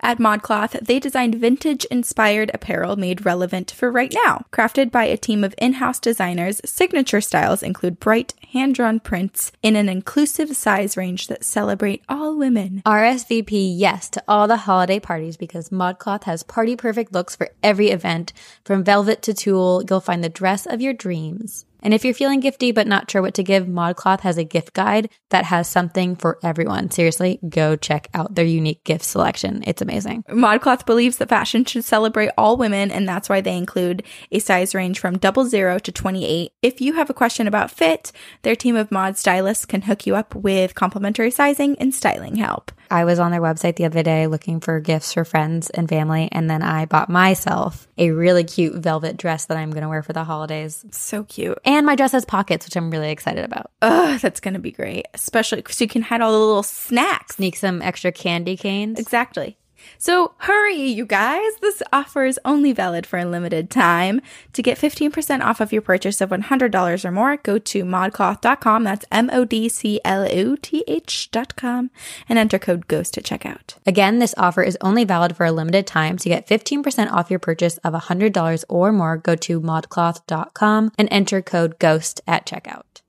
At 0.00 0.18
ModCloth, 0.18 0.86
they 0.86 1.00
designed 1.00 1.34
vintage 1.36 1.84
inspired 1.86 2.50
apparel 2.54 2.96
made 2.96 3.26
relevant 3.26 3.70
for 3.70 3.90
right 3.90 4.14
now. 4.24 4.44
Crafted 4.52 4.90
by 4.90 5.04
a 5.04 5.16
team 5.16 5.44
of 5.44 5.54
in 5.58 5.74
house 5.74 5.98
designers, 5.98 6.60
signature 6.64 7.20
styles 7.20 7.62
include 7.62 8.00
bright, 8.00 8.34
hand 8.52 8.74
drawn 8.74 9.00
prints 9.00 9.52
in 9.62 9.76
an 9.76 9.88
inclusive 9.88 10.56
size 10.56 10.96
range 10.96 11.26
that 11.28 11.44
celebrate 11.44 12.02
all 12.08 12.36
women. 12.36 12.82
RSVP 12.86 13.74
yes 13.76 14.08
to 14.10 14.22
all 14.26 14.46
the 14.46 14.58
holiday 14.58 15.00
parties 15.00 15.36
because 15.36 15.70
ModCloth 15.70 16.24
has 16.24 16.42
party 16.42 16.76
perfect 16.76 17.12
looks 17.12 17.36
for 17.36 17.50
every 17.62 17.90
event. 17.90 18.32
From 18.64 18.84
velvet 18.84 19.22
to 19.22 19.34
tulle, 19.34 19.82
you'll 19.88 20.00
find 20.00 20.22
the 20.22 20.28
dress 20.28 20.66
of 20.66 20.80
your 20.80 20.94
dreams. 20.94 21.65
And 21.82 21.94
if 21.94 22.04
you're 22.04 22.14
feeling 22.14 22.42
gifty 22.42 22.74
but 22.74 22.86
not 22.86 23.10
sure 23.10 23.22
what 23.22 23.34
to 23.34 23.42
give, 23.42 23.66
ModCloth 23.66 24.20
has 24.20 24.38
a 24.38 24.44
gift 24.44 24.72
guide 24.72 25.10
that 25.30 25.44
has 25.44 25.68
something 25.68 26.16
for 26.16 26.38
everyone. 26.42 26.90
Seriously, 26.90 27.38
go 27.48 27.76
check 27.76 28.08
out 28.14 28.34
their 28.34 28.44
unique 28.44 28.84
gift 28.84 29.04
selection. 29.04 29.62
It's 29.66 29.82
amazing. 29.82 30.24
ModCloth 30.28 30.86
believes 30.86 31.16
that 31.18 31.28
fashion 31.28 31.64
should 31.64 31.84
celebrate 31.84 32.30
all 32.36 32.56
women, 32.56 32.90
and 32.90 33.08
that's 33.08 33.28
why 33.28 33.40
they 33.40 33.56
include 33.56 34.02
a 34.32 34.38
size 34.38 34.74
range 34.74 34.98
from 34.98 35.18
double 35.18 35.44
zero 35.44 35.78
to 35.78 35.92
28. 35.92 36.52
If 36.62 36.80
you 36.80 36.94
have 36.94 37.10
a 37.10 37.14
question 37.14 37.46
about 37.46 37.70
fit, 37.70 38.12
their 38.42 38.56
team 38.56 38.76
of 38.76 38.90
mod 38.90 39.16
stylists 39.16 39.64
can 39.66 39.82
hook 39.82 40.06
you 40.06 40.16
up 40.16 40.34
with 40.34 40.74
complimentary 40.74 41.30
sizing 41.30 41.76
and 41.78 41.94
styling 41.94 42.36
help. 42.36 42.72
I 42.90 43.04
was 43.04 43.18
on 43.18 43.30
their 43.30 43.40
website 43.40 43.76
the 43.76 43.84
other 43.84 44.02
day 44.02 44.26
looking 44.26 44.60
for 44.60 44.80
gifts 44.80 45.12
for 45.12 45.24
friends 45.24 45.70
and 45.70 45.88
family, 45.88 46.28
and 46.32 46.48
then 46.48 46.62
I 46.62 46.86
bought 46.86 47.08
myself 47.08 47.88
a 47.98 48.10
really 48.10 48.44
cute 48.44 48.74
velvet 48.74 49.16
dress 49.16 49.46
that 49.46 49.56
I'm 49.56 49.70
going 49.70 49.82
to 49.82 49.88
wear 49.88 50.02
for 50.02 50.12
the 50.12 50.24
holidays. 50.24 50.84
So 50.90 51.24
cute. 51.24 51.58
And 51.64 51.86
my 51.86 51.96
dress 51.96 52.12
has 52.12 52.24
pockets, 52.24 52.66
which 52.66 52.76
I'm 52.76 52.90
really 52.90 53.10
excited 53.10 53.44
about. 53.44 53.70
Oh, 53.82 54.18
that's 54.18 54.40
going 54.40 54.54
to 54.54 54.60
be 54.60 54.72
great, 54.72 55.06
especially 55.14 55.58
because 55.58 55.80
you 55.80 55.88
can 55.88 56.02
hide 56.02 56.20
all 56.20 56.32
the 56.32 56.38
little 56.38 56.62
snacks. 56.62 57.36
Sneak 57.36 57.56
some 57.56 57.82
extra 57.82 58.12
candy 58.12 58.56
canes. 58.56 58.98
Exactly. 58.98 59.58
So 59.98 60.34
hurry, 60.38 60.76
you 60.76 61.06
guys. 61.06 61.56
This 61.60 61.82
offer 61.92 62.24
is 62.24 62.40
only 62.44 62.72
valid 62.72 63.06
for 63.06 63.18
a 63.18 63.24
limited 63.24 63.70
time. 63.70 64.20
To 64.52 64.62
get 64.62 64.78
15% 64.78 65.42
off 65.42 65.60
of 65.60 65.72
your 65.72 65.82
purchase 65.82 66.20
of 66.20 66.30
$100 66.30 67.04
or 67.04 67.10
more, 67.10 67.36
go 67.36 67.58
to 67.58 67.84
modcloth.com. 67.84 68.84
That's 68.84 69.04
M 69.10 69.30
O 69.32 69.44
D 69.44 69.68
C 69.68 70.00
L 70.04 70.26
O 70.30 70.56
T 70.56 70.84
H.com 70.86 71.90
and 72.28 72.38
enter 72.38 72.58
code 72.58 72.88
GHOST 72.88 73.18
at 73.18 73.24
checkout. 73.24 73.74
Again, 73.86 74.18
this 74.18 74.34
offer 74.36 74.62
is 74.62 74.78
only 74.80 75.04
valid 75.04 75.36
for 75.36 75.46
a 75.46 75.52
limited 75.52 75.86
time. 75.86 76.16
To 76.18 76.28
get 76.28 76.48
15% 76.48 77.10
off 77.12 77.30
your 77.30 77.38
purchase 77.38 77.78
of 77.78 77.94
$100 77.94 78.64
or 78.68 78.92
more, 78.92 79.16
go 79.16 79.34
to 79.36 79.60
modcloth.com 79.60 80.92
and 80.98 81.08
enter 81.10 81.42
code 81.42 81.78
GHOST 81.78 82.20
at 82.26 82.46
checkout. 82.46 83.02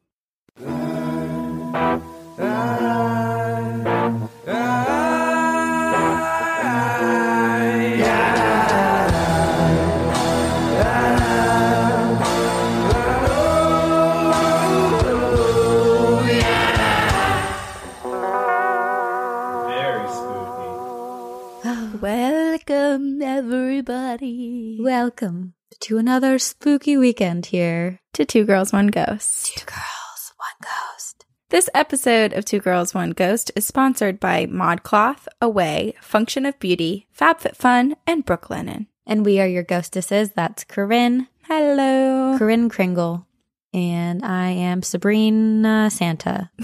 Welcome, 22.70 23.22
everybody, 23.22 24.78
Welcome 24.82 25.54
to 25.80 25.98
another 25.98 26.38
spooky 26.38 26.98
weekend 26.98 27.46
here. 27.46 28.02
to 28.12 28.26
Two 28.26 28.44
Girls, 28.44 28.74
One 28.74 28.88
Ghost. 28.88 29.56
Two 29.56 29.66
girls, 29.66 30.34
one 30.36 30.60
ghost. 30.62 31.26
This 31.48 31.70
episode 31.74 32.34
of 32.34 32.44
Two 32.44 32.60
Girls, 32.60 32.94
One 32.94 33.12
Ghost 33.12 33.52
is 33.56 33.66
sponsored 33.66 34.20
by 34.20 34.48
ModCloth, 34.48 35.28
Away, 35.42 35.94
Function 36.02 36.46
of 36.46 36.60
Beauty, 36.60 37.08
FabFitFun, 37.18 37.94
and 38.06 38.26
Brooklinen. 38.26 38.88
And 39.06 39.24
we 39.26 39.40
are 39.40 39.48
your 39.48 39.64
ghostesses. 39.64 40.32
That's 40.32 40.66
Corinne, 40.66 41.30
Hello. 41.44 42.38
Corinne 42.38 42.68
Kringle, 42.68 43.26
and 43.74 44.26
I 44.26 44.50
am 44.50 44.84
Sabrina 44.84 45.90
Santa. 45.90 46.52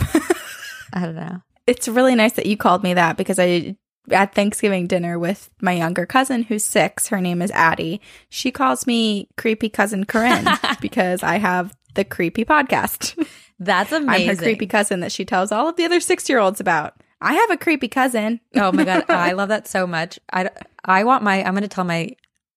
I 0.93 0.99
don't 1.05 1.15
know. 1.15 1.43
It's 1.65 1.87
really 1.87 2.15
nice 2.15 2.33
that 2.33 2.45
you 2.45 2.57
called 2.57 2.83
me 2.83 2.93
that 2.95 3.15
because 3.15 3.39
I 3.39 3.77
at 4.11 4.33
Thanksgiving 4.35 4.87
dinner 4.87 5.17
with 5.17 5.49
my 5.61 5.71
younger 5.73 6.05
cousin 6.05 6.43
who's 6.43 6.63
six. 6.63 7.07
Her 7.07 7.21
name 7.21 7.41
is 7.41 7.51
Addie. 7.51 8.01
She 8.29 8.51
calls 8.51 8.85
me 8.87 9.29
creepy 9.37 9.69
cousin 9.69 10.05
Corinne 10.05 10.47
because 10.81 11.23
I 11.23 11.37
have 11.37 11.75
the 11.95 12.03
creepy 12.03 12.43
podcast. 12.45 13.15
That's 13.59 13.91
amazing. 13.91 14.29
I'm 14.31 14.35
her 14.35 14.41
creepy 14.41 14.67
cousin 14.67 14.99
that 15.01 15.11
she 15.11 15.25
tells 15.25 15.51
all 15.51 15.69
of 15.69 15.75
the 15.77 15.85
other 15.85 15.99
six 15.99 16.27
year 16.27 16.39
olds 16.39 16.59
about. 16.59 16.95
I 17.21 17.33
have 17.35 17.51
a 17.51 17.57
creepy 17.57 17.87
cousin. 17.87 18.41
Oh 18.55 18.71
my 18.73 18.83
god, 18.83 19.05
I 19.09 19.31
love 19.33 19.49
that 19.49 19.67
so 19.67 19.87
much. 19.87 20.19
I 20.31 20.49
I 20.83 21.05
want 21.05 21.23
my 21.23 21.41
I'm 21.43 21.53
going 21.53 21.61
to 21.61 21.69
tell 21.69 21.85
my 21.85 22.09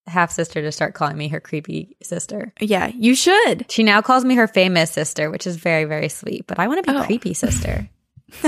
half 0.08 0.32
sister 0.32 0.62
to 0.62 0.72
start 0.72 0.94
calling 0.94 1.16
me 1.16 1.28
her 1.28 1.38
creepy 1.40 1.96
sister. 2.02 2.52
Yeah, 2.60 2.88
you 2.88 3.14
should. 3.14 3.70
She 3.70 3.82
now 3.84 4.02
calls 4.02 4.24
me 4.24 4.34
her 4.36 4.48
famous 4.48 4.90
sister, 4.90 5.30
which 5.30 5.46
is 5.46 5.56
very 5.56 5.84
very 5.84 6.08
sweet. 6.08 6.46
But 6.48 6.58
I 6.58 6.66
want 6.66 6.84
to 6.84 6.90
be 6.92 6.98
Oh. 6.98 7.04
creepy 7.04 7.34
sister. 7.34 7.88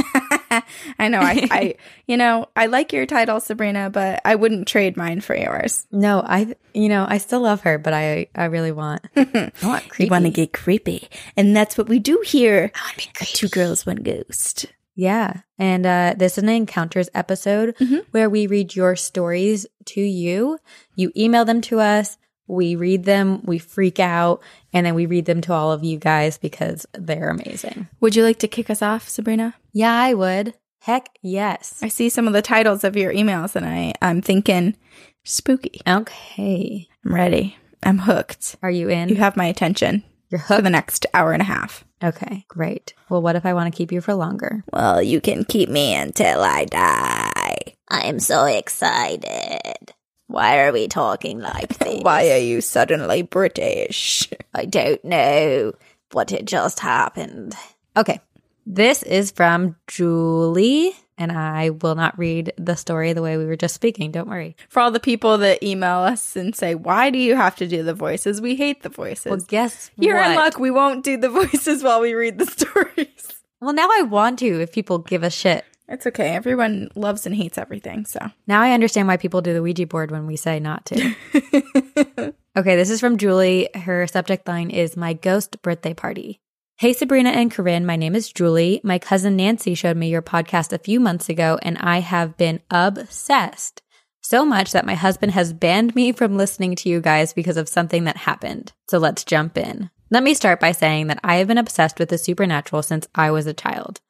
I 0.98 1.08
know. 1.08 1.20
I, 1.20 1.46
I, 1.50 1.74
you 2.06 2.16
know, 2.16 2.48
I 2.56 2.66
like 2.66 2.92
your 2.92 3.06
title, 3.06 3.40
Sabrina, 3.40 3.90
but 3.90 4.20
I 4.24 4.34
wouldn't 4.34 4.66
trade 4.68 4.96
mine 4.96 5.20
for 5.20 5.36
yours. 5.36 5.86
No, 5.92 6.20
I 6.26 6.54
you 6.74 6.88
know 6.88 7.06
I 7.08 7.18
still 7.18 7.40
love 7.40 7.60
her, 7.62 7.78
but 7.78 7.92
I 7.92 8.26
I 8.34 8.46
really 8.46 8.72
want 8.72 9.02
I 9.16 9.50
want 9.62 9.88
creepy. 9.88 10.04
You 10.04 10.10
want 10.10 10.24
to 10.24 10.30
get 10.30 10.52
creepy, 10.52 11.08
and 11.36 11.56
that's 11.56 11.78
what 11.78 11.88
we 11.88 11.98
do 11.98 12.22
here. 12.24 12.72
Two 13.14 13.48
girls, 13.48 13.86
one 13.86 13.96
ghost. 13.96 14.66
Yeah. 14.94 15.42
And 15.60 15.86
uh, 15.86 16.14
this 16.18 16.38
is 16.38 16.42
an 16.42 16.48
encounters 16.50 17.08
episode 17.14 17.76
Mhm. 17.76 18.04
where 18.10 18.28
we 18.28 18.48
read 18.48 18.74
your 18.74 18.96
stories 18.96 19.64
to 19.86 20.00
you. 20.00 20.58
You 20.96 21.12
email 21.16 21.44
them 21.44 21.60
to 21.62 21.78
us. 21.78 22.18
We 22.48 22.74
read 22.76 23.04
them, 23.04 23.42
we 23.44 23.58
freak 23.58 24.00
out, 24.00 24.40
and 24.72 24.84
then 24.86 24.94
we 24.94 25.06
read 25.06 25.26
them 25.26 25.40
to 25.42 25.52
all 25.52 25.70
of 25.70 25.84
you 25.84 25.98
guys 25.98 26.38
because 26.38 26.86
they're 26.94 27.28
amazing. 27.30 27.86
Would 28.00 28.16
you 28.16 28.24
like 28.24 28.38
to 28.40 28.48
kick 28.48 28.70
us 28.70 28.82
off, 28.82 29.08
Sabrina? 29.08 29.54
Yeah, 29.72 29.92
I 29.94 30.14
would. 30.14 30.54
Heck 30.80 31.10
yes. 31.22 31.78
I 31.82 31.88
see 31.88 32.08
some 32.08 32.26
of 32.26 32.32
the 32.32 32.42
titles 32.42 32.84
of 32.84 32.96
your 32.96 33.12
emails, 33.12 33.54
and 33.54 33.66
I, 33.66 33.92
I'm 34.00 34.22
thinking 34.22 34.76
spooky. 35.24 35.80
Okay. 35.86 36.88
I'm 37.04 37.14
ready. 37.14 37.56
I'm 37.82 37.98
hooked. 37.98 38.56
Are 38.62 38.70
you 38.70 38.88
in? 38.88 39.08
You 39.10 39.16
have 39.16 39.36
my 39.36 39.44
attention 39.46 40.02
You're 40.30 40.40
hooked. 40.40 40.58
for 40.58 40.62
the 40.62 40.70
next 40.70 41.04
hour 41.14 41.32
and 41.32 41.42
a 41.42 41.44
half. 41.44 41.84
okay, 42.02 42.44
great. 42.48 42.94
Well, 43.10 43.20
what 43.22 43.36
if 43.36 43.44
I 43.44 43.52
want 43.54 43.72
to 43.72 43.76
keep 43.76 43.92
you 43.92 44.00
for 44.00 44.14
longer? 44.14 44.64
Well, 44.72 45.02
you 45.02 45.20
can 45.20 45.44
keep 45.44 45.68
me 45.68 45.94
until 45.94 46.40
I 46.40 46.64
die. 46.64 47.58
I'm 47.90 48.20
so 48.20 48.44
excited. 48.44 49.92
Why 50.28 50.60
are 50.60 50.72
we 50.72 50.88
talking 50.88 51.40
like 51.40 51.68
this? 51.78 52.02
Why 52.02 52.30
are 52.30 52.38
you 52.38 52.60
suddenly 52.60 53.22
British? 53.22 54.28
I 54.54 54.66
don't 54.66 55.04
know 55.04 55.72
what 56.12 56.30
had 56.30 56.46
just 56.46 56.80
happened. 56.80 57.54
Okay. 57.96 58.20
This 58.64 59.02
is 59.02 59.30
from 59.30 59.76
Julie, 59.86 60.92
and 61.16 61.32
I 61.32 61.70
will 61.70 61.94
not 61.94 62.18
read 62.18 62.52
the 62.58 62.76
story 62.76 63.14
the 63.14 63.22
way 63.22 63.38
we 63.38 63.46
were 63.46 63.56
just 63.56 63.74
speaking. 63.74 64.10
Don't 64.10 64.28
worry. 64.28 64.56
For 64.68 64.80
all 64.80 64.90
the 64.90 65.00
people 65.00 65.38
that 65.38 65.62
email 65.62 66.00
us 66.00 66.36
and 66.36 66.54
say, 66.54 66.74
"Why 66.74 67.08
do 67.08 67.18
you 67.18 67.34
have 67.34 67.56
to 67.56 67.66
do 67.66 67.82
the 67.82 67.94
voices?" 67.94 68.42
We 68.42 68.56
hate 68.56 68.82
the 68.82 68.90
voices. 68.90 69.30
Well, 69.30 69.40
guess 69.48 69.90
what? 69.96 70.06
You're 70.06 70.18
in 70.18 70.34
luck. 70.34 70.58
We 70.58 70.70
won't 70.70 71.02
do 71.02 71.16
the 71.16 71.30
voices 71.40 71.82
while 71.82 72.02
we 72.02 72.12
read 72.12 72.38
the 72.38 72.46
stories. 72.46 73.32
Well, 73.60 73.72
now 73.72 73.88
I 73.90 74.02
want 74.02 74.38
to 74.40 74.60
if 74.60 74.70
people 74.72 74.98
give 74.98 75.22
a 75.22 75.30
shit. 75.30 75.64
It's 75.88 76.06
okay. 76.06 76.28
Everyone 76.30 76.90
loves 76.94 77.24
and 77.24 77.34
hates 77.34 77.56
everything. 77.56 78.04
So 78.04 78.20
Now 78.46 78.60
I 78.60 78.72
understand 78.72 79.08
why 79.08 79.16
people 79.16 79.40
do 79.40 79.54
the 79.54 79.62
Ouija 79.62 79.86
board 79.86 80.10
when 80.10 80.26
we 80.26 80.36
say 80.36 80.60
not 80.60 80.84
to. 80.86 81.14
okay, 82.56 82.76
this 82.76 82.90
is 82.90 83.00
from 83.00 83.16
Julie. 83.16 83.68
Her 83.74 84.06
subject 84.06 84.46
line 84.46 84.70
is 84.70 84.96
My 84.96 85.14
Ghost 85.14 85.62
Birthday 85.62 85.94
Party. 85.94 86.40
Hey, 86.76 86.92
Sabrina 86.92 87.30
and 87.30 87.50
Corinne. 87.50 87.86
My 87.86 87.96
name 87.96 88.14
is 88.14 88.32
Julie. 88.32 88.80
My 88.84 88.98
cousin 88.98 89.34
Nancy 89.34 89.74
showed 89.74 89.96
me 89.96 90.10
your 90.10 90.22
podcast 90.22 90.72
a 90.72 90.78
few 90.78 91.00
months 91.00 91.28
ago, 91.28 91.58
and 91.62 91.76
I 91.78 92.00
have 92.00 92.36
been 92.36 92.60
obsessed. 92.70 93.82
So 94.20 94.44
much 94.44 94.72
that 94.72 94.86
my 94.86 94.94
husband 94.94 95.32
has 95.32 95.52
banned 95.52 95.96
me 95.96 96.12
from 96.12 96.36
listening 96.36 96.76
to 96.76 96.88
you 96.88 97.00
guys 97.00 97.32
because 97.32 97.56
of 97.56 97.68
something 97.68 98.04
that 98.04 98.16
happened. 98.18 98.72
So 98.88 98.98
let's 98.98 99.24
jump 99.24 99.56
in. 99.56 99.90
Let 100.10 100.22
me 100.22 100.34
start 100.34 100.60
by 100.60 100.72
saying 100.72 101.08
that 101.08 101.18
I 101.24 101.36
have 101.36 101.48
been 101.48 101.58
obsessed 101.58 101.98
with 101.98 102.10
the 102.10 102.18
supernatural 102.18 102.82
since 102.82 103.08
I 103.14 103.30
was 103.30 103.46
a 103.46 103.54
child. 103.54 104.00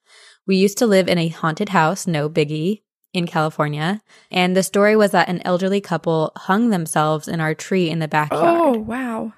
We 0.49 0.57
used 0.57 0.79
to 0.79 0.87
live 0.87 1.07
in 1.07 1.19
a 1.19 1.29
haunted 1.29 1.69
house, 1.69 2.07
no 2.07 2.29
biggie, 2.29 2.81
in 3.13 3.27
California. 3.27 4.03
And 4.31 4.57
the 4.57 4.63
story 4.63 4.97
was 4.97 5.13
that 5.13 5.29
an 5.29 5.43
elderly 5.45 5.81
couple 5.81 6.33
hung 6.37 6.71
themselves 6.71 7.29
in 7.29 7.41
our 7.41 7.55
tree 7.55 7.91
in 7.91 7.99
the 7.99 8.09
backyard. 8.09 8.61
Oh, 8.61 8.79
wow. 8.79 9.35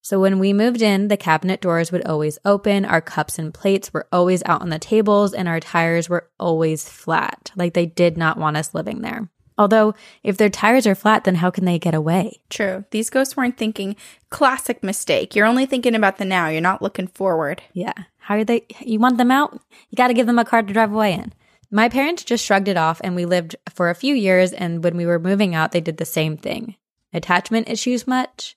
So 0.00 0.20
when 0.20 0.38
we 0.38 0.52
moved 0.52 0.80
in, 0.80 1.08
the 1.08 1.16
cabinet 1.16 1.60
doors 1.60 1.92
would 1.92 2.04
always 2.04 2.38
open, 2.44 2.84
our 2.84 3.00
cups 3.00 3.38
and 3.38 3.52
plates 3.52 3.92
were 3.92 4.08
always 4.10 4.42
out 4.46 4.62
on 4.62 4.68
the 4.68 4.78
tables, 4.78 5.32
and 5.32 5.48
our 5.48 5.60
tires 5.60 6.08
were 6.08 6.28
always 6.40 6.88
flat. 6.88 7.52
Like 7.54 7.74
they 7.74 7.86
did 7.86 8.16
not 8.16 8.36
want 8.38 8.56
us 8.56 8.74
living 8.74 9.02
there. 9.02 9.28
Although, 9.58 9.94
if 10.22 10.38
their 10.38 10.48
tires 10.48 10.86
are 10.86 10.94
flat, 10.94 11.24
then 11.24 11.36
how 11.36 11.50
can 11.50 11.66
they 11.66 11.78
get 11.78 11.94
away? 11.94 12.42
True. 12.48 12.84
These 12.90 13.10
ghosts 13.10 13.36
weren't 13.36 13.58
thinking 13.58 13.96
classic 14.30 14.82
mistake. 14.82 15.36
You're 15.36 15.46
only 15.46 15.66
thinking 15.66 15.94
about 15.94 16.18
the 16.18 16.24
now. 16.24 16.48
You're 16.48 16.60
not 16.60 16.82
looking 16.82 17.06
forward. 17.06 17.62
Yeah. 17.72 17.92
How 18.22 18.36
are 18.36 18.44
they? 18.44 18.66
You 18.80 18.98
want 18.98 19.18
them 19.18 19.30
out? 19.30 19.60
You 19.90 19.96
got 19.96 20.08
to 20.08 20.14
give 20.14 20.26
them 20.26 20.38
a 20.38 20.44
car 20.44 20.62
to 20.62 20.72
drive 20.72 20.92
away 20.92 21.14
in. 21.14 21.32
My 21.70 21.88
parents 21.88 22.22
just 22.22 22.44
shrugged 22.44 22.68
it 22.68 22.76
off 22.76 23.00
and 23.02 23.16
we 23.16 23.24
lived 23.24 23.56
for 23.70 23.90
a 23.90 23.94
few 23.94 24.14
years. 24.14 24.52
And 24.52 24.84
when 24.84 24.96
we 24.96 25.06
were 25.06 25.18
moving 25.18 25.54
out, 25.54 25.72
they 25.72 25.80
did 25.80 25.96
the 25.96 26.04
same 26.04 26.36
thing. 26.36 26.76
Attachment 27.12 27.68
issues 27.68 28.06
much? 28.06 28.56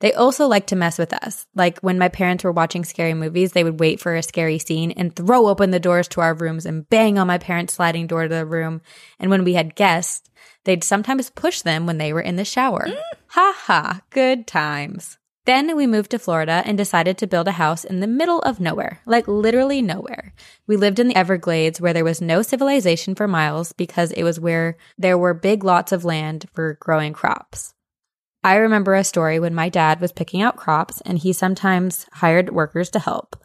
They 0.00 0.12
also 0.12 0.46
like 0.46 0.66
to 0.66 0.76
mess 0.76 0.98
with 0.98 1.14
us. 1.14 1.46
Like 1.54 1.78
when 1.78 1.98
my 1.98 2.08
parents 2.08 2.44
were 2.44 2.52
watching 2.52 2.84
scary 2.84 3.14
movies, 3.14 3.52
they 3.52 3.64
would 3.64 3.80
wait 3.80 4.00
for 4.00 4.14
a 4.14 4.22
scary 4.22 4.58
scene 4.58 4.90
and 4.90 5.14
throw 5.14 5.46
open 5.46 5.70
the 5.70 5.80
doors 5.80 6.08
to 6.08 6.20
our 6.20 6.34
rooms 6.34 6.66
and 6.66 6.88
bang 6.90 7.18
on 7.18 7.26
my 7.26 7.38
parents' 7.38 7.74
sliding 7.74 8.06
door 8.06 8.24
to 8.24 8.28
the 8.28 8.44
room. 8.44 8.82
And 9.18 9.30
when 9.30 9.44
we 9.44 9.54
had 9.54 9.74
guests, 9.74 10.28
they'd 10.64 10.84
sometimes 10.84 11.30
push 11.30 11.62
them 11.62 11.86
when 11.86 11.96
they 11.96 12.12
were 12.12 12.20
in 12.20 12.36
the 12.36 12.44
shower. 12.44 12.86
Mm. 12.86 12.98
ha 13.28 13.54
ha, 13.56 14.00
good 14.10 14.46
times. 14.46 15.16
Then 15.46 15.76
we 15.76 15.86
moved 15.86 16.10
to 16.10 16.18
Florida 16.18 16.62
and 16.66 16.76
decided 16.76 17.16
to 17.18 17.26
build 17.28 17.46
a 17.46 17.52
house 17.52 17.84
in 17.84 18.00
the 18.00 18.08
middle 18.08 18.40
of 18.40 18.58
nowhere, 18.58 19.00
like 19.06 19.28
literally 19.28 19.80
nowhere. 19.80 20.34
We 20.66 20.76
lived 20.76 20.98
in 20.98 21.06
the 21.06 21.16
Everglades 21.16 21.80
where 21.80 21.92
there 21.92 22.04
was 22.04 22.20
no 22.20 22.42
civilization 22.42 23.14
for 23.14 23.28
miles 23.28 23.72
because 23.72 24.10
it 24.10 24.24
was 24.24 24.40
where 24.40 24.76
there 24.98 25.16
were 25.16 25.34
big 25.34 25.62
lots 25.62 25.92
of 25.92 26.04
land 26.04 26.46
for 26.52 26.76
growing 26.80 27.12
crops. 27.12 27.74
I 28.42 28.56
remember 28.56 28.94
a 28.94 29.04
story 29.04 29.38
when 29.38 29.54
my 29.54 29.68
dad 29.68 30.00
was 30.00 30.10
picking 30.10 30.42
out 30.42 30.56
crops 30.56 31.00
and 31.02 31.16
he 31.16 31.32
sometimes 31.32 32.06
hired 32.14 32.52
workers 32.52 32.90
to 32.90 32.98
help. 32.98 33.36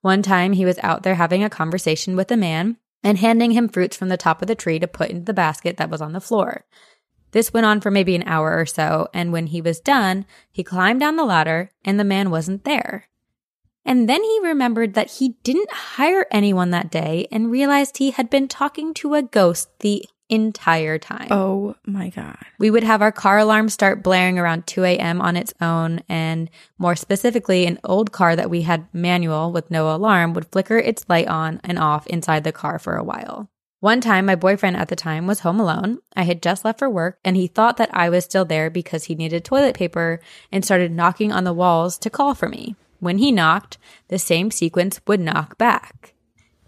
One 0.00 0.22
time 0.22 0.54
he 0.54 0.64
was 0.64 0.78
out 0.82 1.02
there 1.02 1.16
having 1.16 1.44
a 1.44 1.50
conversation 1.50 2.16
with 2.16 2.30
a 2.30 2.38
man 2.38 2.78
and 3.02 3.18
handing 3.18 3.50
him 3.50 3.68
fruits 3.68 3.98
from 3.98 4.08
the 4.08 4.16
top 4.16 4.40
of 4.40 4.48
the 4.48 4.54
tree 4.54 4.78
to 4.78 4.88
put 4.88 5.10
into 5.10 5.24
the 5.24 5.34
basket 5.34 5.76
that 5.76 5.90
was 5.90 6.00
on 6.00 6.12
the 6.14 6.20
floor. 6.22 6.64
This 7.32 7.52
went 7.52 7.66
on 7.66 7.80
for 7.80 7.90
maybe 7.90 8.14
an 8.14 8.24
hour 8.26 8.58
or 8.58 8.66
so, 8.66 9.08
and 9.14 9.32
when 9.32 9.48
he 9.48 9.60
was 9.60 9.80
done, 9.80 10.26
he 10.50 10.64
climbed 10.64 11.00
down 11.00 11.16
the 11.16 11.24
ladder 11.24 11.70
and 11.84 11.98
the 11.98 12.04
man 12.04 12.30
wasn't 12.30 12.64
there. 12.64 13.08
And 13.84 14.08
then 14.08 14.22
he 14.22 14.40
remembered 14.42 14.94
that 14.94 15.12
he 15.12 15.36
didn't 15.42 15.70
hire 15.70 16.26
anyone 16.30 16.70
that 16.70 16.90
day 16.90 17.26
and 17.32 17.50
realized 17.50 17.96
he 17.96 18.10
had 18.10 18.28
been 18.28 18.46
talking 18.46 18.92
to 18.94 19.14
a 19.14 19.22
ghost 19.22 19.70
the 19.80 20.04
entire 20.28 20.96
time. 20.96 21.28
Oh 21.30 21.74
my 21.84 22.08
God. 22.10 22.38
We 22.58 22.70
would 22.70 22.84
have 22.84 23.02
our 23.02 23.10
car 23.10 23.38
alarm 23.38 23.68
start 23.68 24.02
blaring 24.02 24.38
around 24.38 24.66
2 24.66 24.84
a.m. 24.84 25.20
on 25.20 25.36
its 25.36 25.52
own. 25.60 26.02
And 26.08 26.48
more 26.78 26.94
specifically, 26.94 27.66
an 27.66 27.80
old 27.82 28.12
car 28.12 28.36
that 28.36 28.48
we 28.48 28.62
had 28.62 28.86
manual 28.92 29.50
with 29.50 29.70
no 29.70 29.94
alarm 29.94 30.34
would 30.34 30.52
flicker 30.52 30.78
its 30.78 31.04
light 31.08 31.26
on 31.26 31.60
and 31.64 31.78
off 31.78 32.06
inside 32.06 32.44
the 32.44 32.52
car 32.52 32.78
for 32.78 32.96
a 32.96 33.04
while. 33.04 33.50
One 33.80 34.02
time, 34.02 34.26
my 34.26 34.34
boyfriend 34.34 34.76
at 34.76 34.88
the 34.88 34.96
time 34.96 35.26
was 35.26 35.40
home 35.40 35.58
alone. 35.58 36.00
I 36.14 36.24
had 36.24 36.42
just 36.42 36.66
left 36.66 36.78
for 36.78 36.90
work 36.90 37.18
and 37.24 37.34
he 37.34 37.46
thought 37.46 37.78
that 37.78 37.88
I 37.94 38.10
was 38.10 38.24
still 38.24 38.44
there 38.44 38.68
because 38.68 39.04
he 39.04 39.14
needed 39.14 39.42
toilet 39.42 39.74
paper 39.74 40.20
and 40.52 40.62
started 40.62 40.92
knocking 40.92 41.32
on 41.32 41.44
the 41.44 41.54
walls 41.54 41.96
to 41.98 42.10
call 42.10 42.34
for 42.34 42.46
me. 42.46 42.76
When 42.98 43.16
he 43.16 43.32
knocked, 43.32 43.78
the 44.08 44.18
same 44.18 44.50
sequence 44.50 45.00
would 45.06 45.18
knock 45.18 45.56
back. 45.56 46.12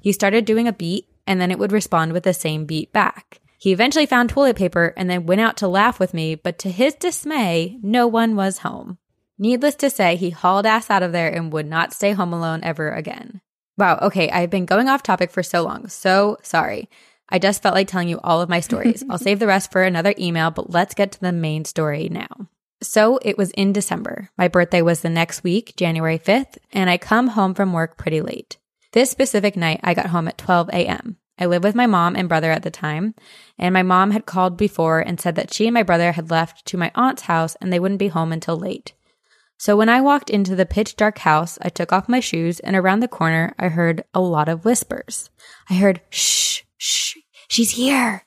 He 0.01 0.11
started 0.11 0.47
doing 0.47 0.67
a 0.67 0.73
beat 0.73 1.07
and 1.27 1.39
then 1.39 1.51
it 1.51 1.59
would 1.59 1.71
respond 1.71 2.15
with 2.15 2.23
the 2.23 2.33
same 2.33 2.65
beat 2.65 2.95
back. 2.95 3.41
He 3.59 3.73
eventually 3.73 4.07
found 4.07 4.31
toilet 4.31 4.57
paper 4.57 4.95
and 4.97 5.11
then 5.11 5.27
went 5.27 5.43
out 5.43 5.59
to 5.59 5.69
laugh 5.69 6.01
with 6.01 6.15
me, 6.15 6.35
but 6.35 6.59
to 6.61 6.71
his 6.71 6.95
dismay, 6.95 7.79
no 7.83 8.07
one 8.07 8.35
was 8.37 8.59
home. 8.59 8.97
Needless 9.39 9.75
to 9.77 9.91
say, 9.91 10.17
he 10.17 10.31
hauled 10.31 10.67
ass 10.67 10.89
out 10.89 11.03
of 11.03 11.13
there 11.13 11.29
and 11.29 11.53
would 11.53 11.67
not 11.67 11.93
stay 11.93 12.13
home 12.13 12.33
alone 12.33 12.61
ever 12.65 12.91
again. 12.91 13.43
Wow, 13.83 13.99
okay, 14.03 14.31
I've 14.31 14.49
been 14.49 14.65
going 14.65 14.89
off 14.89 15.03
topic 15.03 15.33
for 15.33 15.43
so 15.43 15.65
long. 15.65 15.89
So 15.89 16.39
sorry. 16.45 16.89
I 17.29 17.41
just 17.41 17.65
felt 17.65 17.75
like 17.75 17.89
telling 17.89 18.09
you 18.09 18.21
all 18.23 18.41
of 18.41 18.49
my 18.49 18.61
stories. 18.61 19.03
I'll 19.11 19.19
save 19.19 19.41
the 19.41 19.49
rest 19.49 19.73
for 19.73 19.83
another 19.83 20.15
email, 20.17 20.53
but 20.53 20.71
let's 20.71 20.95
get 20.95 21.11
to 21.11 21.21
the 21.21 21.33
main 21.33 21.65
story 21.65 22.09
now. 22.09 22.29
So 22.81 23.19
it 23.23 23.37
was 23.37 23.51
in 23.51 23.73
December. 23.73 24.31
My 24.39 24.47
birthday 24.47 24.83
was 24.83 25.01
the 25.01 25.11
next 25.11 25.43
week, 25.43 25.75
January 25.77 26.21
5th, 26.21 26.59
and 26.73 26.89
I 26.89 26.97
come 26.97 27.27
home 27.27 27.55
from 27.55 27.73
work 27.73 27.99
pretty 27.99 28.21
late. 28.21 28.57
This 28.93 29.11
specific 29.11 29.57
night, 29.57 29.81
I 29.83 29.95
got 29.95 30.07
home 30.07 30.29
at 30.29 30.39
12 30.39 30.69
a.m. 30.69 31.17
I 31.37 31.47
lived 31.47 31.65
with 31.65 31.75
my 31.75 31.87
mom 31.89 32.15
and 32.15 32.29
brother 32.29 32.53
at 32.53 32.63
the 32.63 32.71
time, 32.71 33.17
and 33.59 33.73
my 33.73 33.83
mom 33.83 34.13
had 34.13 34.27
called 34.27 34.57
before 34.57 35.01
and 35.01 35.21
said 35.21 35.35
that 35.35 35.53
she 35.53 35.67
and 35.67 35.75
my 35.75 35.83
brother 35.83 36.13
had 36.13 36.31
left 36.31 36.67
to 36.67 36.79
my 36.79 36.93
aunt's 36.95 37.23
house 37.23 37.57
and 37.61 37.73
they 37.73 37.81
wouldn't 37.81 37.99
be 37.99 38.07
home 38.07 38.31
until 38.31 38.57
late. 38.57 38.93
So 39.63 39.77
when 39.77 39.89
I 39.89 40.01
walked 40.01 40.29
into 40.29 40.57
the 40.57 40.67
pitch 40.67 40.97
dark 40.97 41.19
house, 41.19 41.57
I 41.63 41.69
took 41.69 41.93
off 41.93 42.09
my 42.09 42.19
shoes 42.19 42.59
and 42.59 42.75
around 42.75 42.99
the 42.99 43.07
corner, 43.07 43.55
I 43.61 43.69
heard 43.69 44.03
a 44.13 44.21
lot 44.21 44.49
of 44.49 44.65
whispers. 44.65 45.31
I 45.71 45.75
heard, 45.75 46.01
shh, 46.11 46.63
shh, 46.79 47.19
she's 47.47 47.71
here. 47.71 48.25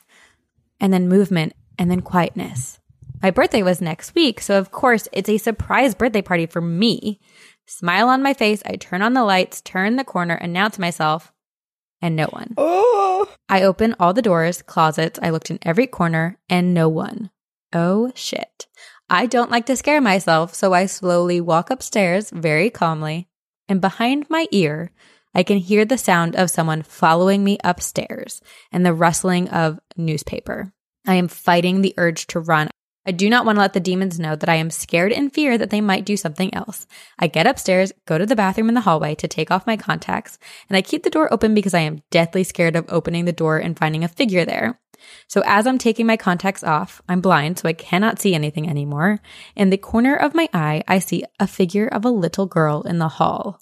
And 0.79 0.93
then 0.93 1.09
movement 1.09 1.51
and 1.77 1.91
then 1.91 1.99
quietness. 1.99 2.79
My 3.21 3.31
birthday 3.31 3.63
was 3.63 3.81
next 3.81 4.15
week, 4.15 4.39
so 4.39 4.57
of 4.57 4.71
course 4.71 5.09
it's 5.11 5.27
a 5.27 5.37
surprise 5.37 5.93
birthday 5.93 6.21
party 6.21 6.45
for 6.45 6.61
me. 6.61 7.19
Smile 7.67 8.07
on 8.07 8.23
my 8.23 8.33
face, 8.33 8.63
I 8.65 8.77
turn 8.77 9.01
on 9.01 9.11
the 9.11 9.25
lights, 9.25 9.59
turn 9.59 9.97
the 9.97 10.05
corner, 10.05 10.35
announce 10.35 10.79
myself, 10.79 11.33
and 12.01 12.15
no 12.15 12.27
one. 12.27 12.53
Oh. 12.55 13.29
I 13.49 13.63
open 13.63 13.93
all 13.99 14.13
the 14.13 14.21
doors, 14.21 14.61
closets, 14.61 15.19
I 15.21 15.31
looked 15.31 15.51
in 15.51 15.59
every 15.63 15.85
corner, 15.85 16.39
and 16.47 16.73
no 16.73 16.87
one. 16.87 17.29
Oh 17.73 18.13
shit. 18.15 18.67
I 19.09 19.27
don't 19.27 19.51
like 19.51 19.67
to 19.67 19.75
scare 19.75 20.01
myself, 20.01 20.55
so 20.55 20.73
I 20.73 20.87
slowly 20.87 21.39
walk 21.39 21.69
upstairs 21.69 22.31
very 22.31 22.71
calmly, 22.71 23.27
and 23.69 23.79
behind 23.79 24.29
my 24.29 24.47
ear, 24.51 24.91
I 25.35 25.43
can 25.43 25.57
hear 25.57 25.85
the 25.85 25.97
sound 25.97 26.35
of 26.35 26.49
someone 26.49 26.81
following 26.81 27.43
me 27.43 27.59
upstairs 27.63 28.41
and 28.71 28.85
the 28.85 28.93
rustling 28.93 29.49
of 29.49 29.79
newspaper. 29.95 30.73
I 31.05 31.15
am 31.15 31.27
fighting 31.27 31.81
the 31.81 31.93
urge 31.97 32.25
to 32.27 32.39
run. 32.39 32.69
I 33.05 33.11
do 33.11 33.29
not 33.29 33.45
want 33.45 33.57
to 33.57 33.61
let 33.61 33.73
the 33.73 33.79
demons 33.79 34.19
know 34.19 34.35
that 34.35 34.49
I 34.49 34.55
am 34.55 34.71
scared 34.71 35.11
and 35.11 35.31
fear 35.31 35.55
that 35.59 35.69
they 35.69 35.81
might 35.81 36.05
do 36.05 36.17
something 36.17 36.51
else. 36.55 36.87
I 37.19 37.27
get 37.27 37.45
upstairs, 37.45 37.91
go 38.07 38.17
to 38.17 38.25
the 38.25 38.35
bathroom 38.35 38.69
in 38.69 38.73
the 38.73 38.81
hallway 38.81 39.13
to 39.15 39.27
take 39.27 39.51
off 39.51 39.67
my 39.67 39.77
contacts, 39.77 40.39
and 40.67 40.75
I 40.75 40.81
keep 40.81 41.03
the 41.03 41.11
door 41.11 41.31
open 41.31 41.53
because 41.53 41.75
I 41.75 41.81
am 41.81 42.01
deathly 42.09 42.43
scared 42.43 42.75
of 42.75 42.85
opening 42.89 43.25
the 43.25 43.31
door 43.31 43.59
and 43.59 43.77
finding 43.77 44.03
a 44.03 44.07
figure 44.07 44.45
there. 44.45 44.79
So 45.27 45.43
as 45.45 45.67
I'm 45.67 45.77
taking 45.77 46.05
my 46.05 46.17
contacts 46.17 46.63
off, 46.63 47.01
I'm 47.07 47.21
blind, 47.21 47.59
so 47.59 47.69
I 47.69 47.73
cannot 47.73 48.19
see 48.19 48.33
anything 48.33 48.69
anymore. 48.69 49.19
In 49.55 49.69
the 49.69 49.77
corner 49.77 50.15
of 50.15 50.35
my 50.35 50.49
eye, 50.53 50.83
I 50.87 50.99
see 50.99 51.23
a 51.39 51.47
figure 51.47 51.87
of 51.87 52.05
a 52.05 52.09
little 52.09 52.45
girl 52.45 52.81
in 52.83 52.99
the 52.99 53.07
hall. 53.07 53.59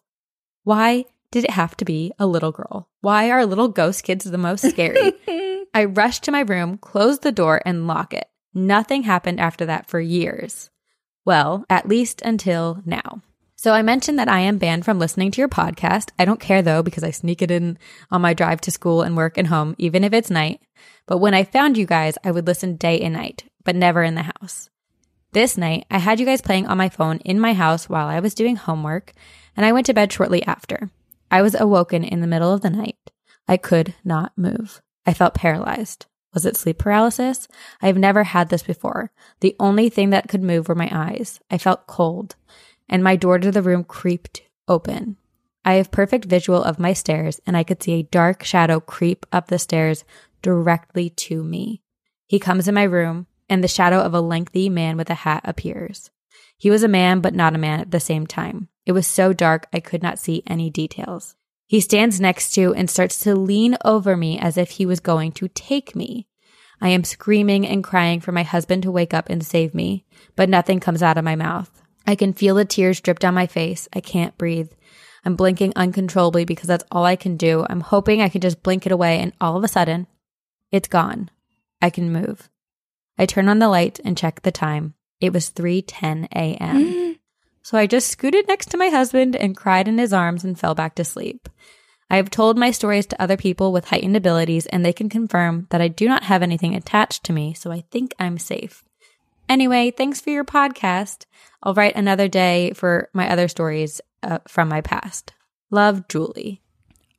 Why 0.63 1.05
did 1.31 1.45
it 1.45 1.51
have 1.51 1.75
to 1.77 1.85
be 1.85 2.11
a 2.19 2.27
little 2.27 2.51
girl? 2.51 2.89
Why 3.01 3.31
are 3.31 3.45
little 3.45 3.67
ghost 3.67 4.03
kids 4.03 4.25
the 4.25 4.37
most 4.37 4.69
scary? 4.69 5.13
I 5.73 5.85
rush 5.85 6.19
to 6.21 6.31
my 6.31 6.41
room, 6.41 6.77
close 6.77 7.19
the 7.19 7.31
door, 7.31 7.61
and 7.65 7.87
lock 7.87 8.13
it. 8.13 8.27
Nothing 8.53 9.03
happened 9.03 9.39
after 9.39 9.65
that 9.65 9.87
for 9.87 9.99
years. 9.99 10.69
Well, 11.25 11.65
at 11.69 11.87
least 11.87 12.21
until 12.21 12.81
now. 12.85 13.21
So 13.63 13.71
I 13.71 13.81
mentioned 13.81 14.19
that 14.19 14.27
I 14.27 14.41
am 14.41 14.57
banned 14.57 14.83
from 14.83 14.99
listening 14.99 15.31
to 15.31 15.39
your 15.39 15.47
podcast. 15.47 16.09
I 16.19 16.25
don't 16.25 16.41
care 16.41 16.61
though, 16.61 16.83
because 16.83 17.01
I 17.01 17.11
sneak 17.11 17.41
it 17.41 17.49
in 17.49 17.77
on 18.11 18.19
my 18.19 18.33
drive 18.33 18.59
to 18.59 18.71
school 18.71 19.03
and 19.03 19.15
work 19.15 19.37
and 19.37 19.47
home, 19.47 19.73
even 19.77 20.03
if 20.03 20.11
it's 20.11 20.29
night. 20.29 20.59
But 21.05 21.19
when 21.19 21.33
I 21.33 21.45
found 21.45 21.77
you 21.77 21.85
guys, 21.85 22.17
I 22.25 22.31
would 22.31 22.45
listen 22.45 22.75
day 22.75 22.99
and 22.99 23.13
night, 23.13 23.45
but 23.63 23.77
never 23.77 24.03
in 24.03 24.15
the 24.15 24.29
house. 24.41 24.69
This 25.31 25.57
night, 25.57 25.85
I 25.89 25.99
had 25.99 26.19
you 26.19 26.25
guys 26.25 26.41
playing 26.41 26.67
on 26.67 26.77
my 26.77 26.89
phone 26.89 27.19
in 27.19 27.39
my 27.39 27.53
house 27.53 27.87
while 27.87 28.07
I 28.07 28.19
was 28.19 28.33
doing 28.33 28.57
homework, 28.57 29.13
and 29.55 29.65
I 29.65 29.71
went 29.71 29.85
to 29.85 29.93
bed 29.93 30.11
shortly 30.11 30.43
after. 30.43 30.89
I 31.31 31.41
was 31.41 31.55
awoken 31.57 32.03
in 32.03 32.19
the 32.19 32.27
middle 32.27 32.51
of 32.51 32.59
the 32.59 32.69
night. 32.69 33.11
I 33.47 33.55
could 33.55 33.95
not 34.03 34.33
move. 34.37 34.81
I 35.05 35.13
felt 35.13 35.35
paralyzed. 35.35 36.05
Was 36.33 36.45
it 36.45 36.57
sleep 36.57 36.79
paralysis? 36.79 37.47
I 37.81 37.87
have 37.87 37.97
never 37.97 38.25
had 38.25 38.49
this 38.49 38.63
before. 38.63 39.11
The 39.39 39.55
only 39.57 39.87
thing 39.87 40.09
that 40.09 40.27
could 40.27 40.43
move 40.43 40.67
were 40.67 40.75
my 40.75 40.89
eyes. 40.91 41.39
I 41.49 41.57
felt 41.57 41.87
cold, 41.87 42.35
and 42.93 43.03
my 43.03 43.15
door 43.15 43.39
to 43.39 43.51
the 43.51 43.63
room 43.63 43.83
creaked 43.83 44.43
open. 44.67 45.17
I 45.65 45.73
have 45.73 45.89
perfect 45.89 46.25
visual 46.25 46.63
of 46.63 46.77
my 46.77 46.93
stairs, 46.93 47.41
and 47.47 47.57
I 47.57 47.63
could 47.63 47.81
see 47.81 47.93
a 47.93 48.03
dark 48.03 48.43
shadow 48.43 48.79
creep 48.79 49.25
up 49.31 49.47
the 49.47 49.57
stairs 49.57 50.05
directly 50.43 51.09
to 51.09 51.43
me. 51.43 51.81
He 52.27 52.37
comes 52.37 52.67
in 52.67 52.75
my 52.75 52.83
room, 52.83 53.25
and 53.49 53.63
the 53.63 53.67
shadow 53.67 53.99
of 53.99 54.13
a 54.13 54.21
lengthy 54.21 54.69
man 54.69 54.95
with 54.95 55.09
a 55.09 55.15
hat 55.15 55.41
appears. 55.43 56.11
He 56.55 56.69
was 56.69 56.83
a 56.83 56.87
man, 56.87 57.19
but 57.19 57.33
not 57.33 57.55
a 57.55 57.57
man 57.57 57.79
at 57.79 57.89
the 57.89 57.99
same 57.99 58.27
time. 58.27 58.69
It 58.85 58.91
was 58.91 59.07
so 59.07 59.33
dark 59.33 59.65
I 59.73 59.79
could 59.79 60.03
not 60.03 60.19
see 60.19 60.43
any 60.45 60.69
details. 60.69 61.35
He 61.65 61.79
stands 61.79 62.21
next 62.21 62.53
to 62.53 62.75
and 62.75 62.91
starts 62.91 63.17
to 63.23 63.33
lean 63.33 63.75
over 63.83 64.15
me 64.15 64.37
as 64.37 64.55
if 64.55 64.69
he 64.69 64.85
was 64.85 64.99
going 64.99 65.31
to 65.33 65.47
take 65.47 65.95
me. 65.95 66.27
I 66.79 66.89
am 66.89 67.03
screaming 67.03 67.65
and 67.65 67.83
crying 67.83 68.19
for 68.19 68.31
my 68.31 68.43
husband 68.43 68.83
to 68.83 68.91
wake 68.91 69.15
up 69.15 69.29
and 69.29 69.43
save 69.43 69.73
me, 69.73 70.05
but 70.35 70.47
nothing 70.47 70.79
comes 70.79 71.01
out 71.01 71.17
of 71.17 71.23
my 71.23 71.35
mouth. 71.35 71.82
I 72.05 72.15
can 72.15 72.33
feel 72.33 72.55
the 72.55 72.65
tears 72.65 73.01
drip 73.01 73.19
down 73.19 73.33
my 73.33 73.47
face. 73.47 73.87
I 73.93 74.01
can't 74.01 74.37
breathe. 74.37 74.71
I'm 75.25 75.35
blinking 75.35 75.73
uncontrollably 75.75 76.45
because 76.45 76.67
that's 76.67 76.83
all 76.91 77.05
I 77.05 77.15
can 77.15 77.37
do. 77.37 77.65
I'm 77.69 77.81
hoping 77.81 78.21
I 78.21 78.29
can 78.29 78.41
just 78.41 78.63
blink 78.63 78.85
it 78.85 78.91
away, 78.91 79.19
and 79.19 79.33
all 79.39 79.55
of 79.55 79.63
a 79.63 79.69
sudden, 79.69 80.07
it's 80.71 80.87
gone. 80.87 81.29
I 81.81 81.89
can 81.89 82.11
move. 82.11 82.49
I 83.17 83.25
turn 83.25 83.47
on 83.47 83.59
the 83.59 83.69
light 83.69 83.99
and 84.03 84.17
check 84.17 84.41
the 84.41 84.51
time. 84.51 84.95
It 85.21 85.31
was 85.31 85.51
3:10 85.51 86.27
a.m. 86.35 87.19
So 87.65 87.77
I 87.77 87.87
just 87.87 88.09
scooted 88.09 88.45
next 88.49 88.71
to 88.71 88.77
my 88.77 88.89
husband 88.89 89.37
and 89.37 89.55
cried 89.55 89.87
in 89.87 89.97
his 89.97 90.11
arms 90.11 90.43
and 90.43 90.59
fell 90.59 90.75
back 90.75 90.95
to 90.95 91.05
sleep. 91.05 91.47
I 92.09 92.17
have 92.17 92.29
told 92.29 92.57
my 92.57 92.71
stories 92.71 93.05
to 93.05 93.21
other 93.21 93.37
people 93.37 93.71
with 93.71 93.85
heightened 93.85 94.17
abilities, 94.17 94.65
and 94.65 94.83
they 94.83 94.91
can 94.91 95.07
confirm 95.07 95.67
that 95.69 95.79
I 95.79 95.87
do 95.87 96.09
not 96.09 96.23
have 96.23 96.43
anything 96.43 96.75
attached 96.75 97.23
to 97.23 97.33
me, 97.33 97.53
so 97.53 97.71
I 97.71 97.85
think 97.89 98.13
I'm 98.19 98.37
safe. 98.37 98.83
Anyway, 99.49 99.91
thanks 99.91 100.21
for 100.21 100.29
your 100.29 100.45
podcast. 100.45 101.25
I'll 101.61 101.73
write 101.73 101.95
another 101.95 102.27
day 102.27 102.71
for 102.75 103.09
my 103.13 103.29
other 103.29 103.47
stories 103.47 104.01
uh, 104.21 104.39
from 104.47 104.69
my 104.69 104.81
past. 104.81 105.33
Love, 105.71 106.07
Julie. 106.07 106.61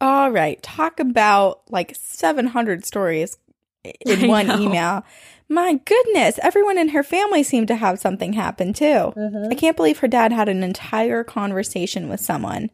All 0.01 0.31
right. 0.31 0.63
Talk 0.63 1.01
about 1.01 1.63
like 1.71 1.95
700 1.95 2.85
stories 2.85 3.39
in 4.01 4.29
one 4.29 4.51
email. 4.61 5.05
My 5.49 5.75
goodness. 5.85 6.39
Everyone 6.43 6.79
in 6.79 6.91
her 6.91 7.03
family 7.03 7.43
seemed 7.43 7.69
to 7.69 7.77
have 7.77 7.99
something 7.99 8.33
happen 8.33 8.73
too. 8.73 9.13
I 9.51 9.55
can't 9.55 9.77
believe 9.77 9.99
her 9.99 10.09
dad 10.09 10.33
had 10.33 10.49
an 10.49 10.63
entire 10.63 11.23
conversation 11.25 12.09
with 12.09 12.21
someone 12.21 12.71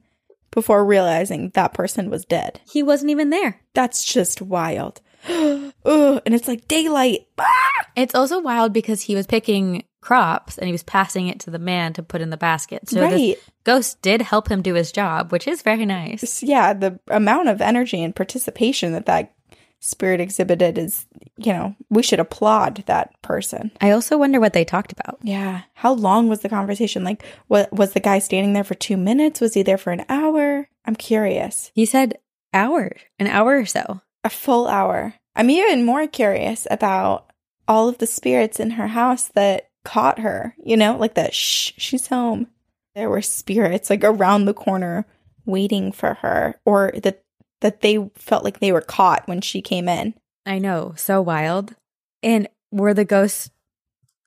before 0.50 0.84
realizing 0.84 1.50
that 1.50 1.74
person 1.74 2.10
was 2.10 2.24
dead. 2.24 2.60
He 2.70 2.82
wasn't 2.82 3.10
even 3.10 3.30
there. 3.30 3.60
That's 3.74 4.04
just 4.04 4.40
wild. 4.42 5.00
Ugh, 5.28 6.22
and 6.24 6.34
it's 6.34 6.48
like 6.48 6.68
daylight. 6.68 7.26
Ah! 7.38 7.86
It's 7.96 8.14
also 8.14 8.40
wild 8.40 8.72
because 8.72 9.02
he 9.02 9.14
was 9.14 9.26
picking 9.26 9.84
crops 10.00 10.56
and 10.56 10.66
he 10.66 10.72
was 10.72 10.82
passing 10.82 11.28
it 11.28 11.40
to 11.40 11.50
the 11.50 11.58
man 11.58 11.92
to 11.94 12.02
put 12.02 12.20
in 12.20 12.30
the 12.30 12.36
basket. 12.36 12.88
So 12.88 13.02
right. 13.02 13.10
this 13.10 13.50
ghost 13.64 14.02
did 14.02 14.22
help 14.22 14.48
him 14.48 14.62
do 14.62 14.74
his 14.74 14.92
job, 14.92 15.32
which 15.32 15.46
is 15.46 15.62
very 15.62 15.86
nice. 15.86 16.42
yeah, 16.42 16.72
the 16.72 16.98
amount 17.08 17.48
of 17.48 17.60
energy 17.60 18.02
and 18.02 18.14
participation 18.16 18.92
that 18.92 19.06
that 19.06 19.34
spirit 19.80 20.20
exhibited 20.20 20.78
is, 20.78 21.06
you 21.36 21.52
know, 21.52 21.74
we 21.88 22.02
should 22.02 22.20
applaud 22.20 22.84
that 22.86 23.20
person. 23.22 23.70
I 23.80 23.90
also 23.90 24.18
wonder 24.18 24.38
what 24.38 24.52
they 24.52 24.64
talked 24.64 24.92
about. 24.92 25.18
Yeah. 25.22 25.62
How 25.74 25.92
long 25.92 26.28
was 26.28 26.40
the 26.40 26.48
conversation? 26.48 27.02
Like, 27.02 27.24
what 27.48 27.72
was 27.72 27.92
the 27.92 28.00
guy 28.00 28.18
standing 28.18 28.52
there 28.52 28.64
for 28.64 28.74
two 28.74 28.96
minutes? 28.96 29.40
Was 29.40 29.54
he 29.54 29.62
there 29.62 29.78
for 29.78 29.90
an 29.90 30.04
hour? 30.08 30.68
I'm 30.84 30.96
curious. 30.96 31.70
He 31.74 31.86
said 31.86 32.18
hour, 32.52 32.92
an 33.18 33.26
hour 33.26 33.58
or 33.58 33.66
so. 33.66 34.00
A 34.24 34.30
full 34.30 34.66
hour. 34.68 35.14
I'm 35.34 35.50
even 35.50 35.84
more 35.84 36.06
curious 36.06 36.66
about 36.70 37.30
all 37.66 37.88
of 37.88 37.98
the 37.98 38.06
spirits 38.06 38.60
in 38.60 38.72
her 38.72 38.88
house 38.88 39.28
that 39.34 39.70
caught 39.84 40.18
her, 40.18 40.54
you 40.62 40.76
know, 40.76 40.96
like 40.96 41.14
that 41.14 41.34
shh, 41.34 41.72
she's 41.76 42.08
home. 42.08 42.48
There 42.94 43.08
were 43.08 43.22
spirits 43.22 43.88
like 43.88 44.04
around 44.04 44.44
the 44.44 44.54
corner 44.54 45.06
waiting 45.46 45.92
for 45.92 46.14
her 46.14 46.60
or 46.64 46.92
that 47.02 47.22
that 47.60 47.80
they 47.80 48.10
felt 48.14 48.44
like 48.44 48.60
they 48.60 48.72
were 48.72 48.80
caught 48.80 49.28
when 49.28 49.40
she 49.40 49.62
came 49.62 49.88
in. 49.88 50.14
I 50.46 50.58
know, 50.58 50.94
so 50.96 51.20
wild. 51.20 51.74
And 52.22 52.48
were 52.70 52.94
the 52.94 53.04
ghosts 53.04 53.50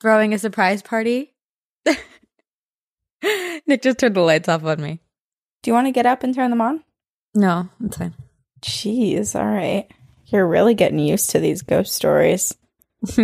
throwing 0.02 0.34
a 0.34 0.40
surprise 0.40 0.82
party? 0.82 1.34
Nick 3.68 3.82
just 3.82 4.00
turned 4.00 4.16
the 4.16 4.22
lights 4.22 4.50
off 4.50 4.64
on 4.64 4.82
me. 4.82 5.00
Do 5.62 5.72
you 5.72 5.76
want 5.76 5.88
to 5.88 5.92
get 5.92 6.06
up 6.06 6.24
and 6.24 6.34
turn 6.36 6.50
them 6.50 6.62
on? 6.62 6.84
No, 7.34 7.70
it's 7.84 7.98
fine. 7.98 8.14
Jeez, 8.63 9.36
all 9.36 9.46
right. 9.46 9.88
You're 10.27 10.48
really 10.48 10.74
getting 10.74 11.00
used 11.00 11.32
to 11.32 11.39
these 11.39 11.62
ghost 11.62 11.93
stories. 11.93 12.55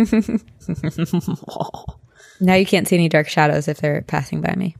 now 2.40 2.54
you 2.54 2.66
can't 2.66 2.86
see 2.86 2.96
any 2.96 3.08
dark 3.08 3.28
shadows 3.28 3.66
if 3.66 3.78
they're 3.78 4.02
passing 4.02 4.42
by 4.42 4.54
me. 4.54 4.76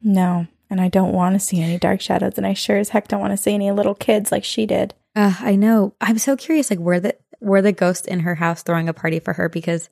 No, 0.00 0.46
and 0.70 0.80
I 0.80 0.88
don't 0.88 1.12
want 1.12 1.34
to 1.34 1.40
see 1.40 1.60
any 1.60 1.78
dark 1.78 2.00
shadows, 2.00 2.38
and 2.38 2.46
I 2.46 2.54
sure 2.54 2.78
as 2.78 2.88
heck 2.88 3.08
don't 3.08 3.20
want 3.20 3.32
to 3.32 3.36
see 3.36 3.52
any 3.52 3.70
little 3.70 3.94
kids 3.94 4.32
like 4.32 4.44
she 4.44 4.64
did. 4.64 4.94
Uh, 5.14 5.34
I 5.40 5.56
know. 5.56 5.94
I'm 6.00 6.18
so 6.18 6.36
curious. 6.36 6.70
Like, 6.70 6.78
were 6.78 7.00
the 7.00 7.16
were 7.40 7.62
the 7.62 7.72
ghosts 7.72 8.06
in 8.06 8.20
her 8.20 8.34
house 8.34 8.62
throwing 8.62 8.88
a 8.88 8.94
party 8.94 9.20
for 9.20 9.34
her 9.34 9.48
because 9.48 9.90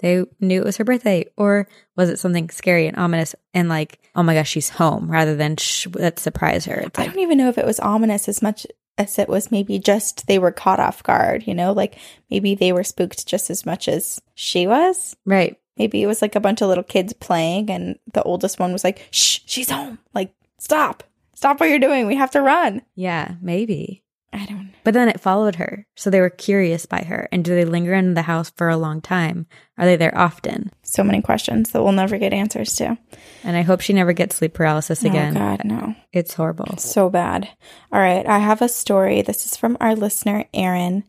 they 0.00 0.24
knew 0.40 0.60
it 0.60 0.64
was 0.64 0.76
her 0.76 0.84
birthday, 0.84 1.26
or 1.36 1.68
was 1.96 2.10
it 2.10 2.18
something 2.18 2.50
scary 2.50 2.86
and 2.86 2.98
ominous 2.98 3.34
and 3.54 3.68
like, 3.68 3.98
oh 4.14 4.22
my 4.22 4.34
gosh, 4.34 4.50
she's 4.50 4.68
home, 4.68 5.10
rather 5.10 5.34
than 5.34 5.56
shh, 5.56 5.86
let's 5.94 6.20
surprise 6.22 6.66
her? 6.66 6.74
It's 6.74 6.98
I 6.98 7.02
like, 7.02 7.12
don't 7.12 7.22
even 7.22 7.38
know 7.38 7.48
if 7.48 7.58
it 7.58 7.66
was 7.66 7.80
ominous 7.80 8.28
as 8.28 8.42
much 8.42 8.66
as 8.98 9.18
it 9.18 9.28
was 9.28 9.50
maybe 9.50 9.78
just 9.78 10.26
they 10.26 10.38
were 10.38 10.52
caught 10.52 10.80
off 10.80 11.02
guard, 11.02 11.46
you 11.46 11.54
know, 11.54 11.72
like 11.72 11.98
maybe 12.30 12.54
they 12.54 12.72
were 12.72 12.84
spooked 12.84 13.26
just 13.26 13.50
as 13.50 13.66
much 13.66 13.88
as 13.88 14.20
she 14.34 14.66
was. 14.66 15.16
right? 15.24 15.58
Maybe 15.76 16.02
it 16.02 16.06
was 16.06 16.22
like 16.22 16.36
a 16.36 16.40
bunch 16.40 16.62
of 16.62 16.68
little 16.68 16.84
kids 16.84 17.12
playing, 17.12 17.68
and 17.68 17.98
the 18.12 18.22
oldest 18.22 18.60
one 18.60 18.72
was 18.72 18.84
like, 18.84 19.08
shh, 19.10 19.40
she's 19.44 19.70
home. 19.70 19.98
Like, 20.14 20.32
stop. 20.58 21.02
Stop 21.34 21.58
what 21.58 21.68
you're 21.68 21.80
doing. 21.80 22.06
We 22.06 22.14
have 22.14 22.30
to 22.30 22.42
run. 22.42 22.82
Yeah, 22.94 23.34
maybe. 23.42 24.04
I 24.32 24.46
don't 24.46 24.66
know. 24.66 24.70
But 24.84 24.94
then 24.94 25.08
it 25.08 25.20
followed 25.20 25.56
her, 25.56 25.86
so 25.96 26.10
they 26.10 26.20
were 26.20 26.30
curious 26.30 26.86
by 26.86 27.02
her. 27.02 27.28
And 27.32 27.44
do 27.44 27.54
they 27.54 27.64
linger 27.64 27.92
in 27.94 28.14
the 28.14 28.22
house 28.22 28.50
for 28.50 28.68
a 28.68 28.76
long 28.76 29.00
time? 29.00 29.46
Are 29.76 29.84
they 29.84 29.96
there 29.96 30.16
often? 30.16 30.70
So 30.94 31.02
many 31.02 31.22
questions 31.22 31.72
that 31.72 31.82
we'll 31.82 31.90
never 31.90 32.18
get 32.18 32.32
answers 32.32 32.76
to. 32.76 32.96
And 33.42 33.56
I 33.56 33.62
hope 33.62 33.80
she 33.80 33.92
never 33.92 34.12
gets 34.12 34.36
sleep 34.36 34.54
paralysis 34.54 35.04
oh, 35.04 35.08
again. 35.08 35.36
Oh, 35.36 35.40
God, 35.40 35.64
no. 35.64 35.96
It's 36.12 36.34
horrible. 36.34 36.76
So 36.76 37.10
bad. 37.10 37.48
All 37.90 37.98
right. 37.98 38.24
I 38.24 38.38
have 38.38 38.62
a 38.62 38.68
story. 38.68 39.20
This 39.20 39.44
is 39.44 39.56
from 39.56 39.76
our 39.80 39.96
listener, 39.96 40.44
Aaron, 40.54 41.02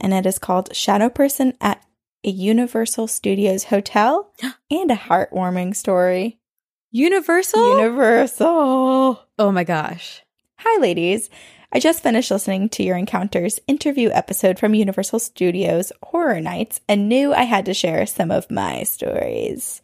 and 0.00 0.14
it 0.14 0.24
is 0.24 0.38
called 0.38 0.74
Shadow 0.74 1.10
Person 1.10 1.52
at 1.60 1.84
a 2.24 2.30
Universal 2.30 3.08
Studios 3.08 3.64
Hotel 3.64 4.32
and 4.70 4.90
a 4.90 4.96
heartwarming 4.96 5.76
story. 5.76 6.38
Universal? 6.90 7.76
Universal. 7.76 9.22
oh 9.38 9.52
my 9.52 9.64
gosh. 9.64 10.22
Hi, 10.60 10.80
ladies. 10.80 11.28
I 11.76 11.78
just 11.78 12.02
finished 12.02 12.30
listening 12.30 12.70
to 12.70 12.82
your 12.82 12.96
Encounters 12.96 13.60
interview 13.66 14.08
episode 14.08 14.58
from 14.58 14.72
Universal 14.72 15.18
Studios 15.18 15.92
Horror 16.04 16.40
Nights 16.40 16.80
and 16.88 17.06
knew 17.06 17.34
I 17.34 17.42
had 17.42 17.66
to 17.66 17.74
share 17.74 18.06
some 18.06 18.30
of 18.30 18.50
my 18.50 18.84
stories. 18.84 19.82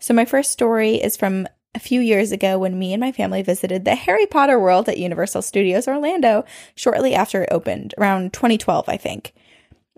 So, 0.00 0.14
my 0.14 0.24
first 0.24 0.50
story 0.50 0.94
is 0.94 1.18
from 1.18 1.46
a 1.74 1.78
few 1.78 2.00
years 2.00 2.32
ago 2.32 2.58
when 2.58 2.78
me 2.78 2.94
and 2.94 3.02
my 3.02 3.12
family 3.12 3.42
visited 3.42 3.84
the 3.84 3.96
Harry 3.96 4.24
Potter 4.24 4.58
world 4.58 4.88
at 4.88 4.96
Universal 4.96 5.42
Studios 5.42 5.86
Orlando 5.86 6.46
shortly 6.74 7.14
after 7.14 7.42
it 7.42 7.52
opened, 7.52 7.92
around 7.98 8.32
2012, 8.32 8.88
I 8.88 8.96
think. 8.96 9.34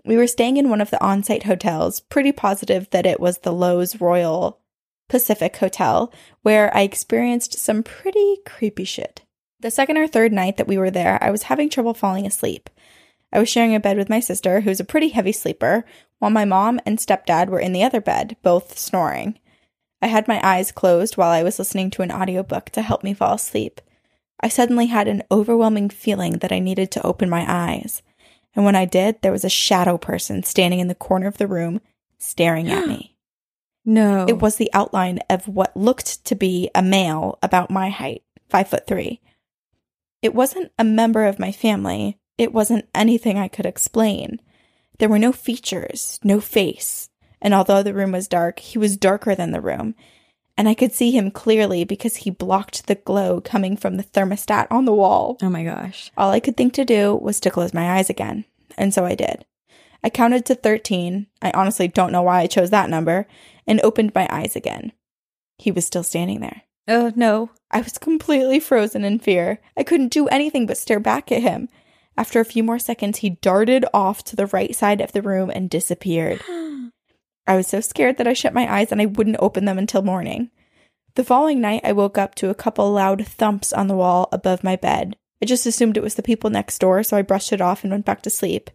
We 0.03 0.17
were 0.17 0.27
staying 0.27 0.57
in 0.57 0.69
one 0.69 0.81
of 0.81 0.89
the 0.89 1.01
on 1.01 1.23
site 1.23 1.43
hotels, 1.43 2.01
pretty 2.01 2.33
positive 2.33 2.89
that 2.89 3.05
it 3.05 3.21
was 3.21 3.37
the 3.37 3.53
Loews 3.53 4.01
Royal 4.01 4.59
Pacific 5.07 5.55
Hotel, 5.55 6.11
where 6.41 6.75
I 6.75 6.81
experienced 6.81 7.59
some 7.59 7.81
pretty 7.81 8.39
creepy 8.45 8.83
shit. 8.83 9.22
The 9.63 9.71
second 9.71 9.95
or 9.95 10.07
third 10.07 10.33
night 10.33 10.57
that 10.57 10.67
we 10.67 10.77
were 10.77 10.91
there, 10.91 11.17
I 11.23 11.31
was 11.31 11.43
having 11.43 11.69
trouble 11.69 11.93
falling 11.93 12.27
asleep. 12.27 12.69
I 13.31 13.39
was 13.39 13.47
sharing 13.47 13.73
a 13.73 13.79
bed 13.79 13.95
with 13.95 14.09
my 14.09 14.19
sister, 14.19 14.59
who's 14.59 14.81
a 14.81 14.85
pretty 14.85 15.07
heavy 15.07 15.31
sleeper, 15.31 15.85
while 16.19 16.31
my 16.31 16.43
mom 16.43 16.81
and 16.85 16.97
stepdad 16.97 17.47
were 17.47 17.61
in 17.61 17.71
the 17.71 17.81
other 17.81 18.01
bed, 18.01 18.35
both 18.41 18.77
snoring. 18.77 19.39
I 20.01 20.07
had 20.07 20.27
my 20.27 20.41
eyes 20.43 20.73
closed 20.73 21.15
while 21.15 21.29
I 21.29 21.43
was 21.43 21.59
listening 21.59 21.91
to 21.91 22.01
an 22.01 22.11
audiobook 22.11 22.71
to 22.71 22.81
help 22.81 23.05
me 23.05 23.13
fall 23.13 23.35
asleep. 23.35 23.79
I 24.41 24.49
suddenly 24.49 24.87
had 24.87 25.07
an 25.07 25.23
overwhelming 25.31 25.89
feeling 25.89 26.39
that 26.39 26.51
I 26.51 26.59
needed 26.59 26.91
to 26.91 27.07
open 27.07 27.29
my 27.29 27.45
eyes. 27.47 28.01
And 28.57 28.65
when 28.65 28.75
I 28.75 28.83
did, 28.83 29.21
there 29.21 29.31
was 29.31 29.45
a 29.45 29.49
shadow 29.49 29.97
person 29.97 30.43
standing 30.43 30.81
in 30.81 30.89
the 30.89 30.93
corner 30.93 31.27
of 31.27 31.37
the 31.37 31.47
room, 31.47 31.79
staring 32.19 32.69
at 32.69 32.85
me. 32.85 33.11
No. 33.85 34.25
It 34.29 34.39
was 34.39 34.55
the 34.55 34.71
outline 34.73 35.19
of 35.29 35.45
what 35.49 35.75
looked 35.75 36.23
to 36.23 36.35
be 36.35 36.69
a 36.73 36.81
male 36.81 37.37
about 37.43 37.69
my 37.69 37.89
height, 37.89 38.23
five 38.47 38.69
foot 38.69 38.87
three. 38.87 39.19
It 40.23 40.33
wasn't 40.33 40.71
a 40.79 40.85
member 40.85 41.25
of 41.25 41.37
my 41.37 41.51
family. 41.51 42.17
It 42.37 42.53
wasn't 42.53 42.87
anything 42.95 43.37
I 43.37 43.49
could 43.49 43.65
explain. 43.65 44.39
There 44.97 45.09
were 45.09 45.19
no 45.19 45.33
features, 45.33 46.17
no 46.23 46.39
face. 46.39 47.09
And 47.41 47.53
although 47.53 47.83
the 47.83 47.93
room 47.93 48.13
was 48.13 48.29
dark, 48.29 48.59
he 48.59 48.77
was 48.77 48.95
darker 48.95 49.35
than 49.35 49.51
the 49.51 49.59
room. 49.59 49.95
And 50.57 50.69
I 50.69 50.75
could 50.75 50.93
see 50.93 51.11
him 51.11 51.29
clearly 51.29 51.83
because 51.83 52.15
he 52.17 52.29
blocked 52.29 52.87
the 52.87 52.95
glow 52.95 53.41
coming 53.41 53.75
from 53.75 53.97
the 53.97 54.03
thermostat 54.03 54.67
on 54.71 54.85
the 54.85 54.93
wall. 54.93 55.37
Oh 55.41 55.49
my 55.49 55.65
gosh. 55.65 56.09
All 56.15 56.31
I 56.31 56.39
could 56.39 56.55
think 56.55 56.73
to 56.75 56.85
do 56.85 57.13
was 57.15 57.41
to 57.41 57.51
close 57.51 57.73
my 57.73 57.97
eyes 57.97 58.09
again. 58.09 58.45
And 58.77 58.93
so 58.93 59.03
I 59.03 59.15
did. 59.15 59.45
I 60.05 60.09
counted 60.09 60.45
to 60.45 60.55
13. 60.55 61.27
I 61.41 61.51
honestly 61.51 61.89
don't 61.89 62.13
know 62.13 62.21
why 62.21 62.39
I 62.39 62.47
chose 62.47 62.69
that 62.69 62.89
number 62.89 63.27
and 63.67 63.81
opened 63.81 64.15
my 64.15 64.27
eyes 64.31 64.55
again. 64.55 64.93
He 65.57 65.71
was 65.71 65.85
still 65.85 66.03
standing 66.03 66.39
there. 66.39 66.61
Oh 66.87 67.11
no. 67.15 67.51
I 67.71 67.81
was 67.81 67.97
completely 67.97 68.59
frozen 68.59 69.03
in 69.03 69.19
fear. 69.19 69.59
I 69.77 69.83
couldn't 69.83 70.11
do 70.11 70.27
anything 70.27 70.65
but 70.65 70.77
stare 70.77 70.99
back 70.99 71.31
at 71.31 71.41
him. 71.41 71.69
After 72.17 72.39
a 72.39 72.45
few 72.45 72.63
more 72.63 72.79
seconds, 72.79 73.19
he 73.19 73.31
darted 73.41 73.85
off 73.93 74.23
to 74.25 74.35
the 74.35 74.45
right 74.47 74.75
side 74.75 75.01
of 75.01 75.11
the 75.13 75.21
room 75.21 75.49
and 75.49 75.69
disappeared. 75.69 76.41
I 77.47 77.55
was 77.55 77.67
so 77.67 77.81
scared 77.81 78.17
that 78.17 78.27
I 78.27 78.33
shut 78.33 78.53
my 78.53 78.71
eyes 78.71 78.91
and 78.91 79.01
I 79.01 79.07
wouldn't 79.07 79.37
open 79.39 79.65
them 79.65 79.77
until 79.77 80.01
morning. 80.01 80.51
The 81.15 81.23
following 81.23 81.61
night, 81.61 81.81
I 81.83 81.91
woke 81.91 82.17
up 82.17 82.35
to 82.35 82.49
a 82.49 82.55
couple 82.55 82.91
loud 82.91 83.25
thumps 83.25 83.73
on 83.73 83.87
the 83.87 83.95
wall 83.95 84.29
above 84.31 84.63
my 84.63 84.75
bed. 84.75 85.15
I 85.41 85.45
just 85.45 85.65
assumed 85.65 85.97
it 85.97 86.03
was 86.03 86.15
the 86.15 86.23
people 86.23 86.49
next 86.49 86.79
door, 86.79 87.03
so 87.03 87.17
I 87.17 87.21
brushed 87.21 87.51
it 87.51 87.61
off 87.61 87.83
and 87.83 87.91
went 87.91 88.05
back 88.05 88.21
to 88.23 88.29
sleep. 88.29 88.69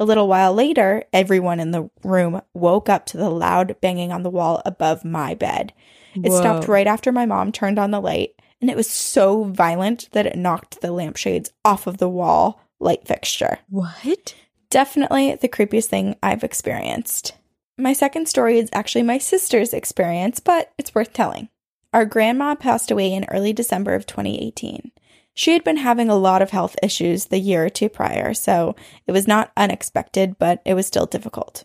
A 0.00 0.04
little 0.04 0.28
while 0.28 0.54
later, 0.54 1.04
everyone 1.12 1.60
in 1.60 1.72
the 1.72 1.90
room 2.02 2.40
woke 2.54 2.88
up 2.88 3.04
to 3.06 3.18
the 3.18 3.28
loud 3.28 3.76
banging 3.82 4.12
on 4.12 4.22
the 4.22 4.30
wall 4.30 4.62
above 4.64 5.04
my 5.04 5.34
bed. 5.34 5.74
It 6.14 6.32
stopped 6.32 6.66
right 6.68 6.86
after 6.86 7.12
my 7.12 7.26
mom 7.26 7.52
turned 7.52 7.78
on 7.78 7.90
the 7.90 8.00
light, 8.00 8.30
and 8.62 8.70
it 8.70 8.76
was 8.76 8.88
so 8.88 9.44
violent 9.44 10.08
that 10.12 10.24
it 10.24 10.36
knocked 10.36 10.80
the 10.80 10.90
lampshades 10.90 11.52
off 11.66 11.86
of 11.86 11.98
the 11.98 12.08
wall 12.08 12.62
light 12.80 13.06
fixture. 13.06 13.58
What? 13.68 14.34
Definitely 14.70 15.34
the 15.34 15.48
creepiest 15.48 15.86
thing 15.88 16.16
I've 16.22 16.44
experienced. 16.44 17.34
My 17.76 17.92
second 17.92 18.26
story 18.26 18.58
is 18.58 18.70
actually 18.72 19.02
my 19.02 19.18
sister's 19.18 19.74
experience, 19.74 20.40
but 20.40 20.72
it's 20.78 20.94
worth 20.94 21.12
telling. 21.12 21.50
Our 21.92 22.06
grandma 22.06 22.54
passed 22.54 22.90
away 22.90 23.12
in 23.12 23.26
early 23.26 23.52
December 23.52 23.94
of 23.94 24.06
2018. 24.06 24.92
She 25.40 25.54
had 25.54 25.64
been 25.64 25.78
having 25.78 26.10
a 26.10 26.16
lot 26.16 26.42
of 26.42 26.50
health 26.50 26.76
issues 26.82 27.24
the 27.24 27.38
year 27.38 27.64
or 27.64 27.70
two 27.70 27.88
prior, 27.88 28.34
so 28.34 28.76
it 29.06 29.12
was 29.12 29.26
not 29.26 29.52
unexpected, 29.56 30.38
but 30.38 30.60
it 30.66 30.74
was 30.74 30.86
still 30.86 31.06
difficult. 31.06 31.64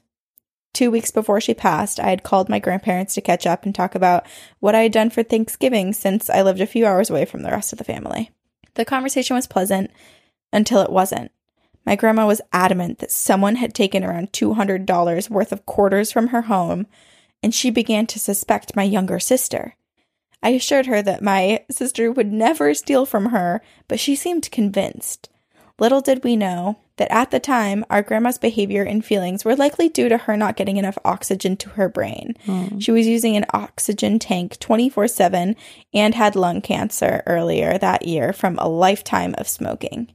Two 0.73 0.89
weeks 0.89 1.11
before 1.11 1.41
she 1.41 1.53
passed, 1.53 1.99
I 1.99 2.09
had 2.09 2.23
called 2.23 2.47
my 2.47 2.57
grandparents 2.57 3.15
to 3.15 3.21
catch 3.21 3.45
up 3.45 3.65
and 3.65 3.75
talk 3.75 3.93
about 3.93 4.25
what 4.61 4.75
I 4.75 4.83
had 4.83 4.93
done 4.93 5.09
for 5.09 5.23
Thanksgiving 5.23 5.91
since 5.91 6.29
I 6.29 6.41
lived 6.41 6.61
a 6.61 6.65
few 6.65 6.85
hours 6.85 7.09
away 7.09 7.25
from 7.25 7.43
the 7.43 7.51
rest 7.51 7.73
of 7.73 7.77
the 7.77 7.83
family. 7.83 8.31
The 8.75 8.85
conversation 8.85 9.35
was 9.35 9.45
pleasant, 9.45 9.91
until 10.53 10.79
it 10.79 10.89
wasn't. 10.89 11.33
My 11.85 11.97
grandma 11.97 12.27
was 12.27 12.39
adamant 12.53 12.99
that 12.99 13.11
someone 13.11 13.57
had 13.57 13.73
taken 13.73 14.05
around 14.05 14.31
$200 14.31 15.29
worth 15.29 15.51
of 15.51 15.65
quarters 15.65 16.13
from 16.13 16.27
her 16.27 16.43
home, 16.43 16.87
and 17.43 17.53
she 17.53 17.71
began 17.71 18.07
to 18.07 18.19
suspect 18.19 18.77
my 18.77 18.83
younger 18.83 19.19
sister. 19.19 19.75
I 20.45 20.49
assured 20.49 20.85
her 20.85 21.01
that 21.01 21.23
my 21.23 21.65
sister 21.71 22.11
would 22.11 22.31
never 22.31 22.75
steal 22.75 23.07
from 23.07 23.29
her, 23.29 23.63
but 23.87 23.99
she 23.99 24.15
seemed 24.15 24.51
convinced. 24.51 25.27
Little 25.79 26.01
did 26.01 26.23
we 26.23 26.35
know 26.35 26.77
that 26.97 27.11
at 27.11 27.31
the 27.31 27.39
time, 27.39 27.83
our 27.89 28.03
grandma's 28.03 28.37
behavior 28.37 28.83
and 28.83 29.03
feelings 29.03 29.43
were 29.43 29.55
likely 29.55 29.89
due 29.89 30.07
to 30.07 30.19
her 30.19 30.37
not 30.37 30.55
getting 30.55 30.77
enough 30.77 30.99
oxygen 31.03 31.57
to 31.57 31.69
her 31.71 31.89
brain. 31.89 32.35
Hmm. 32.45 32.77
She 32.77 32.91
was 32.91 33.07
using 33.07 33.35
an 33.35 33.47
oxygen 33.55 34.19
tank 34.19 34.59
24 34.59 35.07
7 35.07 35.55
and 35.95 36.13
had 36.13 36.35
lung 36.35 36.61
cancer 36.61 37.23
earlier 37.25 37.79
that 37.79 38.07
year 38.07 38.31
from 38.31 38.59
a 38.59 38.69
lifetime 38.69 39.33
of 39.39 39.47
smoking. 39.47 40.13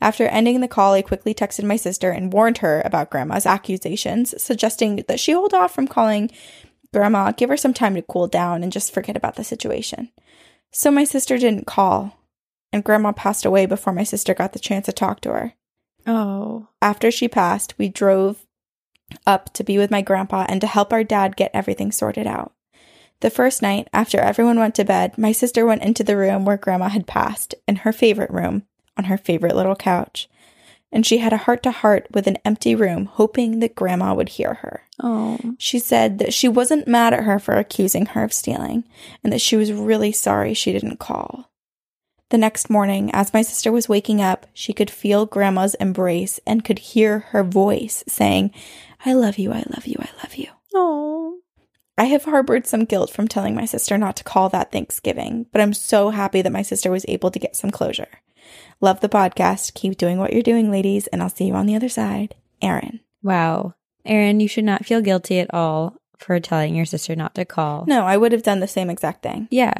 After 0.00 0.26
ending 0.26 0.60
the 0.60 0.68
call, 0.68 0.92
I 0.92 1.02
quickly 1.02 1.34
texted 1.34 1.64
my 1.64 1.76
sister 1.76 2.10
and 2.10 2.32
warned 2.32 2.58
her 2.58 2.82
about 2.84 3.10
grandma's 3.10 3.46
accusations, 3.46 4.40
suggesting 4.40 5.04
that 5.08 5.18
she 5.18 5.32
hold 5.32 5.54
off 5.54 5.74
from 5.74 5.88
calling 5.88 6.30
grandma, 6.96 7.30
give 7.30 7.50
her 7.50 7.58
some 7.58 7.74
time 7.74 7.94
to 7.94 8.00
cool 8.00 8.26
down, 8.26 8.62
and 8.62 8.72
just 8.72 8.94
forget 8.94 9.18
about 9.18 9.36
the 9.36 9.44
situation. 9.44 10.10
So 10.72 10.90
my 10.90 11.04
sister 11.04 11.36
didn't 11.36 11.66
call, 11.66 12.16
and 12.72 12.82
grandma 12.82 13.12
passed 13.12 13.44
away 13.44 13.66
before 13.66 13.92
my 13.92 14.02
sister 14.02 14.32
got 14.32 14.54
the 14.54 14.58
chance 14.58 14.86
to 14.86 14.92
talk 14.92 15.20
to 15.20 15.32
her. 15.32 15.52
Oh. 16.06 16.68
After 16.80 17.10
she 17.10 17.28
passed, 17.28 17.74
we 17.76 17.90
drove 17.90 18.46
up 19.26 19.52
to 19.52 19.62
be 19.62 19.76
with 19.76 19.90
my 19.90 20.00
grandpa 20.00 20.46
and 20.48 20.58
to 20.62 20.66
help 20.66 20.90
our 20.90 21.04
dad 21.04 21.36
get 21.36 21.50
everything 21.52 21.92
sorted 21.92 22.26
out. 22.26 22.54
The 23.20 23.28
first 23.28 23.60
night, 23.60 23.88
after 23.92 24.18
everyone 24.18 24.58
went 24.58 24.74
to 24.76 24.84
bed, 24.84 25.18
my 25.18 25.32
sister 25.32 25.66
went 25.66 25.82
into 25.82 26.02
the 26.02 26.16
room 26.16 26.46
where 26.46 26.56
grandma 26.56 26.88
had 26.88 27.06
passed, 27.06 27.54
in 27.68 27.76
her 27.76 27.92
favorite 27.92 28.30
room, 28.30 28.62
on 28.96 29.04
her 29.04 29.18
favorite 29.18 29.54
little 29.54 29.76
couch. 29.76 30.30
And 30.96 31.04
she 31.04 31.18
had 31.18 31.34
a 31.34 31.36
heart 31.36 31.62
to 31.64 31.72
heart 31.72 32.06
with 32.12 32.26
an 32.26 32.38
empty 32.42 32.74
room, 32.74 33.04
hoping 33.04 33.60
that 33.60 33.74
grandma 33.74 34.14
would 34.14 34.30
hear 34.30 34.54
her. 34.54 34.84
Oh. 34.98 35.38
She 35.58 35.78
said 35.78 36.18
that 36.20 36.32
she 36.32 36.48
wasn't 36.48 36.88
mad 36.88 37.12
at 37.12 37.24
her 37.24 37.38
for 37.38 37.56
accusing 37.56 38.06
her 38.06 38.24
of 38.24 38.32
stealing, 38.32 38.84
and 39.22 39.30
that 39.30 39.42
she 39.42 39.56
was 39.56 39.74
really 39.74 40.10
sorry 40.10 40.54
she 40.54 40.72
didn't 40.72 40.98
call. 40.98 41.50
The 42.30 42.38
next 42.38 42.70
morning, 42.70 43.10
as 43.12 43.34
my 43.34 43.42
sister 43.42 43.70
was 43.70 43.90
waking 43.90 44.22
up, 44.22 44.46
she 44.54 44.72
could 44.72 44.88
feel 44.88 45.26
Grandma's 45.26 45.74
embrace 45.74 46.40
and 46.46 46.64
could 46.64 46.78
hear 46.78 47.18
her 47.18 47.44
voice 47.44 48.02
saying, 48.08 48.54
I 49.04 49.12
love 49.12 49.36
you, 49.36 49.52
I 49.52 49.64
love 49.68 49.86
you, 49.86 49.96
I 49.98 50.08
love 50.22 50.36
you. 50.36 50.48
Oh. 50.74 51.40
I 51.98 52.04
have 52.04 52.24
harbored 52.24 52.66
some 52.66 52.86
guilt 52.86 53.10
from 53.10 53.28
telling 53.28 53.54
my 53.54 53.66
sister 53.66 53.98
not 53.98 54.16
to 54.16 54.24
call 54.24 54.48
that 54.48 54.72
Thanksgiving, 54.72 55.44
but 55.52 55.60
I'm 55.60 55.74
so 55.74 56.08
happy 56.08 56.40
that 56.40 56.52
my 56.52 56.62
sister 56.62 56.90
was 56.90 57.04
able 57.06 57.30
to 57.32 57.38
get 57.38 57.54
some 57.54 57.70
closure. 57.70 58.08
Love 58.80 59.00
the 59.00 59.08
podcast. 59.08 59.74
Keep 59.74 59.96
doing 59.98 60.18
what 60.18 60.32
you're 60.32 60.42
doing, 60.42 60.70
ladies, 60.70 61.06
and 61.08 61.22
I'll 61.22 61.28
see 61.30 61.46
you 61.46 61.54
on 61.54 61.66
the 61.66 61.76
other 61.76 61.88
side. 61.88 62.34
Erin. 62.62 63.00
Wow. 63.22 63.74
Aaron, 64.04 64.40
you 64.40 64.48
should 64.48 64.64
not 64.64 64.84
feel 64.86 65.00
guilty 65.00 65.40
at 65.40 65.52
all 65.52 65.96
for 66.18 66.38
telling 66.40 66.74
your 66.74 66.84
sister 66.86 67.16
not 67.16 67.34
to 67.34 67.44
call. 67.44 67.84
No, 67.86 68.04
I 68.06 68.16
would 68.16 68.32
have 68.32 68.42
done 68.42 68.60
the 68.60 68.68
same 68.68 68.88
exact 68.90 69.22
thing. 69.22 69.48
Yeah. 69.50 69.74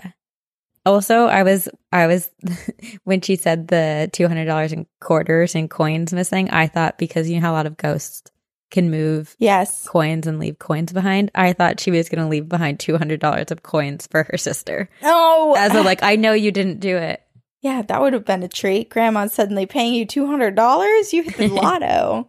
Also, 0.85 1.27
I 1.27 1.43
was 1.43 1.69
I 1.93 2.07
was 2.07 2.31
when 3.05 3.21
she 3.21 3.37
said 3.37 3.69
the 3.69 4.09
two 4.13 4.29
hundred 4.29 4.45
dollars 4.45 4.73
in 4.73 4.87
quarters 5.01 5.55
and 5.55 5.69
coins 5.71 6.13
missing. 6.13 6.51
I 6.51 6.67
thought 6.69 6.97
because 6.99 7.29
you 7.29 7.37
know 7.37 7.47
how 7.47 7.53
a 7.53 7.55
lot 7.59 7.67
of 7.67 7.77
ghosts 7.77 8.31
can 8.71 8.91
move 8.91 9.35
Yes. 9.39 9.87
coins 9.89 10.27
and 10.27 10.39
leave 10.39 10.59
coins 10.59 10.93
behind. 10.93 11.31
I 11.35 11.53
thought 11.55 11.81
she 11.81 11.91
was 11.91 12.09
going 12.09 12.23
to 12.23 12.29
leave 12.29 12.49
behind 12.49 12.79
two 12.81 12.97
hundred 12.99 13.21
dollars 13.21 13.51
of 13.51 13.63
coins 13.65 14.07
for 14.09 14.25
her 14.31 14.37
sister. 14.37 14.89
Oh, 15.03 15.55
As 15.59 15.75
a 15.75 15.83
like, 15.83 16.03
I 16.05 16.17
know 16.17 16.33
you 16.33 16.53
didn't 16.53 16.81
do 16.81 16.97
it. 16.97 17.21
Yeah, 17.67 17.83
that 17.83 18.01
would 18.01 18.13
have 18.13 18.25
been 18.25 18.45
a 18.45 18.49
treat. 18.49 18.91
Grandma's 18.91 19.33
suddenly 19.33 19.67
paying 19.67 19.93
you 19.93 20.07
$200. 20.07 21.13
You 21.13 21.23
hit 21.25 21.37
the 21.37 21.49
lotto. 21.53 22.29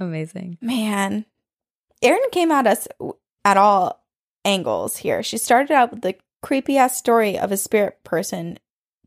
Amazing. 0.00 0.58
Man, 0.60 1.26
Erin 2.02 2.20
came 2.32 2.50
at 2.50 2.66
us 2.66 2.88
at 3.44 3.56
all 3.56 4.04
angles 4.44 4.96
here. 4.96 5.22
She 5.22 5.38
started 5.38 5.72
out 5.72 5.92
with 5.92 6.02
the 6.02 6.16
creepy 6.42 6.76
ass 6.76 6.98
story 6.98 7.38
of 7.38 7.52
a 7.52 7.56
spirit 7.56 8.02
person 8.02 8.58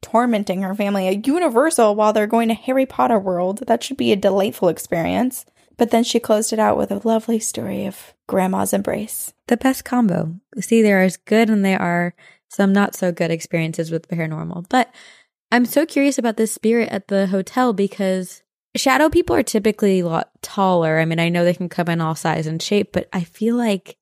tormenting 0.01 0.61
her 0.61 0.73
family 0.73 1.09
at 1.09 1.27
Universal 1.27 1.95
while 1.95 2.13
they're 2.13 2.27
going 2.27 2.47
to 2.47 2.53
Harry 2.53 2.85
Potter 2.85 3.19
World. 3.19 3.63
That 3.67 3.83
should 3.83 3.97
be 3.97 4.13
a 4.13 4.15
delightful 4.15 4.69
experience. 4.69 5.45
But 5.75 5.91
then 5.91 6.05
she 6.05 6.21
closed 6.21 6.53
it 6.53 6.59
out 6.59 6.77
with 6.77 6.91
a 6.91 7.05
lovely 7.05 7.39
story 7.39 7.85
of 7.85 8.13
grandma's 8.25 8.71
embrace. 8.71 9.33
The 9.47 9.57
best 9.57 9.83
combo. 9.83 10.39
See, 10.61 10.81
there 10.81 11.03
is 11.03 11.17
good 11.17 11.49
and 11.49 11.65
there 11.65 11.81
are 11.81 12.15
some 12.47 12.71
not 12.71 12.95
so 12.95 13.11
good 13.11 13.31
experiences 13.31 13.91
with 13.91 14.07
paranormal. 14.07 14.67
But 14.69 14.93
I'm 15.51 15.65
so 15.65 15.85
curious 15.85 16.17
about 16.17 16.37
this 16.37 16.51
spirit 16.51 16.89
at 16.89 17.07
the 17.07 17.27
hotel 17.27 17.71
because 17.73 18.41
shadow 18.75 19.09
people 19.09 19.35
are 19.35 19.43
typically 19.43 19.99
a 19.99 20.05
lot 20.07 20.29
taller. 20.41 20.99
I 20.99 21.05
mean, 21.05 21.19
I 21.19 21.29
know 21.29 21.45
they 21.45 21.53
can 21.53 21.69
come 21.69 21.87
in 21.87 22.01
all 22.01 22.15
size 22.15 22.47
and 22.47 22.61
shape, 22.61 22.91
but 22.91 23.07
I 23.13 23.21
feel 23.23 23.55
like 23.55 23.97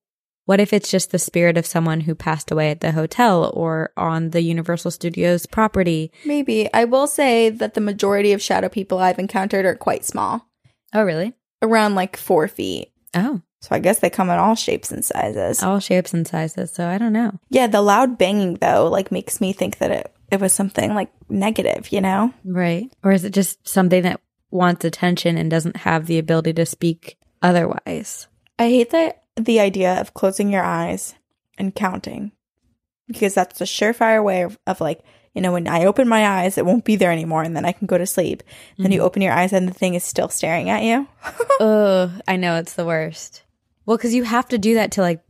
what 0.46 0.60
if 0.60 0.74
it's 0.74 0.90
just 0.92 1.12
the 1.12 1.20
spirit 1.20 1.58
of 1.58 1.66
someone 1.66 2.02
who 2.02 2.16
passed 2.16 2.52
away 2.52 2.70
at 2.72 2.82
the 2.82 2.92
hotel 2.92 3.52
or 3.54 3.92
on 3.96 4.32
the 4.32 4.42
Universal 4.42 4.92
Studios 4.92 5.46
property? 5.46 6.12
Maybe. 6.26 6.72
I 6.74 6.84
will 6.86 7.08
say 7.08 7.50
that 7.50 7.76
the 7.76 7.82
majority 7.82 8.34
of 8.34 8.42
shadow 8.42 8.68
people 8.68 8.98
I've 9.00 9.20
encountered 9.20 9.66
are 9.66 9.76
quite 9.76 10.04
small, 10.06 10.48
Oh, 10.94 11.04
really? 11.04 11.34
around 11.62 11.96
like 11.96 12.18
four 12.18 12.48
feet. 12.50 12.92
Oh, 13.14 13.42
So 13.62 13.70
I 13.72 13.80
guess 13.80 14.00
they 14.00 14.10
come 14.10 14.30
in 14.30 14.38
all 14.38 14.56
shapes 14.56 14.92
and 14.92 15.06
sizes. 15.06 15.64
all 15.64 15.80
shapes 15.80 16.14
and 16.14 16.28
sizes. 16.28 16.72
So 16.74 16.88
I 16.90 16.98
don't 16.98 17.14
know. 17.14 17.40
Yeah, 17.50 17.68
the 17.68 17.82
loud 17.82 18.18
banging 18.18 18.56
though, 18.56 18.90
like 18.90 19.12
makes 19.14 19.40
me 19.40 19.54
think 19.54 19.78
that 19.78 19.92
it, 19.92 20.13
it 20.34 20.42
was 20.42 20.52
something 20.52 20.96
like 20.96 21.12
negative, 21.30 21.92
you 21.92 22.02
know? 22.02 22.34
Right. 22.44 22.92
Or 23.04 23.12
is 23.12 23.24
it 23.24 23.34
just 23.34 23.68
something 23.68 24.02
that 24.02 24.20
wants 24.50 24.84
attention 24.84 25.38
and 25.38 25.50
doesn't 25.50 25.78
have 25.78 26.08
the 26.08 26.18
ability 26.18 26.54
to 26.54 26.66
speak 26.66 27.18
otherwise? 27.44 28.28
I 28.58 28.70
hate 28.70 28.90
the 28.90 29.16
the 29.36 29.60
idea 29.60 30.00
of 30.02 30.16
closing 30.16 30.52
your 30.52 30.64
eyes 30.64 31.14
and 31.60 31.76
counting. 31.76 32.32
Because 33.08 33.36
that's 33.36 33.62
a 33.62 33.66
surefire 33.66 34.24
way 34.24 34.42
of, 34.42 34.58
of 34.66 34.82
like, 34.82 35.02
you 35.36 35.42
know, 35.42 35.52
when 35.52 35.68
I 35.68 35.86
open 35.86 36.08
my 36.08 36.42
eyes, 36.42 36.58
it 36.58 36.66
won't 36.66 36.86
be 36.86 36.96
there 36.96 37.12
anymore 37.12 37.44
and 37.44 37.56
then 37.56 37.66
I 37.66 37.72
can 37.72 37.86
go 37.86 38.00
to 38.00 38.08
sleep. 38.08 38.42
Then 38.78 38.92
you 38.92 39.00
mm-hmm. 39.00 39.06
open 39.06 39.22
your 39.22 39.34
eyes 39.34 39.54
and 39.54 39.68
the 39.68 39.74
thing 39.74 39.94
is 39.94 40.04
still 40.04 40.30
staring 40.30 40.72
at 40.72 40.82
you. 40.82 41.08
Ugh, 41.60 42.10
I 42.28 42.38
know 42.38 42.56
it's 42.56 42.74
the 42.74 42.86
worst. 42.86 43.44
Well, 43.86 43.98
because 43.98 44.16
you 44.16 44.24
have 44.24 44.48
to 44.50 44.58
do 44.58 44.76
that 44.76 44.94
to 44.94 45.02
like 45.02 45.22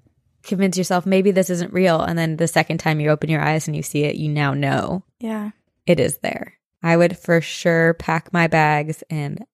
convince 0.44 0.78
yourself 0.78 1.06
maybe 1.06 1.32
this 1.32 1.50
isn't 1.50 1.74
real. 1.74 2.02
And 2.02 2.18
then 2.18 2.38
the 2.38 2.48
second 2.48 2.80
time 2.80 3.00
you 3.00 3.10
open 3.10 3.30
your 3.30 3.42
eyes 3.42 3.68
and 3.68 3.76
you 3.76 3.84
see 3.84 4.04
it, 4.04 4.16
you 4.16 4.30
now 4.30 4.54
know 4.54 5.04
yeah. 5.20 5.52
it 5.86 6.00
is 6.00 6.18
there. 6.18 6.58
I 6.82 6.98
would 6.98 7.18
for 7.18 7.42
sure 7.42 7.94
pack 7.94 8.34
my 8.34 8.48
bags 8.48 9.04
and 9.10 9.46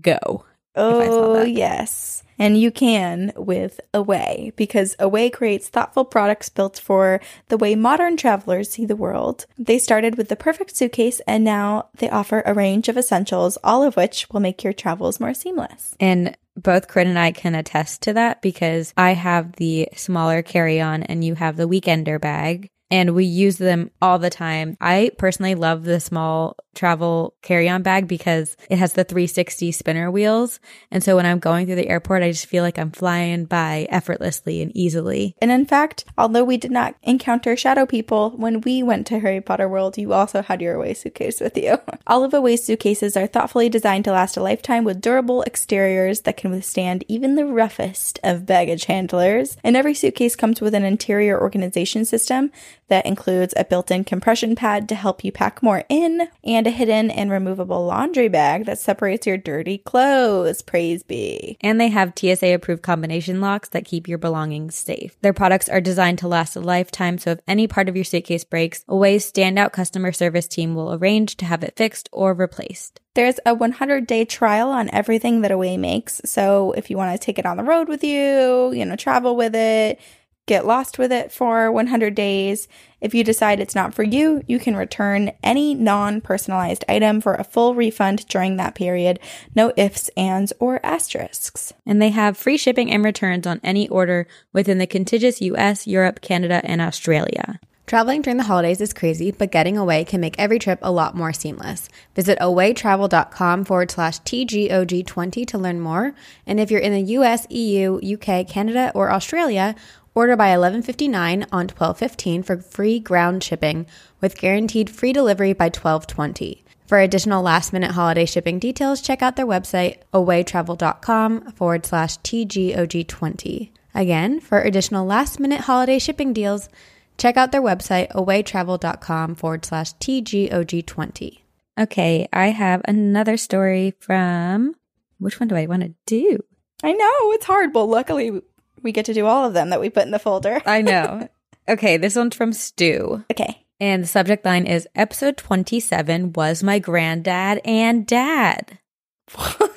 go. 0.00 0.44
Oh, 0.76 1.42
yes. 1.44 2.24
And 2.38 2.60
you 2.60 2.72
can 2.72 3.32
with 3.36 3.80
Away 3.92 4.52
because 4.56 4.96
Away 4.98 5.30
creates 5.30 5.68
thoughtful 5.68 6.04
products 6.04 6.48
built 6.48 6.80
for 6.80 7.20
the 7.48 7.56
way 7.56 7.76
modern 7.76 8.16
travelers 8.16 8.70
see 8.70 8.84
the 8.84 8.96
world. 8.96 9.46
They 9.56 9.78
started 9.78 10.16
with 10.16 10.28
the 10.28 10.36
perfect 10.36 10.76
suitcase 10.76 11.20
and 11.28 11.44
now 11.44 11.90
they 11.98 12.10
offer 12.10 12.42
a 12.44 12.54
range 12.54 12.88
of 12.88 12.98
essentials, 12.98 13.56
all 13.62 13.84
of 13.84 13.96
which 13.96 14.28
will 14.30 14.40
make 14.40 14.64
your 14.64 14.72
travels 14.72 15.20
more 15.20 15.32
seamless. 15.32 15.94
And 16.00 16.36
both 16.56 16.88
Corinne 16.88 17.08
and 17.08 17.18
I 17.18 17.32
can 17.32 17.54
attest 17.54 18.02
to 18.02 18.12
that 18.14 18.42
because 18.42 18.92
I 18.96 19.12
have 19.12 19.52
the 19.52 19.88
smaller 19.94 20.42
carry 20.42 20.80
on 20.80 21.02
and 21.02 21.24
you 21.24 21.34
have 21.34 21.56
the 21.56 21.68
weekender 21.68 22.20
bag. 22.20 22.68
And 22.90 23.14
we 23.14 23.24
use 23.24 23.56
them 23.56 23.90
all 24.00 24.18
the 24.18 24.30
time. 24.30 24.76
I 24.80 25.10
personally 25.18 25.54
love 25.54 25.84
the 25.84 25.98
small 25.98 26.56
travel 26.74 27.34
carry 27.42 27.68
on 27.68 27.82
bag 27.82 28.08
because 28.08 28.56
it 28.68 28.78
has 28.78 28.94
the 28.94 29.04
360 29.04 29.72
spinner 29.72 30.10
wheels. 30.10 30.60
And 30.90 31.02
so 31.02 31.16
when 31.16 31.26
I'm 31.26 31.38
going 31.38 31.66
through 31.66 31.76
the 31.76 31.88
airport, 31.88 32.22
I 32.22 32.30
just 32.30 32.46
feel 32.46 32.62
like 32.62 32.78
I'm 32.78 32.90
flying 32.90 33.44
by 33.44 33.86
effortlessly 33.90 34.62
and 34.62 34.74
easily. 34.76 35.34
And 35.40 35.50
in 35.50 35.66
fact, 35.66 36.04
although 36.18 36.44
we 36.44 36.56
did 36.56 36.70
not 36.70 36.96
encounter 37.02 37.56
shadow 37.56 37.86
people, 37.86 38.30
when 38.30 38.60
we 38.60 38.82
went 38.82 39.06
to 39.08 39.20
Harry 39.20 39.40
Potter 39.40 39.68
World, 39.68 39.98
you 39.98 40.12
also 40.12 40.42
had 40.42 40.60
your 40.60 40.74
Away 40.74 40.94
suitcase 40.94 41.40
with 41.40 41.56
you. 41.56 41.78
All 42.06 42.24
of 42.24 42.34
Away's 42.34 42.64
suitcases 42.64 43.16
are 43.16 43.26
thoughtfully 43.26 43.68
designed 43.68 44.04
to 44.04 44.12
last 44.12 44.36
a 44.36 44.42
lifetime 44.42 44.84
with 44.84 45.00
durable 45.00 45.42
exteriors 45.44 46.22
that 46.22 46.36
can 46.36 46.50
withstand 46.50 47.04
even 47.08 47.34
the 47.34 47.46
roughest 47.46 48.18
of 48.22 48.46
baggage 48.46 48.86
handlers. 48.86 49.56
And 49.62 49.76
every 49.76 49.94
suitcase 49.94 50.36
comes 50.36 50.60
with 50.60 50.74
an 50.74 50.84
interior 50.84 51.40
organization 51.40 52.04
system 52.04 52.50
that 52.88 53.06
includes 53.06 53.54
a 53.56 53.64
built 53.64 53.90
in 53.90 54.04
compression 54.04 54.54
pad 54.54 54.88
to 54.88 54.94
help 54.94 55.24
you 55.24 55.32
pack 55.32 55.62
more 55.62 55.84
in 55.88 56.28
and 56.42 56.63
a 56.66 56.70
hidden 56.70 57.10
and 57.10 57.30
removable 57.30 57.86
laundry 57.86 58.28
bag 58.28 58.66
that 58.66 58.78
separates 58.78 59.26
your 59.26 59.36
dirty 59.36 59.78
clothes. 59.78 60.62
Praise 60.62 61.02
be. 61.02 61.56
And 61.60 61.80
they 61.80 61.88
have 61.88 62.12
TSA 62.16 62.54
approved 62.54 62.82
combination 62.82 63.40
locks 63.40 63.68
that 63.70 63.84
keep 63.84 64.08
your 64.08 64.18
belongings 64.18 64.74
safe. 64.74 65.16
Their 65.20 65.32
products 65.32 65.68
are 65.68 65.80
designed 65.80 66.18
to 66.20 66.28
last 66.28 66.56
a 66.56 66.60
lifetime, 66.60 67.18
so 67.18 67.32
if 67.32 67.40
any 67.46 67.66
part 67.66 67.88
of 67.88 67.96
your 67.96 68.04
suitcase 68.04 68.44
breaks, 68.44 68.84
Away's 68.88 69.30
standout 69.30 69.72
customer 69.72 70.12
service 70.12 70.48
team 70.48 70.74
will 70.74 70.94
arrange 70.94 71.36
to 71.36 71.44
have 71.44 71.62
it 71.62 71.76
fixed 71.76 72.08
or 72.12 72.34
replaced. 72.34 73.00
There's 73.14 73.38
a 73.46 73.54
100 73.54 74.06
day 74.06 74.24
trial 74.24 74.70
on 74.70 74.90
everything 74.92 75.42
that 75.42 75.52
Away 75.52 75.76
makes. 75.76 76.20
So 76.24 76.72
if 76.72 76.90
you 76.90 76.96
want 76.96 77.12
to 77.12 77.24
take 77.24 77.38
it 77.38 77.46
on 77.46 77.56
the 77.56 77.62
road 77.62 77.88
with 77.88 78.02
you, 78.02 78.72
you 78.72 78.84
know, 78.84 78.96
travel 78.96 79.36
with 79.36 79.54
it, 79.54 80.00
get 80.46 80.66
lost 80.66 80.98
with 80.98 81.10
it 81.10 81.32
for 81.32 81.70
100 81.70 82.14
days. 82.14 82.68
If 83.00 83.14
you 83.14 83.24
decide 83.24 83.60
it's 83.60 83.74
not 83.74 83.94
for 83.94 84.02
you, 84.02 84.42
you 84.46 84.58
can 84.58 84.76
return 84.76 85.32
any 85.42 85.74
non 85.74 86.20
personalized 86.20 86.84
item 86.88 87.20
for 87.20 87.34
a 87.34 87.44
full 87.44 87.74
refund 87.74 88.26
during 88.28 88.56
that 88.56 88.74
period. 88.74 89.18
No 89.54 89.72
ifs, 89.76 90.08
ands, 90.16 90.52
or 90.58 90.84
asterisks. 90.84 91.72
And 91.86 92.00
they 92.00 92.10
have 92.10 92.36
free 92.36 92.56
shipping 92.56 92.90
and 92.90 93.04
returns 93.04 93.46
on 93.46 93.60
any 93.62 93.88
order 93.88 94.26
within 94.52 94.78
the 94.78 94.86
contiguous 94.86 95.40
US, 95.40 95.86
Europe, 95.86 96.20
Canada, 96.20 96.60
and 96.64 96.80
Australia. 96.80 97.60
Traveling 97.86 98.22
during 98.22 98.38
the 98.38 98.44
holidays 98.44 98.80
is 98.80 98.94
crazy, 98.94 99.30
but 99.30 99.52
getting 99.52 99.76
away 99.76 100.04
can 100.04 100.18
make 100.18 100.38
every 100.38 100.58
trip 100.58 100.78
a 100.80 100.90
lot 100.90 101.14
more 101.14 101.34
seamless. 101.34 101.90
Visit 102.14 102.38
awaytravel.com 102.38 103.66
forward 103.66 103.90
slash 103.90 104.20
TGOG20 104.20 105.46
to 105.48 105.58
learn 105.58 105.80
more. 105.80 106.14
And 106.46 106.58
if 106.58 106.70
you're 106.70 106.80
in 106.80 106.94
the 106.94 107.12
US, 107.18 107.46
EU, 107.50 108.00
UK, 108.14 108.48
Canada, 108.48 108.90
or 108.94 109.12
Australia, 109.12 109.74
order 110.14 110.36
by 110.36 110.48
11.59 110.48 111.46
on 111.52 111.68
12.15 111.68 112.44
for 112.44 112.56
free 112.58 113.00
ground 113.00 113.42
shipping 113.42 113.86
with 114.20 114.38
guaranteed 114.38 114.90
free 114.90 115.12
delivery 115.12 115.52
by 115.52 115.70
12.20. 115.70 116.62
For 116.86 116.98
additional 117.00 117.42
last 117.42 117.72
minute 117.72 117.92
holiday 117.92 118.26
shipping 118.26 118.58
details, 118.58 119.00
check 119.00 119.22
out 119.22 119.36
their 119.36 119.46
website, 119.46 119.98
awaytravel.com 120.12 121.52
forward 121.52 121.86
slash 121.86 122.18
TGOG20. 122.18 123.70
Again, 123.94 124.40
for 124.40 124.60
additional 124.60 125.06
last 125.06 125.40
minute 125.40 125.62
holiday 125.62 125.98
shipping 125.98 126.32
deals, 126.32 126.68
Check 127.16 127.36
out 127.36 127.52
their 127.52 127.62
website, 127.62 128.10
awaytravel.com 128.12 129.34
forward 129.36 129.64
slash 129.64 129.94
TGOG20. 129.94 131.38
Okay, 131.78 132.28
I 132.32 132.46
have 132.48 132.82
another 132.86 133.36
story 133.36 133.94
from 134.00 134.74
which 135.18 135.40
one 135.40 135.48
do 135.48 135.56
I 135.56 135.66
want 135.66 135.82
to 135.82 135.94
do? 136.06 136.38
I 136.82 136.92
know, 136.92 137.32
it's 137.32 137.46
hard, 137.46 137.72
but 137.72 137.84
luckily 137.84 138.42
we 138.84 138.92
get 138.92 139.06
to 139.06 139.14
do 139.14 139.26
all 139.26 139.44
of 139.44 139.54
them 139.54 139.70
that 139.70 139.80
we 139.80 139.90
put 139.90 140.04
in 140.04 140.12
the 140.12 140.18
folder. 140.18 140.60
I 140.64 140.82
know. 140.82 141.28
okay, 141.68 141.96
this 141.96 142.14
one's 142.14 142.36
from 142.36 142.52
Stu. 142.52 143.24
Okay. 143.32 143.66
And 143.80 144.04
the 144.04 144.08
subject 144.08 144.44
line 144.44 144.66
is 144.66 144.86
episode 144.94 145.36
27 145.36 146.32
was 146.34 146.62
my 146.62 146.78
granddad 146.78 147.60
and 147.64 148.06
dad. 148.06 148.78
What? 149.34 149.70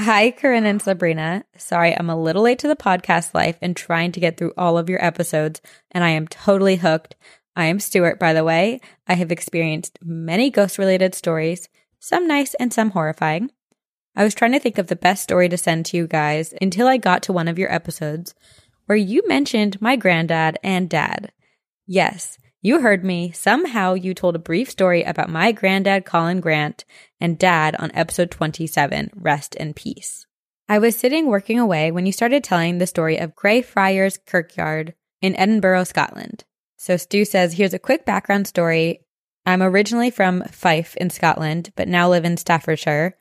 Hi, 0.00 0.30
Corinne 0.30 0.64
and 0.64 0.80
Sabrina. 0.80 1.44
Sorry, 1.56 1.92
I'm 1.92 2.08
a 2.08 2.18
little 2.18 2.42
late 2.42 2.60
to 2.60 2.68
the 2.68 2.76
podcast 2.76 3.34
life 3.34 3.58
and 3.60 3.76
trying 3.76 4.12
to 4.12 4.20
get 4.20 4.36
through 4.36 4.52
all 4.56 4.78
of 4.78 4.88
your 4.88 5.04
episodes, 5.04 5.60
and 5.90 6.04
I 6.04 6.10
am 6.10 6.28
totally 6.28 6.76
hooked. 6.76 7.16
I 7.56 7.64
am 7.64 7.80
Stuart, 7.80 8.20
by 8.20 8.32
the 8.32 8.44
way. 8.44 8.80
I 9.08 9.14
have 9.14 9.32
experienced 9.32 9.98
many 10.00 10.50
ghost 10.50 10.78
related 10.78 11.16
stories, 11.16 11.68
some 11.98 12.28
nice 12.28 12.54
and 12.54 12.72
some 12.72 12.90
horrifying. 12.90 13.50
I 14.18 14.24
was 14.24 14.34
trying 14.34 14.50
to 14.50 14.58
think 14.58 14.78
of 14.78 14.88
the 14.88 14.96
best 14.96 15.22
story 15.22 15.48
to 15.48 15.56
send 15.56 15.86
to 15.86 15.96
you 15.96 16.08
guys 16.08 16.52
until 16.60 16.88
I 16.88 16.96
got 16.96 17.22
to 17.22 17.32
one 17.32 17.46
of 17.46 17.56
your 17.56 17.72
episodes 17.72 18.34
where 18.86 18.98
you 18.98 19.22
mentioned 19.28 19.80
my 19.80 19.94
granddad 19.94 20.58
and 20.64 20.90
dad. 20.90 21.30
Yes, 21.86 22.36
you 22.60 22.80
heard 22.80 23.04
me. 23.04 23.30
Somehow 23.30 23.94
you 23.94 24.14
told 24.14 24.34
a 24.34 24.40
brief 24.40 24.70
story 24.70 25.04
about 25.04 25.30
my 25.30 25.52
granddad, 25.52 26.04
Colin 26.04 26.40
Grant, 26.40 26.84
and 27.20 27.38
dad 27.38 27.76
on 27.78 27.92
episode 27.94 28.32
27, 28.32 29.10
Rest 29.14 29.54
in 29.54 29.72
Peace. 29.72 30.26
I 30.68 30.80
was 30.80 30.96
sitting 30.96 31.28
working 31.28 31.60
away 31.60 31.92
when 31.92 32.04
you 32.04 32.10
started 32.10 32.42
telling 32.42 32.78
the 32.78 32.88
story 32.88 33.18
of 33.18 33.36
Greyfriars 33.36 34.18
Kirkyard 34.26 34.94
in 35.22 35.36
Edinburgh, 35.36 35.84
Scotland. 35.84 36.42
So 36.76 36.96
Stu 36.96 37.24
says, 37.24 37.52
here's 37.52 37.72
a 37.72 37.78
quick 37.78 38.04
background 38.04 38.48
story. 38.48 38.98
I'm 39.46 39.62
originally 39.62 40.10
from 40.10 40.42
Fife 40.50 40.96
in 40.96 41.08
Scotland, 41.08 41.70
but 41.76 41.86
now 41.86 42.10
live 42.10 42.24
in 42.24 42.36
Staffordshire. 42.36 43.16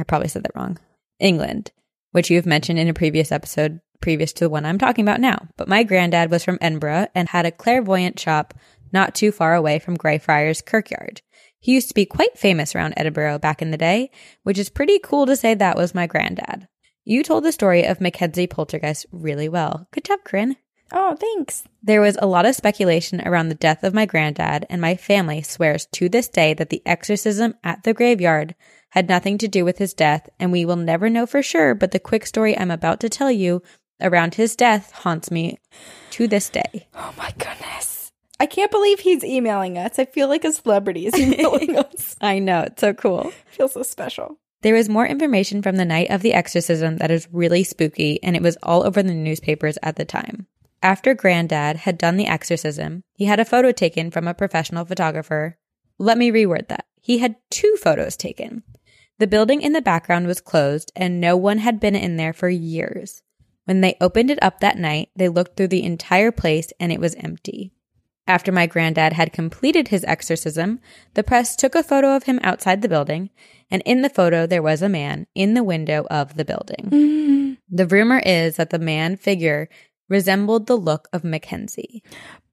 I 0.00 0.04
probably 0.04 0.28
said 0.28 0.42
that 0.44 0.56
wrong. 0.56 0.78
England, 1.18 1.72
which 2.12 2.30
you've 2.30 2.46
mentioned 2.46 2.78
in 2.78 2.88
a 2.88 2.94
previous 2.94 3.30
episode 3.30 3.80
previous 4.00 4.32
to 4.32 4.44
the 4.44 4.50
one 4.50 4.64
I'm 4.64 4.78
talking 4.78 5.04
about 5.04 5.20
now. 5.20 5.48
But 5.56 5.68
my 5.68 5.82
granddad 5.82 6.30
was 6.30 6.42
from 6.42 6.58
Edinburgh 6.60 7.08
and 7.14 7.28
had 7.28 7.44
a 7.44 7.52
clairvoyant 7.52 8.18
shop 8.18 8.54
not 8.92 9.14
too 9.14 9.30
far 9.30 9.54
away 9.54 9.78
from 9.78 9.96
Greyfriars 9.96 10.62
Kirkyard. 10.62 11.20
He 11.58 11.74
used 11.74 11.88
to 11.88 11.94
be 11.94 12.06
quite 12.06 12.38
famous 12.38 12.74
around 12.74 12.94
Edinburgh 12.96 13.38
back 13.40 13.60
in 13.60 13.70
the 13.70 13.76
day, 13.76 14.10
which 14.42 14.58
is 14.58 14.70
pretty 14.70 14.98
cool 14.98 15.26
to 15.26 15.36
say 15.36 15.54
that 15.54 15.76
was 15.76 15.94
my 15.94 16.06
granddad. 16.06 16.66
You 17.04 17.22
told 17.22 17.44
the 17.44 17.52
story 17.52 17.84
of 17.84 18.00
Mackenzie 18.00 18.46
Poltergeist 18.46 19.06
really 19.12 19.48
well. 19.48 19.86
Good 19.92 20.04
job, 20.04 20.20
Corinne. 20.24 20.56
Oh, 20.92 21.14
thanks. 21.14 21.64
There 21.82 22.00
was 22.00 22.16
a 22.20 22.26
lot 22.26 22.46
of 22.46 22.56
speculation 22.56 23.20
around 23.20 23.48
the 23.48 23.54
death 23.54 23.84
of 23.84 23.94
my 23.94 24.06
granddad, 24.06 24.66
and 24.68 24.80
my 24.80 24.96
family 24.96 25.40
swears 25.42 25.86
to 25.92 26.08
this 26.08 26.28
day 26.28 26.52
that 26.54 26.70
the 26.70 26.82
exorcism 26.84 27.54
at 27.62 27.84
the 27.84 27.94
graveyard 27.94 28.56
had 28.90 29.08
nothing 29.08 29.38
to 29.38 29.48
do 29.48 29.64
with 29.64 29.78
his 29.78 29.94
death, 29.94 30.28
and 30.38 30.52
we 30.52 30.64
will 30.64 30.76
never 30.76 31.08
know 31.08 31.26
for 31.26 31.42
sure, 31.42 31.74
but 31.74 31.90
the 31.92 31.98
quick 31.98 32.26
story 32.26 32.56
I'm 32.56 32.70
about 32.70 33.00
to 33.00 33.08
tell 33.08 33.30
you 33.30 33.62
around 34.00 34.34
his 34.34 34.56
death 34.56 34.92
haunts 34.92 35.30
me 35.30 35.58
to 36.10 36.26
this 36.28 36.48
day. 36.50 36.88
Oh 36.94 37.14
my 37.16 37.32
goodness. 37.38 38.12
I 38.38 38.46
can't 38.46 38.70
believe 38.70 39.00
he's 39.00 39.22
emailing 39.22 39.76
us. 39.76 39.98
I 39.98 40.06
feel 40.06 40.28
like 40.28 40.44
a 40.44 40.52
celebrity 40.52 41.06
is 41.06 41.18
emailing 41.18 41.76
us. 41.78 42.16
I 42.20 42.38
know, 42.38 42.62
it's 42.62 42.80
so 42.80 42.94
cool. 42.94 43.32
I 43.46 43.50
feel 43.50 43.68
so 43.68 43.82
special. 43.82 44.38
There 44.62 44.76
is 44.76 44.88
more 44.88 45.06
information 45.06 45.62
from 45.62 45.76
the 45.76 45.84
night 45.84 46.10
of 46.10 46.22
the 46.22 46.34
exorcism 46.34 46.98
that 46.98 47.10
is 47.10 47.28
really 47.32 47.64
spooky, 47.64 48.22
and 48.22 48.36
it 48.36 48.42
was 48.42 48.58
all 48.62 48.86
over 48.86 49.02
the 49.02 49.14
newspapers 49.14 49.78
at 49.82 49.96
the 49.96 50.04
time. 50.04 50.46
After 50.82 51.14
Granddad 51.14 51.76
had 51.76 51.98
done 51.98 52.16
the 52.16 52.26
exorcism, 52.26 53.02
he 53.14 53.26
had 53.26 53.40
a 53.40 53.44
photo 53.44 53.72
taken 53.72 54.10
from 54.10 54.26
a 54.26 54.34
professional 54.34 54.84
photographer. 54.84 55.58
Let 55.98 56.16
me 56.16 56.30
reword 56.30 56.68
that. 56.68 56.86
He 57.02 57.18
had 57.18 57.36
two 57.50 57.76
photos 57.82 58.16
taken. 58.16 58.62
The 59.20 59.26
building 59.26 59.60
in 59.60 59.74
the 59.74 59.82
background 59.82 60.26
was 60.26 60.40
closed, 60.40 60.90
and 60.96 61.20
no 61.20 61.36
one 61.36 61.58
had 61.58 61.78
been 61.78 61.94
in 61.94 62.16
there 62.16 62.32
for 62.32 62.48
years. 62.48 63.22
When 63.66 63.82
they 63.82 63.98
opened 64.00 64.30
it 64.30 64.42
up 64.42 64.60
that 64.60 64.78
night, 64.78 65.10
they 65.14 65.28
looked 65.28 65.58
through 65.58 65.68
the 65.68 65.84
entire 65.84 66.32
place 66.32 66.72
and 66.80 66.90
it 66.90 67.00
was 67.00 67.14
empty. 67.16 67.70
After 68.26 68.50
my 68.50 68.66
granddad 68.66 69.12
had 69.12 69.34
completed 69.34 69.88
his 69.88 70.04
exorcism, 70.04 70.80
the 71.12 71.22
press 71.22 71.54
took 71.54 71.74
a 71.74 71.82
photo 71.82 72.16
of 72.16 72.22
him 72.22 72.40
outside 72.42 72.80
the 72.80 72.88
building, 72.88 73.28
and 73.70 73.82
in 73.84 74.00
the 74.00 74.08
photo 74.08 74.46
there 74.46 74.62
was 74.62 74.80
a 74.80 74.88
man 74.88 75.26
in 75.34 75.52
the 75.52 75.62
window 75.62 76.06
of 76.10 76.36
the 76.36 76.44
building. 76.46 76.88
Mm. 76.90 77.58
The 77.68 77.86
rumor 77.88 78.22
is 78.24 78.56
that 78.56 78.70
the 78.70 78.78
man 78.78 79.18
figure 79.18 79.68
resembled 80.08 80.66
the 80.66 80.78
look 80.78 81.08
of 81.12 81.24
Mackenzie. 81.24 82.02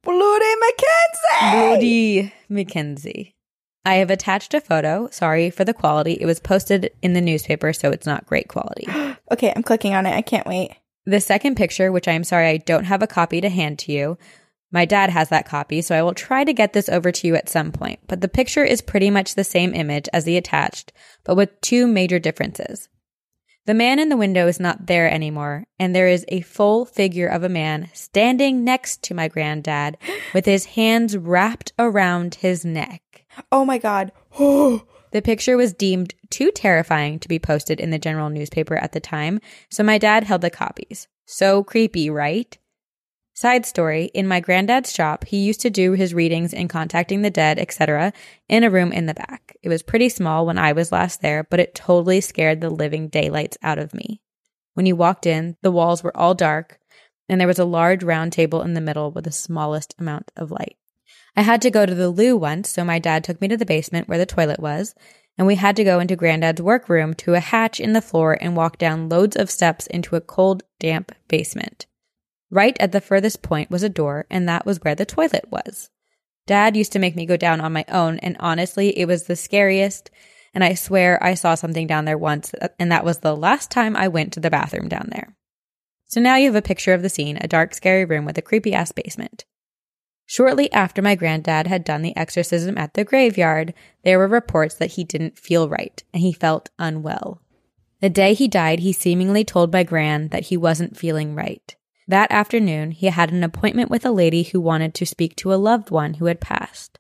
Bloody 0.04 0.54
Mackenzie! 0.60 1.70
Bloody 1.70 2.34
Mackenzie. 2.50 3.37
I 3.88 3.96
have 3.96 4.10
attached 4.10 4.54
a 4.54 4.60
photo. 4.60 5.08
Sorry 5.14 5.50
for 5.50 5.64
the 5.64 5.74
quality. 5.74 6.18
It 6.20 6.26
was 6.26 6.42
posted 6.42 6.92
in 7.02 7.14
the 7.14 7.22
newspaper, 7.22 7.72
so 7.72 7.90
it's 7.90 8.06
not 8.06 8.26
great 8.26 8.50
quality. 8.50 8.86
okay, 9.32 9.54
I'm 9.56 9.64
clicking 9.64 9.94
on 9.94 10.06
it. 10.06 10.14
I 10.14 10.22
can't 10.22 10.46
wait. 10.46 10.76
The 11.06 11.22
second 11.22 11.56
picture, 11.56 11.90
which 11.90 12.10
I 12.10 12.12
am 12.12 12.26
sorry 12.26 12.48
I 12.48 12.58
don't 12.58 12.84
have 12.84 13.02
a 13.02 13.08
copy 13.08 13.40
to 13.40 13.48
hand 13.48 13.80
to 13.80 13.94
you, 13.94 14.18
my 14.74 14.84
dad 14.84 15.10
has 15.10 15.30
that 15.30 15.48
copy, 15.48 15.82
so 15.82 15.96
I 15.96 16.04
will 16.04 16.14
try 16.14 16.44
to 16.44 16.52
get 16.52 16.74
this 16.74 16.90
over 16.90 17.14
to 17.14 17.28
you 17.28 17.36
at 17.36 17.48
some 17.48 17.72
point. 17.72 18.02
But 18.08 18.20
the 18.20 18.28
picture 18.28 18.66
is 18.66 18.82
pretty 18.82 19.10
much 19.10 19.36
the 19.36 19.46
same 19.46 19.74
image 19.74 20.10
as 20.12 20.26
the 20.26 20.36
attached, 20.36 20.92
but 21.24 21.36
with 21.36 21.62
two 21.62 21.88
major 21.88 22.20
differences. 22.20 22.90
The 23.68 23.74
man 23.74 24.00
in 24.00 24.10
the 24.10 24.18
window 24.18 24.48
is 24.48 24.60
not 24.60 24.88
there 24.88 25.10
anymore, 25.10 25.64
and 25.80 25.96
there 25.96 26.10
is 26.10 26.26
a 26.28 26.42
full 26.42 26.84
figure 26.86 27.28
of 27.28 27.44
a 27.44 27.50
man 27.50 27.90
standing 27.94 28.66
next 28.66 29.02
to 29.04 29.14
my 29.14 29.30
granddad 29.30 29.98
with 30.34 30.46
his 30.46 30.66
hands 30.66 31.16
wrapped 31.16 31.72
around 31.80 32.36
his 32.36 32.66
neck. 32.66 33.02
Oh 33.52 33.66
my 33.66 33.78
god. 33.78 34.12
The 35.12 35.22
picture 35.22 35.56
was 35.56 35.74
deemed 35.74 36.14
too 36.30 36.52
terrifying 36.52 37.20
to 37.20 37.30
be 37.30 37.40
posted 37.40 37.80
in 37.80 37.92
the 37.92 37.98
general 37.98 38.30
newspaper 38.30 38.76
at 38.76 38.92
the 38.92 39.00
time, 39.00 39.40
so 39.70 39.82
my 39.82 39.98
dad 39.98 40.26
held 40.26 40.42
the 40.42 40.50
copies. 40.50 41.08
So 41.26 41.64
creepy, 41.64 42.10
right? 42.10 42.58
Side 43.34 43.66
story, 43.66 44.06
in 44.14 44.28
my 44.28 44.40
granddad's 44.40 44.92
shop, 44.92 45.24
he 45.26 45.38
used 45.38 45.62
to 45.62 45.70
do 45.70 45.92
his 45.94 46.14
readings 46.14 46.54
and 46.54 46.70
contacting 46.70 47.22
the 47.22 47.30
dead, 47.30 47.60
etc., 47.60 48.12
in 48.50 48.64
a 48.64 48.70
room 48.70 48.92
in 48.92 49.06
the 49.06 49.14
back. 49.14 49.56
It 49.62 49.70
was 49.70 49.84
pretty 49.84 50.10
small 50.10 50.46
when 50.46 50.58
I 50.58 50.74
was 50.74 50.92
last 50.92 51.22
there, 51.22 51.44
but 51.44 51.60
it 51.60 51.76
totally 51.76 52.20
scared 52.20 52.62
the 52.62 52.70
living 52.70 53.08
daylights 53.08 53.58
out 53.62 53.78
of 53.78 53.94
me. 53.94 54.22
When 54.74 54.86
you 54.86 54.96
walked 54.96 55.26
in, 55.26 55.56
the 55.62 55.72
walls 55.72 56.04
were 56.04 56.16
all 56.18 56.34
dark, 56.34 56.80
and 57.30 57.40
there 57.40 57.48
was 57.48 57.60
a 57.60 57.66
large 57.66 58.04
round 58.04 58.34
table 58.34 58.62
in 58.62 58.74
the 58.74 58.82
middle 58.82 59.12
with 59.12 59.26
the 59.26 59.32
smallest 59.32 59.94
amount 60.00 60.32
of 60.36 60.52
light. 60.52 60.78
I 61.38 61.44
had 61.44 61.62
to 61.62 61.70
go 61.70 61.86
to 61.86 61.94
the 61.94 62.10
loo 62.10 62.36
once, 62.36 62.68
so 62.68 62.84
my 62.84 62.98
dad 62.98 63.24
took 63.24 63.40
me 63.40 63.48
to 63.48 63.58
the 63.58 63.66
basement 63.66 64.10
where 64.10 64.18
the 64.18 64.26
toilet 64.26 64.60
was, 64.60 64.96
and 65.38 65.46
we 65.46 65.54
had 65.54 65.76
to 65.76 65.84
go 65.84 66.00
into 66.00 66.16
Granddad's 66.16 66.64
workroom 66.64 67.14
to 67.14 67.36
a 67.36 67.40
hatch 67.40 67.80
in 67.80 67.94
the 67.94 68.02
floor 68.02 68.36
and 68.42 68.56
walk 68.56 68.80
down 68.80 69.08
loads 69.08 69.36
of 69.36 69.52
steps 69.52 69.86
into 69.86 70.16
a 70.16 70.22
cold, 70.22 70.64
damp 70.80 71.12
basement. 71.28 71.86
Right 72.50 72.76
at 72.80 72.92
the 72.92 73.02
furthest 73.02 73.44
point 73.44 73.70
was 73.70 73.84
a 73.84 73.90
door, 73.90 74.26
and 74.32 74.50
that 74.50 74.66
was 74.66 74.82
where 74.82 74.96
the 74.96 75.06
toilet 75.06 75.46
was. 75.52 75.92
Dad 76.48 76.76
used 76.76 76.94
to 76.94 77.00
make 77.00 77.16
me 77.16 77.28
go 77.28 77.38
down 77.38 77.62
on 77.62 77.72
my 77.72 77.86
own, 77.88 78.18
and 78.20 78.36
honestly, 78.40 78.98
it 78.98 79.06
was 79.06 79.26
the 79.26 79.36
scariest. 79.36 80.10
And 80.56 80.64
I 80.64 80.74
swear 80.74 81.24
I 81.24 81.36
saw 81.36 81.54
something 81.54 81.86
down 81.86 82.06
there 82.06 82.18
once, 82.18 82.52
and 82.80 82.92
that 82.92 83.06
was 83.06 83.20
the 83.20 83.36
last 83.36 83.70
time 83.70 83.96
I 83.96 84.08
went 84.08 84.34
to 84.34 84.40
the 84.40 84.50
bathroom 84.50 84.88
down 84.88 85.10
there. 85.12 85.36
So 86.06 86.20
now 86.20 86.38
you 86.38 86.46
have 86.46 86.56
a 86.56 86.64
picture 86.64 86.94
of 86.94 87.04
the 87.04 87.10
scene 87.10 87.38
a 87.38 87.48
dark, 87.48 87.76
scary 87.76 88.06
room 88.06 88.26
with 88.26 88.40
a 88.40 88.42
creepy 88.42 88.74
ass 88.74 88.92
basement. 88.92 89.46
Shortly 90.30 90.72
after 90.74 91.02
my 91.02 91.16
granddad 91.16 91.68
had 91.68 91.86
done 91.86 92.02
the 92.02 92.16
exorcism 92.18 92.78
at 92.78 92.94
the 92.94 93.06
graveyard, 93.06 93.74
there 94.04 94.20
were 94.20 94.28
reports 94.28 94.76
that 94.76 94.92
he 94.92 95.06
didn't 95.06 95.40
feel 95.40 95.70
right 95.70 96.04
and 96.14 96.22
he 96.22 96.34
felt 96.34 96.70
unwell. 96.78 97.42
The 98.02 98.10
day 98.10 98.34
he 98.34 98.50
died, 98.50 98.80
he 98.80 98.92
seemingly 98.92 99.46
told 99.46 99.72
my 99.72 99.84
gran 99.84 100.28
that 100.28 100.48
he 100.48 100.58
wasn't 100.58 100.98
feeling 100.98 101.34
right. 101.34 101.74
That 102.10 102.30
afternoon, 102.30 102.92
he 102.92 103.08
had 103.08 103.32
an 103.32 103.44
appointment 103.44 103.90
with 103.90 104.06
a 104.06 104.12
lady 104.12 104.44
who 104.44 104.60
wanted 104.60 104.94
to 104.96 105.06
speak 105.06 105.38
to 105.38 105.54
a 105.54 105.56
loved 105.56 105.92
one 105.92 106.16
who 106.16 106.26
had 106.26 106.42
passed. 106.42 107.00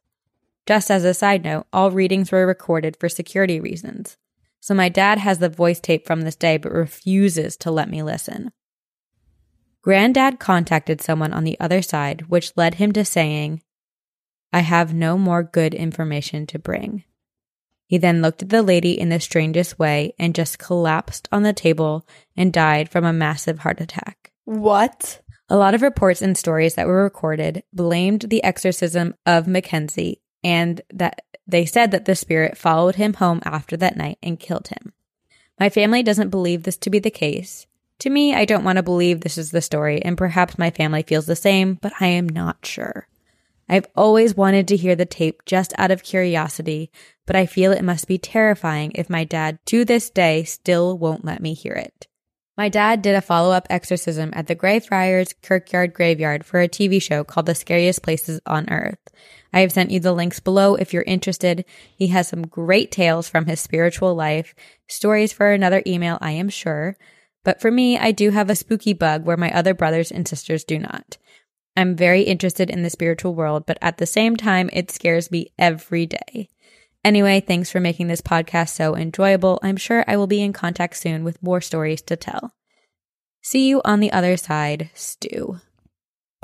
Just 0.66 0.90
as 0.90 1.04
a 1.04 1.14
side 1.14 1.44
note, 1.44 1.68
all 1.74 1.92
readings 1.92 2.32
were 2.32 2.48
recorded 2.48 2.96
for 2.98 3.10
security 3.10 3.60
reasons. 3.60 4.18
So 4.62 4.74
my 4.74 4.88
dad 4.88 5.18
has 5.18 5.40
the 5.40 5.50
voice 5.50 5.82
tape 5.82 6.08
from 6.08 6.22
this 6.22 6.36
day 6.36 6.58
but 6.58 6.72
refuses 6.72 7.58
to 7.58 7.72
let 7.72 7.90
me 7.90 8.02
listen. 8.02 8.52
Granddad 9.88 10.38
contacted 10.38 11.00
someone 11.00 11.32
on 11.32 11.46
the 11.46 11.58
other 11.62 11.82
side, 11.82 12.24
which 12.28 12.52
led 12.58 12.74
him 12.74 12.92
to 12.92 13.06
saying, 13.06 13.62
I 14.52 14.60
have 14.60 14.94
no 14.94 15.18
more 15.18 15.44
good 15.44 15.74
information 15.74 16.46
to 16.48 16.60
bring. 16.60 17.06
He 17.86 17.98
then 17.98 18.22
looked 18.22 18.44
at 18.44 18.50
the 18.50 18.62
lady 18.62 19.00
in 19.00 19.08
the 19.08 19.22
strangest 19.22 19.80
way 19.80 20.14
and 20.20 20.36
just 20.36 20.60
collapsed 20.60 21.30
on 21.32 21.44
the 21.44 21.54
table 21.54 22.06
and 22.36 22.52
died 22.52 22.90
from 22.90 23.06
a 23.06 23.14
massive 23.14 23.60
heart 23.60 23.80
attack. 23.80 24.34
What? 24.44 25.22
A 25.48 25.56
lot 25.56 25.74
of 25.74 25.82
reports 25.82 26.22
and 26.22 26.38
stories 26.38 26.76
that 26.76 26.88
were 26.88 27.04
recorded 27.06 27.64
blamed 27.72 28.24
the 28.24 28.44
exorcism 28.44 29.16
of 29.26 29.48
Mackenzie 29.48 30.22
and 30.44 30.82
that 30.90 31.22
they 31.48 31.66
said 31.66 31.92
that 31.92 32.04
the 32.04 32.16
spirit 32.18 32.58
followed 32.58 32.96
him 32.96 33.14
home 33.14 33.40
after 33.46 33.78
that 33.78 33.96
night 33.96 34.18
and 34.22 34.38
killed 34.38 34.68
him. 34.68 34.92
My 35.58 35.70
family 35.70 36.04
doesn't 36.04 36.28
believe 36.28 36.64
this 36.64 36.76
to 36.80 36.90
be 36.90 37.00
the 37.00 37.10
case. 37.10 37.67
To 38.00 38.10
me, 38.10 38.36
I 38.36 38.46
don't 38.46 38.64
want 38.64 38.78
to 38.78 38.84
believe 38.84 39.22
this 39.22 39.38
is 39.38 39.52
the 39.52 39.62
story, 39.62 40.02
and 40.02 40.18
perhaps 40.18 40.58
my 40.58 40.70
family 40.70 41.02
feels 41.02 41.26
the 41.26 41.36
same, 41.36 41.76
but 41.76 41.94
I 42.00 42.08
am 42.08 42.30
not 42.30 42.66
sure. 42.66 43.08
I've 43.70 43.88
always 43.96 44.38
wanted 44.38 44.68
to 44.68 44.78
hear 44.78 44.96
the 44.96 45.06
tape 45.06 45.44
just 45.46 45.74
out 45.78 45.92
of 45.92 46.04
curiosity, 46.04 46.92
but 47.26 47.36
I 47.36 47.46
feel 47.46 47.72
it 47.72 47.84
must 47.84 48.08
be 48.08 48.18
terrifying 48.18 48.92
if 48.96 49.10
my 49.10 49.24
dad 49.24 49.60
to 49.66 49.84
this 49.84 50.10
day 50.10 50.44
still 50.44 50.98
won't 50.98 51.26
let 51.26 51.42
me 51.42 51.54
hear 51.54 51.74
it. 51.74 52.08
My 52.56 52.70
dad 52.70 53.02
did 53.02 53.16
a 53.16 53.22
follow 53.22 53.52
up 53.52 53.68
exorcism 53.70 54.32
at 54.34 54.48
the 54.48 54.56
Greyfriars 54.56 55.34
Kirkyard 55.44 55.94
Graveyard 55.94 56.44
for 56.44 56.60
a 56.60 56.68
TV 56.68 57.00
show 57.00 57.24
called 57.24 57.46
The 57.46 57.54
Scariest 57.54 58.02
Places 58.02 58.40
on 58.48 58.70
Earth. 58.70 58.98
I 59.54 59.60
have 59.60 59.72
sent 59.72 59.92
you 59.92 60.00
the 60.00 60.14
links 60.14 60.40
below 60.40 60.76
if 60.76 60.94
you're 60.94 61.04
interested. 61.04 61.66
He 61.96 62.08
has 62.08 62.28
some 62.28 62.48
great 62.48 62.92
tales 62.92 63.30
from 63.30 63.46
his 63.46 63.60
spiritual 63.60 64.16
life, 64.16 64.56
stories 64.88 65.34
for 65.34 65.52
another 65.52 65.84
email, 65.86 66.18
I 66.20 66.32
am 66.32 66.50
sure. 66.50 66.98
But 67.44 67.62
for 67.62 67.72
me, 67.72 67.98
I 67.98 68.12
do 68.12 68.32
have 68.32 68.50
a 68.50 68.56
spooky 68.56 68.94
bug 68.94 69.26
where 69.26 69.38
my 69.38 69.52
other 69.52 69.74
brothers 69.74 70.12
and 70.12 70.28
sisters 70.28 70.64
do 70.64 70.80
not. 70.80 71.18
I'm 71.76 71.96
very 71.96 72.24
interested 72.24 72.70
in 72.70 72.84
the 72.84 72.90
spiritual 72.90 73.36
world, 73.36 73.66
but 73.66 73.78
at 73.82 73.98
the 74.00 74.06
same 74.06 74.36
time, 74.36 74.70
it 74.74 74.92
scares 74.92 75.30
me 75.30 75.54
every 75.60 76.08
day. 76.08 76.50
Anyway, 77.04 77.40
thanks 77.40 77.72
for 77.72 77.80
making 77.80 78.08
this 78.08 78.20
podcast 78.20 78.70
so 78.70 78.96
enjoyable. 78.96 79.60
I'm 79.62 79.78
sure 79.78 80.04
I 80.08 80.18
will 80.18 80.28
be 80.28 80.42
in 80.42 80.54
contact 80.54 80.98
soon 80.98 81.24
with 81.24 81.42
more 81.42 81.62
stories 81.62 82.02
to 82.02 82.16
tell. 82.16 82.54
See 83.42 83.70
you 83.70 83.82
on 83.86 84.00
the 84.00 84.12
other 84.12 84.36
side, 84.38 84.90
Stu. 84.94 85.62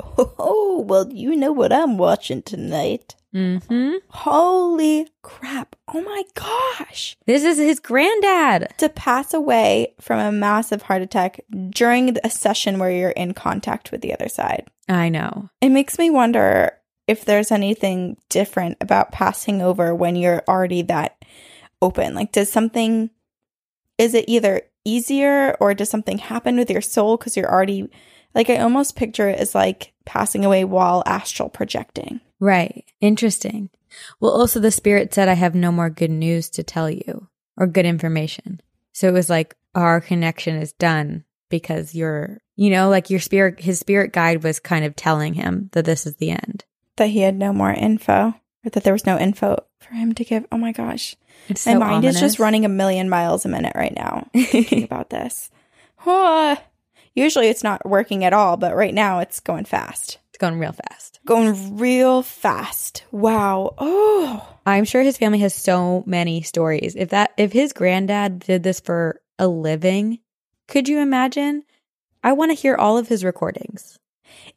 Oh, 0.16 0.84
well, 0.86 1.12
you 1.12 1.36
know 1.36 1.52
what 1.52 1.72
I'm 1.72 1.98
watching 1.98 2.42
tonight. 2.42 3.14
Mm-hmm. 3.34 3.94
Holy 4.08 5.08
crap. 5.22 5.74
Oh 5.92 6.00
my 6.00 6.22
gosh. 6.34 7.16
This 7.26 7.42
is 7.42 7.58
his 7.58 7.80
granddad. 7.80 8.72
To 8.78 8.88
pass 8.88 9.34
away 9.34 9.94
from 10.00 10.20
a 10.20 10.30
massive 10.30 10.82
heart 10.82 11.02
attack 11.02 11.40
during 11.70 12.16
a 12.22 12.30
session 12.30 12.78
where 12.78 12.90
you're 12.90 13.10
in 13.10 13.34
contact 13.34 13.90
with 13.90 14.02
the 14.02 14.14
other 14.14 14.28
side. 14.28 14.68
I 14.88 15.08
know. 15.08 15.50
It 15.60 15.70
makes 15.70 15.98
me 15.98 16.10
wonder 16.10 16.72
if 17.06 17.24
there's 17.24 17.50
anything 17.50 18.16
different 18.28 18.78
about 18.80 19.12
passing 19.12 19.60
over 19.60 19.94
when 19.94 20.16
you're 20.16 20.42
already 20.48 20.82
that 20.82 21.22
open. 21.82 22.14
Like, 22.14 22.32
does 22.32 22.50
something, 22.50 23.10
is 23.98 24.14
it 24.14 24.24
either 24.28 24.62
easier 24.84 25.56
or 25.60 25.74
does 25.74 25.90
something 25.90 26.18
happen 26.18 26.56
with 26.56 26.70
your 26.70 26.80
soul 26.80 27.16
because 27.16 27.36
you're 27.36 27.50
already, 27.50 27.90
like, 28.34 28.48
I 28.48 28.58
almost 28.58 28.96
picture 28.96 29.28
it 29.28 29.38
as 29.38 29.54
like 29.54 29.92
passing 30.04 30.44
away 30.44 30.64
while 30.64 31.02
astral 31.04 31.48
projecting. 31.48 32.20
Right. 32.40 32.84
Interesting. 33.00 33.70
Well, 34.20 34.32
also, 34.32 34.60
the 34.60 34.70
spirit 34.70 35.14
said, 35.14 35.28
I 35.28 35.34
have 35.34 35.54
no 35.54 35.70
more 35.70 35.90
good 35.90 36.10
news 36.10 36.50
to 36.50 36.62
tell 36.62 36.90
you 36.90 37.28
or 37.56 37.66
good 37.66 37.86
information. 37.86 38.60
So 38.92 39.08
it 39.08 39.12
was 39.12 39.30
like, 39.30 39.56
our 39.74 40.00
connection 40.00 40.56
is 40.56 40.72
done 40.72 41.24
because 41.48 41.94
you're, 41.94 42.40
you 42.56 42.70
know, 42.70 42.88
like 42.88 43.10
your 43.10 43.20
spirit, 43.20 43.60
his 43.60 43.78
spirit 43.78 44.12
guide 44.12 44.42
was 44.42 44.60
kind 44.60 44.84
of 44.84 44.96
telling 44.96 45.34
him 45.34 45.70
that 45.72 45.84
this 45.84 46.06
is 46.06 46.16
the 46.16 46.30
end. 46.30 46.64
That 46.96 47.08
he 47.08 47.20
had 47.20 47.36
no 47.36 47.52
more 47.52 47.72
info 47.72 48.34
or 48.64 48.70
that 48.70 48.84
there 48.84 48.92
was 48.92 49.06
no 49.06 49.18
info 49.18 49.64
for 49.80 49.94
him 49.94 50.14
to 50.14 50.24
give. 50.24 50.46
Oh 50.52 50.58
my 50.58 50.72
gosh. 50.72 51.16
It's 51.48 51.66
My 51.66 51.72
so 51.74 51.78
mind 51.80 52.04
is 52.04 52.20
just 52.20 52.38
running 52.38 52.64
a 52.64 52.68
million 52.68 53.08
miles 53.08 53.44
a 53.44 53.48
minute 53.48 53.72
right 53.74 53.94
now 53.94 54.28
thinking 54.34 54.84
about 54.84 55.10
this. 55.10 55.50
Usually 57.14 57.48
it's 57.48 57.62
not 57.62 57.88
working 57.88 58.24
at 58.24 58.32
all, 58.32 58.56
but 58.56 58.74
right 58.74 58.94
now 58.94 59.20
it's 59.20 59.40
going 59.40 59.64
fast. 59.64 60.18
It's 60.30 60.38
going 60.38 60.58
real 60.58 60.72
fast. 60.72 61.13
Going 61.26 61.78
real 61.78 62.22
fast. 62.22 63.04
Wow. 63.10 63.74
Oh. 63.78 64.56
I'm 64.66 64.84
sure 64.84 65.02
his 65.02 65.16
family 65.16 65.38
has 65.40 65.54
so 65.54 66.02
many 66.06 66.42
stories. 66.42 66.94
If 66.96 67.10
that, 67.10 67.32
if 67.36 67.52
his 67.52 67.72
granddad 67.72 68.40
did 68.40 68.62
this 68.62 68.80
for 68.80 69.20
a 69.38 69.48
living, 69.48 70.20
could 70.68 70.88
you 70.88 71.00
imagine? 71.00 71.64
I 72.22 72.32
want 72.32 72.50
to 72.50 72.56
hear 72.56 72.74
all 72.74 72.98
of 72.98 73.08
his 73.08 73.24
recordings. 73.24 73.98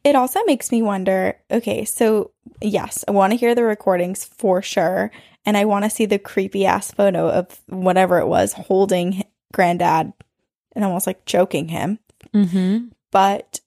It 0.04 0.16
also 0.16 0.40
makes 0.44 0.72
me 0.72 0.82
wonder 0.82 1.38
okay, 1.50 1.84
so 1.84 2.32
yes, 2.60 3.04
I 3.06 3.12
want 3.12 3.32
to 3.32 3.38
hear 3.38 3.54
the 3.54 3.64
recordings 3.64 4.24
for 4.24 4.62
sure. 4.62 5.10
And 5.44 5.56
I 5.56 5.64
want 5.64 5.84
to 5.84 5.90
see 5.90 6.04
the 6.04 6.18
creepy 6.18 6.66
ass 6.66 6.90
photo 6.90 7.30
of 7.30 7.60
whatever 7.68 8.18
it 8.18 8.26
was 8.26 8.52
holding 8.52 9.24
granddad 9.52 10.12
and 10.72 10.84
almost 10.84 11.06
like 11.06 11.24
choking 11.24 11.68
him. 11.68 11.98
Mm-hmm. 12.34 12.88
but 13.10 13.60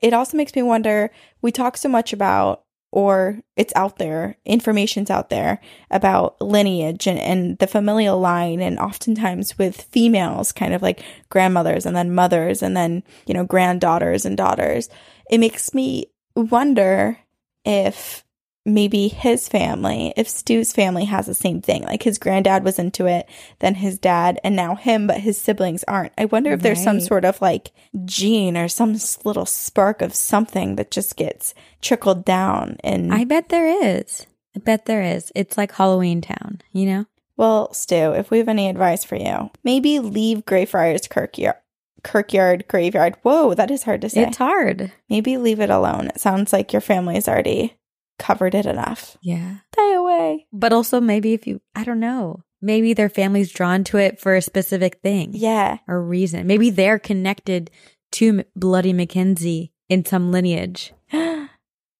it 0.00 0.12
also 0.12 0.36
makes 0.36 0.54
me 0.54 0.62
wonder 0.62 1.10
we 1.40 1.52
talk 1.52 1.76
so 1.76 1.88
much 1.88 2.12
about 2.12 2.64
or 2.92 3.40
it's 3.56 3.72
out 3.74 3.96
there 3.96 4.36
information's 4.44 5.10
out 5.10 5.30
there 5.30 5.58
about 5.90 6.40
lineage 6.40 7.06
and, 7.06 7.18
and 7.18 7.58
the 7.58 7.66
familial 7.66 8.20
line 8.20 8.60
and 8.60 8.78
oftentimes 8.78 9.56
with 9.58 9.80
females 9.80 10.52
kind 10.52 10.74
of 10.74 10.82
like 10.82 11.02
grandmothers 11.30 11.86
and 11.86 11.96
then 11.96 12.14
mothers 12.14 12.62
and 12.62 12.76
then 12.76 13.02
you 13.26 13.34
know 13.34 13.44
granddaughters 13.44 14.24
and 14.24 14.36
daughters. 14.36 14.88
It 15.30 15.38
makes 15.38 15.72
me 15.72 16.06
wonder 16.36 17.18
if 17.64 18.24
maybe 18.64 19.08
his 19.08 19.48
family, 19.48 20.12
if 20.16 20.28
Stu's 20.28 20.72
family 20.72 21.04
has 21.06 21.26
the 21.26 21.34
same 21.34 21.60
thing, 21.60 21.82
like 21.82 22.02
his 22.02 22.18
granddad 22.18 22.64
was 22.64 22.78
into 22.78 23.06
it, 23.06 23.28
then 23.58 23.76
his 23.76 23.98
dad, 23.98 24.40
and 24.44 24.54
now 24.54 24.74
him, 24.74 25.06
but 25.06 25.20
his 25.20 25.38
siblings 25.38 25.84
aren't. 25.84 26.12
I 26.16 26.26
wonder 26.26 26.52
if 26.52 26.62
there's 26.62 26.82
some 26.82 27.00
sort 27.00 27.24
of 27.24 27.40
like 27.40 27.72
gene 28.04 28.56
or 28.56 28.68
some 28.68 28.96
little 29.24 29.46
spark 29.46 30.02
of 30.02 30.14
something 30.14 30.76
that 30.76 30.90
just 30.90 31.16
gets 31.16 31.54
trickled 31.80 32.24
down. 32.24 32.76
And 32.84 33.12
I 33.12 33.24
bet 33.24 33.48
there 33.48 33.66
is. 33.66 34.26
I 34.54 34.60
bet 34.60 34.86
there 34.86 35.02
is. 35.02 35.32
It's 35.34 35.56
like 35.56 35.72
Halloweentown, 35.72 36.60
you 36.72 36.86
know? 36.86 37.06
well, 37.36 37.72
Stu, 37.72 38.12
if 38.12 38.30
we 38.30 38.38
have 38.38 38.48
any 38.48 38.68
advice 38.68 39.04
for 39.04 39.16
you, 39.16 39.50
maybe 39.64 39.98
leave 39.98 40.44
Greyfriars 40.44 41.08
Kirkyard. 41.08 41.56
Kirkyard 42.04 42.66
graveyard. 42.68 43.16
Whoa, 43.22 43.54
that 43.54 43.70
is 43.70 43.84
hard 43.84 44.00
to 44.02 44.10
say. 44.10 44.22
It's 44.22 44.36
hard. 44.36 44.90
Maybe 45.08 45.36
leave 45.36 45.60
it 45.60 45.70
alone. 45.70 46.08
It 46.08 46.20
sounds 46.20 46.52
like 46.52 46.72
your 46.72 46.80
family's 46.80 47.28
already 47.28 47.76
covered 48.18 48.54
it 48.54 48.66
enough. 48.66 49.16
Yeah. 49.22 49.56
Stay 49.74 49.94
away. 49.94 50.46
But 50.52 50.72
also, 50.72 51.00
maybe 51.00 51.32
if 51.32 51.46
you, 51.46 51.60
I 51.74 51.84
don't 51.84 52.00
know, 52.00 52.42
maybe 52.60 52.94
their 52.94 53.08
family's 53.08 53.50
drawn 53.52 53.84
to 53.84 53.98
it 53.98 54.20
for 54.20 54.34
a 54.34 54.42
specific 54.42 55.00
thing 55.02 55.30
Yeah. 55.34 55.78
or 55.88 56.00
reason. 56.02 56.46
Maybe 56.46 56.70
they're 56.70 56.98
connected 56.98 57.70
to 58.12 58.44
Bloody 58.54 58.92
Mackenzie 58.92 59.72
in 59.88 60.04
some 60.04 60.30
lineage. 60.30 60.92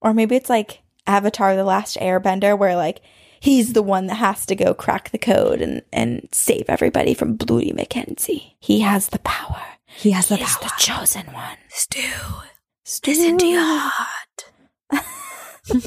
or 0.01 0.14
maybe 0.14 0.37
it's 0.37 0.51
like 0.51 0.83
Avatar 1.07 1.57
the 1.57 1.64
Last 1.64 1.96
Airbender 1.96 2.57
where 2.57 2.77
like 2.77 3.01
he's 3.40 3.72
the 3.72 3.83
one 3.83 4.07
that 4.07 4.14
has 4.16 4.46
to 4.46 4.55
go 4.55 4.72
crack 4.75 5.11
the 5.11 5.18
code 5.18 5.61
and 5.61 5.83
and 5.92 6.29
save 6.33 6.66
everybody 6.68 7.12
from 7.14 7.35
Bloody 7.37 7.72
Mackenzie. 7.72 8.57
He 8.61 8.81
has 8.81 9.09
the 9.09 9.18
power. 9.20 9.61
He 9.87 10.12
has 10.12 10.29
the 10.29 10.37
He's 10.37 10.57
power. 10.57 10.62
the 10.68 10.72
chosen 10.79 11.27
one. 11.33 11.57
Stu. 11.68 12.03
Listen 13.07 13.38
to 13.38 13.46
your 13.46 13.62
heart. 13.64 14.52
All 15.72 15.79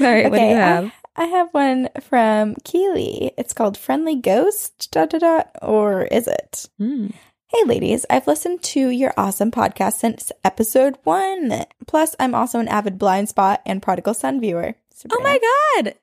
right, 0.00 0.30
what 0.30 0.38
do 0.38 0.44
you 0.44 0.50
I- 0.52 0.58
have? 0.58 0.92
I, 1.14 1.24
have 1.26 1.48
one 1.52 1.88
from 2.00 2.54
Keely. 2.64 3.32
It's 3.36 3.52
called 3.52 3.76
Friendly 3.76 4.16
Ghost. 4.16 4.90
Dot 4.92 5.10
dot 5.10 5.20
dot. 5.20 5.50
Or 5.60 6.04
is 6.04 6.26
it? 6.26 6.68
Hmm. 6.78 7.08
Hey, 7.48 7.64
ladies, 7.66 8.06
I've 8.08 8.26
listened 8.26 8.62
to 8.62 8.88
your 8.88 9.12
awesome 9.18 9.50
podcast 9.50 9.94
since 9.94 10.32
episode 10.42 10.96
one. 11.04 11.64
Plus, 11.86 12.16
I'm 12.18 12.34
also 12.34 12.60
an 12.60 12.68
avid 12.68 12.98
Blindspot 12.98 13.58
and 13.66 13.82
prodigal 13.82 14.14
son 14.14 14.40
viewer. 14.40 14.74
Oh 15.10 15.20
my 15.22 15.38
God. 15.82 15.94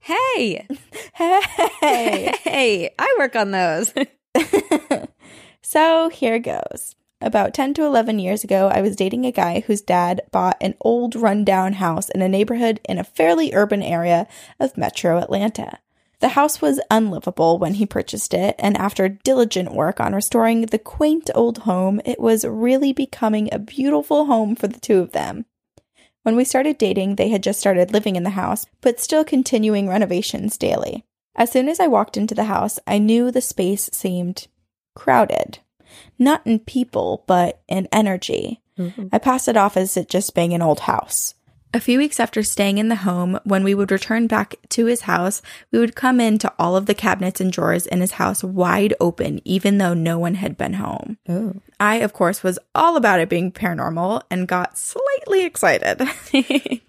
Hey. 0.00 0.66
Hey. 1.14 2.34
Hey. 2.44 2.90
I 2.98 3.14
work 3.18 3.34
on 3.36 3.50
those. 3.52 3.94
so 5.62 6.08
here 6.10 6.38
goes. 6.38 6.94
About 7.22 7.52
10 7.52 7.74
to 7.74 7.84
11 7.84 8.18
years 8.18 8.44
ago, 8.44 8.68
I 8.68 8.80
was 8.80 8.96
dating 8.96 9.26
a 9.26 9.32
guy 9.32 9.60
whose 9.60 9.82
dad 9.82 10.22
bought 10.30 10.56
an 10.60 10.74
old 10.80 11.14
rundown 11.14 11.74
house 11.74 12.08
in 12.08 12.22
a 12.22 12.28
neighborhood 12.28 12.80
in 12.88 12.98
a 12.98 13.04
fairly 13.04 13.52
urban 13.52 13.82
area 13.82 14.26
of 14.58 14.78
metro 14.78 15.18
Atlanta. 15.18 15.78
The 16.20 16.30
house 16.30 16.62
was 16.62 16.80
unlivable 16.90 17.58
when 17.58 17.74
he 17.74 17.84
purchased 17.84 18.32
it, 18.32 18.54
and 18.58 18.76
after 18.76 19.08
diligent 19.08 19.74
work 19.74 20.00
on 20.00 20.14
restoring 20.14 20.62
the 20.62 20.78
quaint 20.78 21.30
old 21.34 21.58
home, 21.58 22.00
it 22.06 22.20
was 22.20 22.44
really 22.44 22.92
becoming 22.92 23.50
a 23.52 23.58
beautiful 23.58 24.26
home 24.26 24.54
for 24.56 24.66
the 24.66 24.80
two 24.80 25.00
of 25.00 25.12
them. 25.12 25.44
When 26.22 26.36
we 26.36 26.44
started 26.44 26.78
dating, 26.78 27.16
they 27.16 27.28
had 27.28 27.42
just 27.42 27.60
started 27.60 27.92
living 27.92 28.16
in 28.16 28.22
the 28.22 28.30
house, 28.30 28.66
but 28.80 29.00
still 29.00 29.24
continuing 29.24 29.88
renovations 29.88 30.58
daily. 30.58 31.04
As 31.36 31.50
soon 31.50 31.68
as 31.68 31.80
I 31.80 31.86
walked 31.86 32.16
into 32.16 32.34
the 32.34 32.44
house, 32.44 32.78
I 32.86 32.98
knew 32.98 33.30
the 33.30 33.40
space 33.40 33.88
seemed 33.92 34.46
crowded. 34.94 35.60
Not 36.18 36.46
in 36.46 36.58
people, 36.60 37.24
but 37.26 37.62
in 37.68 37.88
energy. 37.92 38.60
Mm-hmm. 38.78 39.08
I 39.12 39.18
passed 39.18 39.48
it 39.48 39.56
off 39.56 39.76
as 39.76 39.96
it 39.96 40.08
just 40.08 40.34
being 40.34 40.54
an 40.54 40.62
old 40.62 40.80
house. 40.80 41.34
A 41.72 41.80
few 41.80 41.98
weeks 41.98 42.18
after 42.18 42.42
staying 42.42 42.78
in 42.78 42.88
the 42.88 42.96
home, 42.96 43.38
when 43.44 43.62
we 43.62 43.76
would 43.76 43.92
return 43.92 44.26
back 44.26 44.56
to 44.70 44.86
his 44.86 45.02
house, 45.02 45.40
we 45.70 45.78
would 45.78 45.94
come 45.94 46.20
into 46.20 46.52
all 46.58 46.74
of 46.74 46.86
the 46.86 46.94
cabinets 46.94 47.40
and 47.40 47.52
drawers 47.52 47.86
in 47.86 48.00
his 48.00 48.12
house 48.12 48.42
wide 48.42 48.92
open, 48.98 49.40
even 49.44 49.78
though 49.78 49.94
no 49.94 50.18
one 50.18 50.34
had 50.34 50.58
been 50.58 50.74
home. 50.74 51.18
Oh. 51.28 51.54
I, 51.78 51.96
of 51.96 52.12
course, 52.12 52.42
was 52.42 52.58
all 52.74 52.96
about 52.96 53.20
it 53.20 53.28
being 53.28 53.52
paranormal 53.52 54.22
and 54.32 54.48
got 54.48 54.78
slightly 54.78 55.44
excited. 55.44 56.02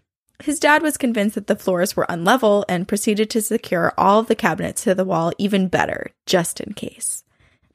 His 0.44 0.60
dad 0.60 0.82
was 0.82 0.98
convinced 0.98 1.36
that 1.36 1.46
the 1.46 1.56
floors 1.56 1.96
were 1.96 2.08
unlevel 2.10 2.64
and 2.68 2.88
proceeded 2.88 3.30
to 3.32 3.42
secure 3.44 3.94
all 4.00 4.20
of 4.20 4.28
the 4.28 4.36
cabinets 4.36 4.84
to 4.86 4.96
the 4.96 5.06
wall 5.06 5.32
even 5.38 5.68
better, 5.68 6.08
just 6.26 6.60
in 6.60 6.74
case. 6.74 7.24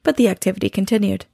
But 0.07 0.15
the 0.15 0.29
activity 0.29 0.69
continued. 0.69 1.25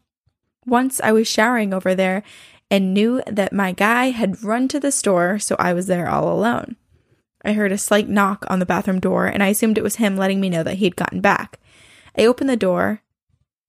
Once 0.66 1.00
I 1.02 1.12
was 1.12 1.28
showering 1.28 1.76
over 1.76 1.94
there 1.94 2.24
and 2.72 2.92
knew 2.92 3.22
that 3.28 3.54
my 3.54 3.72
guy 3.72 4.06
had 4.10 4.44
run 4.44 4.68
to 4.70 4.80
the 4.80 4.92
store, 4.92 5.38
so 5.38 5.56
I 5.60 5.74
was 5.74 5.86
there 5.86 6.10
all 6.10 6.34
alone. 6.34 6.76
I 7.46 7.54
heard 7.54 7.72
a 7.72 7.78
slight 7.78 8.10
knock 8.10 8.46
on 8.48 8.58
the 8.58 8.66
bathroom 8.66 9.00
door, 9.00 9.28
and 9.28 9.44
I 9.44 9.50
assumed 9.50 9.78
it 9.78 9.84
was 9.84 9.98
him 9.98 10.18
letting 10.18 10.42
me 10.42 10.50
know 10.50 10.64
that 10.64 10.78
he'd 10.78 10.96
gotten 10.96 11.22
back. 11.22 11.60
I 12.18 12.26
opened 12.26 12.50
the 12.50 12.58
door, 12.58 13.04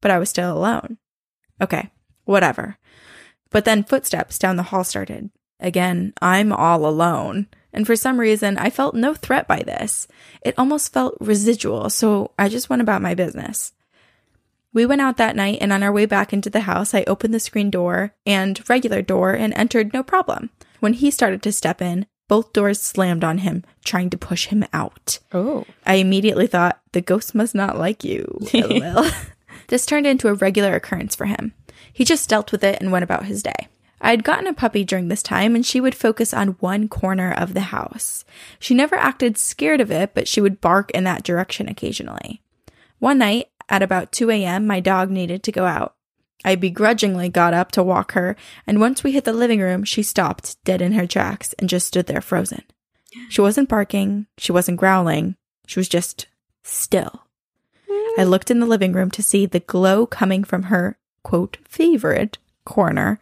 but 0.00 0.10
I 0.10 0.18
was 0.18 0.30
still 0.30 0.56
alone. 0.56 0.96
Okay, 1.60 1.90
whatever. 2.24 2.78
But 3.50 3.66
then 3.66 3.84
footsteps 3.84 4.38
down 4.38 4.56
the 4.56 4.62
hall 4.62 4.84
started. 4.84 5.28
Again, 5.60 6.14
I'm 6.22 6.50
all 6.50 6.86
alone. 6.86 7.48
And 7.74 7.86
for 7.86 7.94
some 7.94 8.18
reason, 8.18 8.56
I 8.56 8.70
felt 8.70 8.94
no 8.94 9.12
threat 9.12 9.46
by 9.46 9.60
this. 9.66 10.08
It 10.40 10.54
almost 10.56 10.94
felt 10.94 11.18
residual, 11.20 11.90
so 11.90 12.30
I 12.38 12.48
just 12.48 12.70
went 12.70 12.80
about 12.80 13.02
my 13.02 13.14
business. 13.14 13.74
We 14.74 14.84
went 14.84 15.00
out 15.00 15.16
that 15.16 15.36
night, 15.36 15.58
and 15.60 15.72
on 15.72 15.82
our 15.82 15.92
way 15.92 16.04
back 16.04 16.32
into 16.32 16.50
the 16.50 16.60
house, 16.60 16.92
I 16.92 17.04
opened 17.06 17.32
the 17.32 17.40
screen 17.40 17.70
door 17.70 18.12
and 18.26 18.60
regular 18.68 19.00
door 19.00 19.32
and 19.32 19.54
entered 19.54 19.94
no 19.94 20.02
problem. 20.02 20.50
When 20.80 20.92
he 20.92 21.10
started 21.10 21.42
to 21.44 21.52
step 21.52 21.80
in, 21.80 22.04
both 22.28 22.52
doors 22.52 22.80
slammed 22.80 23.24
on 23.24 23.38
him, 23.38 23.64
trying 23.84 24.10
to 24.10 24.18
push 24.18 24.46
him 24.46 24.64
out. 24.72 25.20
Oh. 25.32 25.64
I 25.86 25.94
immediately 25.94 26.46
thought, 26.46 26.80
the 26.92 27.00
ghost 27.00 27.34
must 27.34 27.54
not 27.54 27.78
like 27.78 28.04
you. 28.04 28.40
This 29.68 29.86
turned 29.86 30.06
into 30.06 30.28
a 30.28 30.34
regular 30.34 30.74
occurrence 30.74 31.14
for 31.14 31.26
him. 31.26 31.54
He 31.92 32.04
just 32.04 32.28
dealt 32.28 32.52
with 32.52 32.62
it 32.62 32.80
and 32.80 32.92
went 32.92 33.02
about 33.02 33.26
his 33.26 33.42
day. 33.42 33.68
I 34.00 34.10
had 34.10 34.24
gotten 34.24 34.46
a 34.46 34.52
puppy 34.52 34.84
during 34.84 35.08
this 35.08 35.22
time, 35.22 35.54
and 35.54 35.64
she 35.64 35.80
would 35.80 35.94
focus 35.94 36.34
on 36.34 36.56
one 36.60 36.88
corner 36.88 37.32
of 37.32 37.54
the 37.54 37.60
house. 37.60 38.24
She 38.58 38.74
never 38.74 38.96
acted 38.96 39.38
scared 39.38 39.80
of 39.80 39.90
it, 39.90 40.12
but 40.12 40.28
she 40.28 40.40
would 40.40 40.60
bark 40.60 40.90
in 40.90 41.04
that 41.04 41.22
direction 41.22 41.68
occasionally. 41.68 42.42
One 42.98 43.18
night, 43.18 43.48
at 43.68 43.82
about 43.82 44.12
2 44.12 44.30
a.m., 44.30 44.66
my 44.66 44.80
dog 44.80 45.10
needed 45.10 45.42
to 45.42 45.52
go 45.52 45.64
out. 45.64 45.94
I 46.44 46.56
begrudgingly 46.56 47.30
got 47.30 47.54
up 47.54 47.72
to 47.72 47.82
walk 47.82 48.12
her, 48.12 48.36
and 48.66 48.80
once 48.80 49.02
we 49.02 49.12
hit 49.12 49.24
the 49.24 49.32
living 49.32 49.60
room, 49.60 49.84
she 49.84 50.02
stopped 50.02 50.62
dead 50.64 50.82
in 50.82 50.92
her 50.92 51.06
tracks 51.06 51.54
and 51.58 51.68
just 51.68 51.86
stood 51.86 52.06
there 52.06 52.20
frozen. 52.20 52.62
She 53.28 53.40
wasn't 53.40 53.68
barking, 53.68 54.26
she 54.36 54.52
wasn't 54.52 54.78
growling, 54.78 55.36
she 55.66 55.78
was 55.78 55.88
just 55.88 56.26
still. 56.62 57.22
I 57.88 58.24
mm. 58.24 58.28
looked 58.28 58.50
in 58.50 58.60
the 58.60 58.66
living 58.66 58.92
room 58.92 59.10
to 59.12 59.22
see 59.22 59.46
the 59.46 59.60
glow 59.60 60.06
coming 60.06 60.44
from 60.44 60.64
her, 60.64 60.98
quote, 61.22 61.58
favorite 61.64 62.38
corner. 62.64 63.18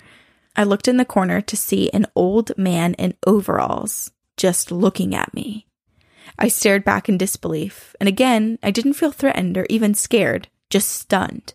I 0.57 0.65
looked 0.65 0.89
in 0.89 0.97
the 0.97 1.05
corner 1.05 1.41
to 1.41 1.57
see 1.57 1.91
an 1.93 2.07
old 2.15 2.57
man 2.59 2.95
in 2.95 3.15
overalls 3.27 4.11
just 4.37 4.73
looking 4.73 5.15
at 5.15 5.33
me. 5.35 5.67
I 6.39 6.49
stared 6.49 6.85
back 6.85 7.09
in 7.09 7.19
disbelief, 7.19 7.95
and 8.01 8.09
again, 8.09 8.59
I 8.63 8.71
didn't 8.71 8.95
feel 8.95 9.13
threatened 9.13 9.57
or 9.57 9.67
even 9.69 9.95
scared, 9.95 10.49
just 10.71 10.89
stunned. 10.89 11.55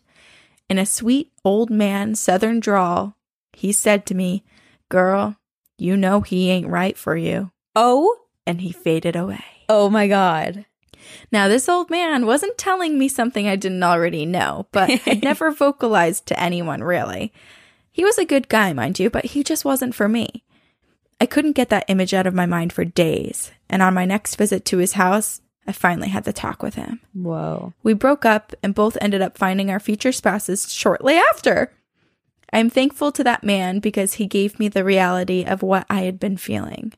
In 0.69 0.77
a 0.77 0.85
sweet 0.85 1.31
old 1.43 1.69
man 1.69 2.15
southern 2.15 2.59
drawl, 2.59 3.15
he 3.53 3.71
said 3.71 4.05
to 4.05 4.15
me, 4.15 4.43
Girl, 4.89 5.37
you 5.77 5.97
know 5.97 6.21
he 6.21 6.49
ain't 6.49 6.67
right 6.67 6.97
for 6.97 7.15
you. 7.15 7.51
Oh? 7.75 8.15
And 8.45 8.61
he 8.61 8.71
faded 8.71 9.15
away. 9.15 9.43
Oh 9.69 9.89
my 9.89 10.07
God. 10.07 10.65
Now, 11.31 11.47
this 11.47 11.69
old 11.69 11.89
man 11.89 12.25
wasn't 12.25 12.57
telling 12.57 12.97
me 12.97 13.07
something 13.07 13.47
I 13.47 13.55
didn't 13.55 13.83
already 13.83 14.25
know, 14.25 14.67
but 14.71 15.01
I'd 15.05 15.23
never 15.23 15.51
vocalized 15.51 16.25
to 16.27 16.39
anyone 16.39 16.83
really. 16.83 17.33
He 17.91 18.03
was 18.03 18.17
a 18.17 18.25
good 18.25 18.47
guy, 18.49 18.73
mind 18.73 18.99
you, 18.99 19.09
but 19.09 19.25
he 19.25 19.43
just 19.43 19.65
wasn't 19.65 19.95
for 19.95 20.07
me. 20.07 20.43
I 21.19 21.25
couldn't 21.25 21.53
get 21.53 21.69
that 21.69 21.85
image 21.87 22.13
out 22.13 22.27
of 22.27 22.33
my 22.33 22.45
mind 22.45 22.73
for 22.73 22.85
days, 22.85 23.51
and 23.69 23.81
on 23.81 23.93
my 23.93 24.05
next 24.05 24.35
visit 24.35 24.65
to 24.65 24.77
his 24.77 24.93
house, 24.93 25.41
I 25.67 25.71
finally 25.71 26.09
had 26.09 26.23
the 26.23 26.33
talk 26.33 26.63
with 26.63 26.75
him. 26.75 27.01
Whoa. 27.13 27.73
We 27.83 27.93
broke 27.93 28.23
up 28.23 28.53
and 28.63 28.73
both 28.73 28.97
ended 29.01 29.21
up 29.21 29.37
finding 29.37 29.69
our 29.69 29.79
future 29.79 30.13
spouses 30.13 30.71
shortly 30.71 31.15
after. 31.15 31.73
I 32.53 32.59
am 32.59 32.69
thankful 32.69 33.11
to 33.11 33.23
that 33.25 33.43
man 33.43 33.79
because 33.79 34.13
he 34.13 34.27
gave 34.27 34.59
me 34.59 34.69
the 34.69 34.85
reality 34.85 35.43
of 35.43 35.61
what 35.61 35.85
I 35.89 36.01
had 36.01 36.19
been 36.19 36.37
feeling. 36.37 36.93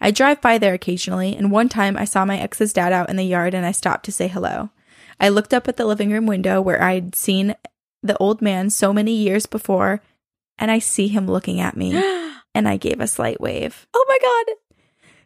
I 0.00 0.10
drive 0.10 0.40
by 0.40 0.58
there 0.58 0.74
occasionally, 0.74 1.36
and 1.36 1.52
one 1.52 1.68
time 1.68 1.96
I 1.96 2.04
saw 2.04 2.24
my 2.24 2.38
ex's 2.38 2.72
dad 2.72 2.92
out 2.92 3.10
in 3.10 3.16
the 3.16 3.24
yard 3.24 3.54
and 3.54 3.64
I 3.64 3.72
stopped 3.72 4.04
to 4.06 4.12
say 4.12 4.26
hello. 4.26 4.70
I 5.20 5.28
looked 5.28 5.54
up 5.54 5.68
at 5.68 5.76
the 5.76 5.86
living 5.86 6.10
room 6.10 6.26
window 6.26 6.60
where 6.60 6.82
I'd 6.82 7.14
seen 7.14 7.54
the 8.02 8.16
old 8.18 8.42
man 8.42 8.70
so 8.70 8.92
many 8.92 9.12
years 9.12 9.46
before, 9.46 10.00
and 10.58 10.70
I 10.70 10.80
see 10.80 11.08
him 11.08 11.26
looking 11.26 11.60
at 11.60 11.76
me, 11.76 11.92
and 12.58 12.68
I 12.68 12.76
gave 12.76 13.00
a 13.00 13.06
slight 13.06 13.40
wave. 13.40 13.86
Oh 13.94 14.04
my 14.08 14.18
God. 14.20 14.56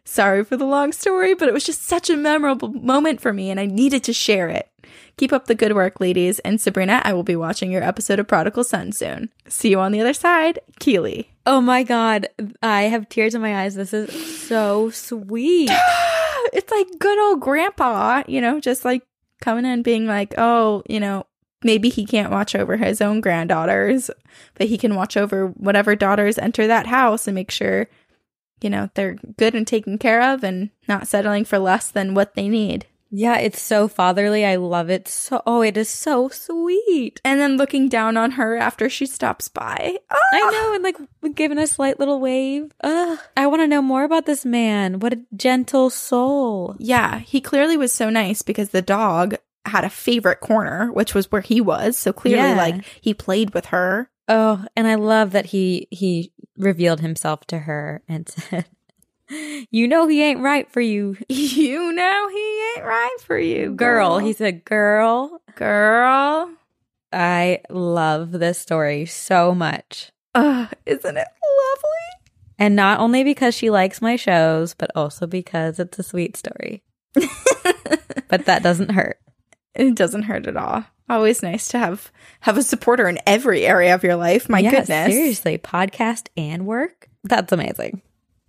Sorry 0.05 0.43
for 0.43 0.55
the 0.55 0.65
long 0.65 0.91
story, 0.91 1.33
but 1.33 1.47
it 1.47 1.53
was 1.53 1.63
just 1.63 1.81
such 1.81 2.09
a 2.11 2.15
memorable 2.15 2.69
moment 2.69 3.21
for 3.21 3.33
me, 3.33 3.49
and 3.49 3.59
I 3.59 3.65
needed 3.65 4.03
to 4.03 4.13
share 4.13 4.49
it. 4.49 4.69
Keep 5.17 5.33
up 5.33 5.47
the 5.47 5.55
good 5.55 5.73
work, 5.73 5.99
ladies. 5.99 6.37
And 6.39 6.61
Sabrina, 6.61 7.01
I 7.03 7.13
will 7.13 7.23
be 7.23 7.35
watching 7.35 7.71
your 7.71 7.81
episode 7.81 8.19
of 8.19 8.27
Prodigal 8.27 8.63
Son 8.63 8.91
soon. 8.91 9.31
See 9.47 9.69
you 9.69 9.79
on 9.79 9.91
the 9.91 10.01
other 10.01 10.13
side, 10.13 10.59
Keely. 10.79 11.31
Oh 11.47 11.59
my 11.59 11.81
God. 11.81 12.27
I 12.61 12.83
have 12.83 13.09
tears 13.09 13.33
in 13.33 13.41
my 13.41 13.63
eyes. 13.63 13.73
This 13.73 13.93
is 13.93 14.11
so 14.47 14.91
sweet. 14.91 15.71
it's 16.53 16.71
like 16.71 16.99
good 16.99 17.17
old 17.17 17.41
grandpa, 17.41 18.23
you 18.27 18.41
know, 18.41 18.59
just 18.59 18.85
like 18.85 19.01
coming 19.41 19.65
in 19.65 19.81
being 19.81 20.05
like, 20.05 20.35
oh, 20.37 20.83
you 20.87 20.99
know, 20.99 21.25
maybe 21.63 21.89
he 21.89 22.05
can't 22.05 22.31
watch 22.31 22.55
over 22.55 22.77
his 22.77 23.01
own 23.01 23.21
granddaughters, 23.21 24.09
but 24.55 24.67
he 24.67 24.77
can 24.77 24.95
watch 24.95 25.17
over 25.17 25.47
whatever 25.47 25.95
daughters 25.95 26.37
enter 26.37 26.67
that 26.67 26.87
house 26.87 27.27
and 27.27 27.35
make 27.35 27.51
sure, 27.51 27.87
you 28.61 28.69
know, 28.69 28.89
they're 28.95 29.17
good 29.37 29.55
and 29.55 29.67
taken 29.67 29.97
care 29.97 30.21
of 30.21 30.43
and 30.43 30.69
not 30.87 31.07
settling 31.07 31.45
for 31.45 31.59
less 31.59 31.89
than 31.91 32.13
what 32.13 32.35
they 32.35 32.47
need. 32.49 32.85
Yeah, 33.15 33.37
it's 33.37 33.61
so 33.61 33.87
fatherly. 33.87 34.43
I 34.43 34.55
love 34.55 34.89
it 34.89 35.07
so. 35.07 35.43
Oh, 35.45 35.61
it 35.61 35.77
is 35.77 35.87
so 35.87 36.29
sweet. 36.29 37.21
And 37.23 37.39
then 37.39 37.57
looking 37.57 37.87
down 37.87 38.17
on 38.17 38.31
her 38.31 38.57
after 38.57 38.89
she 38.89 39.05
stops 39.05 39.49
by. 39.49 39.97
I 40.09 40.17
Ah! 40.43 40.49
know, 40.49 40.73
and 40.73 40.83
like 40.83 40.97
giving 41.35 41.59
a 41.59 41.67
slight 41.67 41.99
little 41.99 42.19
wave. 42.19 42.71
Ugh, 42.83 43.19
I 43.37 43.45
want 43.45 43.61
to 43.61 43.67
know 43.67 43.83
more 43.83 44.03
about 44.03 44.25
this 44.25 44.45
man. 44.45 44.99
What 44.99 45.13
a 45.13 45.19
gentle 45.35 45.91
soul. 45.91 46.75
Yeah, 46.79 47.19
he 47.19 47.39
clearly 47.39 47.77
was 47.77 47.91
so 47.91 48.09
nice 48.09 48.41
because 48.41 48.69
the 48.69 48.81
dog 48.81 49.35
had 49.65 49.83
a 49.83 49.89
favorite 49.89 50.39
corner, 50.41 50.91
which 50.91 51.13
was 51.13 51.31
where 51.31 51.41
he 51.41 51.61
was. 51.61 51.97
So 51.97 52.11
clearly, 52.13 52.49
Yeah. 52.49 52.55
like, 52.57 52.83
he 53.01 53.13
played 53.13 53.53
with 53.53 53.67
her. 53.67 54.09
Oh, 54.27 54.65
and 54.75 54.87
I 54.87 54.95
love 54.95 55.31
that 55.31 55.47
he 55.47 55.87
he 55.91 56.31
revealed 56.57 57.01
himself 57.01 57.45
to 57.47 57.59
her 57.59 58.01
and 58.07 58.27
said, 58.29 58.65
"You 59.69 59.87
know 59.87 60.07
he 60.07 60.21
ain't 60.23 60.39
right 60.41 60.69
for 60.71 60.79
you, 60.81 61.17
You 61.29 61.91
know, 61.91 62.29
he 62.29 62.63
ain't 62.77 62.85
right 62.85 63.17
for 63.21 63.37
you, 63.37 63.73
girl." 63.73 64.19
He 64.19 64.33
said, 64.33 64.63
"Girl." 64.65 65.41
girl. 65.55 66.49
I 67.11 67.61
love 67.69 68.31
this 68.31 68.57
story 68.59 69.05
so 69.05 69.53
much. 69.53 70.11
Ugh, 70.33 70.67
isn't 70.85 71.17
it 71.17 71.27
lovely? 71.27 71.89
And 72.57 72.75
not 72.75 72.99
only 72.99 73.23
because 73.23 73.53
she 73.53 73.69
likes 73.69 74.01
my 74.01 74.15
shows, 74.15 74.73
but 74.73 74.89
also 74.95 75.27
because 75.27 75.79
it's 75.79 75.99
a 75.99 76.03
sweet 76.03 76.35
story. 76.37 76.81
but 77.13 78.45
that 78.45 78.63
doesn't 78.63 78.91
hurt. 78.91 79.19
It 79.75 79.95
doesn't 79.95 80.23
hurt 80.23 80.47
at 80.47 80.57
all. 80.57 80.85
Always 81.09 81.43
nice 81.43 81.67
to 81.69 81.79
have 81.79 82.11
have 82.41 82.57
a 82.57 82.63
supporter 82.63 83.07
in 83.07 83.19
every 83.27 83.65
area 83.65 83.93
of 83.93 84.03
your 84.03 84.15
life. 84.15 84.49
My 84.49 84.59
Yeah, 84.59 84.71
goodness. 84.71 85.13
Seriously, 85.13 85.57
podcast 85.57 86.27
and 86.37 86.65
work? 86.65 87.09
That's 87.23 87.51
amazing. 87.51 88.01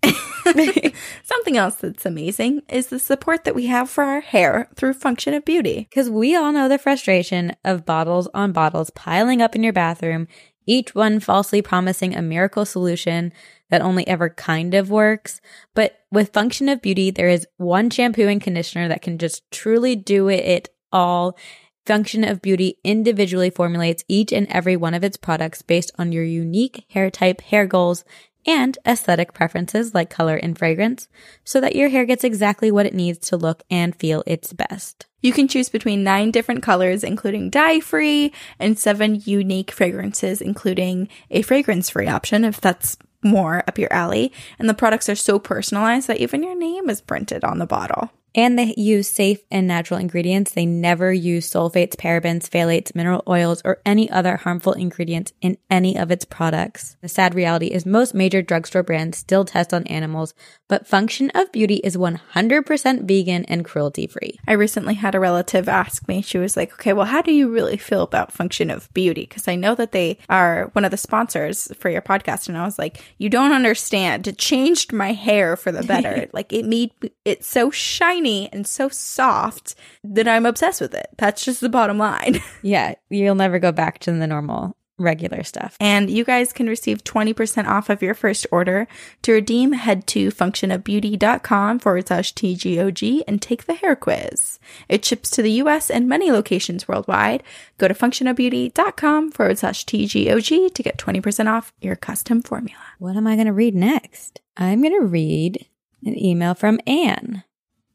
Something 1.23 1.57
else 1.57 1.77
that's 1.77 2.05
amazing 2.05 2.63
is 2.69 2.89
the 2.89 2.99
support 2.99 3.45
that 3.45 3.55
we 3.55 3.67
have 3.67 3.89
for 3.89 4.05
our 4.05 4.21
hair 4.21 4.69
through 4.77 4.95
Function 4.95 5.35
of 5.35 5.45
Beauty. 5.45 5.87
Because 5.89 6.11
we 6.11 6.37
all 6.37 6.53
know 6.53 6.69
the 6.69 6.79
frustration 6.79 7.57
of 7.65 7.87
bottles 7.87 8.29
on 8.35 8.53
bottles 8.53 8.91
piling 8.91 9.41
up 9.41 9.57
in 9.57 9.63
your 9.63 9.73
bathroom, 9.73 10.29
each 10.67 10.95
one 10.95 11.21
falsely 11.21 11.63
promising 11.63 12.15
a 12.15 12.23
miracle 12.23 12.65
solution 12.65 13.33
that 13.71 13.83
only 13.83 14.07
ever 14.07 14.29
kind 14.29 14.75
of 14.75 14.91
works. 14.91 15.41
But 15.75 16.01
with 16.13 16.33
Function 16.33 16.69
of 16.69 16.83
Beauty, 16.83 17.11
there 17.11 17.29
is 17.29 17.47
one 17.57 17.91
shampoo 17.91 18.29
and 18.29 18.41
conditioner 18.41 18.89
that 18.89 19.03
can 19.03 19.19
just 19.19 19.51
truly 19.51 19.97
do 19.97 20.29
it, 20.29 20.45
it 20.45 20.69
all. 20.95 21.37
Function 21.85 22.25
of 22.25 22.41
Beauty 22.41 22.79
individually 22.83 23.51
formulates 23.51 24.05
each 24.09 24.33
and 24.33 24.47
every 24.49 24.75
one 24.75 24.95
of 24.95 25.05
its 25.05 25.19
products 25.19 25.61
based 25.61 25.93
on 25.99 26.13
your 26.13 26.25
unique 26.25 26.87
hair 26.89 27.11
type, 27.11 27.43
hair 27.43 27.67
goals, 27.67 28.05
and 28.47 28.79
aesthetic 28.87 29.33
preferences 29.33 29.95
like 29.95 30.11
color 30.11 30.37
and 30.37 30.59
fragrance 30.59 31.09
so 31.45 31.61
that 31.61 31.77
your 31.77 31.89
hair 31.89 32.05
gets 32.05 32.25
exactly 32.25 32.71
what 32.71 32.87
it 32.87 32.95
needs 32.95 33.19
to 33.29 33.37
look 33.37 33.63
and 33.71 33.97
feel 33.97 34.23
its 34.27 34.53
best. 34.53 35.07
You 35.21 35.33
can 35.33 35.49
choose 35.49 35.69
between 35.69 36.05
nine 36.05 36.31
different 36.31 36.63
colors, 36.63 37.03
including 37.03 37.51
dye 37.51 37.81
free, 37.81 38.33
and 38.59 38.79
seven 38.79 39.23
unique 39.25 39.71
fragrances, 39.71 40.43
including 40.43 41.09
a 41.31 41.43
fragrance 41.43 41.89
free 41.91 42.09
option 42.09 42.45
if 42.45 42.61
that's 42.61 42.99
more 43.23 43.65
up 43.67 43.79
your 43.79 43.93
alley. 43.93 44.33
And 44.59 44.69
the 44.69 44.75
products 44.75 45.09
are 45.09 45.15
so 45.15 45.39
personalized 45.39 46.09
that 46.09 46.21
even 46.21 46.43
your 46.43 46.57
name 46.57 46.91
is 46.91 47.01
printed 47.01 47.43
on 47.43 47.59
the 47.59 47.67
bottle. 47.67 48.11
And 48.35 48.59
they 48.59 48.75
use 48.77 49.09
safe 49.09 49.41
and 49.51 49.67
natural 49.67 50.01
ingredients. 50.01 50.53
They 50.53 50.67
never 50.67 51.13
use 51.13 51.49
sulfates, 51.49 51.95
parabens, 51.95 52.49
phthalates, 52.49 52.95
mineral 52.95 53.23
oils, 53.29 53.63
or 53.65 53.81
any 53.87 54.11
other 54.11 54.39
harmful 54.39 54.73
ingredients 54.73 55.33
in 55.41 55.57
any 55.71 55.97
of 55.97 56.11
its 56.11 56.25
products. 56.25 56.97
The 57.01 57.09
sad 57.09 57.35
reality 57.35 57.69
is 57.69 57.87
most 57.87 58.15
major 58.15 58.43
drugstore 58.43 58.83
brands 58.83 59.19
still 59.19 59.45
test 59.45 59.73
on 59.73 59.87
animals, 59.87 60.35
but 60.69 60.87
Function 60.87 61.31
of 61.35 61.53
Beauty 61.53 61.77
is 61.77 61.97
100% 61.97 63.03
vegan 63.07 63.45
and 63.45 63.65
cruelty 63.65 64.07
free. 64.07 64.39
I 64.49 64.53
recently 64.53 64.95
had 64.95 65.15
a 65.15 65.21
relative 65.21 65.69
ask 65.69 66.09
me, 66.09 66.21
she 66.21 66.39
was 66.39 66.57
like, 66.57 66.73
okay, 66.75 66.93
well, 66.93 67.07
how 67.07 67.23
do 67.23 67.33
you 67.33 67.49
really 67.49 67.77
feel 67.77 68.03
about 68.03 68.33
Function 68.33 68.71
of 68.71 68.93
Beauty? 68.95 69.27
Because 69.27 69.47
I 69.47 69.55
know 69.55 69.77
that 69.77 69.93
they 69.93 70.19
are 70.29 70.71
one 70.73 70.85
of 70.85 70.91
the 70.91 70.97
sponsors 70.97 71.73
for 71.79 71.89
your 71.89 72.03
podcast. 72.03 72.49
And 72.49 72.59
I 72.59 72.65
was 72.65 72.79
like, 72.79 73.01
you 73.19 73.29
don't 73.29 73.53
understand. 73.53 74.27
It 74.27 74.39
changed 74.39 74.93
my 74.93 75.13
hair 75.13 75.57
for 75.57 75.71
the 75.71 75.83
better. 75.85 76.29
like 76.33 76.53
it 76.53 76.65
made 76.65 76.91
it 77.25 77.45
so 77.45 77.71
shiny 77.71 78.24
and 78.25 78.67
so 78.67 78.89
soft 78.89 79.75
that 80.03 80.29
I'm 80.29 80.47
obsessed 80.47 80.81
with 80.81 80.95
it. 80.95 81.09
That's 81.19 81.45
just 81.45 81.61
the 81.61 81.69
bottom 81.69 81.99
line. 81.99 82.41
Yeah, 82.63 82.95
you'll 83.11 83.35
never 83.35 83.59
go 83.59 83.73
back 83.73 83.99
to 84.01 84.13
the 84.13 84.27
normal 84.27 84.75
regular 84.99 85.43
stuff. 85.43 85.77
And 85.81 86.09
you 86.09 86.25
guys 86.25 86.53
can 86.53 86.67
receive 86.67 87.05
20% 87.05 87.67
off 87.67 87.91
of 87.91 88.03
your 88.03 88.15
first 88.15 88.47
order. 88.51 88.87
To 89.23 89.33
redeem, 89.33 89.73
head 89.73 90.07
to 90.09 90.29
functionofbeauty.com 90.29 91.79
forward 91.81 92.07
slash 92.07 92.33
TGOG 92.35 93.23
and 93.27 93.43
take 93.43 93.65
the 93.67 93.75
hair 93.75 93.97
quiz. 93.97 94.59
It 94.89 95.05
ships 95.05 95.31
to 95.31 95.43
the 95.43 95.53
US 95.53 95.91
and 95.91 96.09
many 96.09 96.31
locations 96.31 96.87
worldwide. 96.89 97.43
Go 97.79 97.89
to 97.89 97.95
functionofbeauty.com 97.95 99.33
forward 99.33 99.59
slash 99.59 99.85
TGOG 99.85 100.73
to 100.75 100.83
get 100.83 100.99
20% 100.99 101.53
off 101.53 101.73
your 101.81 101.97
custom 101.97 102.41
formula. 102.43 102.83
What 102.99 103.17
am 103.17 103.27
I 103.27 103.35
going 103.35 103.47
to 103.47 103.53
read 103.53 103.75
next? 103.75 104.41
I'm 104.57 104.81
going 104.81 104.99
to 104.99 105.07
read 105.07 105.67
an 106.05 106.19
email 106.19 106.55
from 106.55 106.81
Anne. 106.87 107.43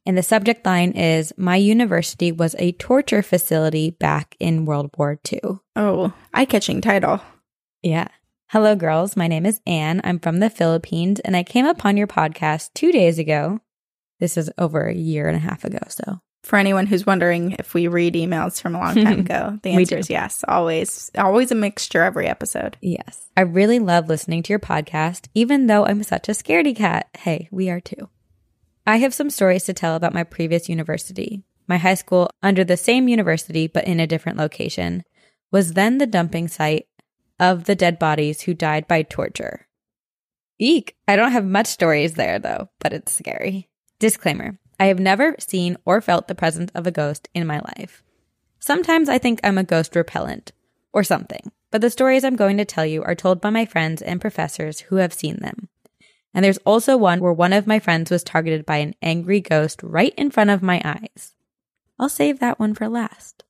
And 0.09 0.17
the 0.17 0.23
subject 0.23 0.65
line 0.65 0.93
is 0.93 1.31
My 1.37 1.55
university 1.57 2.31
was 2.31 2.55
a 2.57 2.71
torture 2.71 3.21
facility 3.21 3.91
back 3.91 4.35
in 4.39 4.65
World 4.65 4.89
War 4.97 5.19
II. 5.31 5.59
Oh, 5.75 6.11
eye 6.33 6.45
catching 6.45 6.81
title. 6.81 7.21
Yeah. 7.83 8.07
Hello, 8.47 8.75
girls. 8.75 9.15
My 9.15 9.27
name 9.27 9.45
is 9.45 9.61
Anne. 9.67 10.01
I'm 10.03 10.17
from 10.17 10.39
the 10.39 10.49
Philippines, 10.49 11.19
and 11.19 11.37
I 11.37 11.43
came 11.43 11.67
upon 11.67 11.95
your 11.95 12.07
podcast 12.07 12.73
two 12.73 12.91
days 12.91 13.19
ago. 13.19 13.59
This 14.19 14.35
is 14.35 14.49
over 14.57 14.87
a 14.87 14.95
year 14.95 15.27
and 15.27 15.37
a 15.37 15.39
half 15.41 15.63
ago. 15.63 15.77
So, 15.89 16.21
For 16.41 16.57
anyone 16.57 16.87
who's 16.87 17.05
wondering 17.05 17.51
if 17.59 17.75
we 17.75 17.87
read 17.87 18.15
emails 18.15 18.59
from 18.59 18.73
a 18.73 18.79
long 18.79 18.95
time 19.03 19.19
ago, 19.19 19.59
the 19.61 19.73
answer 19.73 19.99
is 19.99 20.09
yes. 20.09 20.43
Always, 20.47 21.11
always 21.19 21.51
a 21.51 21.55
mixture 21.55 22.01
every 22.01 22.25
episode. 22.25 22.77
yes, 22.81 23.27
I 23.37 23.41
really 23.41 23.77
love 23.77 24.09
listening 24.09 24.41
to 24.41 24.53
your 24.53 24.59
podcast, 24.59 25.27
even 25.35 25.67
though 25.67 25.85
I'm 25.85 26.01
such 26.01 26.27
a 26.29 26.31
scaredy 26.31 26.75
cat. 26.75 27.09
Hey, 27.15 27.47
we 27.51 27.69
are 27.69 27.79
too. 27.79 28.09
I 28.89 28.97
have 28.97 29.13
some 29.13 29.29
stories 29.29 29.65
to 29.65 29.73
tell 29.75 29.93
about 29.93 30.15
my 30.15 30.23
previous 30.23 30.67
university. 30.67 31.43
My 31.67 31.77
high 31.77 31.93
school, 31.93 32.31
under 32.41 32.63
the 32.63 32.75
same 32.75 33.07
university 33.07 33.67
but 33.67 33.85
in 33.85 33.99
a 33.99 34.07
different 34.07 34.39
location, 34.39 35.03
was 35.51 35.73
then 35.73 35.99
the 35.99 36.07
dumping 36.07 36.47
site 36.47 36.87
of 37.39 37.65
the 37.65 37.75
dead 37.75 37.99
bodies 37.99 38.41
who 38.41 38.55
died 38.55 38.87
by 38.87 39.03
torture. 39.03 39.67
Eek! 40.57 40.95
I 41.07 41.15
don't 41.15 41.33
have 41.33 41.45
much 41.45 41.67
stories 41.67 42.15
there 42.15 42.39
though, 42.39 42.71
but 42.79 42.91
it's 42.91 43.13
scary. 43.13 43.69
Disclaimer 43.99 44.57
I 44.79 44.85
have 44.85 44.99
never 44.99 45.35
seen 45.37 45.77
or 45.85 46.01
felt 46.01 46.27
the 46.27 46.33
presence 46.33 46.71
of 46.73 46.87
a 46.87 46.91
ghost 46.91 47.29
in 47.35 47.45
my 47.45 47.59
life. 47.59 48.01
Sometimes 48.59 49.07
I 49.07 49.19
think 49.19 49.39
I'm 49.43 49.59
a 49.59 49.63
ghost 49.63 49.95
repellent 49.95 50.51
or 50.93 51.03
something, 51.03 51.51
but 51.69 51.81
the 51.81 51.91
stories 51.91 52.23
I'm 52.23 52.35
going 52.35 52.57
to 52.57 52.65
tell 52.65 52.87
you 52.87 53.03
are 53.03 53.13
told 53.13 53.39
by 53.39 53.51
my 53.51 53.67
friends 53.67 54.01
and 54.01 54.19
professors 54.19 54.79
who 54.79 54.95
have 54.95 55.13
seen 55.13 55.41
them. 55.41 55.69
And 56.33 56.45
there's 56.45 56.59
also 56.59 56.95
one 56.95 57.19
where 57.19 57.33
one 57.33 57.53
of 57.53 57.67
my 57.67 57.79
friends 57.79 58.11
was 58.11 58.23
targeted 58.23 58.65
by 58.65 58.77
an 58.77 58.95
angry 59.01 59.41
ghost 59.41 59.81
right 59.83 60.13
in 60.17 60.31
front 60.31 60.49
of 60.49 60.61
my 60.61 60.81
eyes. 60.83 61.33
I'll 61.97 62.09
save 62.09 62.39
that 62.39 62.59
one 62.59 62.73
for 62.75 62.87
last. 62.87 63.43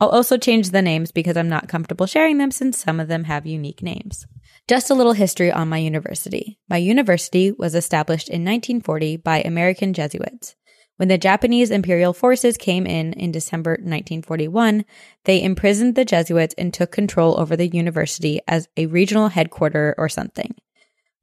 I'll 0.00 0.08
also 0.08 0.36
change 0.36 0.70
the 0.70 0.82
names 0.82 1.10
because 1.10 1.36
I'm 1.36 1.48
not 1.48 1.68
comfortable 1.68 2.06
sharing 2.06 2.38
them 2.38 2.50
since 2.50 2.78
some 2.78 3.00
of 3.00 3.08
them 3.08 3.24
have 3.24 3.46
unique 3.46 3.82
names. 3.82 4.26
Just 4.68 4.90
a 4.90 4.94
little 4.94 5.12
history 5.12 5.50
on 5.50 5.68
my 5.68 5.78
university. 5.78 6.58
My 6.68 6.76
university 6.76 7.52
was 7.52 7.74
established 7.74 8.28
in 8.28 8.44
1940 8.44 9.16
by 9.16 9.40
American 9.40 9.92
Jesuits. 9.92 10.54
When 10.96 11.08
the 11.08 11.18
Japanese 11.18 11.70
imperial 11.70 12.12
forces 12.12 12.56
came 12.56 12.86
in 12.86 13.12
in 13.12 13.32
December 13.32 13.72
1941, 13.72 14.84
they 15.24 15.42
imprisoned 15.42 15.94
the 15.94 16.04
Jesuits 16.04 16.54
and 16.58 16.74
took 16.74 16.90
control 16.90 17.38
over 17.38 17.56
the 17.56 17.68
university 17.68 18.40
as 18.48 18.68
a 18.76 18.86
regional 18.86 19.28
headquarter 19.28 19.94
or 19.96 20.08
something. 20.08 20.54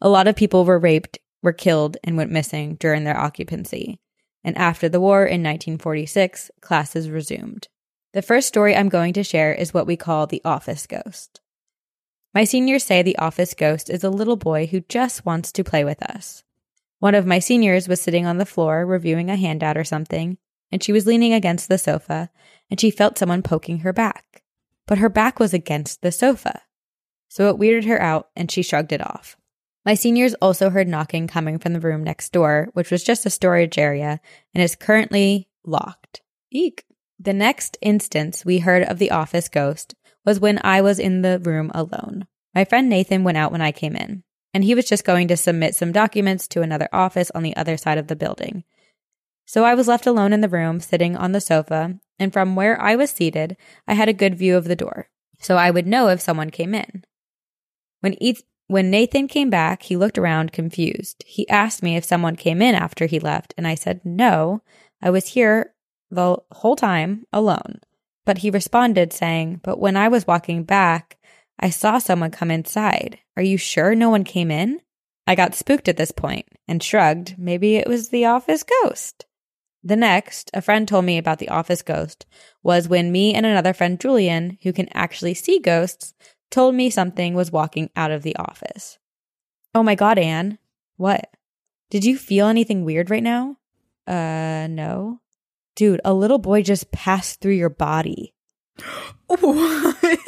A 0.02 0.10
lot 0.10 0.28
of 0.28 0.36
people 0.36 0.66
were 0.66 0.80
raped, 0.80 1.20
were 1.42 1.54
killed, 1.54 1.98
and 2.04 2.18
went 2.18 2.32
missing 2.32 2.76
during 2.76 3.04
their 3.04 3.18
occupancy. 3.18 4.00
And 4.44 4.58
after 4.58 4.90
the 4.90 5.00
war 5.00 5.22
in 5.26 5.42
1946, 5.42 6.52
classes 6.62 7.10
resumed. 7.10 7.68
The 8.14 8.22
first 8.22 8.48
story 8.48 8.76
I'm 8.76 8.90
going 8.90 9.14
to 9.14 9.24
share 9.24 9.54
is 9.54 9.74
what 9.74 9.88
we 9.88 9.98
call 9.98 10.28
the 10.28 10.42
office 10.46 10.88
ghost. 10.88 11.42
My 12.34 12.44
seniors 12.44 12.84
say 12.84 13.02
the 13.02 13.18
office 13.18 13.54
ghost 13.54 13.90
is 13.90 14.04
a 14.04 14.10
little 14.10 14.36
boy 14.36 14.68
who 14.68 14.82
just 14.82 15.26
wants 15.26 15.52
to 15.54 15.64
play 15.64 15.84
with 15.84 16.04
us. 16.04 16.44
One 17.00 17.16
of 17.16 17.26
my 17.26 17.40
seniors 17.40 17.88
was 17.88 18.02
sitting 18.02 18.26
on 18.26 18.38
the 18.38 18.46
floor 18.46 18.86
reviewing 18.86 19.30
a 19.30 19.36
handout 19.36 19.78
or 19.78 19.84
something, 19.84 20.38
and 20.72 20.84
she 20.84 20.92
was 20.92 21.08
leaning 21.08 21.34
against 21.34 21.70
the 21.70 21.78
sofa, 21.78 22.30
and 22.70 22.80
she 22.80 22.92
felt 22.92 23.18
someone 23.18 23.42
poking 23.42 23.80
her 23.80 23.94
back. 23.94 24.44
But 24.86 24.98
her 24.98 25.10
back 25.10 25.40
was 25.40 25.54
against 25.54 26.02
the 26.02 26.12
sofa. 26.12 26.62
So 27.30 27.50
it 27.50 27.58
weirded 27.58 27.86
her 27.86 28.02
out, 28.02 28.30
and 28.36 28.52
she 28.52 28.62
shrugged 28.62 28.92
it 28.92 29.02
off. 29.02 29.38
My 29.86 29.94
seniors 29.94 30.34
also 30.36 30.72
heard 30.72 30.88
knocking 30.88 31.28
coming 31.28 31.60
from 31.60 31.74
the 31.74 31.80
room 31.80 32.04
next 32.04 32.32
door, 32.32 32.70
which 32.74 32.90
was 32.90 33.04
just 33.04 33.26
a 33.26 33.30
storage 33.30 33.78
area 33.78 34.20
and 34.54 34.64
is 34.64 34.76
currently 34.76 35.48
locked. 35.64 36.22
Eek. 36.52 36.86
The 37.20 37.34
next 37.34 37.78
instance 37.82 38.44
we 38.44 38.60
heard 38.60 38.84
of 38.84 38.98
the 38.98 39.12
office 39.12 39.48
ghost 39.48 39.96
was 40.26 40.40
when 40.40 40.60
I 40.64 40.82
was 40.82 41.00
in 41.00 41.22
the 41.22 41.40
room 41.40 41.72
alone. 41.74 42.26
My 42.54 42.66
friend 42.66 42.90
Nathan 42.90 43.24
went 43.24 43.38
out 43.38 43.52
when 43.52 43.62
I 43.62 43.72
came 43.72 43.96
in, 43.96 44.24
and 44.54 44.64
he 44.64 44.76
was 44.76 44.86
just 44.86 45.06
going 45.06 45.28
to 45.28 45.38
submit 45.38 45.76
some 45.76 45.92
documents 45.92 46.48
to 46.50 46.62
another 46.62 46.90
office 46.92 47.32
on 47.36 47.44
the 47.44 47.56
other 47.56 47.78
side 47.78 47.98
of 47.98 48.08
the 48.08 48.16
building. 48.16 48.64
So 49.46 49.64
I 49.64 49.76
was 49.76 49.88
left 49.88 50.08
alone 50.08 50.34
in 50.34 50.42
the 50.42 50.50
room, 50.50 50.80
sitting 50.80 51.16
on 51.16 51.32
the 51.32 51.40
sofa, 51.40 52.00
and 52.18 52.34
from 52.34 52.56
where 52.56 52.82
I 52.82 52.96
was 52.96 53.12
seated, 53.12 53.56
I 53.88 53.94
had 53.94 54.10
a 54.10 54.14
good 54.14 54.36
view 54.36 54.58
of 54.58 54.66
the 54.66 54.76
door, 54.76 55.10
so 55.40 55.58
I 55.58 55.70
would 55.70 55.86
know 55.86 56.08
if 56.08 56.22
someone 56.22 56.50
came 56.50 56.74
in. 56.74 57.04
When 58.02 58.22
each 58.22 58.42
when 58.68 58.90
Nathan 58.90 59.28
came 59.28 59.50
back, 59.50 59.84
he 59.84 59.96
looked 59.96 60.18
around 60.18 60.52
confused. 60.52 61.24
He 61.26 61.48
asked 61.50 61.84
me 61.84 61.96
if 61.96 62.06
someone 62.06 62.36
came 62.36 62.62
in 62.62 62.76
after 62.76 63.06
he 63.06 63.20
left, 63.20 63.54
and 63.58 63.68
I 63.68 63.76
said, 63.76 64.02
No, 64.04 64.62
I 65.02 65.10
was 65.12 65.28
here 65.28 65.74
the 66.10 66.38
whole 66.52 66.76
time 66.76 67.26
alone. 67.32 67.80
But 68.26 68.40
he 68.40 68.50
responded 68.50 69.14
saying, 69.14 69.62
But 69.64 69.80
when 69.80 69.96
I 69.96 70.08
was 70.08 70.26
walking 70.26 70.64
back, 70.64 71.18
I 71.60 71.70
saw 71.70 72.00
someone 72.00 72.32
come 72.32 72.52
inside. 72.52 73.20
Are 73.38 73.44
you 73.44 73.58
sure 73.58 73.94
no 73.94 74.10
one 74.10 74.24
came 74.24 74.50
in? 74.50 74.82
I 75.28 75.36
got 75.36 75.56
spooked 75.56 75.88
at 75.88 75.98
this 75.98 76.12
point 76.12 76.48
and 76.68 76.82
shrugged. 76.82 77.36
Maybe 77.38 77.76
it 77.76 77.88
was 77.88 78.10
the 78.10 78.26
office 78.26 78.64
ghost. 78.64 79.26
The 79.84 79.96
next, 79.96 80.50
a 80.54 80.64
friend 80.64 80.88
told 80.88 81.06
me 81.06 81.20
about 81.20 81.38
the 81.38 81.50
office 81.50 81.84
ghost, 81.84 82.26
was 82.64 82.90
when 82.90 83.12
me 83.12 83.36
and 83.36 83.46
another 83.46 83.74
friend, 83.74 84.00
Julian, 84.00 84.58
who 84.64 84.74
can 84.74 84.90
actually 84.96 85.36
see 85.36 85.60
ghosts, 85.60 86.16
told 86.52 86.76
me 86.76 86.90
something 86.90 87.34
was 87.34 87.52
walking 87.52 87.90
out 87.96 88.12
of 88.12 88.24
the 88.24 88.36
office. 88.36 88.98
Oh 89.74 89.84
my 89.84 89.96
God, 89.96 90.18
Anne. 90.18 90.58
What? 90.98 91.30
Did 91.90 92.06
you 92.06 92.18
feel 92.18 92.48
anything 92.48 92.86
weird 92.86 93.10
right 93.10 93.24
now? 93.24 93.58
Uh, 94.08 94.68
no. 94.70 95.20
Dude, 95.76 96.02
a 96.06 96.14
little 96.14 96.40
boy 96.40 96.62
just 96.62 96.92
passed 96.92 97.42
through 97.42 97.54
your 97.54 97.70
body. 97.70 98.34
What? 99.28 100.20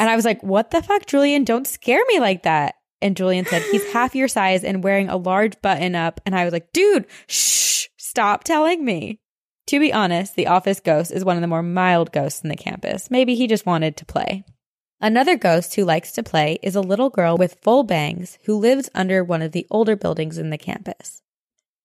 And 0.00 0.08
I 0.08 0.16
was 0.16 0.24
like, 0.24 0.42
what 0.42 0.70
the 0.70 0.82
fuck, 0.82 1.04
Julian? 1.04 1.44
Don't 1.44 1.66
scare 1.66 2.02
me 2.08 2.20
like 2.20 2.44
that. 2.44 2.76
And 3.02 3.16
Julian 3.16 3.44
said, 3.44 3.62
he's 3.70 3.84
half 3.92 4.14
your 4.14 4.28
size 4.28 4.64
and 4.64 4.82
wearing 4.82 5.10
a 5.10 5.16
large 5.18 5.60
button 5.60 5.94
up. 5.94 6.22
And 6.24 6.34
I 6.34 6.44
was 6.44 6.54
like, 6.54 6.72
dude, 6.72 7.06
shh, 7.28 7.86
stop 7.98 8.42
telling 8.42 8.82
me. 8.82 9.20
To 9.66 9.78
be 9.78 9.92
honest, 9.92 10.34
the 10.34 10.48
office 10.48 10.80
ghost 10.80 11.12
is 11.12 11.24
one 11.24 11.36
of 11.36 11.42
the 11.42 11.46
more 11.46 11.62
mild 11.62 12.12
ghosts 12.12 12.40
in 12.40 12.48
the 12.48 12.56
campus. 12.56 13.10
Maybe 13.10 13.34
he 13.34 13.46
just 13.46 13.66
wanted 13.66 13.98
to 13.98 14.06
play. 14.06 14.42
Another 15.02 15.36
ghost 15.36 15.74
who 15.74 15.84
likes 15.84 16.12
to 16.12 16.22
play 16.22 16.58
is 16.62 16.76
a 16.76 16.82
little 16.82 17.08
girl 17.08 17.38
with 17.38 17.58
full 17.62 17.84
bangs 17.84 18.38
who 18.44 18.54
lives 18.58 18.90
under 18.94 19.24
one 19.24 19.40
of 19.40 19.52
the 19.52 19.66
older 19.70 19.96
buildings 19.96 20.36
in 20.36 20.50
the 20.50 20.58
campus. 20.58 21.22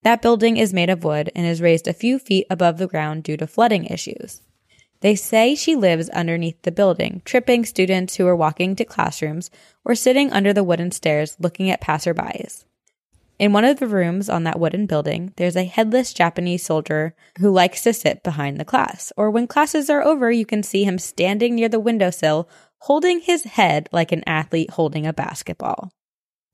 That 0.04 0.22
building 0.22 0.58
is 0.58 0.74
made 0.74 0.90
of 0.90 1.06
wood 1.06 1.32
and 1.34 1.48
is 1.48 1.62
raised 1.62 1.88
a 1.88 1.94
few 1.94 2.20
feet 2.20 2.46
above 2.50 2.78
the 2.78 2.88
ground 2.88 3.24
due 3.24 3.38
to 3.38 3.48
flooding 3.48 3.86
issues. 3.86 4.42
They 5.00 5.16
say 5.16 5.56
she 5.56 5.78
lives 5.78 6.10
underneath 6.10 6.62
the 6.64 6.72
building, 6.72 7.22
tripping 7.24 7.64
students 7.64 8.16
who 8.16 8.28
are 8.28 8.36
walking 8.36 8.76
to 8.76 8.86
classrooms 8.86 9.50
or 9.86 9.96
sitting 9.96 10.34
under 10.34 10.52
the 10.52 10.64
wooden 10.64 10.92
stairs 10.92 11.38
looking 11.40 11.70
at 11.70 11.82
passerbys. 11.82 12.66
In 13.38 13.52
one 13.52 13.66
of 13.66 13.80
the 13.80 13.88
rooms 13.88 14.30
on 14.30 14.44
that 14.46 14.60
wooden 14.60 14.86
building, 14.86 15.34
there's 15.36 15.58
a 15.58 15.66
headless 15.66 16.14
Japanese 16.14 16.64
soldier 16.64 17.14
who 17.40 17.52
likes 17.52 17.84
to 17.84 17.92
sit 17.92 18.24
behind 18.24 18.58
the 18.58 18.66
class. 18.66 19.12
Or 19.18 19.30
when 19.30 19.46
classes 19.46 19.90
are 19.90 20.02
over, 20.02 20.32
you 20.32 20.46
can 20.46 20.64
see 20.64 20.86
him 20.86 20.98
standing 20.98 21.56
near 21.56 21.68
the 21.68 21.80
windowsill, 21.80 22.48
holding 22.80 23.20
his 23.22 23.44
head 23.44 23.90
like 23.92 24.12
an 24.12 24.24
athlete 24.28 24.72
holding 24.72 25.06
a 25.06 25.14
basketball. 25.14 25.92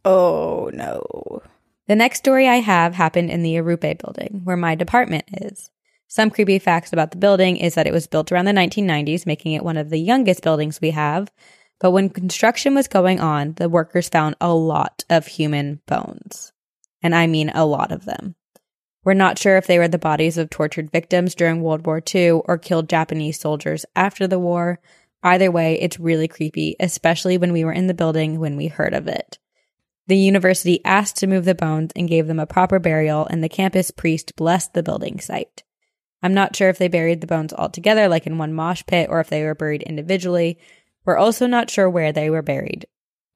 Oh 0.05 0.69
no. 0.73 1.41
The 1.87 1.95
next 1.95 2.19
story 2.19 2.47
I 2.47 2.57
have 2.57 2.93
happened 2.93 3.31
in 3.31 3.43
the 3.43 3.55
Arrupe 3.55 3.99
building, 3.99 4.41
where 4.43 4.57
my 4.57 4.75
department 4.75 5.25
is. 5.33 5.71
Some 6.07 6.29
creepy 6.29 6.59
facts 6.59 6.93
about 6.93 7.11
the 7.11 7.17
building 7.17 7.57
is 7.57 7.75
that 7.75 7.87
it 7.87 7.93
was 7.93 8.07
built 8.07 8.31
around 8.31 8.45
the 8.45 8.51
1990s, 8.51 9.25
making 9.25 9.53
it 9.53 9.63
one 9.63 9.77
of 9.77 9.89
the 9.89 9.99
youngest 9.99 10.43
buildings 10.43 10.81
we 10.81 10.91
have. 10.91 11.31
But 11.79 11.91
when 11.91 12.09
construction 12.09 12.75
was 12.75 12.87
going 12.87 13.19
on, 13.19 13.53
the 13.53 13.69
workers 13.69 14.09
found 14.09 14.35
a 14.39 14.53
lot 14.53 15.03
of 15.09 15.27
human 15.27 15.81
bones 15.87 16.51
and 17.01 17.15
I 17.15 17.27
mean 17.27 17.49
a 17.49 17.65
lot 17.65 17.91
of 17.91 18.05
them. 18.05 18.35
We're 19.03 19.13
not 19.13 19.39
sure 19.39 19.57
if 19.57 19.65
they 19.65 19.79
were 19.79 19.87
the 19.87 19.97
bodies 19.97 20.37
of 20.37 20.49
tortured 20.49 20.91
victims 20.91 21.33
during 21.33 21.61
World 21.61 21.85
War 21.85 22.01
II 22.13 22.31
or 22.45 22.57
killed 22.57 22.87
Japanese 22.87 23.39
soldiers 23.39 23.85
after 23.95 24.27
the 24.27 24.39
war. 24.39 24.79
Either 25.23 25.51
way, 25.51 25.79
it's 25.79 25.99
really 25.99 26.27
creepy, 26.27 26.75
especially 26.79 27.37
when 27.37 27.53
we 27.53 27.63
were 27.63 27.71
in 27.71 27.87
the 27.87 27.93
building 27.93 28.39
when 28.39 28.57
we 28.57 28.67
heard 28.67 28.93
of 28.93 29.07
it. 29.07 29.37
The 30.07 30.17
university 30.17 30.83
asked 30.83 31.17
to 31.17 31.27
move 31.27 31.45
the 31.45 31.55
bones 31.55 31.91
and 31.95 32.09
gave 32.09 32.27
them 32.27 32.39
a 32.39 32.47
proper 32.47 32.79
burial, 32.79 33.27
and 33.27 33.43
the 33.43 33.49
campus 33.49 33.91
priest 33.91 34.35
blessed 34.35 34.73
the 34.73 34.83
building 34.83 35.19
site. 35.19 35.63
I'm 36.23 36.33
not 36.33 36.55
sure 36.55 36.69
if 36.69 36.77
they 36.77 36.87
buried 36.87 37.21
the 37.21 37.27
bones 37.27 37.53
all 37.53 37.69
together, 37.69 38.07
like 38.07 38.25
in 38.25 38.37
one 38.37 38.53
mosh 38.53 38.83
pit, 38.87 39.09
or 39.09 39.19
if 39.19 39.29
they 39.29 39.43
were 39.43 39.55
buried 39.55 39.83
individually. 39.83 40.59
We're 41.05 41.17
also 41.17 41.47
not 41.47 41.69
sure 41.69 41.89
where 41.89 42.11
they 42.11 42.29
were 42.29 42.41
buried. 42.41 42.85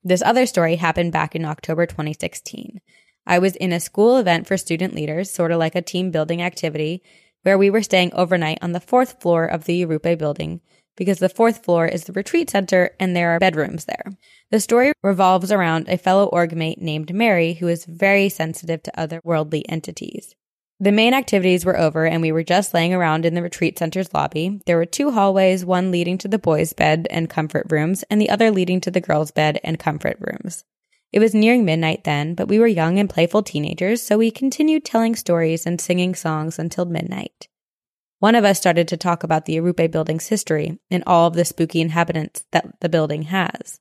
This 0.03 0.21
other 0.21 0.45
story 0.45 0.75
happened 0.75 1.11
back 1.11 1.35
in 1.35 1.45
October 1.45 1.85
2016. 1.85 2.79
I 3.25 3.39
was 3.39 3.55
in 3.55 3.71
a 3.71 3.79
school 3.79 4.17
event 4.17 4.45
for 4.45 4.57
student 4.57 4.93
leaders, 4.93 5.31
sort 5.31 5.51
of 5.51 5.59
like 5.59 5.75
a 5.75 5.81
team 5.81 6.11
building 6.11 6.41
activity, 6.41 7.01
where 7.41 7.57
we 7.57 7.69
were 7.69 7.81
staying 7.81 8.13
overnight 8.13 8.59
on 8.61 8.71
the 8.71 8.79
fourth 8.79 9.21
floor 9.21 9.45
of 9.45 9.65
the 9.65 9.83
Arrupe 9.83 10.17
building 10.17 10.61
because 10.95 11.19
the 11.19 11.29
fourth 11.29 11.63
floor 11.63 11.87
is 11.87 12.03
the 12.03 12.13
retreat 12.13 12.49
center 12.49 12.91
and 12.99 13.15
there 13.15 13.31
are 13.31 13.39
bedrooms 13.39 13.85
there. 13.85 14.05
The 14.51 14.59
story 14.59 14.93
revolves 15.03 15.51
around 15.51 15.87
a 15.89 15.97
fellow 15.97 16.25
org 16.27 16.55
mate 16.55 16.81
named 16.81 17.13
Mary 17.13 17.53
who 17.53 17.67
is 17.67 17.85
very 17.85 18.29
sensitive 18.29 18.83
to 18.83 18.91
otherworldly 18.97 19.63
entities. 19.67 20.35
The 20.79 20.91
main 20.91 21.13
activities 21.13 21.63
were 21.63 21.79
over 21.79 22.05
and 22.05 22.21
we 22.21 22.33
were 22.33 22.43
just 22.43 22.73
laying 22.73 22.93
around 22.93 23.25
in 23.25 23.33
the 23.33 23.41
retreat 23.41 23.79
center's 23.79 24.13
lobby. 24.13 24.59
There 24.65 24.77
were 24.77 24.85
two 24.85 25.11
hallways, 25.11 25.63
one 25.63 25.89
leading 25.89 26.17
to 26.19 26.27
the 26.27 26.37
boys' 26.37 26.73
bed 26.73 27.07
and 27.09 27.29
comfort 27.29 27.67
rooms 27.69 28.03
and 28.09 28.19
the 28.19 28.29
other 28.29 28.51
leading 28.51 28.81
to 28.81 28.91
the 28.91 29.01
girls' 29.01 29.31
bed 29.31 29.59
and 29.63 29.79
comfort 29.79 30.17
rooms. 30.19 30.65
It 31.13 31.19
was 31.19 31.33
nearing 31.33 31.63
midnight 31.63 32.03
then, 32.03 32.35
but 32.35 32.49
we 32.49 32.59
were 32.59 32.67
young 32.67 32.99
and 32.99 33.09
playful 33.09 33.41
teenagers, 33.41 34.01
so 34.01 34.17
we 34.17 34.31
continued 34.31 34.83
telling 34.83 35.15
stories 35.15 35.65
and 35.65 35.79
singing 35.79 36.13
songs 36.13 36.59
until 36.59 36.83
midnight. 36.83 37.47
One 38.25 38.33
of 38.33 38.43
us 38.43 38.57
started 38.57 38.87
to 38.87 38.97
talk 38.97 39.21
about 39.21 39.45
the 39.45 39.57
Arrupe 39.57 39.91
building's 39.91 40.29
history 40.29 40.79
and 40.89 41.03
all 41.05 41.27
of 41.27 41.35
the 41.35 41.45
spooky 41.45 41.79
inhabitants 41.79 42.43
that 42.49 42.79
the 42.79 42.89
building 42.89 43.21
has. 43.21 43.79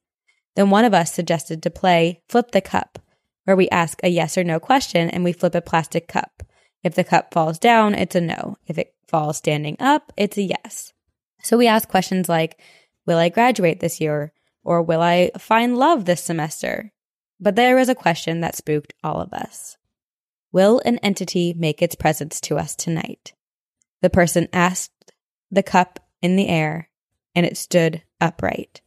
Then 0.55 0.68
one 0.68 0.84
of 0.84 0.92
us 0.92 1.14
suggested 1.14 1.62
to 1.62 1.70
play 1.70 2.20
Flip 2.28 2.51
the 2.51 2.61
Cup, 2.61 2.99
where 3.45 3.57
we 3.57 3.70
ask 3.70 4.01
a 4.03 4.09
yes 4.09 4.36
or 4.36 4.45
no 4.45 4.61
question 4.61 5.09
and 5.09 5.24
we 5.24 5.32
flip 5.32 5.55
a 5.55 5.62
plastic 5.62 6.09
cup. 6.09 6.42
If 6.82 6.95
the 6.95 7.05
cup 7.05 7.32
falls 7.32 7.59
down, 7.59 7.95
it's 7.95 8.14
a 8.14 8.20
no. 8.20 8.59
If 8.66 8.76
it 8.76 8.95
falls 9.09 9.38
standing 9.38 9.78
up, 9.80 10.12
it's 10.14 10.36
a 10.36 10.42
yes. 10.42 10.92
So 11.42 11.57
we 11.57 11.66
ask 11.66 11.88
questions 11.88 12.28
like, 12.28 12.61
Will 13.07 13.16
I 13.16 13.30
graduate 13.30 13.80
this 13.80 13.99
year? 13.99 14.34
Or 14.62 14.82
will 14.82 15.01
I 15.01 15.30
find 15.38 15.78
love 15.78 16.05
this 16.05 16.22
semester? 16.22 16.92
But 17.40 17.57
there 17.57 17.76
was 17.76 17.88
a 17.88 17.95
question 17.95 18.42
that 18.42 18.57
spooked 18.57 18.92
all 19.03 19.22
of 19.22 19.32
us. 19.32 19.78
Will 20.53 20.82
an 20.84 20.99
entity 20.99 21.55
make 21.57 21.80
its 21.80 21.95
presence 21.95 22.42
to 22.42 22.59
us 22.59 22.76
tonight? 22.76 23.32
The 24.05 24.11
person 24.11 24.48
asked 24.52 25.14
the 25.50 25.62
cup 25.62 25.98
in 26.20 26.36
the 26.36 26.48
air, 26.48 26.90
and 27.34 27.46
it 27.46 27.57
stood 27.57 28.02
upright. 28.20 28.82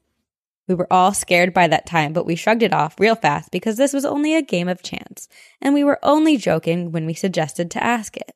We 0.68 0.76
were 0.76 0.94
all 0.94 1.12
scared 1.12 1.56
by 1.56 1.68
that 1.70 1.88
time, 1.88 2.14
but 2.14 2.28
we 2.28 2.36
shrugged 2.36 2.62
it 2.62 2.72
off 2.72 3.00
real 3.00 3.16
fast 3.16 3.50
because 3.50 3.78
this 3.78 3.94
was 3.94 4.06
only 4.06 4.36
a 4.36 4.44
game 4.44 4.68
of 4.68 4.84
chance, 4.84 5.28
and 5.60 5.74
we 5.74 5.84
were 5.84 5.98
only 6.04 6.38
joking 6.38 6.92
when 6.92 7.08
we 7.08 7.16
suggested 7.16 7.72
to 7.72 7.84
ask 7.84 8.16
it. 8.16 8.36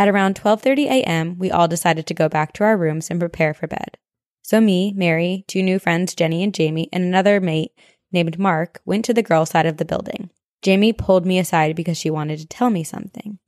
At 0.00 0.08
around 0.08 0.34
12:30 0.34 0.86
a.m., 0.86 1.38
we 1.38 1.52
all 1.52 1.68
decided 1.68 2.08
to 2.08 2.12
go 2.14 2.28
back 2.28 2.52
to 2.54 2.64
our 2.64 2.76
rooms 2.76 3.08
and 3.08 3.20
prepare 3.20 3.54
for 3.54 3.68
bed. 3.68 3.98
So 4.42 4.60
me, 4.60 4.92
Mary, 4.96 5.44
two 5.46 5.62
new 5.62 5.78
friends, 5.78 6.16
Jenny 6.16 6.42
and 6.42 6.52
Jamie, 6.52 6.88
and 6.92 7.04
another 7.04 7.40
mate 7.40 7.70
named 8.10 8.36
Mark, 8.36 8.80
went 8.84 9.04
to 9.04 9.14
the 9.14 9.22
girl 9.22 9.46
side 9.46 9.66
of 9.66 9.76
the 9.76 9.84
building. 9.84 10.30
Jamie 10.60 10.92
pulled 10.92 11.24
me 11.24 11.38
aside 11.38 11.76
because 11.76 11.98
she 11.98 12.10
wanted 12.10 12.40
to 12.40 12.46
tell 12.46 12.68
me 12.68 12.82
something. 12.82 13.38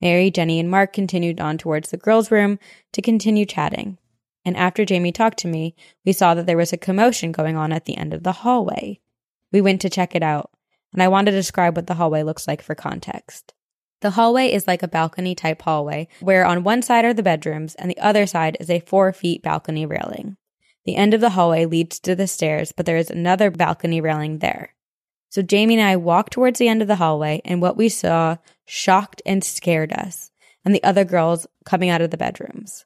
Mary, 0.00 0.30
Jenny, 0.30 0.58
and 0.58 0.70
Mark 0.70 0.92
continued 0.92 1.40
on 1.40 1.58
towards 1.58 1.90
the 1.90 1.96
girls' 1.96 2.30
room 2.30 2.58
to 2.92 3.02
continue 3.02 3.44
chatting. 3.44 3.98
And 4.44 4.56
after 4.56 4.84
Jamie 4.84 5.12
talked 5.12 5.38
to 5.40 5.48
me, 5.48 5.74
we 6.04 6.12
saw 6.12 6.34
that 6.34 6.46
there 6.46 6.56
was 6.56 6.72
a 6.72 6.78
commotion 6.78 7.32
going 7.32 7.56
on 7.56 7.72
at 7.72 7.84
the 7.84 7.96
end 7.96 8.14
of 8.14 8.22
the 8.22 8.32
hallway. 8.32 9.00
We 9.52 9.60
went 9.60 9.80
to 9.82 9.90
check 9.90 10.14
it 10.14 10.22
out, 10.22 10.50
and 10.92 11.02
I 11.02 11.08
want 11.08 11.26
to 11.26 11.32
describe 11.32 11.76
what 11.76 11.86
the 11.86 11.94
hallway 11.94 12.22
looks 12.22 12.48
like 12.48 12.62
for 12.62 12.74
context. 12.74 13.52
The 14.00 14.10
hallway 14.10 14.50
is 14.50 14.66
like 14.66 14.82
a 14.82 14.88
balcony 14.88 15.34
type 15.34 15.60
hallway, 15.60 16.08
where 16.20 16.46
on 16.46 16.64
one 16.64 16.80
side 16.80 17.04
are 17.04 17.12
the 17.12 17.22
bedrooms 17.22 17.74
and 17.74 17.90
the 17.90 17.98
other 17.98 18.26
side 18.26 18.56
is 18.58 18.70
a 18.70 18.80
four 18.80 19.12
feet 19.12 19.42
balcony 19.42 19.84
railing. 19.84 20.38
The 20.86 20.96
end 20.96 21.12
of 21.12 21.20
the 21.20 21.30
hallway 21.30 21.66
leads 21.66 22.00
to 22.00 22.14
the 22.14 22.26
stairs, 22.26 22.72
but 22.72 22.86
there 22.86 22.96
is 22.96 23.10
another 23.10 23.50
balcony 23.50 24.00
railing 24.00 24.38
there. 24.38 24.74
So 25.28 25.42
Jamie 25.42 25.74
and 25.78 25.86
I 25.86 25.96
walked 25.96 26.32
towards 26.32 26.58
the 26.58 26.68
end 26.68 26.80
of 26.80 26.88
the 26.88 26.96
hallway, 26.96 27.42
and 27.44 27.60
what 27.60 27.76
we 27.76 27.90
saw 27.90 28.38
shocked 28.70 29.20
and 29.26 29.42
scared 29.42 29.92
us, 29.92 30.30
and 30.64 30.72
the 30.74 30.84
other 30.84 31.04
girls 31.04 31.46
coming 31.64 31.90
out 31.90 32.00
of 32.00 32.10
the 32.10 32.16
bedrooms. 32.16 32.84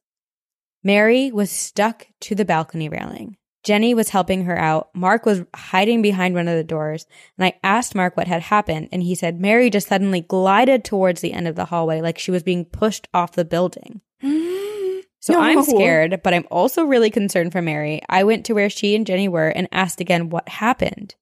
Mary 0.83 1.31
was 1.31 1.51
stuck 1.51 2.07
to 2.21 2.35
the 2.35 2.45
balcony 2.45 2.89
railing. 2.89 3.37
Jenny 3.63 3.95
was 3.95 4.11
helping 4.11 4.45
her 4.45 4.59
out. 4.59 4.89
Mark 4.95 5.25
was 5.25 5.45
hiding 5.55 6.03
behind 6.03 6.35
one 6.35 6.49
of 6.49 6.57
the 6.57 6.65
doors, 6.65 7.07
and 7.39 7.47
I 7.47 7.59
asked 7.63 7.95
Mark 7.95 8.17
what 8.17 8.29
had 8.29 8.43
happened, 8.43 8.89
and 8.93 9.03
he 9.03 9.15
said 9.15 9.41
Mary 9.41 9.71
just 9.71 9.89
suddenly 9.89 10.23
glided 10.23 10.85
towards 10.85 11.21
the 11.21 11.33
end 11.33 11.49
of 11.49 11.57
the 11.57 11.67
hallway 11.67 12.01
like 12.01 12.19
she 12.19 12.31
was 12.31 12.43
being 12.43 12.65
pushed 12.65 13.09
off 13.13 13.33
the 13.33 13.45
building. 13.45 14.01
So 14.23 14.29
no. 15.33 15.41
I'm 15.41 15.63
scared, 15.63 16.21
but 16.23 16.35
I'm 16.35 16.47
also 16.51 16.85
really 16.85 17.11
concerned 17.11 17.53
for 17.53 17.63
Mary. 17.63 18.01
I 18.09 18.25
went 18.25 18.47
to 18.47 18.55
where 18.55 18.71
she 18.71 18.95
and 18.95 19.07
Jenny 19.07 19.29
were 19.29 19.49
and 19.49 19.69
asked 19.73 20.01
again 20.01 20.31
what 20.31 20.49
happened. 20.49 21.15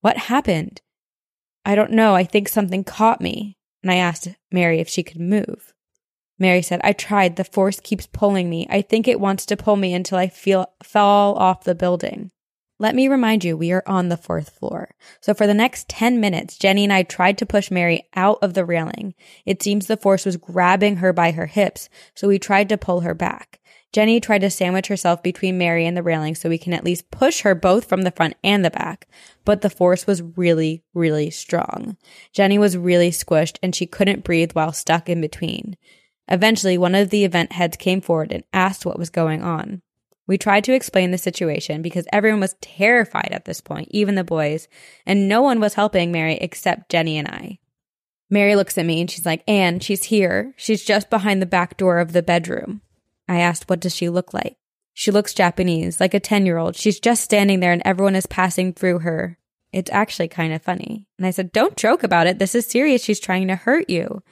What 0.00 0.16
happened? 0.16 0.80
I 1.64 1.74
don't 1.74 1.92
know. 1.92 2.14
I 2.14 2.24
think 2.24 2.48
something 2.48 2.84
caught 2.84 3.20
me. 3.20 3.58
And 3.82 3.90
I 3.90 3.96
asked 3.96 4.28
Mary 4.50 4.80
if 4.80 4.88
she 4.88 5.02
could 5.02 5.20
move. 5.20 5.72
Mary 6.38 6.62
said, 6.62 6.80
I 6.82 6.92
tried. 6.92 7.36
The 7.36 7.44
force 7.44 7.80
keeps 7.80 8.06
pulling 8.06 8.48
me. 8.48 8.66
I 8.70 8.82
think 8.82 9.06
it 9.06 9.20
wants 9.20 9.44
to 9.46 9.56
pull 9.56 9.76
me 9.76 9.92
until 9.92 10.18
I 10.18 10.28
feel 10.28 10.66
fall 10.82 11.34
off 11.36 11.64
the 11.64 11.74
building. 11.74 12.30
Let 12.78 12.94
me 12.94 13.08
remind 13.08 13.44
you, 13.44 13.58
we 13.58 13.72
are 13.72 13.82
on 13.86 14.08
the 14.08 14.16
fourth 14.16 14.58
floor. 14.58 14.94
So 15.20 15.34
for 15.34 15.46
the 15.46 15.52
next 15.52 15.90
10 15.90 16.18
minutes, 16.18 16.56
Jenny 16.56 16.84
and 16.84 16.92
I 16.92 17.02
tried 17.02 17.36
to 17.38 17.46
push 17.46 17.70
Mary 17.70 18.08
out 18.16 18.38
of 18.40 18.54
the 18.54 18.64
railing. 18.64 19.14
It 19.44 19.62
seems 19.62 19.86
the 19.86 19.98
force 19.98 20.24
was 20.24 20.38
grabbing 20.38 20.96
her 20.96 21.12
by 21.12 21.32
her 21.32 21.44
hips, 21.44 21.90
so 22.14 22.26
we 22.26 22.38
tried 22.38 22.70
to 22.70 22.78
pull 22.78 23.00
her 23.00 23.12
back. 23.12 23.59
Jenny 23.92 24.20
tried 24.20 24.42
to 24.42 24.50
sandwich 24.50 24.86
herself 24.86 25.22
between 25.22 25.58
Mary 25.58 25.84
and 25.84 25.96
the 25.96 26.02
railing 26.02 26.34
so 26.36 26.48
we 26.48 26.58
can 26.58 26.72
at 26.72 26.84
least 26.84 27.10
push 27.10 27.40
her 27.40 27.54
both 27.56 27.86
from 27.86 28.02
the 28.02 28.12
front 28.12 28.34
and 28.44 28.64
the 28.64 28.70
back. 28.70 29.08
But 29.44 29.62
the 29.62 29.70
force 29.70 30.06
was 30.06 30.22
really, 30.22 30.84
really 30.94 31.30
strong. 31.30 31.96
Jenny 32.32 32.58
was 32.58 32.76
really 32.76 33.10
squished 33.10 33.58
and 33.62 33.74
she 33.74 33.86
couldn't 33.86 34.24
breathe 34.24 34.52
while 34.52 34.72
stuck 34.72 35.08
in 35.08 35.20
between. 35.20 35.76
Eventually, 36.28 36.78
one 36.78 36.94
of 36.94 37.10
the 37.10 37.24
event 37.24 37.52
heads 37.52 37.76
came 37.76 38.00
forward 38.00 38.30
and 38.30 38.44
asked 38.52 38.86
what 38.86 38.98
was 38.98 39.10
going 39.10 39.42
on. 39.42 39.82
We 40.28 40.38
tried 40.38 40.62
to 40.64 40.74
explain 40.74 41.10
the 41.10 41.18
situation 41.18 41.82
because 41.82 42.06
everyone 42.12 42.38
was 42.38 42.54
terrified 42.60 43.30
at 43.32 43.46
this 43.46 43.60
point, 43.60 43.88
even 43.90 44.14
the 44.14 44.22
boys, 44.22 44.68
and 45.04 45.28
no 45.28 45.42
one 45.42 45.58
was 45.58 45.74
helping 45.74 46.12
Mary 46.12 46.34
except 46.34 46.88
Jenny 46.88 47.18
and 47.18 47.26
I. 47.26 47.58
Mary 48.30 48.54
looks 48.54 48.78
at 48.78 48.86
me 48.86 49.00
and 49.00 49.10
she's 49.10 49.26
like, 49.26 49.42
Anne, 49.48 49.80
she's 49.80 50.04
here. 50.04 50.54
She's 50.56 50.84
just 50.84 51.10
behind 51.10 51.42
the 51.42 51.46
back 51.46 51.76
door 51.76 51.98
of 51.98 52.12
the 52.12 52.22
bedroom. 52.22 52.80
I 53.30 53.38
asked, 53.38 53.70
What 53.70 53.80
does 53.80 53.94
she 53.94 54.08
look 54.08 54.34
like? 54.34 54.56
She 54.92 55.12
looks 55.12 55.32
Japanese, 55.32 56.00
like 56.00 56.14
a 56.14 56.20
10 56.20 56.44
year 56.44 56.58
old. 56.58 56.76
She's 56.76 56.98
just 57.00 57.22
standing 57.22 57.60
there 57.60 57.72
and 57.72 57.82
everyone 57.84 58.16
is 58.16 58.26
passing 58.26 58.72
through 58.72 58.98
her. 58.98 59.38
It's 59.72 59.90
actually 59.92 60.28
kind 60.28 60.52
of 60.52 60.62
funny. 60.62 61.06
And 61.16 61.26
I 61.26 61.30
said, 61.30 61.52
Don't 61.52 61.76
joke 61.76 62.02
about 62.02 62.26
it. 62.26 62.38
This 62.40 62.56
is 62.56 62.66
serious. 62.66 63.04
She's 63.04 63.20
trying 63.20 63.46
to 63.48 63.56
hurt 63.56 63.88
you. 63.88 64.22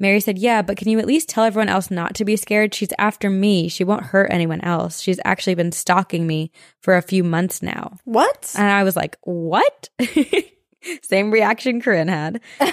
Mary 0.00 0.18
said, 0.20 0.36
Yeah, 0.36 0.62
but 0.62 0.76
can 0.76 0.88
you 0.88 0.98
at 0.98 1.06
least 1.06 1.28
tell 1.28 1.44
everyone 1.44 1.68
else 1.68 1.92
not 1.92 2.14
to 2.16 2.24
be 2.24 2.36
scared? 2.36 2.74
She's 2.74 2.92
after 2.98 3.30
me. 3.30 3.68
She 3.68 3.84
won't 3.84 4.06
hurt 4.06 4.32
anyone 4.32 4.60
else. 4.62 5.00
She's 5.00 5.20
actually 5.24 5.54
been 5.54 5.72
stalking 5.72 6.26
me 6.26 6.50
for 6.80 6.96
a 6.96 7.02
few 7.02 7.22
months 7.22 7.62
now. 7.62 7.98
What? 8.04 8.52
And 8.58 8.68
I 8.68 8.82
was 8.82 8.96
like, 8.96 9.16
What? 9.22 9.90
Same 11.02 11.30
reaction 11.30 11.80
Corinne 11.80 12.08
had. 12.08 12.40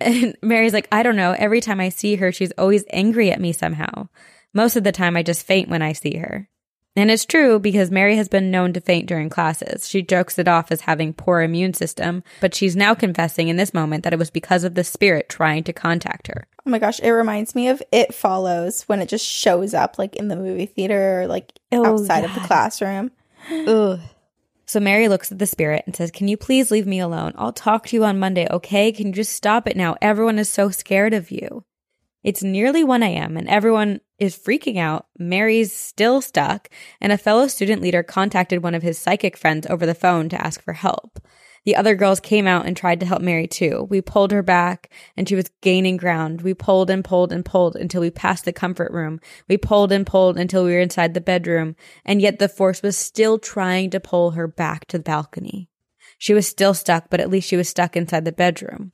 and 0.00 0.36
Mary's 0.42 0.72
like, 0.72 0.88
I 0.90 1.02
don't 1.02 1.16
know. 1.16 1.34
Every 1.38 1.60
time 1.60 1.80
I 1.80 1.88
see 1.88 2.16
her, 2.16 2.32
she's 2.32 2.52
always 2.52 2.84
angry 2.90 3.30
at 3.30 3.40
me 3.40 3.52
somehow. 3.52 4.08
Most 4.52 4.76
of 4.76 4.84
the 4.84 4.92
time, 4.92 5.16
I 5.16 5.22
just 5.22 5.46
faint 5.46 5.68
when 5.68 5.82
I 5.82 5.92
see 5.92 6.16
her. 6.16 6.48
And 6.96 7.08
it's 7.10 7.24
true 7.24 7.60
because 7.60 7.90
Mary 7.90 8.16
has 8.16 8.28
been 8.28 8.50
known 8.50 8.72
to 8.72 8.80
faint 8.80 9.06
during 9.06 9.28
classes. 9.28 9.88
She 9.88 10.02
jokes 10.02 10.38
it 10.40 10.48
off 10.48 10.72
as 10.72 10.80
having 10.82 11.12
poor 11.12 11.40
immune 11.40 11.72
system, 11.72 12.24
but 12.40 12.52
she's 12.52 12.74
now 12.74 12.94
confessing 12.94 13.46
in 13.46 13.56
this 13.56 13.72
moment 13.72 14.02
that 14.02 14.12
it 14.12 14.18
was 14.18 14.30
because 14.30 14.64
of 14.64 14.74
the 14.74 14.82
spirit 14.82 15.28
trying 15.28 15.62
to 15.64 15.72
contact 15.72 16.26
her. 16.26 16.48
Oh 16.66 16.70
my 16.70 16.80
gosh, 16.80 16.98
it 16.98 17.10
reminds 17.10 17.54
me 17.54 17.68
of 17.68 17.80
It 17.92 18.12
Follows 18.12 18.82
when 18.82 19.00
it 19.00 19.08
just 19.08 19.24
shows 19.24 19.72
up 19.72 19.98
like 19.98 20.16
in 20.16 20.28
the 20.28 20.36
movie 20.36 20.66
theater 20.66 21.22
or 21.22 21.26
like 21.28 21.52
Oh, 21.70 21.86
outside 21.86 22.24
of 22.24 22.34
the 22.34 22.40
classroom. 22.40 23.12
Ugh. 23.50 24.00
So 24.70 24.78
Mary 24.78 25.08
looks 25.08 25.32
at 25.32 25.40
the 25.40 25.48
spirit 25.48 25.82
and 25.84 25.96
says, 25.96 26.12
Can 26.12 26.28
you 26.28 26.36
please 26.36 26.70
leave 26.70 26.86
me 26.86 27.00
alone? 27.00 27.32
I'll 27.36 27.52
talk 27.52 27.88
to 27.88 27.96
you 27.96 28.04
on 28.04 28.20
Monday, 28.20 28.46
okay? 28.48 28.92
Can 28.92 29.08
you 29.08 29.12
just 29.12 29.32
stop 29.32 29.66
it 29.66 29.76
now? 29.76 29.96
Everyone 30.00 30.38
is 30.38 30.48
so 30.48 30.70
scared 30.70 31.12
of 31.12 31.32
you. 31.32 31.64
It's 32.22 32.44
nearly 32.44 32.84
1 32.84 33.02
a.m. 33.02 33.36
and 33.36 33.48
everyone 33.48 34.00
is 34.20 34.38
freaking 34.38 34.78
out. 34.78 35.06
Mary's 35.18 35.72
still 35.72 36.20
stuck, 36.20 36.68
and 37.00 37.10
a 37.10 37.18
fellow 37.18 37.48
student 37.48 37.82
leader 37.82 38.04
contacted 38.04 38.62
one 38.62 38.76
of 38.76 38.84
his 38.84 38.96
psychic 38.96 39.36
friends 39.36 39.66
over 39.68 39.86
the 39.86 39.92
phone 39.92 40.28
to 40.28 40.40
ask 40.40 40.62
for 40.62 40.74
help. 40.74 41.18
The 41.64 41.76
other 41.76 41.94
girls 41.94 42.20
came 42.20 42.46
out 42.46 42.66
and 42.66 42.76
tried 42.76 43.00
to 43.00 43.06
help 43.06 43.20
Mary 43.20 43.46
too. 43.46 43.86
We 43.90 44.00
pulled 44.00 44.32
her 44.32 44.42
back 44.42 44.90
and 45.16 45.28
she 45.28 45.34
was 45.34 45.50
gaining 45.60 45.98
ground. 45.98 46.40
We 46.40 46.54
pulled 46.54 46.88
and 46.88 47.04
pulled 47.04 47.32
and 47.32 47.44
pulled 47.44 47.76
until 47.76 48.00
we 48.00 48.10
passed 48.10 48.44
the 48.44 48.52
comfort 48.52 48.92
room. 48.92 49.20
We 49.48 49.58
pulled 49.58 49.92
and 49.92 50.06
pulled 50.06 50.38
until 50.38 50.64
we 50.64 50.72
were 50.72 50.80
inside 50.80 51.12
the 51.12 51.20
bedroom. 51.20 51.76
And 52.04 52.22
yet 52.22 52.38
the 52.38 52.48
force 52.48 52.82
was 52.82 52.96
still 52.96 53.38
trying 53.38 53.90
to 53.90 54.00
pull 54.00 54.32
her 54.32 54.48
back 54.48 54.86
to 54.86 54.98
the 54.98 55.04
balcony. 55.04 55.68
She 56.16 56.32
was 56.34 56.46
still 56.46 56.74
stuck, 56.74 57.10
but 57.10 57.20
at 57.20 57.30
least 57.30 57.48
she 57.48 57.56
was 57.56 57.68
stuck 57.68 57.96
inside 57.96 58.24
the 58.24 58.32
bedroom. 58.32 58.92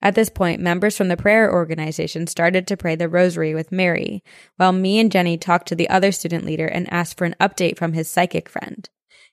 At 0.00 0.16
this 0.16 0.28
point, 0.28 0.60
members 0.60 0.96
from 0.96 1.06
the 1.06 1.16
prayer 1.16 1.52
organization 1.52 2.26
started 2.26 2.66
to 2.66 2.76
pray 2.76 2.96
the 2.96 3.08
rosary 3.08 3.54
with 3.54 3.70
Mary, 3.70 4.24
while 4.56 4.72
me 4.72 4.98
and 4.98 5.12
Jenny 5.12 5.38
talked 5.38 5.68
to 5.68 5.76
the 5.76 5.88
other 5.88 6.10
student 6.10 6.44
leader 6.44 6.66
and 6.66 6.92
asked 6.92 7.16
for 7.16 7.24
an 7.24 7.36
update 7.40 7.78
from 7.78 7.92
his 7.92 8.08
psychic 8.08 8.48
friend. 8.48 8.88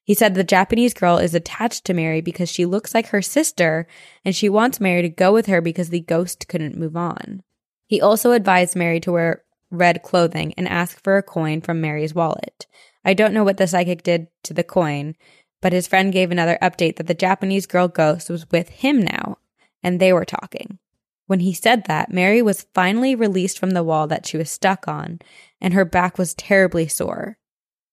He 0.09 0.15
said 0.15 0.33
the 0.33 0.43
Japanese 0.43 0.95
girl 0.95 1.19
is 1.19 1.35
attached 1.35 1.85
to 1.85 1.93
Mary 1.93 2.19
because 2.19 2.49
she 2.49 2.65
looks 2.65 2.95
like 2.95 3.09
her 3.09 3.21
sister 3.21 3.85
and 4.25 4.35
she 4.35 4.49
wants 4.49 4.79
Mary 4.79 5.03
to 5.03 5.09
go 5.09 5.31
with 5.31 5.45
her 5.45 5.61
because 5.61 5.91
the 5.91 5.99
ghost 5.99 6.47
couldn't 6.47 6.75
move 6.75 6.97
on. 6.97 7.43
He 7.85 8.01
also 8.01 8.31
advised 8.31 8.75
Mary 8.75 8.99
to 9.01 9.11
wear 9.11 9.43
red 9.69 10.01
clothing 10.01 10.55
and 10.57 10.67
ask 10.67 10.99
for 11.03 11.17
a 11.17 11.21
coin 11.21 11.61
from 11.61 11.79
Mary's 11.79 12.15
wallet. 12.15 12.65
I 13.05 13.13
don't 13.13 13.35
know 13.35 13.43
what 13.43 13.57
the 13.57 13.67
psychic 13.67 14.01
did 14.01 14.29
to 14.45 14.53
the 14.55 14.63
coin, 14.63 15.13
but 15.61 15.73
his 15.73 15.85
friend 15.85 16.11
gave 16.11 16.31
another 16.31 16.57
update 16.59 16.95
that 16.95 17.05
the 17.05 17.13
Japanese 17.13 17.67
girl 17.67 17.87
ghost 17.87 18.31
was 18.31 18.49
with 18.49 18.69
him 18.69 19.03
now 19.03 19.37
and 19.83 19.99
they 19.99 20.11
were 20.11 20.25
talking. 20.25 20.79
When 21.27 21.41
he 21.41 21.53
said 21.53 21.85
that, 21.85 22.11
Mary 22.11 22.41
was 22.41 22.65
finally 22.73 23.13
released 23.13 23.59
from 23.59 23.71
the 23.71 23.83
wall 23.83 24.07
that 24.07 24.25
she 24.25 24.37
was 24.37 24.49
stuck 24.49 24.87
on, 24.87 25.19
and 25.61 25.75
her 25.75 25.85
back 25.85 26.17
was 26.17 26.33
terribly 26.33 26.87
sore. 26.87 27.37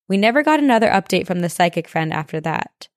We 0.09 0.17
never 0.17 0.43
got 0.43 0.61
another 0.61 0.89
update 0.89 1.27
from 1.27 1.41
the 1.41 1.49
psychic 1.49 1.89
friend 1.89 2.13
after 2.13 2.41
that. 2.41 2.89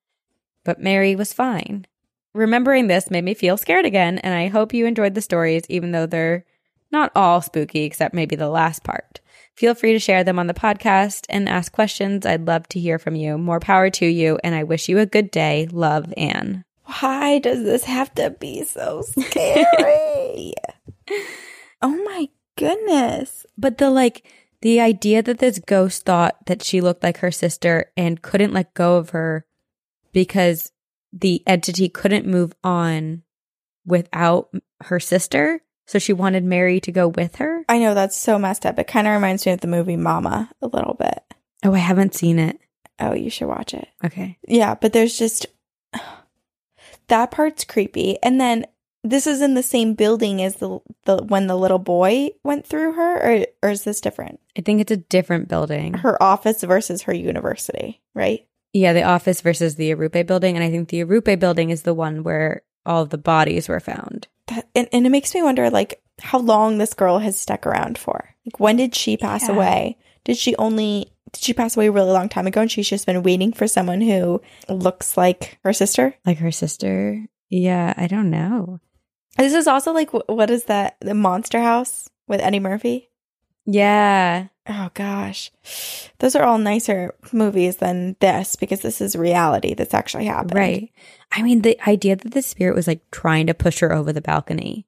But 0.64 0.82
Mary 0.82 1.16
was 1.16 1.34
fine. 1.34 1.86
Remembering 2.34 2.88
this 2.88 3.10
made 3.10 3.24
me 3.24 3.34
feel 3.34 3.58
scared 3.58 3.86
again, 3.86 4.20
and 4.20 4.34
I 4.34 4.48
hope 4.48 4.74
you 4.74 4.86
enjoyed 4.86 5.16
the 5.16 5.22
stories, 5.22 5.64
even 5.68 5.92
though 5.92 6.06
they're 6.06 6.46
not 6.92 7.12
all 7.16 7.42
spooky, 7.42 7.84
except 7.84 8.14
maybe 8.14 8.36
the 8.36 8.50
last 8.50 8.84
part. 8.84 9.20
Feel 9.56 9.76
free 9.76 9.94
to 9.94 10.00
share 10.00 10.24
them 10.24 10.40
on 10.40 10.48
the 10.48 10.54
podcast 10.54 11.26
and 11.30 11.50
ask 11.50 11.72
questions. 11.72 12.26
I'd 12.26 12.48
love 12.48 12.68
to 12.70 12.80
hear 12.80 13.00
from 13.00 13.16
you. 13.16 13.38
More 13.38 13.60
power 13.60 13.90
to 13.90 14.06
you, 14.06 14.40
and 14.44 14.56
I 14.56 14.64
wish 14.64 14.88
you 14.88 15.00
a 15.00 15.06
good 15.06 15.32
day. 15.32 15.68
Love, 15.72 16.14
Anne. 16.16 16.64
Why 16.84 17.40
does 17.40 17.64
this 17.64 17.84
have 17.84 18.14
to 18.16 18.32
be 18.32 18.64
so 18.64 19.02
scary? 19.02 20.54
oh 21.82 22.04
my 22.04 22.30
goodness. 22.56 23.46
But 23.58 23.78
the 23.80 23.90
like 23.90 24.24
the 24.62 24.80
idea 24.82 25.22
that 25.24 25.40
this 25.40 25.60
ghost 25.60 26.06
thought 26.06 26.46
that 26.48 26.64
she 26.64 26.82
looked 26.82 27.04
like 27.04 27.18
her 27.18 27.32
sister 27.32 27.92
and 27.96 28.22
couldn't 28.22 28.54
let 28.54 28.74
go 28.74 28.98
of 28.98 29.12
her 29.12 29.46
because 30.12 30.72
the 31.14 31.44
entity 31.48 31.90
couldn't 31.90 32.26
move 32.26 32.54
on 32.64 33.24
without 33.86 34.54
her 34.82 35.00
sister. 35.00 35.62
So 35.88 35.98
she 35.98 36.14
wanted 36.14 36.44
Mary 36.44 36.80
to 36.82 36.92
go 36.92 37.08
with 37.08 37.38
her. 37.38 37.64
I 37.68 37.80
know 37.80 37.96
that's 37.96 38.18
so 38.18 38.38
messed 38.38 38.66
up. 38.66 38.78
It 38.78 38.88
kind 38.88 39.08
of 39.08 39.14
reminds 39.14 39.46
me 39.46 39.54
of 39.54 39.62
the 39.62 39.68
movie 39.68 39.98
Mama 39.98 40.52
a 40.62 40.68
little 40.68 40.94
bit. 40.94 41.24
Oh, 41.64 41.74
I 41.74 41.80
haven't 41.80 42.14
seen 42.14 42.38
it. 42.38 42.60
Oh, 43.00 43.14
you 43.14 43.30
should 43.30 43.48
watch 43.48 43.74
it. 43.74 43.88
Okay. 44.04 44.38
Yeah, 44.48 44.76
but 44.76 44.94
there's 44.94 45.18
just 45.18 45.48
that 47.08 47.32
part's 47.32 47.64
creepy. 47.64 48.22
And 48.22 48.40
then 48.40 48.66
this 49.04 49.28
is 49.28 49.42
in 49.42 49.54
the 49.54 49.64
same 49.64 49.94
building 49.94 50.42
as 50.42 50.56
the 50.56 50.80
the 51.06 51.18
when 51.24 51.48
the 51.48 51.56
little 51.56 51.80
boy 51.80 52.30
went 52.44 52.66
through 52.68 52.94
her, 52.94 53.18
or 53.42 53.46
or 53.64 53.70
is 53.70 53.84
this 53.84 54.02
different? 54.02 54.40
I 54.58 54.62
think 54.62 54.82
it's 54.82 54.92
a 54.92 54.98
different 54.98 55.48
building. 55.48 55.94
Her 55.96 56.22
office 56.22 56.62
versus 56.64 57.04
her 57.04 57.14
university, 57.14 58.02
right? 58.14 58.46
Yeah, 58.74 58.94
the 58.94 59.04
office 59.04 59.42
versus 59.42 59.76
the 59.76 59.92
Arrupe 59.92 60.28
building. 60.28 60.56
And 60.56 60.64
I 60.64 60.70
think 60.70 60.90
the 60.90 61.04
Arrupe 61.04 61.40
building 61.40 61.70
is 61.72 61.84
the 61.84 61.94
one 61.94 62.24
where 62.24 62.62
all 62.86 63.02
of 63.02 63.10
the 63.10 63.18
bodies 63.18 63.68
were 63.70 63.80
found. 63.80 64.28
That 64.48 64.68
and, 64.76 64.88
and 64.92 65.06
it 65.06 65.10
makes 65.10 65.34
me 65.34 65.42
wonder 65.42 65.70
like 65.70 66.02
how 66.22 66.40
long 66.40 66.78
this 66.78 66.94
girl 66.94 67.20
has 67.20 67.38
stuck 67.40 67.66
around 67.66 67.98
for. 67.98 68.36
Like 68.46 68.60
when 68.60 68.76
did 68.76 68.94
she 68.96 69.18
pass 69.18 69.48
Yeah. 69.48 69.56
away? 69.56 69.98
Did 70.26 70.38
she 70.38 70.56
only 70.58 71.12
did 71.32 71.44
she 71.44 71.54
pass 71.54 71.78
away 71.78 71.88
a 71.88 71.92
really 71.92 72.12
long 72.12 72.28
time 72.30 72.48
ago 72.48 72.62
and 72.62 72.72
she's 72.72 72.90
just 72.90 73.06
been 73.06 73.24
waiting 73.24 73.54
for 73.54 73.68
someone 73.68 74.02
who 74.02 74.42
looks 74.68 75.16
like 75.16 75.58
her 75.64 75.74
sister? 75.74 76.16
Like 76.26 76.40
her 76.40 76.52
sister. 76.52 77.26
Yeah, 77.50 77.94
I 77.98 78.08
don't 78.08 78.30
know. 78.30 78.80
This 79.38 79.54
is 79.54 79.68
also 79.68 79.94
like 79.94 80.12
what 80.12 80.50
is 80.50 80.66
that? 80.66 80.98
The 81.02 81.14
Monster 81.14 81.62
House 81.62 82.10
with 82.28 82.42
Eddie 82.42 82.60
Murphy? 82.60 83.10
Yeah. 83.66 84.48
Oh 84.68 84.90
gosh. 84.94 85.52
Those 86.20 86.36
are 86.36 86.44
all 86.44 86.58
nicer 86.58 87.14
movies 87.32 87.78
than 87.78 88.16
this 88.20 88.56
because 88.56 88.82
this 88.82 89.02
is 89.02 89.16
reality 89.16 89.74
that's 89.74 89.94
actually 89.94 90.26
happened. 90.26 90.56
Right. 90.56 90.92
I 91.32 91.42
mean, 91.42 91.62
the 91.62 91.80
idea 91.88 92.16
that 92.16 92.34
the 92.34 92.42
spirit 92.42 92.76
was 92.76 92.88
like 92.88 93.02
trying 93.12 93.48
to 93.48 93.54
push 93.54 93.80
her 93.80 93.94
over 93.94 94.12
the 94.12 94.22
balcony 94.22 94.86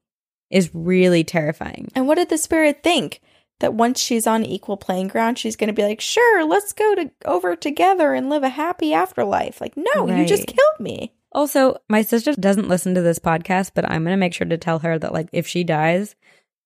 is 0.50 0.74
really 0.74 1.24
terrifying. 1.24 1.90
And 1.96 2.08
what 2.08 2.16
did 2.16 2.30
the 2.30 2.38
spirit 2.38 2.84
think? 2.84 3.22
That 3.60 3.76
once 3.76 4.00
she's 4.00 4.26
on 4.26 4.44
equal 4.44 4.76
playing 4.76 5.10
ground, 5.10 5.38
she's 5.38 5.56
going 5.56 5.68
to 5.68 5.74
be 5.74 5.84
like, 5.84 6.02
"Sure, 6.02 6.44
let's 6.44 6.74
go 6.74 6.96
to 6.96 7.12
over 7.26 7.56
together 7.56 8.16
and 8.16 8.28
live 8.28 8.42
a 8.42 8.50
happy 8.50 8.92
afterlife." 8.92 9.62
Like, 9.62 9.78
no, 9.78 10.08
you 10.08 10.26
just 10.26 10.48
killed 10.48 10.80
me. 10.80 11.14
Also, 11.32 11.78
my 11.90 12.02
sister 12.02 12.34
doesn't 12.34 12.68
listen 12.68 12.94
to 12.96 13.02
this 13.02 13.20
podcast, 13.20 13.72
but 13.74 13.86
I'm 13.86 14.04
going 14.04 14.14
to 14.14 14.18
make 14.18 14.34
sure 14.34 14.48
to 14.48 14.58
tell 14.58 14.80
her 14.80 15.00
that, 15.00 15.14
like, 15.14 15.30
if 15.32 15.48
she 15.48 15.64
dies, 15.64 16.16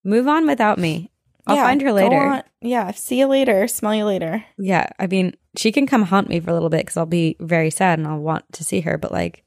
move 0.04 0.26
on 0.26 0.46
without 0.46 0.78
me. 0.78 1.10
I'll 1.46 1.56
Yeah, 1.56 1.64
find 1.64 1.82
her 1.82 1.92
later. 1.92 2.42
Yeah, 2.60 2.90
see 2.90 3.20
you 3.20 3.26
later. 3.26 3.68
Smell 3.68 3.94
you 3.94 4.04
later. 4.04 4.44
Yeah. 4.58 4.88
I 4.98 5.06
mean, 5.06 5.36
she 5.56 5.70
can 5.70 5.86
come 5.86 6.02
haunt 6.02 6.28
me 6.28 6.40
for 6.40 6.50
a 6.50 6.54
little 6.54 6.70
bit 6.70 6.80
because 6.80 6.96
I'll 6.96 7.06
be 7.06 7.36
very 7.38 7.70
sad 7.70 8.00
and 8.00 8.08
I'll 8.08 8.18
want 8.18 8.44
to 8.54 8.64
see 8.64 8.80
her, 8.80 8.98
but 8.98 9.12
like, 9.12 9.44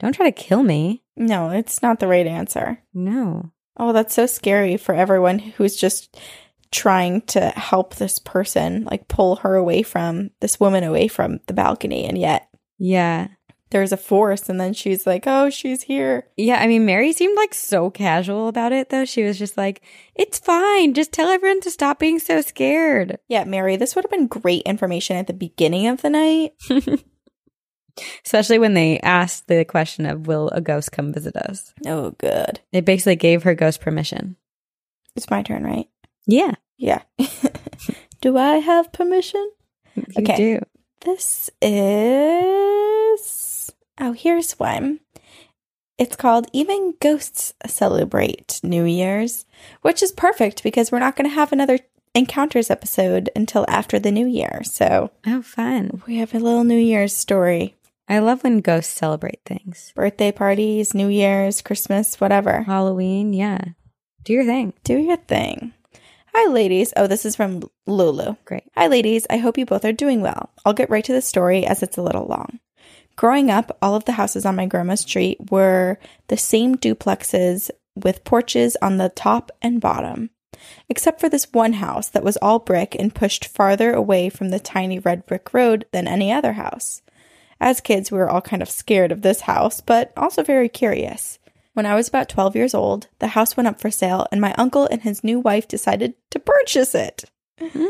don't 0.00 0.12
try 0.12 0.28
to 0.28 0.32
kill 0.32 0.64
me. 0.64 1.04
No, 1.16 1.50
it's 1.50 1.80
not 1.82 2.00
the 2.00 2.08
right 2.08 2.26
answer. 2.26 2.82
No. 2.92 3.52
Oh, 3.76 3.92
that's 3.92 4.14
so 4.14 4.26
scary 4.26 4.76
for 4.76 4.94
everyone 4.94 5.38
who's 5.38 5.76
just 5.76 6.18
trying 6.72 7.20
to 7.22 7.40
help 7.50 7.94
this 7.94 8.18
person, 8.18 8.84
like 8.90 9.06
pull 9.06 9.36
her 9.36 9.54
away 9.54 9.82
from 9.82 10.30
this 10.40 10.58
woman 10.58 10.82
away 10.82 11.06
from 11.06 11.38
the 11.46 11.54
balcony. 11.54 12.04
And 12.06 12.18
yet 12.18 12.48
Yeah. 12.76 13.28
There's 13.70 13.92
a 13.92 13.96
force. 13.96 14.48
And 14.48 14.60
then 14.60 14.72
she's 14.72 15.06
like, 15.06 15.24
oh, 15.26 15.50
she's 15.50 15.82
here. 15.82 16.28
Yeah, 16.36 16.60
I 16.60 16.66
mean, 16.66 16.86
Mary 16.86 17.12
seemed 17.12 17.36
like 17.36 17.52
so 17.54 17.90
casual 17.90 18.48
about 18.48 18.72
it, 18.72 18.90
though. 18.90 19.04
She 19.04 19.22
was 19.24 19.38
just 19.38 19.56
like, 19.56 19.82
it's 20.14 20.38
fine. 20.38 20.94
Just 20.94 21.12
tell 21.12 21.28
everyone 21.28 21.60
to 21.62 21.70
stop 21.70 21.98
being 21.98 22.18
so 22.18 22.40
scared. 22.40 23.18
Yeah, 23.28 23.44
Mary, 23.44 23.76
this 23.76 23.94
would 23.94 24.04
have 24.04 24.10
been 24.10 24.26
great 24.28 24.62
information 24.62 25.16
at 25.16 25.26
the 25.26 25.32
beginning 25.32 25.86
of 25.88 26.02
the 26.02 26.10
night. 26.10 26.52
Especially 28.24 28.58
when 28.58 28.74
they 28.74 29.00
asked 29.00 29.48
the 29.48 29.64
question 29.64 30.04
of, 30.04 30.26
will 30.26 30.50
a 30.50 30.60
ghost 30.60 30.92
come 30.92 31.12
visit 31.14 31.34
us? 31.34 31.72
Oh, 31.86 32.10
good. 32.18 32.60
It 32.70 32.84
basically 32.84 33.16
gave 33.16 33.42
her 33.44 33.54
ghost 33.54 33.80
permission. 33.80 34.36
It's 35.16 35.30
my 35.30 35.42
turn, 35.42 35.64
right? 35.64 35.88
Yeah, 36.26 36.52
Yeah. 36.76 37.02
Do 38.20 38.36
I 38.36 38.56
have 38.56 38.92
permission? 38.92 39.50
you 39.94 40.04
Okay. 40.18 40.36
do. 40.36 40.60
This 41.00 41.48
is. 41.62 43.45
Oh, 43.98 44.12
here's 44.12 44.52
one. 44.58 45.00
It's 45.98 46.16
called 46.16 46.48
Even 46.52 46.94
Ghosts 47.00 47.54
Celebrate 47.66 48.60
New 48.62 48.84
Year's, 48.84 49.46
which 49.82 50.02
is 50.02 50.12
perfect 50.12 50.62
because 50.62 50.92
we're 50.92 50.98
not 50.98 51.16
going 51.16 51.28
to 51.28 51.34
have 51.34 51.52
another 51.52 51.78
Encounters 52.14 52.70
episode 52.70 53.28
until 53.36 53.66
after 53.68 53.98
the 53.98 54.10
new 54.10 54.26
year. 54.26 54.60
So 54.64 55.10
Oh, 55.26 55.42
fun. 55.42 56.02
we 56.06 56.16
have 56.16 56.34
a 56.34 56.38
little 56.38 56.64
New 56.64 56.78
Year's 56.78 57.14
story 57.14 57.74
I 58.08 58.20
love 58.20 58.44
when 58.44 58.60
ghosts 58.60 58.94
celebrate 58.94 59.40
things. 59.44 59.92
birthday 59.96 60.30
parties, 60.30 60.94
New 60.94 61.08
Year's, 61.08 61.60
Christmas, 61.60 62.20
whatever. 62.20 62.62
Halloween, 62.62 63.32
yeah. 63.32 63.58
Do 64.22 64.32
your 64.32 64.44
thing. 64.44 64.74
Do 64.84 64.96
your 64.96 65.16
thing. 65.16 65.72
Hi, 66.32 66.48
ladies. 66.52 66.92
Oh, 66.96 67.06
this 67.08 67.24
is 67.26 67.34
from 67.34 67.62
Lulu. 67.86 68.36
Great. 68.44 68.62
Hi, 68.76 68.86
ladies. 68.86 69.26
I 69.28 69.38
hope 69.38 69.58
you 69.58 69.66
both 69.66 69.84
are 69.84 69.92
doing 69.92 70.20
well. 70.20 70.50
I'll 70.64 70.72
get 70.72 70.88
right 70.90 71.04
to 71.04 71.12
the 71.12 71.20
story 71.22 71.66
as 71.66 71.82
it's 71.82 71.96
a 71.96 72.02
little 72.02 72.26
long. 72.26 72.60
Growing 73.16 73.50
up, 73.50 73.76
all 73.80 73.94
of 73.94 74.04
the 74.04 74.12
houses 74.12 74.44
on 74.44 74.56
my 74.56 74.66
grandma's 74.66 75.00
street 75.00 75.50
were 75.50 75.98
the 76.28 76.36
same 76.36 76.76
duplexes 76.76 77.70
with 77.94 78.24
porches 78.24 78.76
on 78.82 78.98
the 78.98 79.08
top 79.08 79.50
and 79.62 79.80
bottom, 79.80 80.28
except 80.88 81.18
for 81.18 81.30
this 81.30 81.50
one 81.52 81.74
house 81.74 82.10
that 82.10 82.22
was 82.22 82.36
all 82.38 82.58
brick 82.58 82.94
and 82.98 83.14
pushed 83.14 83.46
farther 83.46 83.92
away 83.92 84.28
from 84.28 84.50
the 84.50 84.60
tiny 84.60 84.98
red 84.98 85.24
brick 85.24 85.54
road 85.54 85.86
than 85.92 86.06
any 86.06 86.30
other 86.30 86.52
house. 86.52 87.00
As 87.58 87.80
kids, 87.80 88.12
we 88.12 88.18
were 88.18 88.28
all 88.28 88.42
kind 88.42 88.60
of 88.60 88.68
scared 88.68 89.10
of 89.10 89.22
this 89.22 89.42
house, 89.42 89.80
but 89.80 90.12
also 90.14 90.42
very 90.42 90.68
curious. 90.68 91.38
When 91.72 91.86
I 91.86 91.94
was 91.94 92.08
about 92.08 92.28
12 92.28 92.54
years 92.54 92.74
old, 92.74 93.08
the 93.18 93.28
house 93.28 93.56
went 93.56 93.66
up 93.66 93.80
for 93.80 93.90
sale, 93.90 94.26
and 94.30 94.42
my 94.42 94.54
uncle 94.58 94.86
and 94.90 95.02
his 95.02 95.24
new 95.24 95.40
wife 95.40 95.66
decided 95.66 96.14
to 96.30 96.38
purchase 96.38 96.94
it. 96.94 97.24
Mm-hmm. 97.60 97.86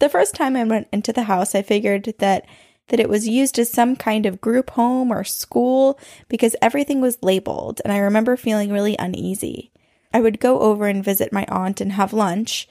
The 0.00 0.08
first 0.08 0.34
time 0.34 0.56
I 0.56 0.64
went 0.64 0.88
into 0.92 1.12
the 1.12 1.24
house, 1.24 1.54
I 1.54 1.62
figured 1.62 2.14
that 2.18 2.46
that 2.92 3.00
it 3.00 3.08
was 3.08 3.26
used 3.26 3.58
as 3.58 3.70
some 3.70 3.96
kind 3.96 4.26
of 4.26 4.40
group 4.42 4.68
home 4.70 5.10
or 5.10 5.24
school 5.24 5.98
because 6.28 6.54
everything 6.60 7.00
was 7.00 7.16
labeled, 7.22 7.80
and 7.82 7.92
I 7.92 7.96
remember 7.96 8.36
feeling 8.36 8.70
really 8.70 8.96
uneasy. 8.98 9.72
I 10.12 10.20
would 10.20 10.38
go 10.38 10.60
over 10.60 10.86
and 10.86 11.02
visit 11.02 11.32
my 11.32 11.46
aunt 11.48 11.80
and 11.80 11.92
have 11.92 12.12
lunch. 12.12 12.68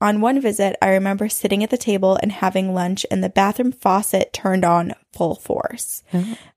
On 0.00 0.22
one 0.22 0.40
visit, 0.40 0.76
I 0.80 0.88
remember 0.88 1.28
sitting 1.28 1.62
at 1.62 1.68
the 1.68 1.76
table 1.76 2.18
and 2.22 2.32
having 2.32 2.72
lunch, 2.72 3.04
and 3.10 3.22
the 3.22 3.28
bathroom 3.28 3.72
faucet 3.72 4.32
turned 4.32 4.64
on 4.64 4.94
full 5.12 5.34
force. 5.34 6.02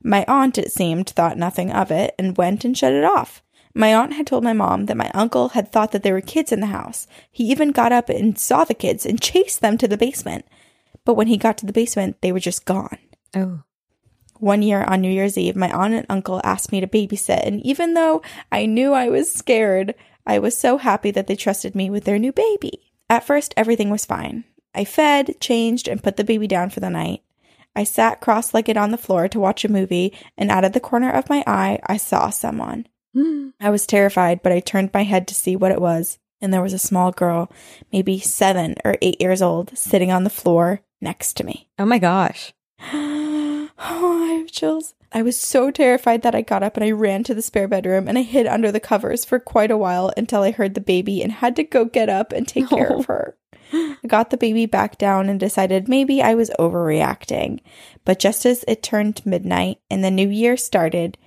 My 0.02 0.24
aunt, 0.30 0.58
it 0.58 0.72
seemed, 0.72 1.10
thought 1.10 1.38
nothing 1.38 1.70
of 1.70 1.92
it 1.92 2.16
and 2.18 2.38
went 2.38 2.64
and 2.64 2.78
shut 2.78 2.94
it 2.94 3.04
off. 3.04 3.44
My 3.74 3.94
aunt 3.94 4.14
had 4.14 4.26
told 4.26 4.46
my 4.46 4.54
mom 4.54 4.86
that 4.86 4.96
my 4.96 5.12
uncle 5.14 5.50
had 5.50 5.70
thought 5.70 5.92
that 5.92 6.04
there 6.04 6.14
were 6.14 6.22
kids 6.22 6.54
in 6.54 6.62
the 6.62 6.68
house. 6.68 7.08
He 7.30 7.44
even 7.52 7.72
got 7.72 7.92
up 7.92 8.08
and 8.08 8.40
saw 8.40 8.64
the 8.64 8.74
kids 8.74 9.06
and 9.06 9.20
chased 9.22 9.60
them 9.60 9.78
to 9.80 9.88
the 9.88 9.98
basement. 9.98 10.46
But 11.06 11.16
when 11.16 11.28
he 11.28 11.38
got 11.38 11.58
to 11.60 11.66
the 11.66 11.74
basement, 11.74 12.18
they 12.22 12.32
were 12.32 12.40
just 12.40 12.66
gone. 12.66 12.98
Oh. 13.36 13.64
One 14.38 14.62
year 14.62 14.84
on 14.84 15.02
New 15.02 15.12
Year's 15.12 15.38
Eve, 15.38 15.56
my 15.56 15.72
aunt 15.72 15.94
and 15.94 16.06
uncle 16.10 16.42
asked 16.44 16.72
me 16.72 16.80
to 16.82 16.88
babysit, 16.88 17.46
and 17.46 17.64
even 17.66 17.94
though 17.94 18.22
I 18.52 18.66
knew 18.66 18.94
I 18.94 19.10
was 19.10 19.32
scared, 19.32 19.94
I 20.26 20.40
was 20.40 20.58
so 20.58 20.78
happy 20.78 21.12
that 21.12 21.28
they 21.28 21.36
trusted 21.36 21.76
me 21.76 21.90
with 21.90 22.06
their 22.06 22.20
new 22.20 22.32
baby. 22.32 22.92
At 23.10 23.26
first, 23.26 23.54
everything 23.58 23.90
was 23.90 24.06
fine. 24.06 24.46
I 24.74 24.86
fed, 24.86 25.40
changed, 25.40 25.88
and 25.88 26.04
put 26.04 26.18
the 26.18 26.24
baby 26.24 26.48
down 26.48 26.70
for 26.70 26.80
the 26.80 26.90
night. 26.90 27.22
I 27.76 27.84
sat 27.84 28.20
cross 28.22 28.54
legged 28.54 28.78
on 28.78 28.92
the 28.92 28.98
floor 28.98 29.28
to 29.28 29.40
watch 29.40 29.64
a 29.64 29.72
movie, 29.72 30.14
and 30.38 30.50
out 30.50 30.66
of 30.66 30.74
the 30.74 30.80
corner 30.80 31.12
of 31.12 31.30
my 31.30 31.44
eye, 31.48 31.80
I 31.86 31.98
saw 31.98 32.30
someone. 32.30 32.88
I 33.60 33.70
was 33.70 33.86
terrified, 33.86 34.42
but 34.42 34.52
I 34.52 34.60
turned 34.60 34.92
my 34.94 35.04
head 35.04 35.28
to 35.28 35.36
see 35.36 35.56
what 35.56 35.72
it 35.72 35.82
was, 35.82 36.20
and 36.42 36.54
there 36.54 36.62
was 36.62 36.74
a 36.74 36.80
small 36.80 37.12
girl, 37.12 37.52
maybe 37.92 38.20
seven 38.20 38.76
or 38.84 38.98
eight 39.02 39.22
years 39.22 39.42
old, 39.42 39.78
sitting 39.78 40.12
on 40.12 40.24
the 40.24 40.30
floor 40.30 40.82
next 41.02 41.34
to 41.38 41.44
me. 41.44 41.68
Oh 41.78 41.86
my 41.86 42.00
gosh. 42.00 42.54
oh, 42.82 43.70
I 43.78 44.38
have 44.40 44.52
chills. 44.52 44.94
I 45.14 45.24
was 45.24 45.38
so 45.38 45.72
terrified 45.72 46.22
that 46.22 46.36
I 46.36 46.42
got 46.42 46.64
up 46.64 46.78
and 46.78 46.84
I 46.86 46.92
ran 46.92 47.24
to 47.26 47.34
the 47.34 47.42
spare 47.42 47.68
bedroom 47.68 48.08
and 48.08 48.18
I 48.18 48.22
hid 48.22 48.48
under 48.48 48.72
the 48.72 48.80
covers 48.80 49.26
for 49.26 49.40
quite 49.40 49.72
a 49.72 49.78
while 49.78 50.14
until 50.16 50.42
I 50.42 50.52
heard 50.52 50.74
the 50.74 50.82
baby 50.82 51.22
and 51.22 51.32
had 51.34 51.56
to 51.58 51.64
go 51.64 51.84
get 51.84 52.08
up 52.08 52.32
and 52.32 52.48
take 52.48 52.70
care 52.70 52.94
of 52.96 53.06
her. 53.08 53.36
I 53.74 54.08
got 54.08 54.30
the 54.30 54.38
baby 54.38 54.66
back 54.66 54.98
down 54.98 55.30
and 55.30 55.40
decided 55.40 55.88
maybe 55.88 56.22
I 56.22 56.36
was 56.36 56.50
overreacting. 56.60 57.60
But 58.06 58.20
just 58.20 58.46
as 58.46 58.64
it 58.68 58.84
turned 58.84 59.26
midnight 59.26 59.80
and 59.90 60.04
the 60.04 60.12
new 60.12 60.30
year 60.30 60.56
started, 60.58 61.18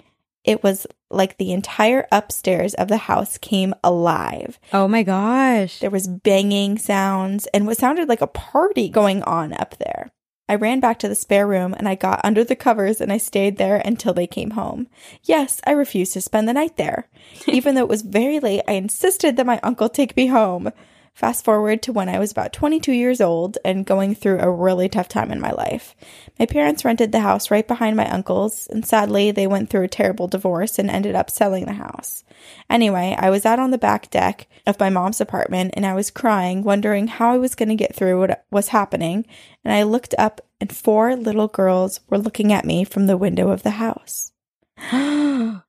it 0.44 0.62
was 0.62 0.86
like 1.14 1.36
the 1.36 1.52
entire 1.52 2.06
upstairs 2.12 2.74
of 2.74 2.88
the 2.88 2.96
house 2.96 3.38
came 3.38 3.74
alive. 3.82 4.58
Oh 4.72 4.88
my 4.88 5.02
gosh. 5.02 5.78
There 5.78 5.90
was 5.90 6.08
banging 6.08 6.78
sounds 6.78 7.46
and 7.54 7.66
what 7.66 7.78
sounded 7.78 8.08
like 8.08 8.20
a 8.20 8.26
party 8.26 8.88
going 8.88 9.22
on 9.22 9.52
up 9.52 9.76
there. 9.78 10.10
I 10.48 10.56
ran 10.56 10.80
back 10.80 10.98
to 10.98 11.08
the 11.08 11.14
spare 11.14 11.46
room 11.46 11.74
and 11.74 11.88
I 11.88 11.94
got 11.94 12.20
under 12.22 12.44
the 12.44 12.56
covers 12.56 13.00
and 13.00 13.10
I 13.10 13.16
stayed 13.16 13.56
there 13.56 13.76
until 13.76 14.12
they 14.12 14.26
came 14.26 14.50
home. 14.50 14.88
Yes, 15.22 15.60
I 15.66 15.70
refused 15.70 16.12
to 16.14 16.20
spend 16.20 16.46
the 16.48 16.52
night 16.52 16.76
there. 16.76 17.08
Even 17.46 17.74
though 17.74 17.82
it 17.82 17.88
was 17.88 18.02
very 18.02 18.40
late, 18.40 18.62
I 18.68 18.72
insisted 18.72 19.36
that 19.36 19.46
my 19.46 19.58
uncle 19.62 19.88
take 19.88 20.16
me 20.16 20.26
home. 20.26 20.70
Fast 21.14 21.44
forward 21.44 21.80
to 21.82 21.92
when 21.92 22.08
I 22.08 22.18
was 22.18 22.32
about 22.32 22.52
22 22.52 22.90
years 22.90 23.20
old 23.20 23.56
and 23.64 23.86
going 23.86 24.16
through 24.16 24.40
a 24.40 24.50
really 24.50 24.88
tough 24.88 25.06
time 25.06 25.30
in 25.30 25.40
my 25.40 25.52
life. 25.52 25.94
My 26.40 26.46
parents 26.46 26.84
rented 26.84 27.12
the 27.12 27.20
house 27.20 27.52
right 27.52 27.66
behind 27.66 27.96
my 27.96 28.10
uncle's, 28.10 28.66
and 28.66 28.84
sadly, 28.84 29.30
they 29.30 29.46
went 29.46 29.70
through 29.70 29.84
a 29.84 29.88
terrible 29.88 30.26
divorce 30.26 30.76
and 30.76 30.90
ended 30.90 31.14
up 31.14 31.30
selling 31.30 31.66
the 31.66 31.74
house. 31.74 32.24
Anyway, 32.68 33.14
I 33.16 33.30
was 33.30 33.46
out 33.46 33.60
on 33.60 33.70
the 33.70 33.78
back 33.78 34.10
deck 34.10 34.48
of 34.66 34.80
my 34.80 34.90
mom's 34.90 35.20
apartment 35.20 35.74
and 35.76 35.86
I 35.86 35.94
was 35.94 36.10
crying, 36.10 36.64
wondering 36.64 37.06
how 37.06 37.32
I 37.32 37.38
was 37.38 37.54
going 37.54 37.68
to 37.68 37.76
get 37.76 37.94
through 37.94 38.18
what 38.18 38.44
was 38.50 38.68
happening. 38.68 39.24
And 39.64 39.72
I 39.72 39.84
looked 39.84 40.16
up, 40.18 40.40
and 40.60 40.74
four 40.74 41.14
little 41.14 41.48
girls 41.48 42.00
were 42.10 42.18
looking 42.18 42.52
at 42.52 42.64
me 42.64 42.82
from 42.82 43.06
the 43.06 43.16
window 43.16 43.50
of 43.50 43.62
the 43.62 43.70
house. 43.70 44.32
All 44.92 45.62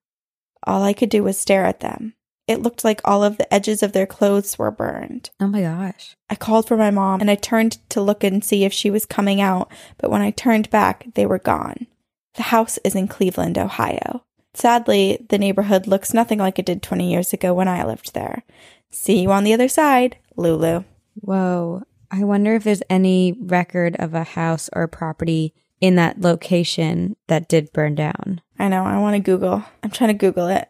I 0.84 0.94
could 0.94 1.10
do 1.10 1.24
was 1.24 1.38
stare 1.38 1.66
at 1.66 1.82
them. 1.82 2.16
It 2.48 2.62
looked 2.62 2.84
like 2.84 3.02
all 3.04 3.24
of 3.24 3.38
the 3.38 3.52
edges 3.52 3.82
of 3.82 3.94
their 3.94 4.06
clothes 4.06 4.58
were 4.60 4.72
burned. 4.72 5.32
Oh 5.40 5.48
my 5.48 5.62
gosh. 5.62 6.16
I 6.30 6.36
called 6.36 6.68
for 6.68 6.78
my 6.78 6.92
mom 6.92 7.22
and 7.22 7.32
I 7.32 7.36
turned 7.36 7.78
to 7.90 8.02
look 8.02 8.24
and 8.24 8.44
see 8.44 8.64
if 8.64 8.74
she 8.74 8.92
was 8.92 9.06
coming 9.06 9.42
out, 9.42 9.72
but 9.98 10.12
when 10.12 10.22
I 10.22 10.32
turned 10.32 10.70
back, 10.70 11.08
they 11.16 11.26
were 11.26 11.40
gone. 11.40 11.88
The 12.36 12.44
house 12.44 12.78
is 12.84 12.96
in 12.96 13.08
Cleveland, 13.08 13.58
Ohio. 13.58 14.24
Sadly, 14.54 15.26
the 15.30 15.38
neighborhood 15.38 15.88
looks 15.88 16.14
nothing 16.14 16.40
like 16.40 16.60
it 16.60 16.66
did 16.66 16.82
20 16.82 17.12
years 17.12 17.34
ago 17.34 17.54
when 17.54 17.68
I 17.68 17.84
lived 17.84 18.14
there. 18.14 18.44
See 18.92 19.22
you 19.22 19.32
on 19.32 19.44
the 19.44 19.54
other 19.54 19.68
side, 19.68 20.18
Lulu. 20.36 20.84
Whoa. 21.16 21.84
I 22.12 22.24
wonder 22.24 22.56
if 22.56 22.64
there's 22.64 22.84
any 22.90 23.34
record 23.34 23.96
of 23.98 24.14
a 24.14 24.24
house 24.24 24.70
or 24.72 24.88
property 24.88 25.54
in 25.82 25.96
that 25.96 26.22
location 26.22 27.16
that 27.28 27.50
did 27.50 27.74
burn 27.74 27.96
down. 27.96 28.42
I 28.58 28.68
know, 28.70 28.86
I 28.86 28.98
want 29.00 29.16
to 29.16 29.20
Google. 29.20 29.64
I'm 29.84 29.92
trying 29.92 30.10
to 30.10 30.14
Google 30.14 30.48
it. 30.48 30.70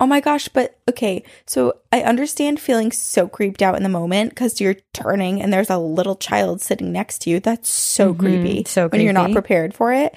oh 0.00 0.06
my 0.06 0.20
gosh, 0.20 0.48
but 0.48 0.78
okay. 0.88 1.22
So 1.46 1.74
I 1.92 2.02
understand 2.02 2.60
feeling 2.60 2.92
so 2.92 3.28
creeped 3.28 3.62
out 3.62 3.76
in 3.76 3.82
the 3.82 3.88
moment 3.88 4.30
because 4.30 4.60
you're 4.60 4.76
turning 4.92 5.40
and 5.40 5.52
there's 5.52 5.70
a 5.70 5.78
little 5.78 6.16
child 6.16 6.60
sitting 6.60 6.92
next 6.92 7.18
to 7.22 7.30
you. 7.30 7.40
That's 7.40 7.70
so 7.70 8.12
Mhm, 8.14 8.18
creepy. 8.18 8.64
so 8.66 8.88
When 8.88 9.00
you're 9.00 9.12
not 9.12 9.32
prepared 9.32 9.74
for 9.74 9.92
it. 9.92 10.14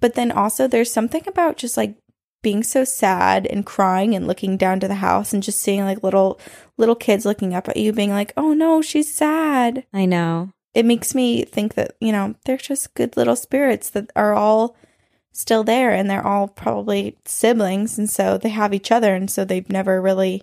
But 0.00 0.14
then 0.14 0.30
also, 0.30 0.66
there's 0.68 0.92
something 0.92 1.22
about 1.26 1.56
just 1.56 1.76
like 1.76 1.94
being 2.42 2.62
so 2.62 2.84
sad 2.84 3.46
and 3.46 3.66
crying 3.66 4.14
and 4.14 4.26
looking 4.26 4.56
down 4.56 4.78
to 4.78 4.86
the 4.86 4.96
house 4.96 5.32
and 5.32 5.42
just 5.42 5.60
seeing 5.60 5.80
like 5.84 6.02
little 6.04 6.38
little 6.76 6.94
kids 6.94 7.24
looking 7.24 7.54
up 7.54 7.68
at 7.68 7.76
you 7.76 7.92
being 7.92 8.10
like 8.10 8.32
oh 8.36 8.52
no 8.52 8.80
she's 8.80 9.12
sad 9.12 9.84
I 9.92 10.04
know. 10.04 10.50
it 10.72 10.84
makes 10.84 11.12
me 11.12 11.42
think 11.44 11.74
that 11.74 11.96
you 12.00 12.12
know 12.12 12.36
they're 12.44 12.56
just 12.58 12.94
good 12.94 13.16
little 13.16 13.34
spirits 13.34 13.90
that 13.90 14.10
are 14.14 14.32
all 14.32 14.76
still 15.36 15.64
there 15.64 15.90
and 15.90 16.08
they're 16.08 16.26
all 16.26 16.48
probably 16.48 17.16
siblings 17.24 17.98
and 17.98 18.08
so 18.08 18.38
they 18.38 18.48
have 18.48 18.72
each 18.74 18.90
other 18.90 19.14
and 19.14 19.30
so 19.30 19.44
they've 19.44 19.68
never 19.70 20.00
really 20.00 20.42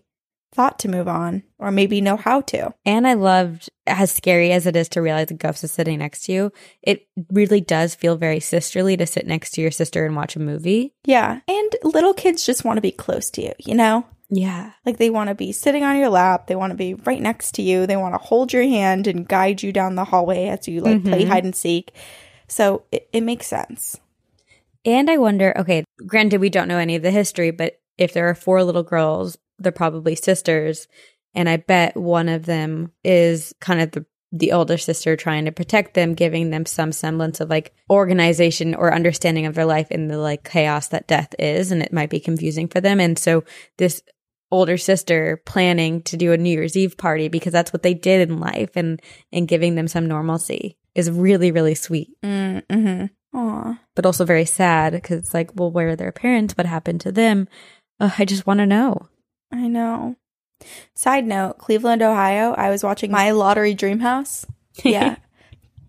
thought 0.53 0.77
to 0.77 0.87
move 0.87 1.07
on 1.07 1.41
or 1.57 1.71
maybe 1.71 1.99
know 1.99 2.15
how 2.15 2.39
to 2.41 2.71
And 2.85 3.07
I 3.07 3.13
loved, 3.15 3.69
as 3.87 4.11
scary 4.11 4.51
as 4.51 4.67
it 4.67 4.75
is 4.75 4.87
to 4.89 5.01
realize 5.01 5.31
a 5.31 5.33
ghost 5.33 5.63
is 5.63 5.71
sitting 5.71 5.97
next 5.97 6.25
to 6.25 6.31
you, 6.31 6.51
it 6.83 7.07
really 7.31 7.59
does 7.59 7.95
feel 7.95 8.17
very 8.17 8.39
sisterly 8.39 8.95
to 8.97 9.07
sit 9.07 9.25
next 9.25 9.51
to 9.51 9.61
your 9.61 9.71
sister 9.71 10.05
and 10.05 10.15
watch 10.15 10.35
a 10.35 10.39
movie. 10.39 10.93
yeah 11.05 11.39
and 11.47 11.75
little 11.83 12.13
kids 12.13 12.45
just 12.45 12.63
want 12.63 12.77
to 12.77 12.81
be 12.81 12.91
close 12.91 13.31
to 13.31 13.41
you 13.41 13.53
you 13.57 13.73
know 13.73 14.05
Yeah. 14.29 14.73
like 14.85 14.97
they 14.97 15.09
want 15.09 15.29
to 15.29 15.35
be 15.35 15.51
sitting 15.53 15.83
on 15.83 15.97
your 15.97 16.09
lap 16.09 16.45
they 16.45 16.55
want 16.55 16.69
to 16.69 16.77
be 16.77 16.93
right 16.93 17.21
next 17.21 17.53
to 17.55 17.63
you 17.63 17.87
they 17.87 17.97
want 17.97 18.13
to 18.13 18.19
hold 18.19 18.53
your 18.53 18.61
hand 18.63 19.07
and 19.07 19.27
guide 19.27 19.63
you 19.63 19.71
down 19.73 19.95
the 19.95 20.05
hallway 20.05 20.45
as 20.49 20.67
you 20.67 20.81
like 20.81 21.03
play 21.03 21.23
Mhm. 21.25 21.29
hide 21.29 21.43
and 21.45 21.55
seek 21.55 21.93
so 22.47 22.83
it, 22.91 23.09
it 23.11 23.21
makes 23.21 23.47
sense 23.47 23.97
And 24.85 25.09
I 25.09 25.17
wonder, 25.17 25.53
okay, 25.59 25.83
granted, 26.05 26.41
we 26.41 26.49
don't 26.49 26.67
know 26.67 26.77
any 26.77 26.95
of 26.95 27.03
the 27.03 27.11
history, 27.11 27.51
but 27.51 27.79
if 27.97 28.13
there 28.13 28.29
are 28.29 28.35
four 28.35 28.63
little 28.63 28.83
girls, 28.83 29.37
they're 29.59 29.71
probably 29.71 30.15
sisters. 30.15 30.87
And 31.33 31.47
I 31.47 31.57
bet 31.57 31.95
one 31.95 32.29
of 32.29 32.45
them 32.45 32.91
is 33.03 33.53
kind 33.61 33.81
of 33.81 33.91
the, 33.91 34.05
the 34.31 34.51
older 34.51 34.77
sister 34.77 35.15
trying 35.15 35.45
to 35.45 35.51
protect 35.51 35.93
them, 35.93 36.15
giving 36.15 36.49
them 36.49 36.65
some 36.65 36.91
semblance 36.91 37.39
of 37.39 37.49
like 37.49 37.73
organization 37.89 38.75
or 38.75 38.93
understanding 38.93 39.45
of 39.45 39.55
their 39.55 39.65
life 39.65 39.89
in 39.89 40.07
the 40.07 40.17
like 40.17 40.43
chaos 40.43 40.89
that 40.89 41.07
death 41.07 41.33
is. 41.39 41.71
And 41.71 41.81
it 41.81 41.93
might 41.93 42.09
be 42.09 42.19
confusing 42.19 42.67
for 42.67 42.81
them. 42.81 42.99
And 42.99 43.17
so 43.17 43.43
this 43.77 44.01
older 44.51 44.77
sister 44.77 45.41
planning 45.45 46.01
to 46.03 46.17
do 46.17 46.31
a 46.31 46.37
New 46.37 46.51
Year's 46.51 46.77
Eve 46.77 46.97
party 46.97 47.27
because 47.27 47.53
that's 47.53 47.73
what 47.73 47.83
they 47.83 47.93
did 47.93 48.29
in 48.29 48.39
life 48.39 48.75
and, 48.75 49.01
and 49.31 49.47
giving 49.47 49.75
them 49.75 49.87
some 49.87 50.07
normalcy 50.07 50.77
is 50.93 51.09
really, 51.09 51.51
really 51.51 51.73
sweet 51.73 52.09
mm-hmm 52.23 53.05
Aw. 53.33 53.79
but 53.95 54.05
also 54.05 54.25
very 54.25 54.45
sad 54.45 54.93
because 54.93 55.17
it's 55.19 55.33
like, 55.33 55.51
well, 55.55 55.71
where 55.71 55.89
are 55.89 55.95
their 55.95 56.11
parents? 56.11 56.55
What 56.55 56.67
happened 56.67 57.01
to 57.01 57.11
them? 57.11 57.47
Uh, 57.99 58.11
I 58.17 58.25
just 58.25 58.45
want 58.45 58.59
to 58.59 58.65
know. 58.65 59.07
I 59.51 59.67
know. 59.67 60.15
Side 60.95 61.25
note, 61.25 61.57
Cleveland, 61.57 62.01
Ohio, 62.01 62.53
I 62.53 62.69
was 62.69 62.83
watching 62.83 63.11
My 63.11 63.31
Lottery 63.31 63.73
Dream 63.73 63.99
House. 63.99 64.45
Yeah. 64.83 65.17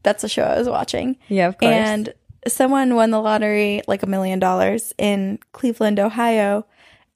that's 0.03 0.25
a 0.25 0.29
show 0.29 0.43
I 0.43 0.59
was 0.59 0.69
watching. 0.69 1.17
Yeah, 1.29 1.49
of 1.49 1.57
And 1.63 2.13
someone 2.47 2.95
won 2.95 3.11
the 3.11 3.21
lottery 3.21 3.81
like 3.87 4.03
a 4.03 4.07
million 4.07 4.39
dollars 4.39 4.93
in 4.99 5.39
Cleveland, 5.53 5.99
Ohio. 5.99 6.67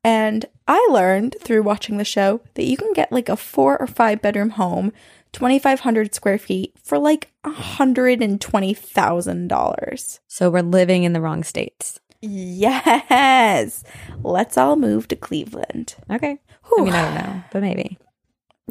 And 0.08 0.46
I 0.66 0.88
learned 0.90 1.36
through 1.38 1.62
watching 1.64 1.98
the 1.98 2.04
show 2.04 2.40
that 2.54 2.64
you 2.64 2.78
can 2.78 2.94
get 2.94 3.12
like 3.12 3.28
a 3.28 3.36
four 3.36 3.78
or 3.78 3.86
five 3.86 4.22
bedroom 4.22 4.48
home, 4.50 4.94
2,500 5.32 6.14
square 6.14 6.38
feet, 6.38 6.74
for 6.82 6.98
like 6.98 7.30
$120,000. 7.44 10.18
So 10.26 10.48
we're 10.48 10.62
living 10.62 11.04
in 11.04 11.12
the 11.12 11.20
wrong 11.20 11.44
states. 11.44 12.00
Yes. 12.22 13.84
Let's 14.22 14.56
all 14.56 14.76
move 14.76 15.08
to 15.08 15.16
Cleveland. 15.16 15.96
Okay. 16.10 16.38
I 16.40 16.68
Whew. 16.68 16.86
mean, 16.86 16.94
I 16.94 17.02
don't 17.02 17.14
know, 17.14 17.44
but 17.52 17.60
maybe. 17.60 17.98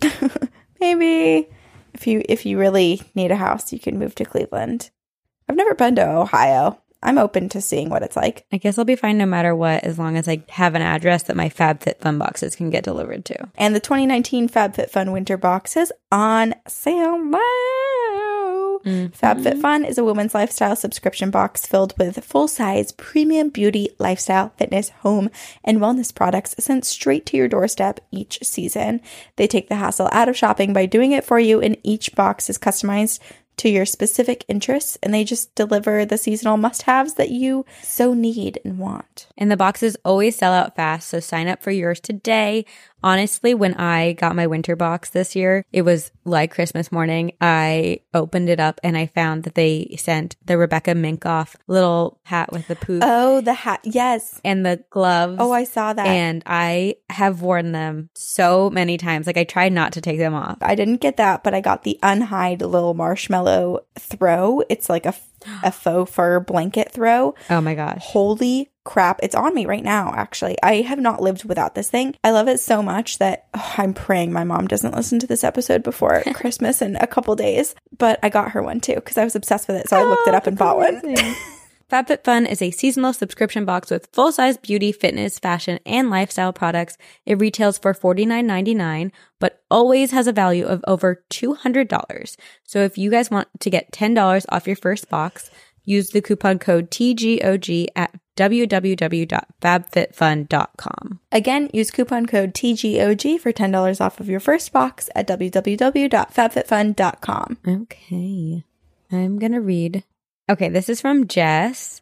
Maybe 0.79 1.47
if 1.95 2.05
you 2.05 2.21
if 2.29 2.45
you 2.45 2.59
really 2.59 3.01
need 3.15 3.31
a 3.31 3.35
house, 3.35 3.73
you 3.73 3.79
can 3.79 3.97
move 3.97 4.13
to 4.15 4.25
Cleveland. 4.25 4.91
I've 5.49 5.55
never 5.55 5.73
been 5.73 5.95
to 5.95 6.07
Ohio. 6.07 6.79
I'm 7.01 7.17
open 7.17 7.49
to 7.49 7.61
seeing 7.61 7.89
what 7.89 8.03
it's 8.03 8.15
like. 8.15 8.45
I 8.51 8.57
guess 8.57 8.77
I'll 8.77 8.85
be 8.85 8.95
fine 8.95 9.17
no 9.17 9.25
matter 9.25 9.55
what, 9.55 9.83
as 9.83 9.99
long 9.99 10.17
as 10.17 10.27
I 10.27 10.43
have 10.49 10.75
an 10.75 10.81
address 10.81 11.23
that 11.23 11.35
my 11.35 11.49
FabFitFun 11.49 12.17
boxes 12.17 12.55
can 12.55 12.69
get 12.69 12.83
delivered 12.83 13.25
to. 13.25 13.49
And 13.55 13.75
the 13.75 13.79
2019 13.79 14.49
FabFitFun 14.49 15.11
winter 15.11 15.37
boxes 15.37 15.91
on 16.11 16.55
sale 16.67 17.19
now. 17.19 17.39
Mm-hmm. 18.83 19.25
FabFitFun 19.25 19.87
is 19.87 19.97
a 19.97 20.03
women's 20.03 20.33
lifestyle 20.33 20.75
subscription 20.75 21.31
box 21.31 21.65
filled 21.65 21.93
with 21.97 22.23
full-size 22.23 22.91
premium 22.93 23.49
beauty, 23.49 23.89
lifestyle, 23.99 24.53
fitness, 24.57 24.89
home, 24.89 25.29
and 25.63 25.79
wellness 25.79 26.13
products 26.13 26.55
sent 26.59 26.85
straight 26.85 27.25
to 27.27 27.37
your 27.37 27.47
doorstep 27.47 27.99
each 28.11 28.39
season. 28.43 29.01
They 29.35 29.47
take 29.47 29.69
the 29.69 29.75
hassle 29.75 30.09
out 30.11 30.29
of 30.29 30.37
shopping 30.37 30.73
by 30.73 30.85
doing 30.85 31.11
it 31.11 31.25
for 31.25 31.39
you, 31.39 31.59
and 31.59 31.77
each 31.83 32.15
box 32.15 32.49
is 32.49 32.57
customized 32.57 33.19
to 33.57 33.69
your 33.69 33.85
specific 33.85 34.45
interests, 34.47 34.97
and 35.01 35.13
they 35.13 35.23
just 35.23 35.53
deliver 35.55 36.05
the 36.05 36.17
seasonal 36.17 36.57
must-haves 36.57 37.15
that 37.15 37.29
you 37.29 37.65
so 37.81 38.13
need 38.13 38.59
and 38.63 38.77
want. 38.77 39.27
And 39.37 39.51
the 39.51 39.57
boxes 39.57 39.97
always 40.05 40.35
sell 40.35 40.53
out 40.53 40.75
fast, 40.75 41.09
so 41.09 41.19
sign 41.19 41.47
up 41.47 41.61
for 41.61 41.71
yours 41.71 41.99
today. 41.99 42.65
Honestly, 43.03 43.53
when 43.53 43.73
I 43.75 44.13
got 44.13 44.35
my 44.35 44.47
winter 44.47 44.75
box 44.75 45.09
this 45.11 45.35
year, 45.35 45.63
it 45.71 45.83
was 45.83 46.11
like 46.25 46.53
Christmas 46.53 46.91
morning. 46.91 47.33
I 47.39 47.99
opened 48.13 48.49
it 48.49 48.59
up 48.59 48.79
and 48.83 48.97
I 48.97 49.05
found 49.05 49.43
that 49.43 49.55
they 49.55 49.95
sent 49.99 50.35
the 50.45 50.57
Rebecca 50.57 50.91
Minkoff 50.91 51.55
little 51.67 52.19
hat 52.23 52.51
with 52.51 52.67
the 52.67 52.75
poof 52.75 53.01
Oh, 53.05 53.39
the 53.41 53.53
hat. 53.53 53.81
Yes. 53.83 54.41
and 54.43 54.65
the 54.65 54.83
gloves. 54.89 55.37
Oh, 55.39 55.51
I 55.51 55.63
saw 55.63 55.93
that. 55.93 56.07
and 56.07 56.41
I 56.45 56.95
have 57.09 57.41
worn 57.41 57.71
them 57.71 58.09
so 58.15 58.69
many 58.69 58.97
times. 58.97 59.27
Like 59.27 59.37
I 59.37 59.43
tried 59.43 59.73
not 59.73 59.93
to 59.93 60.01
take 60.01 60.17
them 60.17 60.33
off. 60.33 60.57
I 60.61 60.73
didn't 60.75 60.97
get 61.01 61.17
that, 61.17 61.43
but 61.43 61.53
I 61.53 61.61
got 61.61 61.83
the 61.83 61.99
unhide 62.01 62.61
little 62.61 62.93
marshmallow 62.95 63.81
throw. 63.99 64.63
It's 64.69 64.89
like 64.89 65.05
a, 65.05 65.13
a 65.63 65.71
faux 65.71 66.11
fur 66.11 66.39
blanket 66.39 66.91
throw. 66.91 67.35
Oh 67.49 67.61
my 67.61 67.75
gosh. 67.75 68.01
Holy 68.01 68.71
crap. 68.87 69.19
It's 69.21 69.35
on 69.35 69.53
me 69.53 69.65
right 69.65 69.83
now, 69.83 70.13
actually. 70.15 70.55
I 70.63 70.75
have 70.81 70.97
not 70.97 71.21
lived 71.21 71.43
without 71.43 71.75
this 71.75 71.89
thing. 71.89 72.15
I 72.23 72.31
love 72.31 72.47
it 72.47 72.59
so 72.59 72.81
much 72.81 73.19
that 73.19 73.47
oh, 73.53 73.73
I'm 73.77 73.93
praying 73.93 74.31
my 74.31 74.45
mom 74.45 74.65
doesn't 74.65 74.95
listen 74.95 75.19
to 75.19 75.27
this 75.27 75.43
episode 75.43 75.83
before 75.83 76.23
Christmas 76.33 76.81
in 76.81 76.95
a 76.95 77.05
couple 77.05 77.35
days. 77.35 77.75
But 77.95 78.17
I 78.23 78.29
got 78.29 78.51
her 78.51 78.63
one 78.63 78.79
too 78.79 78.95
because 78.95 79.17
I 79.17 79.25
was 79.25 79.35
obsessed 79.35 79.67
with 79.67 79.77
it. 79.77 79.89
So 79.89 79.97
I 79.97 80.03
looked 80.03 80.27
it 80.27 80.33
up 80.33 80.43
oh, 80.45 80.49
and 80.49 80.57
bought 80.57 80.77
one. 80.77 81.01
FabFitFun 81.91 82.49
is 82.49 82.61
a 82.61 82.71
seasonal 82.71 83.13
subscription 83.13 83.63
box 83.63 83.89
with 83.89 84.09
full-size 84.11 84.57
beauty, 84.57 84.91
fitness, 84.91 85.39
fashion, 85.39 85.79
and 85.85 86.09
lifestyle 86.09 86.51
products. 86.51 86.97
It 87.25 87.39
retails 87.39 87.77
for 87.77 87.93
$49.99, 87.93 89.11
but 89.39 89.61
always 89.71 90.11
has 90.11 90.27
a 90.27 90.33
value 90.33 90.65
of 90.65 90.83
over 90.85 91.23
$200. 91.29 92.35
So 92.65 92.79
if 92.79 92.97
you 92.97 93.09
guys 93.09 93.31
want 93.31 93.47
to 93.61 93.69
get 93.69 93.93
$10 93.93 94.45
off 94.49 94.67
your 94.67 94.75
first 94.75 95.09
box, 95.09 95.49
use 95.87 96.11
the 96.11 96.21
coupon 96.21 96.59
code 96.59 96.91
TGOG 96.91 97.87
at 97.95 98.13
www.fabfitfun.com. 98.35 101.19
Again, 101.31 101.69
use 101.73 101.89
coupon 101.89 102.27
code 102.27 102.53
TGOG 102.53 103.39
for 103.39 103.51
$10 103.51 104.01
off 104.01 104.19
of 104.19 104.29
your 104.29 104.39
first 104.39 104.71
box 104.71 105.09
at 105.15 105.27
www.fabfitfun.com. 105.27 107.57
Okay. 107.67 108.63
I'm 109.11 109.39
going 109.39 109.53
to 109.53 109.61
read. 109.61 110.03
Okay, 110.49 110.69
this 110.69 110.87
is 110.89 111.01
from 111.01 111.27
Jess. 111.27 112.01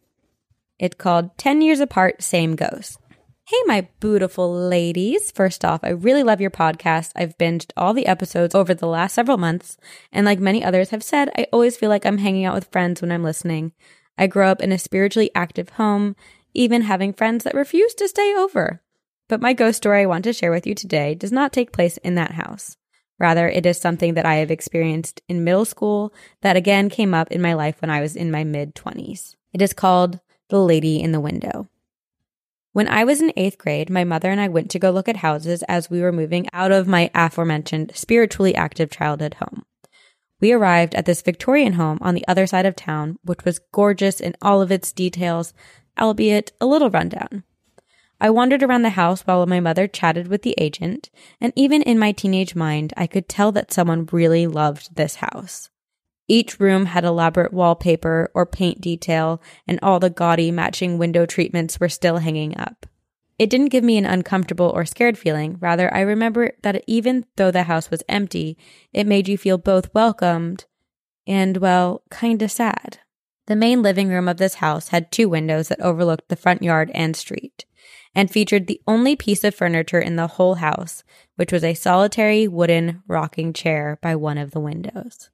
It's 0.78 0.96
called 0.96 1.38
10 1.38 1.62
Years 1.62 1.80
Apart, 1.80 2.22
Same 2.22 2.58
Ghost. 2.58 3.00
Hey, 3.48 3.62
my 3.68 3.88
beautiful 4.00 4.52
ladies. 4.52 5.30
First 5.30 5.64
off, 5.64 5.82
I 5.84 5.90
really 5.90 6.24
love 6.24 6.42
your 6.42 6.50
podcast. 6.50 7.12
I've 7.16 7.38
binged 7.38 7.70
all 7.78 7.94
the 7.94 8.08
episodes 8.08 8.56
over 8.56 8.74
the 8.74 8.88
last 8.88 9.14
several 9.14 9.38
months. 9.38 9.78
And 10.12 10.26
like 10.26 10.40
many 10.40 10.64
others 10.64 10.90
have 10.90 11.04
said, 11.04 11.30
I 11.38 11.46
always 11.54 11.78
feel 11.78 11.90
like 11.90 12.08
I'm 12.08 12.18
hanging 12.18 12.46
out 12.46 12.56
with 12.56 12.72
friends 12.72 13.04
when 13.04 13.12
I'm 13.12 13.22
listening. 13.22 13.74
I 14.18 14.26
grew 14.26 14.46
up 14.46 14.62
in 14.62 14.72
a 14.72 14.80
spiritually 14.80 15.30
active 15.36 15.70
home, 15.70 16.16
even 16.56 16.82
having 16.82 17.14
friends 17.14 17.44
that 17.44 17.54
refuse 17.54 17.94
to 17.94 18.08
stay 18.08 18.34
over. 18.36 18.82
But 19.30 19.44
my 19.44 19.54
ghost 19.54 19.78
story 19.78 20.02
I 20.02 20.08
want 20.08 20.24
to 20.24 20.34
share 20.34 20.50
with 20.50 20.66
you 20.66 20.74
today 20.74 21.14
does 21.14 21.32
not 21.32 21.54
take 21.54 21.72
place 21.72 21.98
in 21.98 22.16
that 22.16 22.32
house. 22.32 22.78
Rather, 23.20 23.48
it 23.48 23.68
is 23.68 23.80
something 23.80 24.16
that 24.16 24.26
I 24.26 24.38
have 24.38 24.50
experienced 24.50 25.22
in 25.30 25.44
middle 25.44 25.66
school 25.66 26.16
that 26.42 26.58
again 26.58 26.90
came 26.90 27.14
up 27.14 27.32
in 27.32 27.44
my 27.44 27.54
life 27.54 27.80
when 27.80 27.92
I 27.92 28.02
was 28.02 28.16
in 28.16 28.32
my 28.32 28.44
mid 28.44 28.74
20s. 28.74 29.36
It 29.54 29.62
is 29.62 29.72
called 29.72 30.20
The 30.50 30.60
Lady 30.60 31.00
in 31.00 31.12
the 31.12 31.20
Window. 31.20 31.70
When 32.76 32.90
I 32.90 33.06
was 33.06 33.22
in 33.22 33.32
eighth 33.38 33.58
grade, 33.58 33.90
my 33.90 34.04
mother 34.04 34.30
and 34.30 34.42
I 34.42 34.50
went 34.50 34.70
to 34.72 34.80
go 34.80 34.92
look 34.92 35.08
at 35.08 35.16
houses 35.16 35.64
as 35.64 35.90
we 35.90 36.02
were 36.02 36.12
moving 36.12 36.46
out 36.52 36.74
of 36.74 36.90
my 36.90 37.10
aforementioned 37.16 37.94
spiritually 37.96 38.54
active 38.54 38.92
childhood 38.92 39.36
home. 39.36 39.64
We 40.42 40.52
arrived 40.52 40.94
at 40.94 41.06
this 41.06 41.22
Victorian 41.22 41.72
home 41.72 42.00
on 42.02 42.16
the 42.16 42.28
other 42.28 42.46
side 42.46 42.66
of 42.66 42.76
town, 42.76 43.18
which 43.24 43.46
was 43.46 43.62
gorgeous 43.72 44.20
in 44.20 44.36
all 44.42 44.62
of 44.62 44.74
its 44.74 44.92
details, 44.92 45.54
albeit 45.98 46.52
a 46.60 46.66
little 46.66 46.90
rundown. 46.90 47.46
I 48.20 48.30
wandered 48.30 48.62
around 48.62 48.82
the 48.82 48.90
house 48.90 49.22
while 49.22 49.46
my 49.46 49.62
mother 49.62 49.88
chatted 49.88 50.28
with 50.28 50.42
the 50.42 50.56
agent, 50.58 51.10
and 51.40 51.54
even 51.56 51.82
in 51.82 51.98
my 51.98 52.12
teenage 52.12 52.56
mind, 52.56 52.94
I 52.98 53.08
could 53.08 53.30
tell 53.30 53.54
that 53.54 53.72
someone 53.72 54.10
really 54.12 54.48
loved 54.48 54.98
this 54.98 55.16
house. 55.16 55.70
Each 56.28 56.60
room 56.60 56.88
had 56.88 57.04
elaborate 57.04 57.54
wallpaper 57.54 58.32
or 58.34 58.46
paint 58.46 58.82
detail, 58.82 59.42
and 59.68 59.80
all 59.82 60.00
the 60.00 60.10
gaudy 60.10 60.52
matching 60.52 60.98
window 60.98 61.26
treatments 61.26 61.80
were 61.80 61.90
still 61.90 62.18
hanging 62.18 62.58
up. 62.58 62.86
It 63.38 63.50
didn't 63.50 63.70
give 63.70 63.84
me 63.84 63.98
an 63.98 64.06
uncomfortable 64.06 64.72
or 64.74 64.86
scared 64.86 65.18
feeling. 65.18 65.58
Rather, 65.60 65.94
I 65.94 66.00
remember 66.02 66.52
that 66.64 66.84
even 66.88 67.26
though 67.36 67.52
the 67.52 67.64
house 67.64 67.92
was 67.92 68.04
empty, 68.08 68.58
it 68.94 69.06
made 69.06 69.28
you 69.28 69.38
feel 69.38 69.58
both 69.58 69.94
welcomed 69.94 70.66
and, 71.28 71.58
well, 71.58 72.04
kinda 72.12 72.48
sad. 72.48 73.00
The 73.48 73.56
main 73.56 73.82
living 73.84 74.10
room 74.10 74.28
of 74.28 74.38
this 74.38 74.56
house 74.56 74.88
had 74.88 75.12
two 75.12 75.30
windows 75.30 75.68
that 75.68 75.82
overlooked 75.82 76.30
the 76.30 76.36
front 76.36 76.64
yard 76.64 76.90
and 76.96 77.16
street, 77.16 77.66
and 78.16 78.32
featured 78.32 78.68
the 78.68 78.82
only 78.88 79.16
piece 79.16 79.44
of 79.44 79.54
furniture 79.54 80.00
in 80.00 80.16
the 80.16 80.28
whole 80.28 80.56
house, 80.56 81.04
which 81.36 81.52
was 81.52 81.64
a 81.64 81.74
solitary 81.76 82.48
wooden 82.48 83.04
rocking 83.08 83.54
chair 83.54 84.00
by 84.02 84.16
one 84.16 84.38
of 84.38 84.52
the 84.52 84.60
windows. 84.60 85.30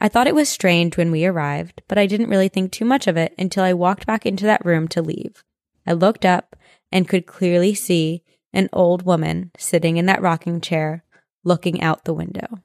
I 0.00 0.08
thought 0.08 0.26
it 0.26 0.34
was 0.34 0.48
strange 0.48 0.96
when 0.96 1.10
we 1.10 1.24
arrived, 1.24 1.82
but 1.88 1.98
I 1.98 2.06
didn't 2.06 2.28
really 2.28 2.48
think 2.48 2.70
too 2.70 2.84
much 2.84 3.06
of 3.06 3.16
it 3.16 3.34
until 3.38 3.64
I 3.64 3.72
walked 3.72 4.06
back 4.06 4.26
into 4.26 4.44
that 4.44 4.64
room 4.64 4.88
to 4.88 5.02
leave. 5.02 5.42
I 5.86 5.92
looked 5.92 6.24
up 6.24 6.56
and 6.92 7.08
could 7.08 7.26
clearly 7.26 7.74
see 7.74 8.22
an 8.52 8.68
old 8.72 9.04
woman 9.04 9.50
sitting 9.56 9.96
in 9.96 10.06
that 10.06 10.22
rocking 10.22 10.60
chair, 10.60 11.04
looking 11.44 11.80
out 11.80 12.04
the 12.04 12.14
window. 12.14 12.60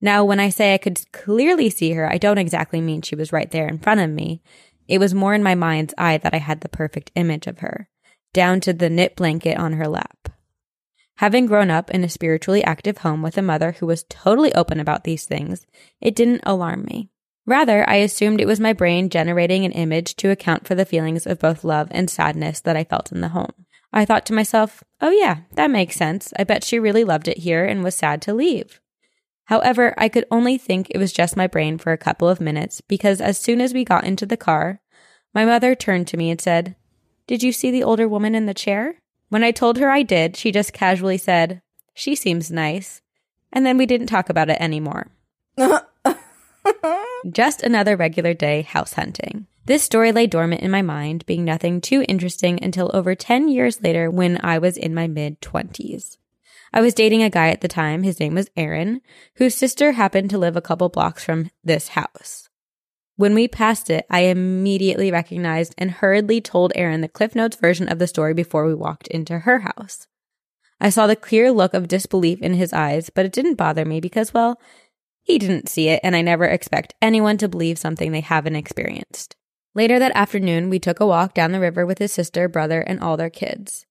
Now, 0.00 0.24
when 0.24 0.40
I 0.40 0.50
say 0.50 0.74
I 0.74 0.78
could 0.78 1.00
clearly 1.12 1.70
see 1.70 1.92
her, 1.92 2.10
I 2.10 2.18
don't 2.18 2.38
exactly 2.38 2.80
mean 2.80 3.02
she 3.02 3.16
was 3.16 3.32
right 3.32 3.50
there 3.50 3.66
in 3.66 3.78
front 3.78 4.00
of 4.00 4.10
me. 4.10 4.42
It 4.86 4.98
was 4.98 5.14
more 5.14 5.34
in 5.34 5.42
my 5.42 5.54
mind's 5.54 5.94
eye 5.98 6.18
that 6.18 6.34
I 6.34 6.38
had 6.38 6.60
the 6.60 6.68
perfect 6.68 7.10
image 7.14 7.46
of 7.46 7.60
her, 7.60 7.88
down 8.32 8.60
to 8.60 8.72
the 8.72 8.90
knit 8.90 9.16
blanket 9.16 9.58
on 9.58 9.72
her 9.74 9.88
lap. 9.88 10.15
Having 11.16 11.46
grown 11.46 11.70
up 11.70 11.90
in 11.90 12.04
a 12.04 12.08
spiritually 12.08 12.62
active 12.62 12.98
home 12.98 13.22
with 13.22 13.38
a 13.38 13.42
mother 13.42 13.72
who 13.72 13.86
was 13.86 14.04
totally 14.08 14.54
open 14.54 14.78
about 14.78 15.04
these 15.04 15.24
things, 15.24 15.66
it 16.00 16.14
didn't 16.14 16.42
alarm 16.44 16.84
me. 16.84 17.08
Rather, 17.46 17.88
I 17.88 17.96
assumed 17.96 18.40
it 18.40 18.46
was 18.46 18.60
my 18.60 18.72
brain 18.72 19.08
generating 19.08 19.64
an 19.64 19.72
image 19.72 20.16
to 20.16 20.30
account 20.30 20.66
for 20.66 20.74
the 20.74 20.84
feelings 20.84 21.26
of 21.26 21.38
both 21.38 21.64
love 21.64 21.88
and 21.90 22.10
sadness 22.10 22.60
that 22.60 22.76
I 22.76 22.84
felt 22.84 23.12
in 23.12 23.20
the 23.20 23.28
home. 23.28 23.52
I 23.92 24.04
thought 24.04 24.26
to 24.26 24.34
myself, 24.34 24.84
oh 25.00 25.10
yeah, 25.10 25.38
that 25.52 25.70
makes 25.70 25.96
sense. 25.96 26.34
I 26.38 26.44
bet 26.44 26.64
she 26.64 26.78
really 26.78 27.04
loved 27.04 27.28
it 27.28 27.38
here 27.38 27.64
and 27.64 27.82
was 27.82 27.94
sad 27.94 28.20
to 28.22 28.34
leave. 28.34 28.80
However, 29.44 29.94
I 29.96 30.08
could 30.08 30.26
only 30.30 30.58
think 30.58 30.88
it 30.90 30.98
was 30.98 31.12
just 31.12 31.36
my 31.36 31.46
brain 31.46 31.78
for 31.78 31.92
a 31.92 31.98
couple 31.98 32.28
of 32.28 32.40
minutes 32.40 32.80
because 32.80 33.20
as 33.20 33.38
soon 33.38 33.60
as 33.60 33.72
we 33.72 33.84
got 33.84 34.04
into 34.04 34.26
the 34.26 34.36
car, 34.36 34.80
my 35.32 35.44
mother 35.44 35.74
turned 35.74 36.08
to 36.08 36.16
me 36.16 36.30
and 36.30 36.40
said, 36.40 36.74
Did 37.28 37.42
you 37.44 37.52
see 37.52 37.70
the 37.70 37.84
older 37.84 38.08
woman 38.08 38.34
in 38.34 38.46
the 38.46 38.54
chair? 38.54 38.96
When 39.28 39.42
I 39.42 39.50
told 39.50 39.78
her 39.78 39.90
I 39.90 40.02
did, 40.02 40.36
she 40.36 40.52
just 40.52 40.72
casually 40.72 41.18
said, 41.18 41.62
She 41.94 42.14
seems 42.14 42.50
nice. 42.50 43.02
And 43.52 43.66
then 43.66 43.78
we 43.78 43.86
didn't 43.86 44.08
talk 44.08 44.28
about 44.28 44.50
it 44.50 44.60
anymore. 44.60 45.08
Just 47.30 47.62
another 47.62 47.96
regular 47.96 48.34
day 48.34 48.62
house 48.62 48.92
hunting. 48.92 49.46
This 49.64 49.82
story 49.82 50.12
lay 50.12 50.26
dormant 50.26 50.60
in 50.60 50.70
my 50.70 50.82
mind, 50.82 51.26
being 51.26 51.44
nothing 51.44 51.80
too 51.80 52.04
interesting 52.08 52.62
until 52.62 52.90
over 52.94 53.14
10 53.14 53.48
years 53.48 53.82
later 53.82 54.10
when 54.10 54.38
I 54.44 54.58
was 54.58 54.76
in 54.76 54.94
my 54.94 55.08
mid 55.08 55.40
20s. 55.40 56.18
I 56.72 56.80
was 56.80 56.94
dating 56.94 57.22
a 57.22 57.30
guy 57.30 57.48
at 57.48 57.62
the 57.62 57.68
time, 57.68 58.02
his 58.02 58.20
name 58.20 58.34
was 58.34 58.50
Aaron, 58.56 59.00
whose 59.36 59.54
sister 59.54 59.92
happened 59.92 60.30
to 60.30 60.38
live 60.38 60.56
a 60.56 60.60
couple 60.60 60.88
blocks 60.88 61.24
from 61.24 61.50
this 61.64 61.88
house. 61.88 62.48
When 63.16 63.34
we 63.34 63.48
passed 63.48 63.88
it, 63.88 64.04
I 64.10 64.20
immediately 64.20 65.10
recognized 65.10 65.74
and 65.78 65.90
hurriedly 65.90 66.42
told 66.42 66.72
Aaron 66.74 67.00
the 67.00 67.08
Cliff 67.08 67.34
Notes 67.34 67.56
version 67.56 67.88
of 67.88 67.98
the 67.98 68.06
story 68.06 68.34
before 68.34 68.66
we 68.66 68.74
walked 68.74 69.08
into 69.08 69.40
her 69.40 69.60
house. 69.60 70.06
I 70.78 70.90
saw 70.90 71.06
the 71.06 71.16
clear 71.16 71.50
look 71.50 71.72
of 71.72 71.88
disbelief 71.88 72.42
in 72.42 72.52
his 72.52 72.74
eyes, 72.74 73.08
but 73.08 73.24
it 73.24 73.32
didn't 73.32 73.54
bother 73.54 73.86
me 73.86 74.00
because, 74.00 74.34
well, 74.34 74.60
he 75.22 75.38
didn't 75.38 75.70
see 75.70 75.88
it, 75.88 76.00
and 76.04 76.14
I 76.14 76.20
never 76.20 76.44
expect 76.44 76.94
anyone 77.00 77.38
to 77.38 77.48
believe 77.48 77.78
something 77.78 78.12
they 78.12 78.20
haven't 78.20 78.54
experienced. 78.54 79.34
Later 79.74 79.98
that 79.98 80.12
afternoon, 80.14 80.68
we 80.68 80.78
took 80.78 81.00
a 81.00 81.06
walk 81.06 81.32
down 81.32 81.52
the 81.52 81.60
river 81.60 81.86
with 81.86 81.98
his 81.98 82.12
sister, 82.12 82.48
brother, 82.48 82.82
and 82.82 83.00
all 83.00 83.16
their 83.16 83.30
kids. 83.30 83.86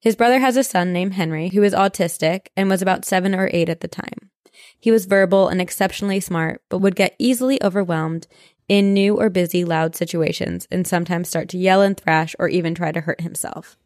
His 0.00 0.16
brother 0.16 0.40
has 0.40 0.56
a 0.56 0.64
son 0.64 0.92
named 0.92 1.14
Henry 1.14 1.50
who 1.50 1.62
is 1.62 1.74
autistic 1.74 2.46
and 2.56 2.70
was 2.70 2.82
about 2.82 3.04
seven 3.04 3.34
or 3.34 3.50
eight 3.52 3.68
at 3.68 3.80
the 3.80 3.88
time. 3.88 4.30
He 4.78 4.90
was 4.90 5.06
verbal 5.06 5.48
and 5.48 5.60
exceptionally 5.60 6.20
smart, 6.20 6.62
but 6.68 6.78
would 6.78 6.96
get 6.96 7.14
easily 7.18 7.62
overwhelmed 7.62 8.26
in 8.72 8.94
new 8.94 9.20
or 9.20 9.28
busy, 9.28 9.66
loud 9.66 9.94
situations 9.94 10.66
and 10.70 10.86
sometimes 10.86 11.28
start 11.28 11.46
to 11.46 11.58
yell 11.58 11.82
and 11.82 11.94
thrash 11.94 12.34
or 12.38 12.48
even 12.48 12.74
try 12.74 12.90
to 12.90 13.02
hurt 13.02 13.20
himself. 13.20 13.76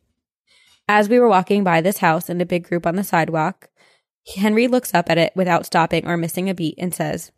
As 0.86 1.08
we 1.08 1.18
were 1.18 1.28
walking 1.28 1.64
by 1.64 1.80
this 1.80 1.98
house 1.98 2.30
in 2.30 2.40
a 2.40 2.46
big 2.46 2.68
group 2.68 2.86
on 2.86 2.94
the 2.94 3.02
sidewalk, 3.02 3.68
Henry 4.36 4.68
looks 4.68 4.94
up 4.94 5.10
at 5.10 5.18
it 5.18 5.32
without 5.34 5.66
stopping 5.66 6.06
or 6.06 6.16
missing 6.16 6.48
a 6.48 6.54
beat 6.54 6.76
and 6.78 6.94
says, 6.94 7.32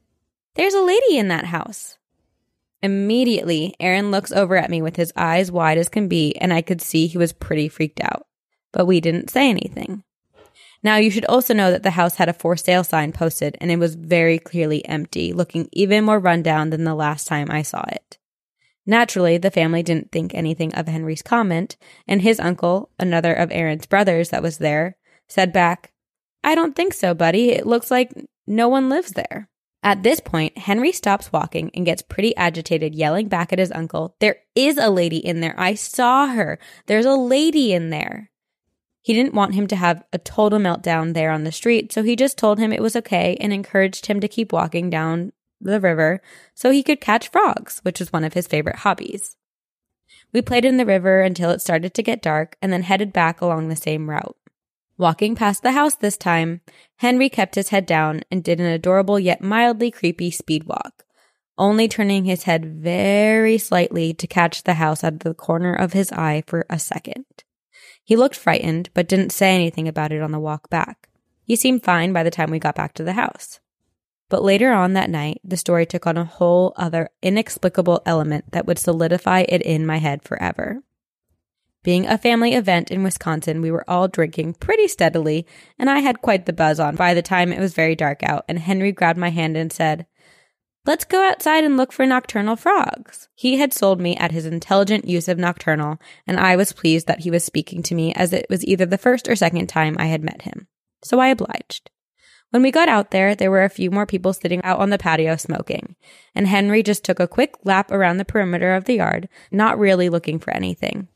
There's 0.57 0.75
a 0.75 0.83
lady 0.83 1.17
in 1.17 1.29
that 1.29 1.47
house. 1.47 1.97
Immediately, 2.83 3.75
Aaron 3.81 4.11
looks 4.11 4.31
over 4.31 4.59
at 4.59 4.69
me 4.69 4.83
with 4.83 4.97
his 4.97 5.11
eyes 5.17 5.51
wide 5.51 5.79
as 5.79 5.89
can 5.89 6.07
be, 6.07 6.37
and 6.37 6.53
I 6.53 6.61
could 6.61 6.83
see 6.83 7.07
he 7.07 7.17
was 7.17 7.33
pretty 7.33 7.71
freaked 7.71 8.03
out. 8.03 8.27
But 8.73 8.85
we 8.85 9.01
didn't 9.01 9.31
say 9.31 9.49
anything. 9.49 10.05
Now, 10.83 10.97
you 10.97 11.11
should 11.11 11.25
also 11.25 11.55
know 11.55 11.71
that 11.71 11.83
the 11.83 11.91
house 11.91 12.17
had 12.17 12.29
a 12.29 12.33
for 12.33 12.57
sale 12.57 12.85
sign 12.85 13.13
posted 13.13 13.57
and 13.61 13.71
it 13.71 13.79
was 13.79 13.95
very 13.95 14.39
clearly 14.39 14.85
empty, 14.87 15.33
looking 15.33 15.69
even 15.73 16.05
more 16.05 16.19
rundown 16.19 16.71
than 16.71 16.85
the 16.85 16.95
last 16.95 17.27
time 17.27 17.49
I 17.51 17.63
saw 17.63 17.85
it. 17.89 18.19
Naturally, 18.87 19.37
the 19.37 19.51
family 19.51 19.83
didn't 19.83 20.13
think 20.13 20.35
anything 20.35 20.75
of 20.75 20.89
Henry's 20.89 21.21
comment, 21.21 21.77
and 22.07 22.23
his 22.23 22.41
uncle, 22.41 22.91
another 22.99 23.35
of 23.35 23.53
Aaron's 23.53 23.85
brothers 23.85 24.31
that 24.31 24.43
was 24.43 24.59
there, 24.59 24.97
said 25.27 25.53
back, 25.53 25.93
I 26.43 26.55
don't 26.55 26.75
think 26.75 26.95
so, 26.95 27.13
buddy. 27.13 27.51
It 27.51 27.67
looks 27.67 27.91
like 27.91 28.11
no 28.47 28.67
one 28.69 28.89
lives 28.89 29.13
there. 29.13 29.51
At 29.83 30.03
this 30.03 30.21
point, 30.21 30.57
Henry 30.57 30.93
stops 30.93 31.31
walking 31.33 31.71
and 31.75 31.85
gets 31.85 32.01
pretty 32.01 32.35
agitated, 32.37 32.95
yelling 32.95 33.29
back 33.29 33.53
at 33.53 33.59
his 33.59 33.71
uncle, 33.73 34.17
There 34.21 34.37
is 34.55 34.79
a 34.79 34.89
lady 34.89 35.19
in 35.19 35.41
there. 35.41 35.55
I 35.59 35.75
saw 35.75 36.29
her. 36.29 36.59
There's 36.87 37.05
a 37.05 37.15
lady 37.15 37.75
in 37.75 37.91
there. 37.91 38.31
He 39.09 39.15
didn't 39.15 39.33
want 39.33 39.55
him 39.55 39.67
to 39.69 39.77
have 39.77 40.05
a 40.13 40.19
total 40.19 40.59
meltdown 40.59 41.15
there 41.15 41.31
on 41.31 41.45
the 41.45 41.51
street, 41.51 41.95
so 41.95 42.03
he 42.03 42.15
just 42.15 42.37
told 42.37 42.59
him 42.59 42.75
it 42.75 42.83
was 42.83 42.95
okay 42.95 43.39
and 43.41 43.55
encouraged 43.55 44.05
him 44.05 44.21
to 44.21 44.29
keep 44.29 44.53
walking 44.53 44.91
down 44.91 45.33
the 45.63 45.81
river 45.81 46.21
so 46.55 46.71
he 46.71 46.83
could 46.83 47.01
catch 47.01 47.31
frogs, 47.31 47.81
which 47.85 48.01
was 48.01 48.13
one 48.13 48.23
of 48.23 48.35
his 48.35 48.47
favorite 48.47 48.81
hobbies. 48.81 49.39
We 50.31 50.43
played 50.43 50.67
in 50.67 50.77
the 50.77 50.85
river 50.85 51.23
until 51.23 51.49
it 51.49 51.63
started 51.63 51.95
to 51.95 52.03
get 52.03 52.21
dark 52.21 52.59
and 52.61 52.71
then 52.71 52.83
headed 52.83 53.15
back 53.15 53.41
along 53.41 53.71
the 53.71 53.77
same 53.77 54.11
route. 54.11 54.37
Walking 54.99 55.35
past 55.35 55.63
the 55.63 55.73
house 55.73 55.95
this 55.95 56.19
time, 56.19 56.61
Henry 56.97 57.31
kept 57.31 57.55
his 57.55 57.71
head 57.71 57.87
down 57.87 58.25
and 58.31 58.45
did 58.45 58.61
an 58.61 58.67
adorable 58.67 59.19
yet 59.19 59.41
mildly 59.41 59.91
creepy 59.91 60.31
speed 60.31 60.65
walk, 60.65 61.07
only 61.57 61.89
turning 61.89 62.27
his 62.27 62.43
head 62.43 62.83
very 62.83 63.57
slightly 63.57 64.13
to 64.13 64.27
catch 64.27 64.65
the 64.65 64.75
house 64.75 65.03
out 65.03 65.15
of 65.15 65.19
the 65.21 65.33
corner 65.33 65.73
of 65.73 65.95
his 65.95 66.13
eye 66.13 66.45
for 66.47 66.67
a 66.69 66.79
second. 66.79 67.25
He 68.09 68.17
looked 68.17 68.37
frightened, 68.37 68.89
but 68.95 69.07
didn't 69.07 69.33
say 69.33 69.55
anything 69.55 69.87
about 69.87 70.13
it 70.13 70.23
on 70.23 70.31
the 70.31 70.39
walk 70.39 70.71
back. 70.71 71.11
He 71.45 71.55
seemed 71.55 71.85
fine 71.85 72.15
by 72.15 72.23
the 72.23 72.31
time 72.31 72.51
we 72.51 72.59
got 72.59 72.75
back 72.75 72.95
to 72.95 73.05
the 73.05 73.13
house. 73.13 73.61
But 74.31 74.43
later 74.43 74.73
on 74.73 74.95
that 74.95 75.11
night, 75.11 75.43
the 75.45 75.59
story 75.59 75.85
took 75.85 76.07
on 76.07 76.17
a 76.17 76.25
whole 76.25 76.73
other 76.77 77.11
inexplicable 77.21 78.01
element 78.07 78.53
that 78.53 78.65
would 78.65 78.79
solidify 78.79 79.45
it 79.47 79.61
in 79.61 79.85
my 79.85 79.99
head 79.99 80.23
forever. 80.23 80.83
Being 81.83 82.07
a 82.07 82.17
family 82.17 82.55
event 82.55 82.91
in 82.91 83.03
Wisconsin, 83.03 83.61
we 83.61 83.71
were 83.71 83.85
all 83.87 84.09
drinking 84.09 84.55
pretty 84.55 84.89
steadily, 84.89 85.47
and 85.79 85.91
I 85.91 85.99
had 85.99 86.23
quite 86.23 86.47
the 86.47 86.55
buzz 86.55 86.81
on 86.81 86.97
by 86.97 87.13
the 87.13 87.21
time 87.21 87.53
it 87.53 87.61
was 87.61 87.75
very 87.75 87.95
dark 87.95 88.23
out, 88.23 88.47
and 88.49 88.59
Henry 88.59 88.91
grabbed 88.91 89.19
my 89.19 89.29
hand 89.29 89.55
and 89.55 89.71
said, 89.71 90.07
Let's 90.87 91.05
go 91.05 91.23
outside 91.29 91.65
and 91.65 91.77
look 91.77 91.93
for 91.93 92.07
nocturnal 92.07 92.57
frogs. 92.57 93.29
He 93.35 93.59
had 93.59 93.75
sold 93.75 94.01
me 94.01 94.17
at 94.17 94.33
his 94.33 94.47
intelligent 94.47 95.07
use 95.07 95.29
of 95.29 95.39
nocturnal, 95.39 95.99
and 96.27 96.41
I 96.41 96.57
was 96.57 96.73
pleased 96.73 97.07
that 97.07 97.21
he 97.21 97.31
was 97.31 97.45
speaking 97.45 97.83
to 97.85 97.95
me 97.95 98.15
as 98.15 98.33
it 98.33 98.47
was 98.49 98.65
either 98.65 98.87
the 98.87 98.97
first 98.97 99.29
or 99.29 99.37
second 99.37 99.69
time 99.69 99.97
I 99.99 100.07
had 100.07 100.23
met 100.23 100.43
him. 100.43 100.67
So 101.05 101.21
I 101.21 101.29
obliged. 101.29 101.91
When 102.51 102.63
we 102.63 102.71
got 102.71 102.89
out 102.89 103.11
there, 103.11 103.35
there 103.35 103.51
were 103.51 103.65
a 103.65 103.69
few 103.69 103.91
more 103.91 104.07
people 104.07 104.33
sitting 104.33 104.65
out 104.65 104.79
on 104.79 104.89
the 104.89 104.97
patio 104.97 105.37
smoking, 105.37 105.95
and 106.35 106.47
Henry 106.47 106.83
just 106.83 107.05
took 107.05 107.21
a 107.21 107.29
quick 107.29 107.55
lap 107.65 107.91
around 107.91 108.17
the 108.17 108.25
perimeter 108.25 108.75
of 108.75 108.85
the 108.85 108.97
yard, 108.97 109.29
not 109.51 109.79
really 109.79 110.09
looking 110.09 110.39
for 110.39 110.53
anything. 110.53 111.09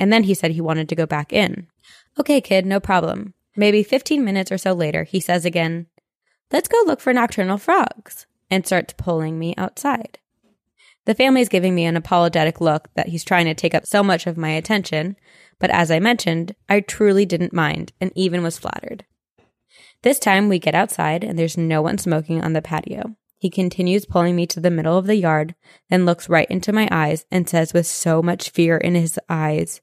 And 0.00 0.12
then 0.12 0.24
he 0.24 0.34
said 0.34 0.50
he 0.50 0.60
wanted 0.60 0.88
to 0.88 0.96
go 0.96 1.06
back 1.06 1.32
in. 1.32 1.68
Okay, 2.18 2.40
kid, 2.40 2.66
no 2.66 2.80
problem. 2.80 3.34
Maybe 3.54 3.84
15 3.84 4.24
minutes 4.24 4.50
or 4.50 4.58
so 4.58 4.72
later, 4.72 5.04
he 5.04 5.20
says 5.20 5.44
again, 5.44 5.86
Let's 6.50 6.68
go 6.68 6.82
look 6.84 7.00
for 7.00 7.12
nocturnal 7.12 7.58
frogs 7.58 8.26
and 8.52 8.66
starts 8.66 8.92
pulling 8.98 9.38
me 9.38 9.54
outside. 9.56 10.18
The 11.06 11.14
family 11.14 11.40
is 11.40 11.48
giving 11.48 11.74
me 11.74 11.86
an 11.86 11.96
apologetic 11.96 12.60
look 12.60 12.90
that 12.94 13.08
he's 13.08 13.24
trying 13.24 13.46
to 13.46 13.54
take 13.54 13.74
up 13.74 13.86
so 13.86 14.02
much 14.02 14.26
of 14.26 14.36
my 14.36 14.50
attention, 14.50 15.16
but 15.58 15.70
as 15.70 15.90
I 15.90 15.98
mentioned, 15.98 16.54
I 16.68 16.80
truly 16.80 17.24
didn't 17.24 17.54
mind 17.54 17.92
and 17.98 18.12
even 18.14 18.42
was 18.42 18.58
flattered. 18.58 19.06
This 20.02 20.18
time 20.18 20.50
we 20.50 20.58
get 20.58 20.74
outside 20.74 21.24
and 21.24 21.38
there's 21.38 21.56
no 21.56 21.80
one 21.80 21.96
smoking 21.96 22.44
on 22.44 22.52
the 22.52 22.60
patio. 22.60 23.16
He 23.38 23.48
continues 23.48 24.04
pulling 24.04 24.36
me 24.36 24.46
to 24.48 24.60
the 24.60 24.70
middle 24.70 24.98
of 24.98 25.06
the 25.06 25.16
yard, 25.16 25.54
then 25.88 26.04
looks 26.04 26.28
right 26.28 26.48
into 26.50 26.74
my 26.74 26.88
eyes 26.92 27.24
and 27.30 27.48
says 27.48 27.72
with 27.72 27.86
so 27.86 28.22
much 28.22 28.50
fear 28.50 28.76
in 28.76 28.94
his 28.94 29.18
eyes, 29.30 29.80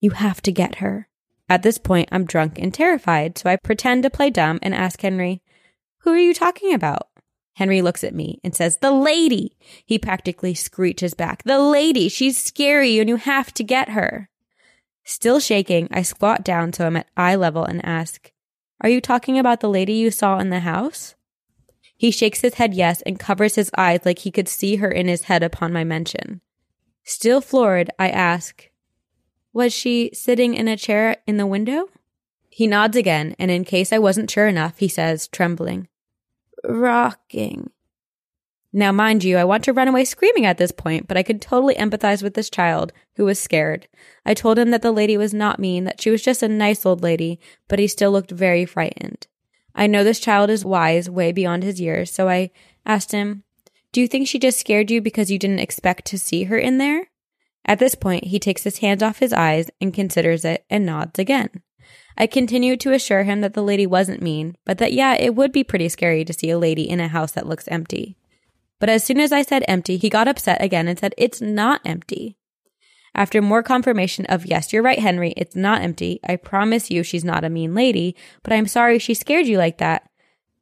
You 0.00 0.10
have 0.10 0.40
to 0.42 0.52
get 0.52 0.76
her. 0.76 1.08
At 1.48 1.64
this 1.64 1.76
point, 1.76 2.08
I'm 2.12 2.24
drunk 2.24 2.56
and 2.58 2.72
terrified, 2.72 3.36
so 3.36 3.50
I 3.50 3.56
pretend 3.56 4.04
to 4.04 4.10
play 4.10 4.30
dumb 4.30 4.60
and 4.62 4.74
ask 4.74 5.00
Henry, 5.00 5.42
Who 6.02 6.10
are 6.10 6.18
you 6.18 6.32
talking 6.32 6.72
about? 6.72 7.08
Henry 7.56 7.80
looks 7.80 8.04
at 8.04 8.14
me 8.14 8.38
and 8.44 8.54
says, 8.54 8.76
The 8.76 8.90
lady! 8.90 9.56
He 9.86 9.98
practically 9.98 10.52
screeches 10.52 11.14
back, 11.14 11.42
The 11.44 11.58
lady! 11.58 12.10
She's 12.10 12.36
scary 12.42 12.98
and 12.98 13.08
you 13.08 13.16
have 13.16 13.52
to 13.54 13.64
get 13.64 13.90
her. 13.90 14.28
Still 15.04 15.40
shaking, 15.40 15.88
I 15.90 16.02
squat 16.02 16.44
down 16.44 16.74
so 16.74 16.86
I'm 16.86 16.98
at 16.98 17.08
eye 17.16 17.34
level 17.34 17.64
and 17.64 17.84
ask, 17.84 18.30
Are 18.82 18.90
you 18.90 19.00
talking 19.00 19.38
about 19.38 19.60
the 19.60 19.70
lady 19.70 19.94
you 19.94 20.10
saw 20.10 20.38
in 20.38 20.50
the 20.50 20.60
house? 20.60 21.14
He 21.96 22.10
shakes 22.10 22.42
his 22.42 22.54
head 22.54 22.74
yes 22.74 23.00
and 23.02 23.18
covers 23.18 23.54
his 23.54 23.70
eyes 23.78 24.00
like 24.04 24.18
he 24.18 24.30
could 24.30 24.48
see 24.48 24.76
her 24.76 24.90
in 24.90 25.08
his 25.08 25.22
head 25.22 25.42
upon 25.42 25.72
my 25.72 25.82
mention. 25.82 26.42
Still 27.04 27.40
floored, 27.40 27.88
I 27.98 28.10
ask, 28.10 28.68
Was 29.54 29.72
she 29.72 30.10
sitting 30.12 30.52
in 30.52 30.68
a 30.68 30.76
chair 30.76 31.16
in 31.26 31.38
the 31.38 31.46
window? 31.46 31.88
He 32.50 32.66
nods 32.66 32.98
again, 32.98 33.34
and 33.38 33.50
in 33.50 33.64
case 33.64 33.94
I 33.94 33.98
wasn't 33.98 34.30
sure 34.30 34.46
enough, 34.46 34.76
he 34.76 34.88
says, 34.88 35.26
trembling, 35.28 35.88
rocking. 36.64 37.70
Now, 38.72 38.92
mind 38.92 39.24
you, 39.24 39.38
I 39.38 39.44
want 39.44 39.64
to 39.64 39.72
run 39.72 39.88
away 39.88 40.04
screaming 40.04 40.44
at 40.44 40.58
this 40.58 40.72
point, 40.72 41.08
but 41.08 41.16
I 41.16 41.22
could 41.22 41.40
totally 41.40 41.74
empathize 41.76 42.22
with 42.22 42.34
this 42.34 42.50
child 42.50 42.92
who 43.14 43.24
was 43.24 43.38
scared. 43.38 43.88
I 44.26 44.34
told 44.34 44.58
him 44.58 44.70
that 44.70 44.82
the 44.82 44.92
lady 44.92 45.16
was 45.16 45.32
not 45.32 45.58
mean, 45.58 45.84
that 45.84 46.00
she 46.00 46.10
was 46.10 46.22
just 46.22 46.42
a 46.42 46.48
nice 46.48 46.84
old 46.84 47.02
lady, 47.02 47.40
but 47.68 47.78
he 47.78 47.88
still 47.88 48.10
looked 48.10 48.30
very 48.30 48.66
frightened. 48.66 49.28
I 49.74 49.86
know 49.86 50.04
this 50.04 50.20
child 50.20 50.50
is 50.50 50.64
wise, 50.64 51.08
way 51.08 51.32
beyond 51.32 51.62
his 51.62 51.80
years, 51.80 52.12
so 52.12 52.28
I 52.28 52.50
asked 52.84 53.12
him, 53.12 53.44
Do 53.92 54.00
you 54.02 54.08
think 54.08 54.28
she 54.28 54.38
just 54.38 54.60
scared 54.60 54.90
you 54.90 55.00
because 55.00 55.30
you 55.30 55.38
didn't 55.38 55.60
expect 55.60 56.04
to 56.06 56.18
see 56.18 56.44
her 56.44 56.58
in 56.58 56.78
there? 56.78 57.08
At 57.64 57.78
this 57.78 57.94
point, 57.94 58.24
he 58.24 58.38
takes 58.38 58.62
his 58.64 58.78
hands 58.78 59.02
off 59.02 59.18
his 59.18 59.32
eyes 59.32 59.70
and 59.80 59.94
considers 59.94 60.44
it 60.44 60.64
and 60.68 60.84
nods 60.84 61.18
again. 61.18 61.48
I 62.16 62.26
continued 62.26 62.80
to 62.80 62.92
assure 62.92 63.24
him 63.24 63.42
that 63.42 63.54
the 63.54 63.62
lady 63.62 63.86
wasn't 63.86 64.22
mean, 64.22 64.56
but 64.64 64.78
that 64.78 64.92
yeah, 64.92 65.14
it 65.14 65.34
would 65.34 65.52
be 65.52 65.64
pretty 65.64 65.88
scary 65.88 66.24
to 66.24 66.32
see 66.32 66.50
a 66.50 66.58
lady 66.58 66.88
in 66.88 67.00
a 67.00 67.08
house 67.08 67.32
that 67.32 67.46
looks 67.46 67.68
empty. 67.68 68.16
But 68.78 68.88
as 68.88 69.04
soon 69.04 69.20
as 69.20 69.32
I 69.32 69.42
said 69.42 69.64
empty, 69.68 69.96
he 69.96 70.08
got 70.08 70.28
upset 70.28 70.62
again 70.62 70.88
and 70.88 70.98
said, 70.98 71.14
It's 71.16 71.40
not 71.40 71.80
empty. 71.84 72.36
After 73.14 73.40
more 73.40 73.62
confirmation 73.62 74.26
of, 74.26 74.46
Yes, 74.46 74.72
you're 74.72 74.82
right, 74.82 74.98
Henry, 74.98 75.32
it's 75.36 75.56
not 75.56 75.82
empty. 75.82 76.20
I 76.26 76.36
promise 76.36 76.90
you 76.90 77.02
she's 77.02 77.24
not 77.24 77.44
a 77.44 77.50
mean 77.50 77.74
lady, 77.74 78.14
but 78.42 78.52
I'm 78.52 78.66
sorry 78.66 78.98
she 78.98 79.14
scared 79.14 79.46
you 79.46 79.58
like 79.58 79.78
that. 79.78 80.08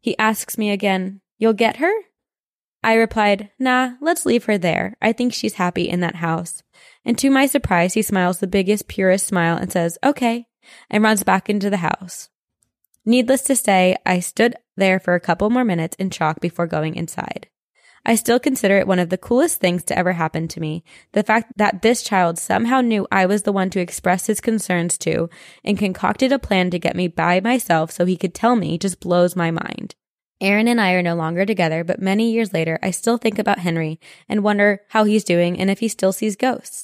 He 0.01 0.19
asks 0.19 0.59
me 0.59 0.71
again, 0.71 1.21
You'll 1.39 1.53
get 1.53 1.77
her? 1.77 1.93
I 2.83 2.95
replied, 2.95 3.51
Nah, 3.59 3.93
let's 4.01 4.27
leave 4.27 4.45
her 4.45 4.59
there. 4.59 4.97
I 5.01 5.13
think 5.13 5.33
she's 5.33 5.55
happy 5.55 5.89
in 5.89 6.01
that 6.01 6.17
house. 6.17 6.63
And 7.05 7.19
to 7.19 7.31
my 7.31 7.47
surprise, 7.47 7.95
he 7.95 8.03
smiles 8.03 8.39
the 8.39 8.47
biggest, 8.47 8.89
purest 8.89 9.27
smile 9.27 9.57
and 9.57 9.73
says, 9.73 9.99
Okay, 10.05 10.47
and 10.91 11.03
runs 11.03 11.23
back 11.23 11.49
into 11.49 11.71
the 11.71 11.79
house. 11.79 12.29
Needless 13.05 13.43
to 13.43 13.57
say, 13.57 13.97
I 14.07 14.21
stood 14.21 14.57
there 14.77 14.99
for 14.99 15.15
a 15.15 15.21
couple 15.21 15.51
more 15.51 15.65
minutes 15.65 15.97
in 15.97 16.11
shock 16.11 16.41
before 16.41 16.67
going 16.67 16.95
inside. 16.95 17.49
I 18.07 18.17
still 18.17 18.39
consider 18.39 18.77
it 18.77 18.87
one 18.87 18.99
of 18.99 19.09
the 19.09 19.17
coolest 19.17 19.61
things 19.61 19.83
to 19.85 19.99
ever 19.99 20.13
happen 20.13 20.47
to 20.49 20.61
me. 20.61 20.85
The 21.13 21.23
fact 21.23 21.53
that 21.57 21.81
this 21.81 22.03
child 22.03 22.39
somehow 22.39 22.83
knew 22.83 23.07
I 23.11 23.25
was 23.25 23.45
the 23.45 23.53
one 23.53 23.71
to 23.71 23.81
express 23.81 24.27
his 24.27 24.43
concerns 24.43 24.99
to 24.99 25.31
and 25.65 25.79
concocted 25.79 26.31
a 26.31 26.39
plan 26.39 26.71
to 26.71 26.79
get 26.79 26.97
me 26.97 27.09
by 27.09 27.41
myself 27.41 27.91
so 27.91 28.05
he 28.05 28.19
could 28.19 28.35
tell 28.35 28.57
me 28.57 28.77
just 28.77 29.01
blows 29.01 29.35
my 29.35 29.51
mind. 29.51 29.95
Aaron 30.41 30.69
and 30.69 30.81
I 30.81 30.93
are 30.93 31.03
no 31.03 31.15
longer 31.15 31.47
together, 31.47 31.85
but 31.85 32.03
many 32.03 32.31
years 32.31 32.53
later, 32.53 32.79
I 32.83 32.91
still 32.91 33.17
think 33.17 33.39
about 33.39 33.61
Henry 33.61 33.99
and 34.29 34.45
wonder 34.45 34.83
how 34.91 35.05
he's 35.05 35.25
doing 35.25 35.59
and 35.59 35.71
if 35.71 35.79
he 35.79 35.89
still 35.89 36.13
sees 36.13 36.37
ghosts. 36.37 36.84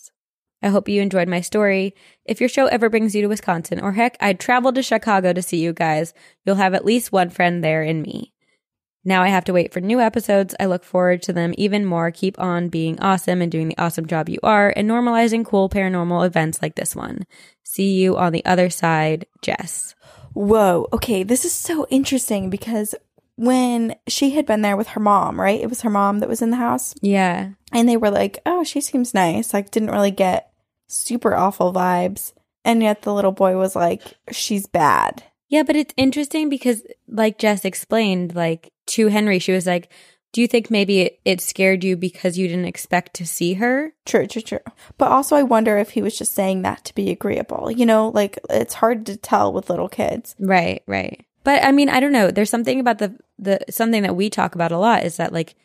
I 0.63 0.69
hope 0.69 0.89
you 0.89 1.01
enjoyed 1.01 1.29
my 1.29 1.41
story. 1.41 1.95
If 2.25 2.41
your 2.41 2.49
show 2.49 2.67
ever 2.67 2.91
brings 2.91 3.15
you 3.15 3.23
to 3.23 3.29
Wisconsin, 3.29 3.81
or 3.81 3.93
heck, 3.93 4.17
I'd 4.21 4.41
travel 4.41 4.73
to 4.73 4.83
Chicago 4.83 5.33
to 5.33 5.43
see 5.43 5.59
you 5.59 5.73
guys, 5.73 6.13
you'll 6.45 6.57
have 6.57 6.75
at 6.75 6.85
least 6.85 7.13
one 7.13 7.31
friend 7.31 7.65
there 7.65 7.83
in 7.83 8.03
me. 8.03 8.35
Now 9.05 9.23
I 9.23 9.29
have 9.29 9.45
to 9.45 9.55
wait 9.55 9.73
for 9.73 9.81
new 9.81 9.99
episodes. 10.01 10.55
I 10.61 10.67
look 10.67 10.85
forward 10.85 11.23
to 11.23 11.33
them 11.33 11.55
even 11.57 11.87
more. 11.87 12.11
Keep 12.11 12.39
on 12.39 12.69
being 12.69 13.01
awesome 13.01 13.41
and 13.41 13.51
doing 13.51 13.69
the 13.69 13.79
awesome 13.79 14.07
job 14.07 14.29
you 14.29 14.39
are 14.43 14.73
and 14.77 14.89
normalizing 14.89 15.45
cool 15.45 15.71
paranormal 15.71 16.27
events 16.27 16.61
like 16.61 16.75
this 16.75 16.95
one. 16.95 17.25
See 17.63 17.95
you 17.95 18.19
on 18.19 18.33
the 18.33 18.45
other 18.45 18.69
side, 18.69 19.27
Jess. 19.41 19.95
Whoa. 20.35 20.87
Okay. 20.93 21.23
This 21.23 21.47
is 21.47 21.53
so 21.53 21.87
interesting 21.89 22.51
because 22.51 22.95
when 23.37 23.97
she 24.07 24.33
had 24.33 24.45
been 24.45 24.61
there 24.61 24.77
with 24.77 24.89
her 24.89 25.01
mom, 25.01 25.41
right? 25.41 25.61
It 25.61 25.71
was 25.71 25.81
her 25.81 25.91
mom 25.91 26.19
that 26.19 26.29
was 26.29 26.43
in 26.43 26.51
the 26.51 26.57
house. 26.57 26.95
Yeah. 27.01 27.53
And 27.73 27.89
they 27.89 27.97
were 27.97 28.11
like, 28.11 28.41
oh, 28.45 28.65
she 28.65 28.83
seems 28.83 29.15
nice. 29.15 29.55
Like, 29.55 29.71
didn't 29.71 29.93
really 29.93 30.11
get 30.11 30.50
super 30.91 31.35
awful 31.35 31.73
vibes. 31.73 32.33
And 32.65 32.83
yet 32.83 33.03
the 33.03 33.15
little 33.15 33.33
boy 33.33 33.57
was 33.57 33.75
like, 33.75 34.03
she's 34.31 34.67
bad. 34.67 35.23
Yeah, 35.49 35.63
but 35.63 35.77
it's 35.77 35.95
interesting 35.97 36.49
because, 36.49 36.83
like 37.09 37.39
Jess 37.39 37.65
explained, 37.65 38.35
like 38.35 38.73
to 38.89 39.09
Henry, 39.09 39.39
she 39.39 39.53
was 39.53 39.67
like, 39.67 39.91
Do 40.33 40.41
you 40.41 40.47
think 40.47 40.71
maybe 40.71 41.01
it, 41.01 41.21
it 41.25 41.41
scared 41.41 41.83
you 41.83 41.97
because 41.97 42.39
you 42.39 42.47
didn't 42.47 42.67
expect 42.67 43.15
to 43.15 43.27
see 43.27 43.55
her? 43.55 43.93
True, 44.07 44.27
true, 44.27 44.43
true. 44.43 44.61
But 44.97 45.11
also, 45.11 45.35
I 45.35 45.43
wonder 45.43 45.77
if 45.79 45.91
he 45.91 46.03
was 46.03 46.17
just 46.17 46.35
saying 46.35 46.63
that 46.63 46.85
to 46.85 46.95
be 46.95 47.11
agreeable. 47.11 47.71
You 47.71 47.85
know, 47.85 48.11
like 48.11 48.39
it's 48.49 48.75
hard 48.75 49.07
to 49.07 49.17
tell 49.17 49.53
with 49.53 49.71
little 49.71 49.89
kids. 49.89 50.37
Right, 50.39 50.83
right. 50.87 51.25
But 51.43 51.65
I 51.65 51.73
mean, 51.73 51.89
I 51.89 52.01
don't 52.01 52.13
know. 52.13 52.31
There's 52.31 52.51
something 52.51 52.79
about 52.79 52.99
the 52.99 53.17
the 53.39 53.61
something 53.71 54.03
that 54.03 54.17
we 54.17 54.31
talk 54.31 54.55
about 54.55 54.73
a 54.73 54.79
lot 54.79 55.05
is 55.05 55.17
that 55.17 55.33
like 55.33 55.57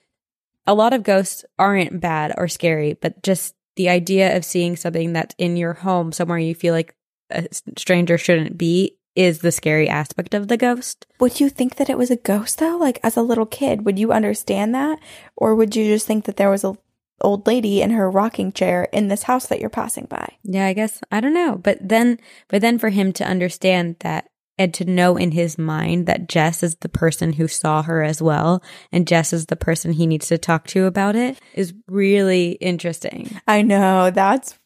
a 0.68 0.74
lot 0.74 0.94
of 0.94 1.04
ghosts 1.04 1.46
aren't 1.60 2.00
bad 2.00 2.34
or 2.38 2.48
scary, 2.48 2.94
but 2.94 3.22
just 3.22 3.55
the 3.76 3.90
idea 3.90 4.36
of 4.36 4.46
seeing 4.46 4.76
something 4.76 5.14
that's 5.14 5.36
in 5.38 5.58
your 5.58 5.74
home 5.74 6.12
somewhere 6.12 6.38
you 6.38 6.56
feel 6.56 6.74
like 6.74 6.96
a 7.30 7.48
stranger 7.78 8.18
shouldn't 8.18 8.58
be 8.58 8.98
is 9.16 9.40
the 9.40 9.52
scary 9.52 9.88
aspect 9.88 10.34
of 10.34 10.48
the 10.48 10.58
ghost. 10.58 11.06
Would 11.20 11.40
you 11.40 11.50
think 11.50 11.76
that 11.76 11.90
it 11.90 11.98
was 11.98 12.12
a 12.12 12.18
ghost 12.18 12.60
though? 12.60 12.78
Like 12.78 13.00
as 13.04 13.16
a 13.16 13.22
little 13.22 13.46
kid, 13.46 13.86
would 13.86 13.98
you 13.98 14.12
understand 14.12 14.76
that? 14.76 15.00
Or 15.36 15.56
would 15.56 15.76
you 15.76 15.86
just 15.86 16.06
think 16.06 16.26
that 16.26 16.38
there 16.38 16.50
was 16.50 16.64
a 16.64 16.78
old 17.22 17.48
lady 17.48 17.82
in 17.82 17.92
her 17.92 18.12
rocking 18.12 18.52
chair 18.52 18.90
in 18.92 19.08
this 19.08 19.24
house 19.24 19.48
that 19.48 19.60
you're 19.60 19.70
passing 19.70 20.06
by? 20.06 20.34
Yeah, 20.44 20.66
I 20.66 20.74
guess 20.74 21.02
I 21.12 21.22
don't 21.22 21.34
know. 21.34 21.56
But 21.56 21.78
then 21.82 22.20
but 22.50 22.62
then 22.62 22.78
for 22.78 22.90
him 22.90 23.14
to 23.14 23.24
understand 23.24 23.96
that 24.00 24.28
and 24.58 24.74
to 24.74 24.86
know 24.86 25.18
in 25.18 25.32
his 25.32 25.58
mind 25.58 26.06
that 26.08 26.28
Jess 26.28 26.64
is 26.64 26.76
the 26.76 26.90
person 26.90 27.34
who 27.34 27.48
saw 27.48 27.82
her 27.84 28.04
as 28.04 28.22
well 28.22 28.64
and 28.92 29.08
Jess 29.08 29.34
is 29.34 29.48
the 29.48 29.56
person 29.56 29.94
he 29.94 30.08
needs 30.08 30.28
to 30.28 30.38
talk 30.38 30.68
to 30.68 30.86
about 30.86 31.16
it 31.16 31.40
is 31.54 31.74
really 31.88 32.52
interesting. 32.54 33.40
I 33.48 33.62
know. 33.62 34.12
That's 34.12 34.58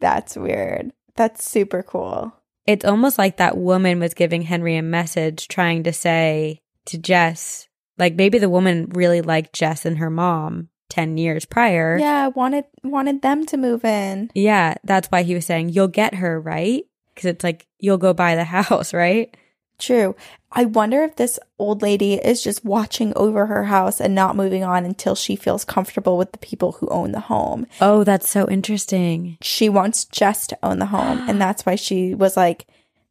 that's 0.00 0.36
weird. 0.36 0.92
That's 1.16 1.48
super 1.48 1.82
cool. 1.82 2.32
It's 2.66 2.84
almost 2.84 3.18
like 3.18 3.38
that 3.38 3.56
woman 3.56 3.98
was 3.98 4.14
giving 4.14 4.42
Henry 4.42 4.76
a 4.76 4.82
message 4.82 5.48
trying 5.48 5.84
to 5.84 5.92
say 5.92 6.60
to 6.86 6.98
Jess, 6.98 7.66
like 7.98 8.14
maybe 8.14 8.38
the 8.38 8.50
woman 8.50 8.90
really 8.90 9.22
liked 9.22 9.54
Jess 9.54 9.84
and 9.84 9.98
her 9.98 10.10
mom 10.10 10.68
10 10.90 11.18
years 11.18 11.44
prior. 11.44 11.98
Yeah, 11.98 12.28
wanted 12.28 12.64
wanted 12.82 13.22
them 13.22 13.46
to 13.46 13.56
move 13.56 13.84
in. 13.84 14.30
Yeah, 14.34 14.74
that's 14.84 15.08
why 15.08 15.22
he 15.22 15.34
was 15.34 15.46
saying, 15.46 15.70
You'll 15.70 15.88
get 15.88 16.14
her, 16.16 16.40
right? 16.40 16.84
Because 17.18 17.30
it's 17.30 17.42
like, 17.42 17.66
you'll 17.80 17.98
go 17.98 18.14
buy 18.14 18.36
the 18.36 18.44
house, 18.44 18.94
right? 19.04 19.36
True. 19.80 20.14
I 20.52 20.64
wonder 20.66 21.02
if 21.02 21.16
this 21.16 21.38
old 21.58 21.82
lady 21.82 22.14
is 22.14 22.42
just 22.44 22.64
watching 22.64 23.12
over 23.16 23.46
her 23.46 23.64
house 23.64 24.00
and 24.00 24.14
not 24.14 24.36
moving 24.36 24.62
on 24.62 24.84
until 24.84 25.16
she 25.16 25.34
feels 25.34 25.64
comfortable 25.64 26.16
with 26.16 26.30
the 26.30 26.38
people 26.38 26.72
who 26.72 26.88
own 26.88 27.10
the 27.10 27.20
home. 27.20 27.66
Oh, 27.80 28.04
that's 28.04 28.30
so 28.30 28.48
interesting. 28.48 29.36
She 29.42 29.68
wants 29.68 30.04
Jess 30.04 30.46
to 30.48 30.58
own 30.62 30.78
the 30.78 30.86
home, 30.86 31.28
and 31.28 31.40
that's 31.40 31.66
why 31.66 31.74
she 31.74 32.14
was 32.14 32.36
like, 32.36 32.66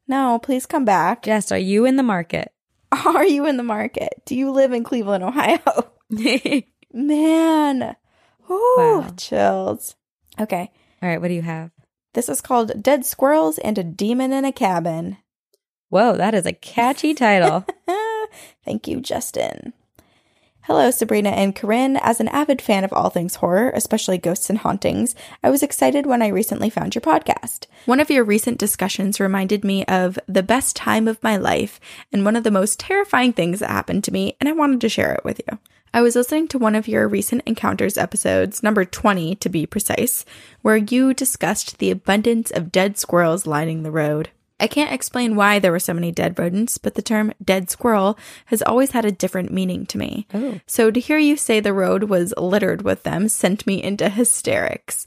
No, 0.07 0.39
please 0.41 0.65
come 0.65 0.85
back. 0.85 1.23
Jess, 1.23 1.51
are 1.51 1.57
you 1.57 1.83
in 1.85 1.97
the 1.97 2.03
market? 2.03 2.51
Are 3.05 3.25
you 3.25 3.45
in 3.45 3.57
the 3.57 3.63
market? 3.63 4.13
Do 4.25 4.33
you 4.33 4.49
live 4.51 4.71
in 4.71 4.85
Cleveland, 4.85 5.21
Ohio? 5.21 5.59
Man. 6.93 7.95
Ooh, 8.49 8.73
Wow. 8.77 9.13
chills. 9.17 9.95
Okay. 10.39 10.71
All 11.01 11.09
right, 11.09 11.19
what 11.21 11.27
do 11.27 11.33
you 11.33 11.41
have? 11.41 11.71
This 12.17 12.29
is 12.29 12.41
called 12.41 12.81
Dead 12.81 13.05
Squirrels 13.05 13.59
and 13.59 13.77
a 13.77 13.83
Demon 13.83 14.33
in 14.33 14.43
a 14.43 14.51
Cabin. 14.51 15.17
Whoa, 15.89 16.17
that 16.17 16.33
is 16.33 16.47
a 16.47 16.51
catchy 16.51 17.13
title. 17.13 17.63
Thank 18.65 18.87
you, 18.87 19.01
Justin. 19.01 19.71
Hello, 20.61 20.89
Sabrina 20.89 21.29
and 21.29 21.55
Corinne. 21.55 21.95
As 21.95 22.19
an 22.19 22.27
avid 22.29 22.59
fan 22.59 22.83
of 22.83 22.91
all 22.91 23.11
things 23.11 23.35
horror, 23.35 23.69
especially 23.75 24.17
ghosts 24.17 24.49
and 24.49 24.57
hauntings, 24.57 25.13
I 25.43 25.51
was 25.51 25.61
excited 25.61 26.07
when 26.07 26.23
I 26.23 26.29
recently 26.29 26.71
found 26.71 26.95
your 26.95 27.03
podcast. 27.03 27.67
One 27.85 27.99
of 27.99 28.09
your 28.09 28.23
recent 28.23 28.57
discussions 28.57 29.19
reminded 29.19 29.63
me 29.63 29.85
of 29.85 30.17
the 30.27 30.41
best 30.41 30.75
time 30.75 31.07
of 31.07 31.21
my 31.21 31.37
life 31.37 31.79
and 32.11 32.25
one 32.25 32.35
of 32.35 32.43
the 32.43 32.49
most 32.49 32.79
terrifying 32.79 33.31
things 33.31 33.59
that 33.59 33.69
happened 33.69 34.03
to 34.05 34.11
me, 34.11 34.35
and 34.41 34.49
I 34.49 34.53
wanted 34.53 34.81
to 34.81 34.89
share 34.89 35.13
it 35.13 35.23
with 35.23 35.39
you. 35.47 35.59
I 35.93 36.01
was 36.01 36.15
listening 36.15 36.47
to 36.49 36.57
one 36.57 36.75
of 36.75 36.87
your 36.87 37.07
recent 37.07 37.43
encounters 37.45 37.97
episodes, 37.97 38.61
number 38.61 38.85
20 38.85 39.35
to 39.35 39.49
be 39.49 39.65
precise, 39.65 40.25
where 40.61 40.77
you 40.77 41.13
discussed 41.13 41.77
the 41.77 41.91
abundance 41.91 42.51
of 42.51 42.71
dead 42.71 42.97
squirrels 42.97 43.47
lining 43.47 43.83
the 43.83 43.91
road. 43.91 44.29
I 44.59 44.67
can't 44.67 44.91
explain 44.91 45.35
why 45.35 45.59
there 45.59 45.71
were 45.71 45.79
so 45.79 45.93
many 45.93 46.11
dead 46.11 46.37
rodents, 46.37 46.77
but 46.77 46.95
the 46.95 47.01
term 47.01 47.31
dead 47.43 47.69
squirrel 47.69 48.17
has 48.47 48.61
always 48.61 48.91
had 48.91 49.05
a 49.05 49.11
different 49.11 49.51
meaning 49.51 49.85
to 49.87 49.97
me. 49.97 50.27
Oh. 50.33 50.59
So 50.65 50.89
to 50.89 50.99
hear 50.99 51.19
you 51.19 51.37
say 51.37 51.59
the 51.59 51.73
road 51.73 52.05
was 52.05 52.33
littered 52.37 52.81
with 52.81 53.03
them 53.03 53.29
sent 53.29 53.67
me 53.67 53.81
into 53.81 54.09
hysterics. 54.09 55.05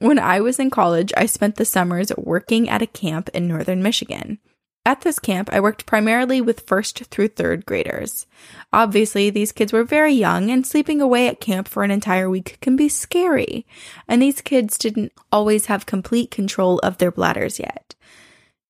When 0.00 0.18
I 0.18 0.40
was 0.40 0.58
in 0.58 0.70
college, 0.70 1.12
I 1.16 1.26
spent 1.26 1.56
the 1.56 1.64
summers 1.64 2.12
working 2.16 2.68
at 2.68 2.82
a 2.82 2.86
camp 2.86 3.30
in 3.32 3.48
northern 3.48 3.82
Michigan. 3.82 4.38
At 4.86 5.00
this 5.00 5.18
camp, 5.18 5.48
I 5.50 5.60
worked 5.60 5.86
primarily 5.86 6.42
with 6.42 6.66
first 6.66 7.04
through 7.06 7.28
third 7.28 7.64
graders. 7.64 8.26
Obviously, 8.70 9.30
these 9.30 9.50
kids 9.50 9.72
were 9.72 9.82
very 9.82 10.12
young, 10.12 10.50
and 10.50 10.66
sleeping 10.66 11.00
away 11.00 11.26
at 11.26 11.40
camp 11.40 11.68
for 11.68 11.84
an 11.84 11.90
entire 11.90 12.28
week 12.28 12.58
can 12.60 12.76
be 12.76 12.90
scary. 12.90 13.66
And 14.06 14.20
these 14.20 14.42
kids 14.42 14.76
didn't 14.76 15.12
always 15.32 15.66
have 15.66 15.86
complete 15.86 16.30
control 16.30 16.80
of 16.80 16.98
their 16.98 17.10
bladders 17.10 17.58
yet. 17.58 17.94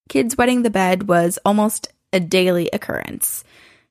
Kids 0.08 0.36
wetting 0.38 0.62
the 0.62 0.70
bed 0.70 1.08
was 1.08 1.38
almost 1.44 1.88
a 2.12 2.20
daily 2.20 2.70
occurrence. 2.72 3.42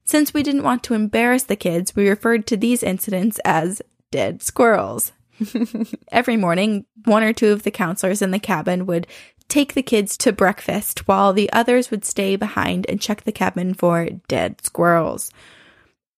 Since 0.05 0.33
we 0.33 0.43
didn't 0.43 0.63
want 0.63 0.83
to 0.83 0.93
embarrass 0.93 1.43
the 1.43 1.57
kids, 1.57 1.93
we 1.93 2.07
referred 2.07 2.47
to 2.47 2.57
these 2.57 2.83
incidents 2.83 3.39
as 3.43 3.81
dead 4.11 4.41
squirrels. 4.41 5.11
Every 6.11 6.37
morning, 6.37 6.85
one 7.05 7.23
or 7.23 7.33
two 7.33 7.51
of 7.51 7.63
the 7.63 7.71
counselors 7.71 8.21
in 8.21 8.31
the 8.31 8.39
cabin 8.39 8.85
would 8.85 9.07
take 9.53 9.75
the 9.75 9.83
kids 9.83 10.17
to 10.17 10.33
breakfast 10.33 11.07
while 11.07 11.31
the 11.31 11.51
others 11.53 11.91
would 11.91 12.03
stay 12.03 12.35
behind 12.35 12.87
and 12.89 12.99
check 12.99 13.21
the 13.21 13.31
cabin 13.31 13.71
for 13.75 14.09
dead 14.27 14.59
squirrels. 14.65 15.29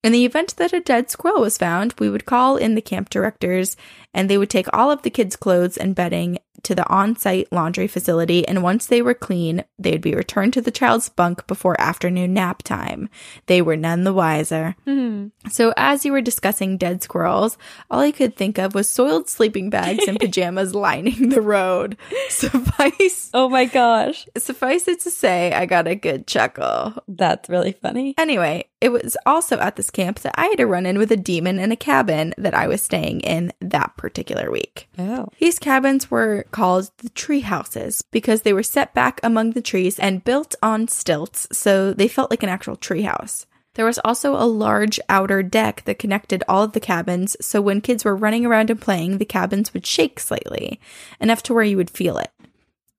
In 0.06 0.14
the 0.14 0.24
event 0.24 0.56
that 0.56 0.72
a 0.72 0.80
dead 0.80 1.10
squirrel 1.12 1.42
was 1.42 1.58
found, 1.58 1.94
we 2.00 2.10
would 2.10 2.26
call 2.26 2.56
in 2.56 2.76
the 2.76 2.82
camp 2.82 3.10
directors 3.10 3.76
and 4.14 4.30
they 4.30 4.38
would 4.38 4.50
take 4.50 4.68
all 4.72 4.90
of 4.90 5.02
the 5.02 5.10
kids' 5.10 5.36
clothes 5.36 5.76
and 5.76 5.94
bedding 5.94 6.38
to 6.66 6.76
the 6.76 6.88
on 6.90 7.16
site 7.16 7.52
laundry 7.52 7.88
facility. 7.88 8.48
And 8.48 8.62
once 8.64 8.86
they 8.88 9.02
were 9.02 9.14
clean, 9.14 9.64
they 9.80 9.92
would 9.92 10.02
be 10.02 10.14
returned 10.16 10.54
to 10.54 10.62
the 10.62 10.72
child's 10.72 11.10
bunk 11.10 11.48
before 11.48 11.80
afternoon 11.80 12.34
nap 12.34 12.64
time. 12.64 13.10
They 13.46 13.62
were 13.62 13.78
none 13.78 14.04
the 14.04 14.14
wiser. 14.14 14.76
Mm-hmm. 14.86 15.50
So, 15.50 15.74
as 15.78 16.06
you 16.06 16.12
were 16.12 16.22
discussing 16.22 16.78
dead 16.78 17.02
squirrels, 17.04 17.58
all 17.90 18.00
I 18.02 18.12
could 18.12 18.36
think 18.36 18.58
of 18.58 18.76
was 18.76 18.90
soiled 18.90 19.30
sleeping 19.30 19.70
bags 19.70 20.08
and 20.08 20.20
pajamas 20.20 20.76
lining 20.76 21.30
the 21.30 21.42
road. 21.42 21.98
Suffice, 22.30 23.30
Oh 23.34 23.50
my 23.50 23.66
gosh. 23.66 24.28
suffice 24.38 24.88
it 24.88 25.00
to 25.02 25.12
say, 25.12 25.52
I 25.54 25.66
got 25.66 25.88
a 25.88 25.96
good 25.96 26.28
chuckle. 26.28 26.94
That's 27.08 27.50
really 27.50 27.72
funny. 27.74 28.14
Anyway, 28.18 28.66
it 28.82 28.90
was 28.90 29.18
also 29.26 29.60
at 29.60 29.76
this 29.76 29.90
camp 29.90 30.20
that 30.20 30.36
I 30.38 30.48
had 30.48 30.58
to 30.58 30.68
run 30.68 30.86
in 30.86 30.98
with 30.98 31.12
a 31.12 31.18
demon 31.18 31.60
in 31.60 31.72
a 31.72 31.78
cabin 31.78 32.34
that 32.38 32.54
I 32.54 32.68
was 32.68 32.82
staying 32.82 33.22
in 33.22 33.54
that 33.62 33.96
particular 33.98 34.52
week. 34.52 34.90
Oh. 34.98 35.28
These 35.40 35.60
cabins 35.60 36.12
were 36.12 36.46
called 36.52 36.92
the 36.98 37.10
tree 37.10 37.40
houses 37.40 38.04
because 38.12 38.42
they 38.42 38.54
were 38.54 38.64
set 38.64 38.94
back 38.94 39.20
among 39.24 39.52
the 39.52 39.62
trees 39.62 39.98
and 39.98 40.24
built 40.24 40.56
on 40.62 40.88
stilts, 40.88 41.48
so 41.52 41.94
they 41.94 42.08
felt 42.08 42.30
like 42.30 42.44
an 42.44 42.50
actual 42.50 42.76
tree 42.76 43.04
house. 43.04 43.46
There 43.76 43.86
was 43.86 44.00
also 44.06 44.36
a 44.36 44.48
large 44.48 45.00
outer 45.10 45.44
deck 45.44 45.84
that 45.86 46.00
connected 46.00 46.44
all 46.48 46.64
of 46.64 46.72
the 46.72 46.80
cabins, 46.80 47.36
so 47.42 47.62
when 47.62 47.82
kids 47.82 48.06
were 48.06 48.16
running 48.16 48.46
around 48.46 48.70
and 48.70 48.80
playing, 48.80 49.18
the 49.18 49.26
cabins 49.26 49.74
would 49.74 49.86
shake 49.86 50.20
slightly, 50.20 50.80
enough 51.20 51.44
to 51.44 51.54
where 51.54 51.64
you 51.64 51.76
would 51.78 51.90
feel 51.90 52.18
it. 52.18 52.32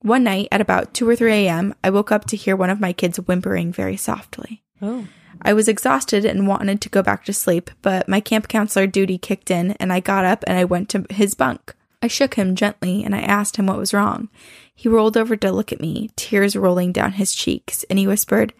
One 0.00 0.24
night 0.24 0.48
at 0.52 0.60
about 0.60 0.92
2 0.92 1.08
or 1.08 1.16
3 1.16 1.32
a.m., 1.32 1.74
I 1.82 1.90
woke 1.90 2.12
up 2.12 2.26
to 2.26 2.36
hear 2.36 2.54
one 2.54 2.70
of 2.70 2.80
my 2.80 2.92
kids 2.92 3.18
whimpering 3.18 3.72
very 3.72 3.96
softly. 3.96 4.62
Oh. 4.82 5.06
I 5.42 5.52
was 5.52 5.68
exhausted 5.68 6.24
and 6.24 6.46
wanted 6.48 6.80
to 6.80 6.88
go 6.88 7.02
back 7.02 7.24
to 7.24 7.32
sleep, 7.32 7.70
but 7.82 8.08
my 8.08 8.20
camp 8.20 8.48
counselor 8.48 8.86
duty 8.86 9.18
kicked 9.18 9.50
in 9.50 9.72
and 9.72 9.92
I 9.92 10.00
got 10.00 10.24
up 10.24 10.44
and 10.46 10.58
I 10.58 10.64
went 10.64 10.88
to 10.90 11.06
his 11.10 11.34
bunk. 11.34 11.74
I 12.02 12.08
shook 12.08 12.34
him 12.34 12.54
gently 12.54 13.04
and 13.04 13.14
I 13.14 13.20
asked 13.20 13.56
him 13.56 13.66
what 13.66 13.78
was 13.78 13.94
wrong. 13.94 14.28
He 14.74 14.88
rolled 14.88 15.16
over 15.16 15.36
to 15.36 15.52
look 15.52 15.72
at 15.72 15.80
me, 15.80 16.10
tears 16.16 16.54
rolling 16.54 16.92
down 16.92 17.12
his 17.12 17.34
cheeks, 17.34 17.84
and 17.84 17.98
he 17.98 18.06
whispered, 18.06 18.52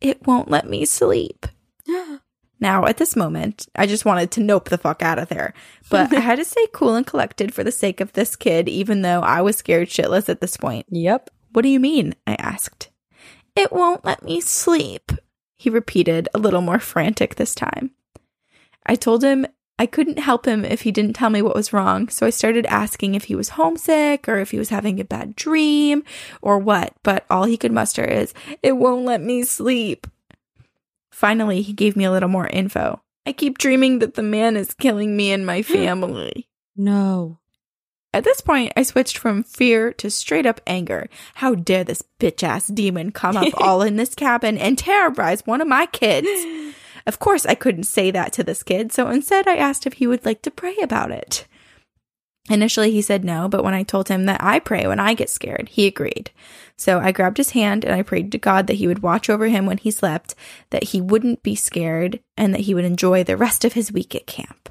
It 0.00 0.26
won't 0.26 0.50
let 0.50 0.68
me 0.68 0.84
sleep. 0.84 1.46
Now, 2.60 2.86
at 2.86 2.96
this 2.96 3.14
moment, 3.14 3.66
I 3.74 3.84
just 3.84 4.06
wanted 4.06 4.30
to 4.30 4.40
nope 4.40 4.70
the 4.70 4.78
fuck 4.78 5.02
out 5.02 5.18
of 5.18 5.28
there. 5.28 5.52
But 5.90 6.14
I 6.14 6.20
had 6.20 6.36
to 6.36 6.46
stay 6.46 6.66
cool 6.72 6.94
and 6.94 7.06
collected 7.06 7.52
for 7.52 7.62
the 7.62 7.72
sake 7.72 8.00
of 8.00 8.14
this 8.14 8.36
kid, 8.36 8.70
even 8.70 9.02
though 9.02 9.20
I 9.20 9.42
was 9.42 9.56
scared 9.56 9.88
shitless 9.88 10.30
at 10.30 10.40
this 10.40 10.56
point. 10.56 10.86
Yep. 10.88 11.28
What 11.52 11.62
do 11.62 11.68
you 11.68 11.78
mean? 11.78 12.14
I 12.26 12.36
asked. 12.36 12.90
It 13.54 13.70
won't 13.70 14.04
let 14.04 14.22
me 14.22 14.40
sleep, 14.40 15.12
he 15.64 15.70
repeated, 15.70 16.28
a 16.34 16.38
little 16.38 16.60
more 16.60 16.78
frantic 16.78 17.36
this 17.36 17.54
time. 17.54 17.90
I 18.84 18.96
told 18.96 19.24
him 19.24 19.46
I 19.78 19.86
couldn't 19.86 20.18
help 20.18 20.46
him 20.46 20.62
if 20.62 20.82
he 20.82 20.92
didn't 20.92 21.14
tell 21.14 21.30
me 21.30 21.40
what 21.40 21.54
was 21.54 21.72
wrong, 21.72 22.10
so 22.10 22.26
I 22.26 22.30
started 22.30 22.66
asking 22.66 23.14
if 23.14 23.24
he 23.24 23.34
was 23.34 23.48
homesick 23.50 24.28
or 24.28 24.38
if 24.38 24.50
he 24.50 24.58
was 24.58 24.68
having 24.68 25.00
a 25.00 25.04
bad 25.04 25.34
dream 25.34 26.04
or 26.42 26.58
what, 26.58 26.92
but 27.02 27.24
all 27.30 27.44
he 27.44 27.56
could 27.56 27.72
muster 27.72 28.04
is, 28.04 28.34
It 28.62 28.72
won't 28.72 29.06
let 29.06 29.22
me 29.22 29.42
sleep. 29.42 30.06
Finally, 31.10 31.62
he 31.62 31.72
gave 31.72 31.96
me 31.96 32.04
a 32.04 32.12
little 32.12 32.28
more 32.28 32.46
info. 32.48 33.00
I 33.24 33.32
keep 33.32 33.56
dreaming 33.56 34.00
that 34.00 34.14
the 34.14 34.22
man 34.22 34.58
is 34.58 34.74
killing 34.74 35.16
me 35.16 35.32
and 35.32 35.46
my 35.46 35.62
family. 35.62 36.46
No. 36.76 37.38
At 38.14 38.22
this 38.22 38.40
point, 38.40 38.72
I 38.76 38.84
switched 38.84 39.18
from 39.18 39.42
fear 39.42 39.92
to 39.94 40.08
straight 40.08 40.46
up 40.46 40.60
anger. 40.68 41.08
How 41.34 41.56
dare 41.56 41.82
this 41.82 42.04
bitch 42.20 42.44
ass 42.44 42.68
demon 42.68 43.10
come 43.10 43.36
up 43.36 43.48
all 43.56 43.82
in 43.82 43.96
this 43.96 44.14
cabin 44.14 44.56
and 44.56 44.78
terrorize 44.78 45.44
one 45.44 45.60
of 45.60 45.66
my 45.66 45.86
kids? 45.86 46.28
Of 47.08 47.18
course, 47.18 47.44
I 47.44 47.56
couldn't 47.56 47.84
say 47.84 48.12
that 48.12 48.32
to 48.34 48.44
this 48.44 48.62
kid, 48.62 48.92
so 48.92 49.08
instead 49.08 49.48
I 49.48 49.56
asked 49.56 49.84
if 49.84 49.94
he 49.94 50.06
would 50.06 50.24
like 50.24 50.42
to 50.42 50.52
pray 50.52 50.76
about 50.80 51.10
it. 51.10 51.48
Initially, 52.48 52.92
he 52.92 53.02
said 53.02 53.24
no, 53.24 53.48
but 53.48 53.64
when 53.64 53.74
I 53.74 53.82
told 53.82 54.06
him 54.06 54.26
that 54.26 54.40
I 54.40 54.60
pray 54.60 54.86
when 54.86 55.00
I 55.00 55.14
get 55.14 55.28
scared, 55.28 55.70
he 55.70 55.88
agreed. 55.88 56.30
So 56.76 57.00
I 57.00 57.10
grabbed 57.10 57.38
his 57.38 57.50
hand 57.50 57.84
and 57.84 57.96
I 57.96 58.02
prayed 58.02 58.30
to 58.30 58.38
God 58.38 58.68
that 58.68 58.74
he 58.74 58.86
would 58.86 59.02
watch 59.02 59.28
over 59.28 59.48
him 59.48 59.66
when 59.66 59.78
he 59.78 59.90
slept, 59.90 60.36
that 60.70 60.84
he 60.84 61.00
wouldn't 61.00 61.42
be 61.42 61.56
scared, 61.56 62.20
and 62.36 62.54
that 62.54 62.60
he 62.60 62.74
would 62.74 62.84
enjoy 62.84 63.24
the 63.24 63.36
rest 63.36 63.64
of 63.64 63.72
his 63.72 63.90
week 63.90 64.14
at 64.14 64.28
camp. 64.28 64.68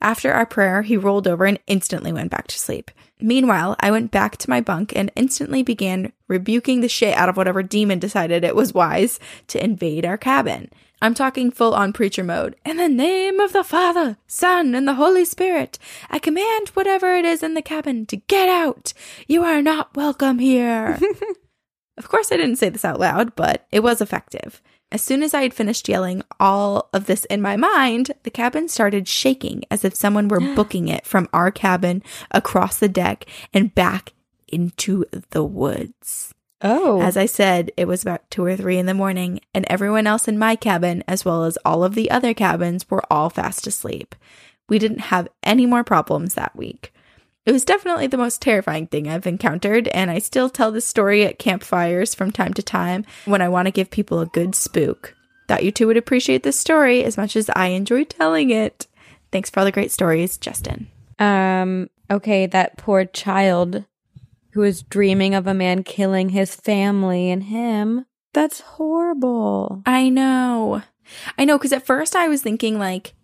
After 0.00 0.32
our 0.32 0.46
prayer, 0.46 0.82
he 0.82 0.96
rolled 0.96 1.26
over 1.26 1.44
and 1.44 1.58
instantly 1.66 2.12
went 2.12 2.30
back 2.30 2.46
to 2.48 2.58
sleep. 2.58 2.90
Meanwhile, 3.20 3.76
I 3.80 3.90
went 3.90 4.12
back 4.12 4.36
to 4.38 4.50
my 4.50 4.60
bunk 4.60 4.94
and 4.94 5.10
instantly 5.16 5.64
began 5.64 6.12
rebuking 6.28 6.80
the 6.80 6.88
shit 6.88 7.16
out 7.16 7.28
of 7.28 7.36
whatever 7.36 7.64
demon 7.64 7.98
decided 7.98 8.44
it 8.44 8.54
was 8.54 8.72
wise 8.72 9.18
to 9.48 9.62
invade 9.62 10.06
our 10.06 10.16
cabin. 10.16 10.70
I'm 11.02 11.14
talking 11.14 11.50
full 11.50 11.74
on 11.74 11.92
preacher 11.92 12.24
mode. 12.24 12.56
In 12.64 12.76
the 12.76 12.88
name 12.88 13.40
of 13.40 13.52
the 13.52 13.64
Father, 13.64 14.16
Son, 14.26 14.74
and 14.74 14.86
the 14.86 14.94
Holy 14.94 15.24
Spirit, 15.24 15.78
I 16.10 16.18
command 16.18 16.68
whatever 16.70 17.16
it 17.16 17.24
is 17.24 17.42
in 17.42 17.54
the 17.54 17.62
cabin 17.62 18.06
to 18.06 18.16
get 18.16 18.48
out. 18.48 18.92
You 19.26 19.44
are 19.44 19.62
not 19.62 19.96
welcome 19.96 20.38
here. 20.38 20.98
of 21.98 22.08
course, 22.08 22.32
I 22.32 22.36
didn't 22.36 22.56
say 22.56 22.68
this 22.68 22.84
out 22.84 22.98
loud, 23.00 23.36
but 23.36 23.66
it 23.70 23.80
was 23.80 24.00
effective. 24.00 24.60
As 24.90 25.02
soon 25.02 25.22
as 25.22 25.34
I 25.34 25.42
had 25.42 25.52
finished 25.52 25.88
yelling 25.88 26.22
all 26.40 26.88
of 26.94 27.06
this 27.06 27.26
in 27.26 27.42
my 27.42 27.56
mind, 27.56 28.12
the 28.22 28.30
cabin 28.30 28.68
started 28.68 29.06
shaking 29.06 29.64
as 29.70 29.84
if 29.84 29.94
someone 29.94 30.28
were 30.28 30.40
booking 30.54 30.88
it 30.88 31.06
from 31.06 31.28
our 31.32 31.50
cabin 31.50 32.02
across 32.30 32.78
the 32.78 32.88
deck 32.88 33.26
and 33.52 33.74
back 33.74 34.14
into 34.48 35.04
the 35.30 35.44
woods. 35.44 36.34
Oh. 36.60 37.00
As 37.00 37.16
I 37.16 37.26
said, 37.26 37.70
it 37.76 37.86
was 37.86 38.02
about 38.02 38.28
two 38.30 38.44
or 38.44 38.56
three 38.56 38.78
in 38.78 38.86
the 38.86 38.94
morning, 38.94 39.40
and 39.54 39.64
everyone 39.68 40.06
else 40.06 40.26
in 40.26 40.38
my 40.38 40.56
cabin, 40.56 41.04
as 41.06 41.24
well 41.24 41.44
as 41.44 41.58
all 41.64 41.84
of 41.84 41.94
the 41.94 42.10
other 42.10 42.34
cabins, 42.34 42.90
were 42.90 43.04
all 43.12 43.30
fast 43.30 43.66
asleep. 43.66 44.14
We 44.68 44.78
didn't 44.78 45.00
have 45.00 45.28
any 45.44 45.66
more 45.66 45.84
problems 45.84 46.34
that 46.34 46.56
week. 46.56 46.92
It 47.48 47.52
was 47.52 47.64
definitely 47.64 48.08
the 48.08 48.18
most 48.18 48.42
terrifying 48.42 48.88
thing 48.88 49.08
I've 49.08 49.26
encountered, 49.26 49.88
and 49.88 50.10
I 50.10 50.18
still 50.18 50.50
tell 50.50 50.70
this 50.70 50.84
story 50.84 51.24
at 51.24 51.38
campfires 51.38 52.14
from 52.14 52.30
time 52.30 52.52
to 52.52 52.62
time 52.62 53.06
when 53.24 53.40
I 53.40 53.48
want 53.48 53.64
to 53.64 53.72
give 53.72 53.90
people 53.90 54.20
a 54.20 54.26
good 54.26 54.54
spook. 54.54 55.14
Thought 55.48 55.64
you 55.64 55.72
two 55.72 55.86
would 55.86 55.96
appreciate 55.96 56.42
this 56.42 56.60
story 56.60 57.02
as 57.02 57.16
much 57.16 57.36
as 57.36 57.48
I 57.56 57.68
enjoy 57.68 58.04
telling 58.04 58.50
it. 58.50 58.86
Thanks 59.32 59.48
for 59.48 59.60
all 59.60 59.64
the 59.64 59.72
great 59.72 59.90
stories, 59.90 60.36
Justin. 60.36 60.88
Um, 61.18 61.88
okay, 62.10 62.44
that 62.44 62.76
poor 62.76 63.06
child 63.06 63.86
who 64.50 64.62
is 64.62 64.82
dreaming 64.82 65.34
of 65.34 65.46
a 65.46 65.54
man 65.54 65.84
killing 65.84 66.28
his 66.28 66.54
family 66.54 67.30
and 67.30 67.44
him. 67.44 68.04
That's 68.34 68.60
horrible. 68.60 69.82
I 69.86 70.10
know. 70.10 70.82
I 71.38 71.46
know, 71.46 71.56
because 71.56 71.72
at 71.72 71.86
first 71.86 72.14
I 72.14 72.28
was 72.28 72.42
thinking, 72.42 72.78
like, 72.78 73.14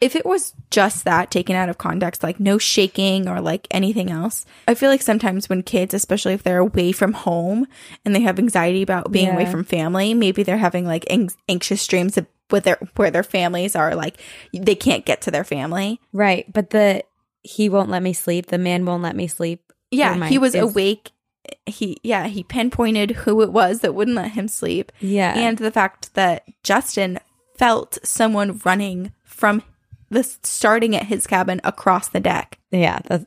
if 0.00 0.16
it 0.16 0.24
was 0.24 0.54
just 0.70 1.04
that 1.04 1.30
taken 1.30 1.54
out 1.56 1.68
of 1.68 1.76
context, 1.78 2.22
like 2.22 2.40
no 2.40 2.56
shaking 2.58 3.28
or 3.28 3.40
like 3.40 3.66
anything 3.70 4.10
else, 4.10 4.46
I 4.66 4.74
feel 4.74 4.88
like 4.90 5.02
sometimes 5.02 5.48
when 5.48 5.62
kids, 5.62 5.92
especially 5.94 6.32
if 6.34 6.42
they're 6.42 6.58
away 6.58 6.92
from 6.92 7.12
home 7.12 7.66
and 8.04 8.14
they 8.14 8.20
have 8.20 8.38
anxiety 8.38 8.82
about 8.82 9.12
being 9.12 9.28
away 9.28 9.46
from 9.46 9.64
family, 9.64 10.14
maybe 10.14 10.42
they're 10.42 10.56
having 10.56 10.86
like 10.86 11.04
ang- 11.10 11.30
anxious 11.48 11.86
dreams 11.86 12.16
of- 12.16 12.26
with 12.50 12.64
their 12.64 12.78
where 12.96 13.10
their 13.12 13.22
families 13.22 13.76
are 13.76 13.94
like 13.94 14.20
they 14.52 14.74
can't 14.74 15.04
get 15.06 15.20
to 15.22 15.30
their 15.30 15.44
family. 15.44 16.00
Right, 16.12 16.50
but 16.52 16.70
the 16.70 17.04
he 17.42 17.68
won't 17.68 17.90
let 17.90 18.02
me 18.02 18.12
sleep. 18.12 18.46
The 18.46 18.58
man 18.58 18.84
won't 18.84 19.02
let 19.02 19.14
me 19.16 19.26
sleep. 19.28 19.72
Yeah, 19.90 20.26
he 20.28 20.38
was 20.38 20.54
is- 20.54 20.62
awake. 20.62 21.12
He 21.66 21.96
yeah 22.02 22.26
he 22.26 22.42
pinpointed 22.42 23.10
who 23.12 23.40
it 23.42 23.52
was 23.52 23.80
that 23.80 23.94
wouldn't 23.94 24.16
let 24.16 24.32
him 24.32 24.46
sleep, 24.48 24.92
Yeah. 25.00 25.32
and 25.36 25.58
the 25.58 25.70
fact 25.70 26.14
that 26.14 26.44
Justin 26.62 27.18
felt 27.56 27.98
someone 28.02 28.60
running 28.64 29.12
from 29.24 29.62
the 30.10 30.22
starting 30.42 30.96
at 30.96 31.06
his 31.06 31.26
cabin 31.26 31.60
across 31.64 32.08
the 32.08 32.20
deck. 32.20 32.58
yeah, 32.70 33.00
that's 33.04 33.26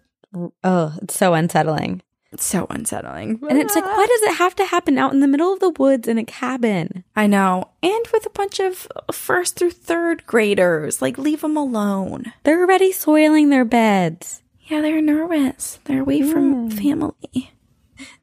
oh, 0.63 0.93
it's 1.01 1.17
so 1.17 1.33
unsettling. 1.33 2.01
It's 2.31 2.45
so 2.45 2.65
unsettling. 2.71 3.39
And 3.47 3.59
it's 3.59 3.75
like, 3.75 3.85
why 3.85 4.07
does 4.07 4.21
it 4.23 4.37
have 4.37 4.55
to 4.55 4.65
happen 4.65 4.97
out 4.97 5.13
in 5.13 5.19
the 5.19 5.27
middle 5.27 5.53
of 5.53 5.59
the 5.59 5.69
woods 5.69 6.07
in 6.07 6.17
a 6.17 6.25
cabin? 6.25 7.03
I 7.15 7.27
know. 7.27 7.69
And 7.83 8.07
with 8.11 8.25
a 8.25 8.31
bunch 8.31 8.59
of 8.59 8.87
first 9.11 9.55
through 9.55 9.71
third 9.71 10.25
graders, 10.25 10.99
like 10.99 11.19
leave 11.19 11.41
them 11.41 11.55
alone. 11.55 12.33
They're 12.41 12.61
already 12.61 12.91
soiling 12.91 13.49
their 13.49 13.65
beds. 13.65 14.41
Yeah, 14.61 14.81
they're 14.81 15.01
nervous. 15.01 15.77
They're 15.83 16.01
away 16.01 16.23
from 16.23 16.71
mm. 16.71 16.73
family. 16.73 17.51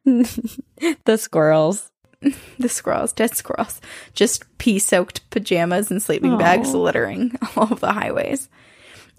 the 1.05 1.17
squirrels. 1.17 1.90
The 2.59 2.69
squirrels, 2.69 3.15
dead 3.15 3.35
squirrels, 3.35 3.81
just 4.13 4.45
pea 4.59 4.79
soaked 4.79 5.29
pajamas 5.31 5.91
and 5.91 6.03
sleeping 6.03 6.37
bags 6.37 6.75
littering 6.75 7.33
all 7.57 7.73
of 7.73 7.81
the 7.81 7.93
highways. 7.93 8.51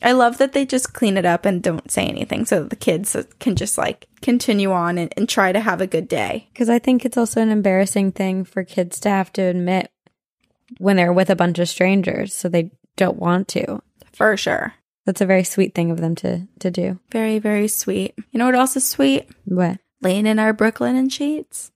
I 0.03 0.11
love 0.13 0.37
that 0.37 0.53
they 0.53 0.65
just 0.65 0.93
clean 0.93 1.17
it 1.17 1.25
up 1.25 1.45
and 1.45 1.61
don't 1.61 1.91
say 1.91 2.05
anything 2.05 2.45
so 2.45 2.61
that 2.61 2.69
the 2.69 2.75
kids 2.75 3.15
can 3.39 3.55
just 3.55 3.77
like 3.77 4.07
continue 4.21 4.71
on 4.71 4.97
and, 4.97 5.13
and 5.15 5.27
try 5.27 5.51
to 5.51 5.59
have 5.59 5.81
a 5.81 5.87
good 5.87 6.07
day. 6.07 6.49
Because 6.53 6.69
I 6.69 6.79
think 6.79 7.03
it's 7.03 7.17
also 7.17 7.41
an 7.41 7.49
embarrassing 7.49 8.11
thing 8.11 8.43
for 8.43 8.63
kids 8.63 8.99
to 9.01 9.09
have 9.09 9.31
to 9.33 9.41
admit 9.41 9.91
when 10.77 10.95
they're 10.95 11.13
with 11.13 11.29
a 11.29 11.35
bunch 11.35 11.59
of 11.59 11.69
strangers, 11.69 12.33
so 12.33 12.47
they 12.47 12.71
don't 12.95 13.19
want 13.19 13.47
to. 13.49 13.81
For 14.13 14.37
sure. 14.37 14.73
That's 15.05 15.21
a 15.21 15.25
very 15.25 15.43
sweet 15.43 15.75
thing 15.75 15.91
of 15.91 15.99
them 15.99 16.15
to 16.15 16.47
to 16.59 16.71
do. 16.71 16.99
Very, 17.11 17.39
very 17.39 17.67
sweet. 17.67 18.13
You 18.31 18.37
know 18.37 18.45
what 18.45 18.55
else 18.55 18.75
is 18.75 18.87
sweet? 18.87 19.27
What? 19.45 19.79
Laying 20.01 20.25
in 20.25 20.39
our 20.39 20.53
Brooklinen 20.53 21.11
sheets. 21.11 21.71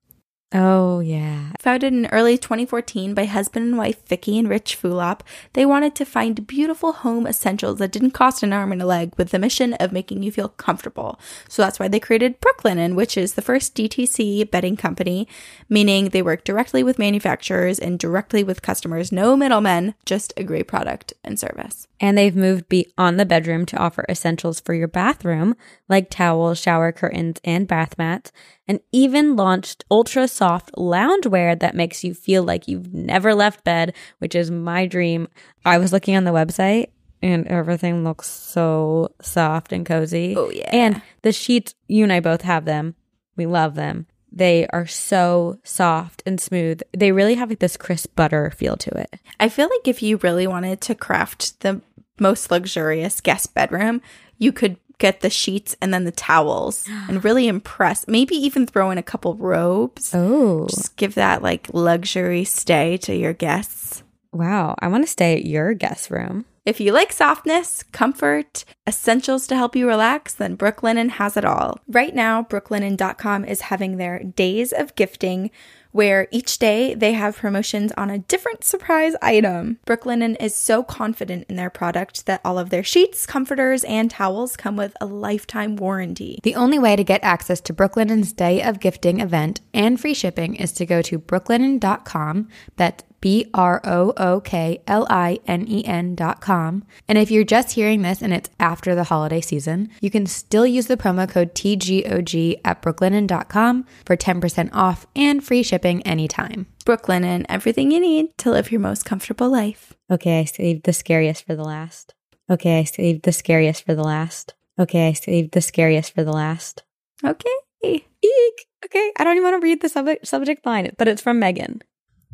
Oh 0.57 1.01
yeah. 1.01 1.51
Founded 1.59 1.91
in 1.91 2.05
early 2.13 2.37
2014 2.37 3.13
by 3.13 3.25
husband 3.25 3.65
and 3.65 3.77
wife 3.77 4.07
Vicki 4.07 4.39
and 4.39 4.47
Rich 4.47 4.81
Fulop, 4.81 5.19
they 5.51 5.65
wanted 5.65 5.95
to 5.95 6.05
find 6.05 6.47
beautiful 6.47 6.93
home 6.93 7.27
essentials 7.27 7.77
that 7.79 7.91
didn't 7.91 8.11
cost 8.11 8.41
an 8.41 8.53
arm 8.53 8.71
and 8.71 8.81
a 8.81 8.85
leg 8.85 9.11
with 9.17 9.31
the 9.31 9.39
mission 9.39 9.73
of 9.73 9.91
making 9.91 10.23
you 10.23 10.31
feel 10.31 10.47
comfortable. 10.47 11.19
So 11.49 11.61
that's 11.61 11.77
why 11.77 11.89
they 11.89 11.99
created 11.99 12.39
Brooklinen, 12.39 12.95
which 12.95 13.17
is 13.17 13.33
the 13.33 13.41
first 13.41 13.75
DTC 13.75 14.49
bedding 14.49 14.77
company, 14.77 15.27
meaning 15.67 16.07
they 16.09 16.21
work 16.21 16.45
directly 16.45 16.83
with 16.83 16.97
manufacturers 16.97 17.77
and 17.77 17.99
directly 17.99 18.41
with 18.41 18.61
customers, 18.61 19.11
no 19.11 19.35
middlemen, 19.35 19.93
just 20.05 20.31
a 20.37 20.43
great 20.45 20.69
product 20.69 21.13
and 21.21 21.37
service. 21.37 21.85
And 21.99 22.17
they've 22.17 22.35
moved 22.35 22.69
beyond 22.69 23.19
the 23.19 23.25
bedroom 23.25 23.65
to 23.67 23.77
offer 23.77 24.05
essentials 24.07 24.61
for 24.61 24.73
your 24.73 24.87
bathroom, 24.87 25.57
like 25.89 26.09
towels, 26.09 26.59
shower 26.59 26.93
curtains, 26.93 27.41
and 27.43 27.67
bath 27.67 27.97
mats, 27.97 28.31
and 28.67 28.79
even 28.91 29.35
launched 29.35 29.83
ultra 29.91 30.27
soft 30.27 30.71
loungewear 30.73 31.59
that 31.59 31.75
makes 31.75 32.03
you 32.03 32.13
feel 32.13 32.43
like 32.43 32.67
you've 32.67 32.93
never 32.93 33.35
left 33.35 33.63
bed, 33.63 33.93
which 34.19 34.35
is 34.35 34.49
my 34.51 34.85
dream. 34.85 35.27
I 35.63 35.77
was 35.77 35.93
looking 35.93 36.15
on 36.15 36.23
the 36.23 36.31
website 36.31 36.87
and 37.21 37.47
everything 37.47 38.03
looks 38.03 38.27
so 38.27 39.09
soft 39.21 39.71
and 39.71 39.85
cozy. 39.85 40.35
Oh, 40.37 40.49
yeah. 40.49 40.69
And 40.71 41.01
the 41.21 41.31
sheets, 41.31 41.73
you 41.87 42.03
and 42.03 42.13
I 42.13 42.19
both 42.19 42.41
have 42.41 42.65
them. 42.65 42.95
We 43.35 43.45
love 43.45 43.75
them. 43.75 44.07
They 44.31 44.67
are 44.67 44.85
so 44.85 45.59
soft 45.63 46.21
and 46.25 46.41
smooth. 46.41 46.81
They 46.95 47.11
really 47.11 47.35
have 47.35 47.49
like 47.49 47.59
this 47.59 47.77
crisp 47.77 48.15
butter 48.15 48.51
feel 48.51 48.75
to 48.77 48.99
it. 48.99 49.15
I 49.39 49.47
feel 49.47 49.69
like 49.69 49.87
if 49.87 50.03
you 50.03 50.17
really 50.17 50.45
wanted 50.45 50.81
to 50.81 50.95
craft 50.95 51.61
the 51.61 51.81
most 52.19 52.51
luxurious 52.51 53.21
guest 53.21 53.53
bedroom, 53.53 54.01
you 54.37 54.51
could 54.51 54.77
get 54.97 55.21
the 55.21 55.29
sheets 55.29 55.75
and 55.81 55.93
then 55.93 56.05
the 56.05 56.11
towels 56.11 56.87
and 57.07 57.23
really 57.23 57.47
impress. 57.47 58.07
Maybe 58.07 58.35
even 58.35 58.65
throw 58.65 58.91
in 58.91 58.97
a 58.97 59.03
couple 59.03 59.35
robes. 59.35 60.13
Oh. 60.13 60.67
Just 60.67 60.95
give 60.95 61.15
that 61.15 61.41
like 61.41 61.67
luxury 61.73 62.43
stay 62.43 62.97
to 62.97 63.15
your 63.15 63.33
guests. 63.33 64.03
Wow, 64.31 64.75
I 64.79 64.89
want 64.89 65.03
to 65.05 65.11
stay 65.11 65.33
at 65.33 65.45
your 65.45 65.73
guest 65.73 66.09
room. 66.09 66.45
If 66.65 66.79
you 66.79 66.91
like 66.91 67.13
softness, 67.13 67.83
comfort, 67.83 68.65
essentials 68.87 69.45
to 69.47 69.55
help 69.55 69.75
you 69.75 69.87
relax, 69.87 70.33
then 70.33 70.57
Brooklinen 70.57 71.11
has 71.11 71.37
it 71.37 71.45
all. 71.45 71.79
Right 71.87 72.13
now, 72.13 72.41
brooklinen.com 72.41 73.45
is 73.45 73.61
having 73.61 73.97
their 73.97 74.23
Days 74.23 74.73
of 74.73 74.95
Gifting 74.95 75.51
where 75.95 76.27
each 76.29 76.59
day 76.59 76.93
they 76.93 77.13
have 77.13 77.37
promotions 77.37 77.93
on 77.95 78.09
a 78.09 78.19
different 78.19 78.65
surprise 78.65 79.15
item. 79.21 79.79
Brooklinen 79.87 80.35
is 80.41 80.53
so 80.53 80.83
confident 80.83 81.45
in 81.47 81.55
their 81.55 81.69
product 81.69 82.25
that 82.25 82.41
all 82.43 82.59
of 82.59 82.69
their 82.69 82.83
sheets, 82.83 83.25
comforters, 83.25 83.85
and 83.85 84.11
towels 84.11 84.57
come 84.57 84.75
with 84.75 84.93
a 84.99 85.05
lifetime 85.05 85.77
warranty. 85.77 86.37
The 86.43 86.55
only 86.55 86.77
way 86.77 86.97
to 86.97 87.03
get 87.05 87.23
access 87.23 87.61
to 87.61 87.73
Brooklinen's 87.73 88.33
Day 88.33 88.61
of 88.61 88.81
Gifting 88.81 89.21
event 89.21 89.61
and 89.73 89.97
free 89.97 90.13
shipping 90.13 90.57
is 90.57 90.73
to 90.73 90.85
go 90.85 91.01
to 91.03 91.17
brooklinen.com. 91.17 92.49
That's 92.75 93.05
B 93.25 93.49
R 93.55 93.81
O 93.83 94.13
O 94.17 94.39
K 94.39 94.83
L 94.85 95.07
I 95.09 95.39
N 95.47 95.65
E 95.67 95.83
N 95.83 96.13
dot 96.13 96.41
com. 96.41 96.83
And 97.07 97.17
if 97.17 97.31
you're 97.31 97.43
just 97.43 97.71
hearing 97.71 98.03
this 98.03 98.21
and 98.21 98.31
it's 98.31 98.51
after 98.59 98.93
the 98.93 99.05
holiday 99.05 99.41
season, 99.41 99.89
you 99.99 100.11
can 100.11 100.27
still 100.27 100.67
use 100.67 100.85
the 100.85 100.95
promo 100.95 101.27
code 101.27 101.55
TGOG 101.55 102.61
at 102.63 102.83
brooklinen.com 102.83 103.87
for 104.05 104.15
10% 104.15 104.69
off 104.73 105.07
and 105.15 105.43
free 105.43 105.63
shipping 105.63 106.03
anytime. 106.03 106.67
Brooklinen, 106.85 107.47
everything 107.49 107.89
you 107.89 107.99
need 107.99 108.27
to 108.37 108.51
live 108.51 108.71
your 108.71 108.79
most 108.79 109.05
comfortable 109.05 109.49
life. 109.49 109.93
Okay, 110.11 110.41
I 110.41 110.45
saved 110.45 110.83
the 110.83 110.93
scariest 110.93 111.47
for 111.47 111.55
the 111.55 111.63
last. 111.63 112.13
Okay, 112.47 112.77
I 112.77 112.83
saved 112.83 113.23
the 113.23 113.31
scariest 113.31 113.87
for 113.87 113.95
the 113.95 114.03
last. 114.03 114.53
Okay, 114.77 115.07
I 115.07 115.13
saved 115.13 115.53
the 115.53 115.61
scariest 115.61 116.13
for 116.13 116.23
the 116.23 116.31
last. 116.31 116.83
Okay. 117.23 117.55
Eek. 117.83 118.67
Okay, 118.85 119.11
I 119.17 119.23
don't 119.23 119.35
even 119.35 119.49
want 119.49 119.59
to 119.59 119.65
read 119.65 119.81
the 119.81 119.89
subject 119.89 120.27
subject 120.27 120.63
line, 120.63 120.91
but 120.99 121.07
it's 121.07 121.23
from 121.23 121.39
Megan. 121.39 121.81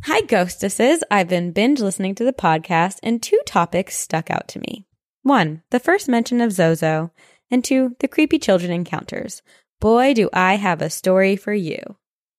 Hi, 0.06 0.22
ghostesses. 0.22 1.04
I've 1.12 1.28
been 1.28 1.52
binge 1.52 1.80
listening 1.80 2.16
to 2.16 2.24
the 2.24 2.34
podcast, 2.34 2.98
and 3.04 3.22
two 3.22 3.40
topics 3.46 3.96
stuck 3.96 4.32
out 4.32 4.48
to 4.48 4.60
me. 4.60 4.88
One, 5.22 5.62
the 5.70 5.80
first 5.80 6.10
mention 6.10 6.42
of 6.42 6.52
Zozo, 6.52 7.12
and 7.52 7.64
two, 7.64 7.96
the 8.00 8.08
creepy 8.08 8.40
children 8.40 8.72
encounters. 8.72 9.44
Boy, 9.80 10.16
do 10.16 10.28
I 10.34 10.56
have 10.56 10.82
a 10.82 10.90
story 10.90 11.36
for 11.36 11.54
you. 11.54 11.98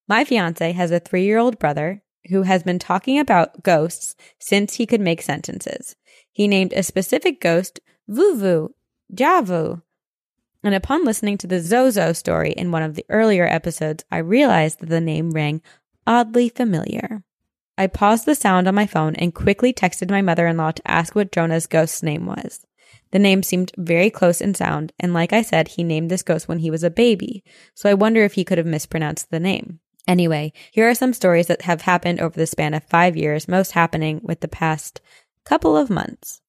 My 0.08 0.24
fiance 0.24 0.72
has 0.72 0.90
a 0.90 0.98
three 0.98 1.24
year 1.24 1.38
old 1.38 1.60
brother 1.60 2.02
who 2.30 2.42
has 2.42 2.64
been 2.64 2.80
talking 2.80 3.20
about 3.20 3.62
ghosts 3.62 4.16
since 4.40 4.74
he 4.74 4.84
could 4.84 5.00
make 5.00 5.22
sentences. 5.22 5.94
He 6.32 6.48
named 6.48 6.72
a 6.72 6.82
specific 6.82 7.40
ghost 7.40 7.78
Vuvu, 8.10 8.70
Javu. 9.14 9.82
And 10.64 10.74
upon 10.74 11.04
listening 11.04 11.38
to 11.38 11.46
the 11.46 11.60
Zozo 11.60 12.12
story 12.12 12.50
in 12.50 12.72
one 12.72 12.82
of 12.82 12.96
the 12.96 13.06
earlier 13.08 13.46
episodes, 13.46 14.04
I 14.10 14.18
realized 14.18 14.80
that 14.80 14.88
the 14.88 15.00
name 15.00 15.30
rang 15.30 15.62
oddly 16.08 16.48
familiar. 16.48 17.22
I 17.82 17.88
paused 17.88 18.26
the 18.26 18.36
sound 18.36 18.68
on 18.68 18.76
my 18.76 18.86
phone 18.86 19.16
and 19.16 19.34
quickly 19.34 19.72
texted 19.72 20.08
my 20.08 20.22
mother 20.22 20.46
in 20.46 20.56
law 20.56 20.70
to 20.70 20.88
ask 20.88 21.16
what 21.16 21.32
Jonah's 21.32 21.66
ghost's 21.66 22.00
name 22.00 22.26
was. 22.26 22.64
The 23.10 23.18
name 23.18 23.42
seemed 23.42 23.72
very 23.76 24.08
close 24.08 24.40
in 24.40 24.54
sound, 24.54 24.92
and 25.00 25.12
like 25.12 25.32
I 25.32 25.42
said, 25.42 25.66
he 25.66 25.82
named 25.82 26.08
this 26.08 26.22
ghost 26.22 26.46
when 26.46 26.60
he 26.60 26.70
was 26.70 26.84
a 26.84 26.90
baby, 26.90 27.42
so 27.74 27.90
I 27.90 27.94
wonder 27.94 28.22
if 28.22 28.34
he 28.34 28.44
could 28.44 28.58
have 28.58 28.68
mispronounced 28.68 29.32
the 29.32 29.40
name. 29.40 29.80
Anyway, 30.06 30.52
here 30.70 30.88
are 30.88 30.94
some 30.94 31.12
stories 31.12 31.48
that 31.48 31.62
have 31.62 31.82
happened 31.82 32.20
over 32.20 32.38
the 32.38 32.46
span 32.46 32.72
of 32.72 32.84
five 32.84 33.16
years, 33.16 33.48
most 33.48 33.72
happening 33.72 34.20
with 34.22 34.38
the 34.38 34.46
past 34.46 35.00
couple 35.44 35.76
of 35.76 35.90
months. 35.90 36.40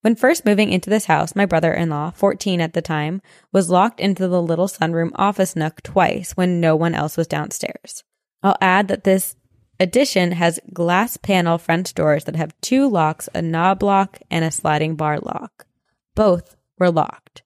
When 0.00 0.16
first 0.16 0.44
moving 0.44 0.72
into 0.72 0.90
this 0.90 1.04
house, 1.04 1.36
my 1.36 1.46
brother 1.46 1.72
in 1.72 1.90
law, 1.90 2.10
14 2.10 2.60
at 2.60 2.72
the 2.72 2.82
time, 2.82 3.22
was 3.52 3.70
locked 3.70 4.00
into 4.00 4.26
the 4.26 4.42
little 4.42 4.66
sunroom 4.66 5.12
office 5.14 5.54
nook 5.54 5.80
twice 5.84 6.32
when 6.32 6.60
no 6.60 6.74
one 6.74 6.96
else 6.96 7.16
was 7.16 7.28
downstairs. 7.28 8.02
I'll 8.42 8.58
add 8.60 8.88
that 8.88 9.04
this 9.04 9.36
addition 9.78 10.32
has 10.32 10.60
glass 10.72 11.16
panel 11.16 11.58
front 11.58 11.94
doors 11.94 12.24
that 12.24 12.36
have 12.36 12.58
two 12.60 12.88
locks, 12.88 13.28
a 13.34 13.42
knob 13.42 13.82
lock 13.82 14.18
and 14.30 14.44
a 14.44 14.50
sliding 14.50 14.96
bar 14.96 15.18
lock. 15.18 15.66
Both 16.14 16.56
were 16.78 16.90
locked. 16.90 17.42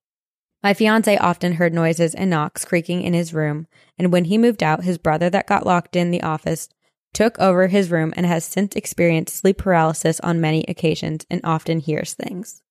My 0.62 0.74
fiance 0.74 1.16
often 1.16 1.54
heard 1.54 1.72
noises 1.72 2.14
and 2.14 2.28
knocks 2.28 2.64
creaking 2.64 3.02
in 3.02 3.14
his 3.14 3.32
room, 3.32 3.66
and 3.98 4.12
when 4.12 4.26
he 4.26 4.36
moved 4.36 4.62
out, 4.62 4.84
his 4.84 4.98
brother 4.98 5.30
that 5.30 5.46
got 5.46 5.64
locked 5.64 5.96
in 5.96 6.10
the 6.10 6.22
office 6.22 6.68
took 7.12 7.38
over 7.38 7.66
his 7.66 7.90
room 7.90 8.12
and 8.16 8.26
has 8.26 8.44
since 8.44 8.76
experienced 8.76 9.36
sleep 9.36 9.58
paralysis 9.58 10.20
on 10.20 10.40
many 10.40 10.64
occasions 10.68 11.26
and 11.30 11.40
often 11.44 11.80
hears 11.80 12.14
things. 12.14 12.62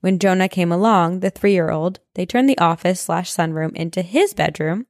When 0.00 0.18
Jonah 0.18 0.50
came 0.50 0.70
along, 0.70 1.20
the 1.20 1.30
three 1.30 1.52
year 1.52 1.70
old, 1.70 2.00
they 2.14 2.26
turned 2.26 2.48
the 2.48 2.58
office 2.58 3.00
slash 3.00 3.32
sunroom 3.32 3.74
into 3.74 4.02
his 4.02 4.34
bedroom 4.34 4.86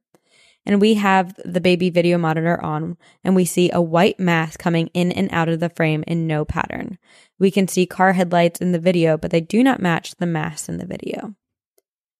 and 0.65 0.81
we 0.81 0.95
have 0.95 1.35
the 1.45 1.61
baby 1.61 1.89
video 1.89 2.17
monitor 2.17 2.61
on 2.61 2.97
and 3.23 3.35
we 3.35 3.45
see 3.45 3.69
a 3.71 3.81
white 3.81 4.19
mass 4.19 4.57
coming 4.57 4.87
in 4.93 5.11
and 5.11 5.29
out 5.31 5.49
of 5.49 5.59
the 5.59 5.69
frame 5.69 6.03
in 6.07 6.27
no 6.27 6.43
pattern. 6.43 6.97
We 7.37 7.51
can 7.51 7.67
see 7.67 7.85
car 7.85 8.13
headlights 8.13 8.61
in 8.61 8.71
the 8.71 8.79
video, 8.79 9.17
but 9.17 9.31
they 9.31 9.41
do 9.41 9.63
not 9.63 9.81
match 9.81 10.15
the 10.15 10.25
mass 10.25 10.67
in 10.67 10.77
the 10.77 10.85
video. 10.85 11.35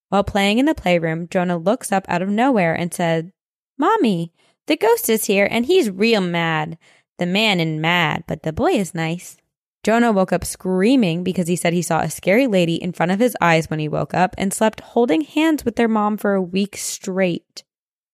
While 0.10 0.24
playing 0.24 0.60
in 0.60 0.66
the 0.66 0.76
playroom, 0.76 1.28
Jonah 1.28 1.58
looks 1.58 1.92
up 1.92 2.06
out 2.08 2.22
of 2.22 2.30
nowhere 2.30 2.74
and 2.74 2.94
said, 2.94 3.32
Mommy, 3.78 4.32
the 4.68 4.78
ghost 4.78 5.10
is 5.10 5.26
here 5.26 5.48
and 5.50 5.66
he's 5.66 5.90
real 5.90 6.22
mad. 6.22 6.78
The 7.18 7.26
man 7.26 7.60
is 7.60 7.80
mad, 7.80 8.24
but 8.28 8.44
the 8.44 8.54
boy 8.54 8.72
is 8.72 8.94
nice. 8.94 9.38
Jonah 9.84 10.12
woke 10.12 10.34
up 10.34 10.44
screaming 10.44 11.24
because 11.24 11.48
he 11.48 11.56
said 11.56 11.72
he 11.74 11.84
saw 11.84 12.00
a 12.00 12.10
scary 12.10 12.48
lady 12.48 12.76
in 12.76 12.92
front 12.92 13.12
of 13.12 13.20
his 13.20 13.38
eyes 13.40 13.70
when 13.70 13.80
he 13.80 13.88
woke 13.88 14.16
up 14.16 14.34
and 14.36 14.52
slept 14.52 14.80
holding 14.80 15.22
hands 15.22 15.64
with 15.64 15.76
their 15.76 15.88
mom 15.88 16.18
for 16.18 16.34
a 16.34 16.42
week 16.42 16.76
straight. 16.76 17.65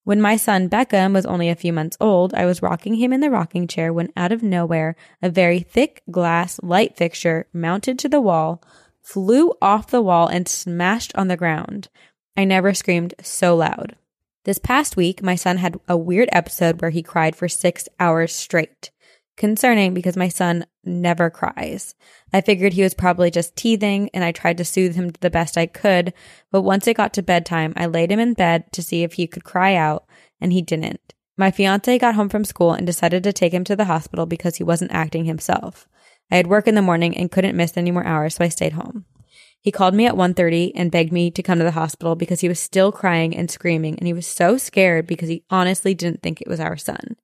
When 0.03 0.19
my 0.19 0.35
son 0.35 0.67
Beckham 0.67 1.13
was 1.13 1.27
only 1.27 1.49
a 1.49 1.55
few 1.55 1.71
months 1.71 1.95
old, 1.99 2.33
I 2.33 2.45
was 2.45 2.61
rocking 2.61 2.95
him 2.95 3.13
in 3.13 3.19
the 3.19 3.29
rocking 3.29 3.67
chair 3.67 3.93
when 3.93 4.11
out 4.17 4.31
of 4.31 4.41
nowhere, 4.41 4.95
a 5.21 5.29
very 5.29 5.59
thick 5.59 6.01
glass 6.09 6.59
light 6.63 6.97
fixture 6.97 7.47
mounted 7.53 7.99
to 7.99 8.09
the 8.09 8.21
wall 8.21 8.63
flew 9.03 9.53
off 9.61 9.91
the 9.91 10.01
wall 10.01 10.27
and 10.27 10.47
smashed 10.47 11.11
on 11.15 11.27
the 11.27 11.37
ground. 11.37 11.87
I 12.35 12.45
never 12.45 12.73
screamed 12.73 13.13
so 13.21 13.55
loud. 13.55 13.95
This 14.43 14.57
past 14.57 14.95
week, 14.95 15.21
my 15.21 15.35
son 15.35 15.57
had 15.57 15.79
a 15.87 15.97
weird 15.97 16.29
episode 16.31 16.81
where 16.81 16.89
he 16.89 17.03
cried 17.03 17.35
for 17.35 17.47
six 17.47 17.87
hours 17.99 18.33
straight 18.33 18.89
concerning 19.37 19.93
because 19.93 20.17
my 20.17 20.29
son 20.29 20.65
never 20.83 21.29
cries. 21.29 21.95
I 22.33 22.41
figured 22.41 22.73
he 22.73 22.83
was 22.83 22.93
probably 22.93 23.31
just 23.31 23.55
teething 23.55 24.09
and 24.13 24.23
I 24.23 24.31
tried 24.31 24.57
to 24.57 24.65
soothe 24.65 24.95
him 24.95 25.11
the 25.19 25.29
best 25.29 25.57
I 25.57 25.65
could, 25.65 26.13
but 26.51 26.61
once 26.61 26.87
it 26.87 26.97
got 26.97 27.13
to 27.13 27.23
bedtime, 27.23 27.73
I 27.75 27.85
laid 27.85 28.11
him 28.11 28.19
in 28.19 28.33
bed 28.33 28.71
to 28.73 28.83
see 28.83 29.03
if 29.03 29.13
he 29.13 29.27
could 29.27 29.43
cry 29.43 29.75
out 29.75 30.05
and 30.39 30.51
he 30.51 30.61
didn't. 30.61 31.13
My 31.37 31.51
fiance 31.51 31.97
got 31.97 32.15
home 32.15 32.29
from 32.29 32.45
school 32.45 32.73
and 32.73 32.85
decided 32.85 33.23
to 33.23 33.33
take 33.33 33.53
him 33.53 33.63
to 33.65 33.75
the 33.75 33.85
hospital 33.85 34.25
because 34.25 34.57
he 34.57 34.63
wasn't 34.63 34.91
acting 34.91 35.25
himself. 35.25 35.87
I 36.29 36.35
had 36.35 36.47
work 36.47 36.67
in 36.67 36.75
the 36.75 36.81
morning 36.81 37.17
and 37.17 37.31
couldn't 37.31 37.57
miss 37.57 37.77
any 37.77 37.91
more 37.91 38.05
hours, 38.05 38.35
so 38.35 38.45
I 38.45 38.49
stayed 38.49 38.73
home. 38.73 39.05
He 39.59 39.71
called 39.71 39.93
me 39.93 40.07
at 40.07 40.15
1:30 40.15 40.71
and 40.75 40.91
begged 40.91 41.13
me 41.13 41.29
to 41.31 41.43
come 41.43 41.59
to 41.59 41.63
the 41.63 41.71
hospital 41.71 42.15
because 42.15 42.41
he 42.41 42.49
was 42.49 42.59
still 42.59 42.91
crying 42.91 43.35
and 43.35 43.49
screaming 43.49 43.95
and 43.99 44.07
he 44.07 44.13
was 44.13 44.25
so 44.25 44.57
scared 44.57 45.05
because 45.05 45.29
he 45.29 45.43
honestly 45.49 45.93
didn't 45.93 46.23
think 46.23 46.41
it 46.41 46.47
was 46.47 46.59
our 46.59 46.77
son. 46.77 47.15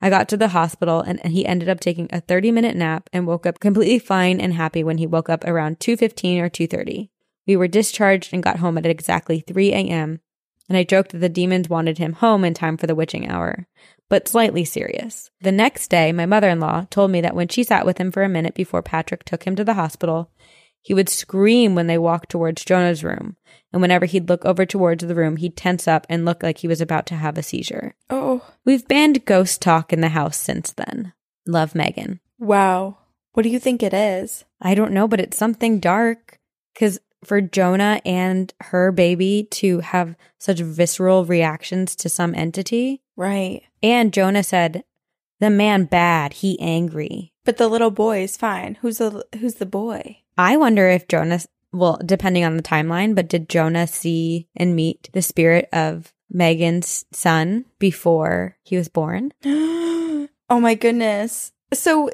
I 0.00 0.10
got 0.10 0.28
to 0.28 0.36
the 0.36 0.48
hospital 0.48 1.00
and 1.00 1.20
he 1.24 1.46
ended 1.46 1.68
up 1.68 1.80
taking 1.80 2.08
a 2.10 2.20
30 2.20 2.52
minute 2.52 2.76
nap 2.76 3.08
and 3.12 3.26
woke 3.26 3.46
up 3.46 3.60
completely 3.60 3.98
fine 3.98 4.40
and 4.40 4.54
happy 4.54 4.84
when 4.84 4.98
he 4.98 5.06
woke 5.06 5.28
up 5.28 5.44
around 5.44 5.78
2.15 5.78 6.40
or 6.40 6.50
2.30. 6.50 7.08
We 7.46 7.56
were 7.56 7.68
discharged 7.68 8.34
and 8.34 8.42
got 8.42 8.58
home 8.58 8.76
at 8.76 8.86
exactly 8.86 9.40
3 9.40 9.72
a.m. 9.72 10.20
And 10.68 10.76
I 10.76 10.82
joked 10.82 11.12
that 11.12 11.18
the 11.18 11.28
demons 11.28 11.68
wanted 11.68 11.98
him 11.98 12.14
home 12.14 12.44
in 12.44 12.52
time 12.52 12.76
for 12.76 12.88
the 12.88 12.94
witching 12.94 13.28
hour, 13.28 13.68
but 14.08 14.26
slightly 14.26 14.64
serious. 14.64 15.30
The 15.40 15.52
next 15.52 15.88
day, 15.88 16.10
my 16.10 16.26
mother 16.26 16.48
in 16.48 16.58
law 16.58 16.86
told 16.90 17.12
me 17.12 17.20
that 17.20 17.36
when 17.36 17.48
she 17.48 17.62
sat 17.62 17.86
with 17.86 17.98
him 17.98 18.10
for 18.10 18.24
a 18.24 18.28
minute 18.28 18.54
before 18.54 18.82
Patrick 18.82 19.24
took 19.24 19.44
him 19.44 19.54
to 19.56 19.64
the 19.64 19.74
hospital, 19.74 20.30
he 20.86 20.94
would 20.94 21.08
scream 21.08 21.74
when 21.74 21.88
they 21.88 21.98
walked 21.98 22.30
towards 22.30 22.64
Jonah's 22.64 23.02
room, 23.02 23.34
and 23.72 23.82
whenever 23.82 24.06
he'd 24.06 24.28
look 24.28 24.44
over 24.44 24.64
towards 24.64 25.04
the 25.04 25.16
room, 25.16 25.36
he'd 25.36 25.56
tense 25.56 25.88
up 25.88 26.06
and 26.08 26.24
look 26.24 26.44
like 26.44 26.58
he 26.58 26.68
was 26.68 26.80
about 26.80 27.06
to 27.06 27.16
have 27.16 27.36
a 27.36 27.42
seizure. 27.42 27.96
Oh, 28.08 28.46
We've 28.64 28.86
banned 28.86 29.24
ghost 29.24 29.60
talk 29.60 29.92
in 29.92 30.00
the 30.00 30.10
house 30.10 30.36
since 30.38 30.70
then. 30.72 31.12
Love 31.44 31.74
Megan. 31.74 32.20
wow. 32.38 32.98
What 33.32 33.42
do 33.42 33.48
you 33.48 33.58
think 33.58 33.82
it 33.82 33.92
is? 33.92 34.44
I 34.62 34.74
don't 34.76 34.92
know, 34.92 35.06
but 35.08 35.20
it's 35.20 35.36
something 35.36 35.80
dark. 35.80 36.38
Because 36.72 37.00
for 37.24 37.40
Jonah 37.40 38.00
and 38.06 38.54
her 38.60 38.92
baby 38.92 39.48
to 39.50 39.80
have 39.80 40.14
such 40.38 40.60
visceral 40.60 41.24
reactions 41.26 41.96
to 41.96 42.08
some 42.08 42.32
entity, 42.34 43.02
Right. 43.16 43.62
and 43.82 44.12
Jonah 44.12 44.42
said, 44.44 44.84
"The 45.40 45.50
man 45.50 45.84
bad, 45.86 46.34
he 46.34 46.58
angry." 46.60 47.32
But 47.44 47.56
the 47.58 47.68
little 47.68 47.90
boy 47.90 48.22
is 48.22 48.36
fine. 48.36 48.76
Who's 48.80 48.98
the 48.98 49.26
who's 49.40 49.56
the 49.56 49.66
boy? 49.66 50.18
I 50.38 50.56
wonder 50.56 50.88
if 50.88 51.08
Jonah, 51.08 51.40
well, 51.72 51.98
depending 52.04 52.44
on 52.44 52.56
the 52.56 52.62
timeline, 52.62 53.14
but 53.14 53.28
did 53.28 53.48
Jonah 53.48 53.86
see 53.86 54.48
and 54.56 54.76
meet 54.76 55.08
the 55.12 55.22
spirit 55.22 55.68
of 55.72 56.12
Megan's 56.30 57.04
son 57.12 57.64
before 57.78 58.56
he 58.62 58.76
was 58.76 58.88
born? 58.88 59.32
oh 59.44 60.28
my 60.50 60.74
goodness. 60.74 61.52
So, 61.74 62.10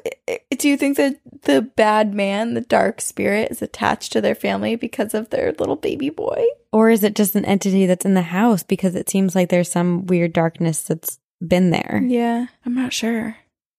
do 0.57 0.67
you 0.67 0.77
think 0.77 0.97
that 0.97 1.19
the 1.43 1.61
bad 1.61 2.13
man, 2.13 2.55
the 2.55 2.61
dark 2.61 3.01
spirit, 3.01 3.51
is 3.51 3.61
attached 3.61 4.11
to 4.13 4.21
their 4.21 4.33
family 4.33 4.75
because 4.75 5.13
of 5.13 5.29
their 5.29 5.53
little 5.59 5.75
baby 5.75 6.09
boy? 6.09 6.43
Or 6.71 6.89
is 6.89 7.03
it 7.03 7.15
just 7.15 7.35
an 7.35 7.45
entity 7.45 7.85
that's 7.85 8.05
in 8.05 8.15
the 8.15 8.23
house 8.23 8.63
because 8.63 8.95
it 8.95 9.09
seems 9.09 9.35
like 9.35 9.49
there's 9.49 9.71
some 9.71 10.07
weird 10.07 10.33
darkness 10.33 10.81
that's 10.81 11.19
been 11.45 11.69
there? 11.69 12.01
Yeah, 12.03 12.47
I'm 12.65 12.73
not 12.73 12.93
sure. 12.93 13.37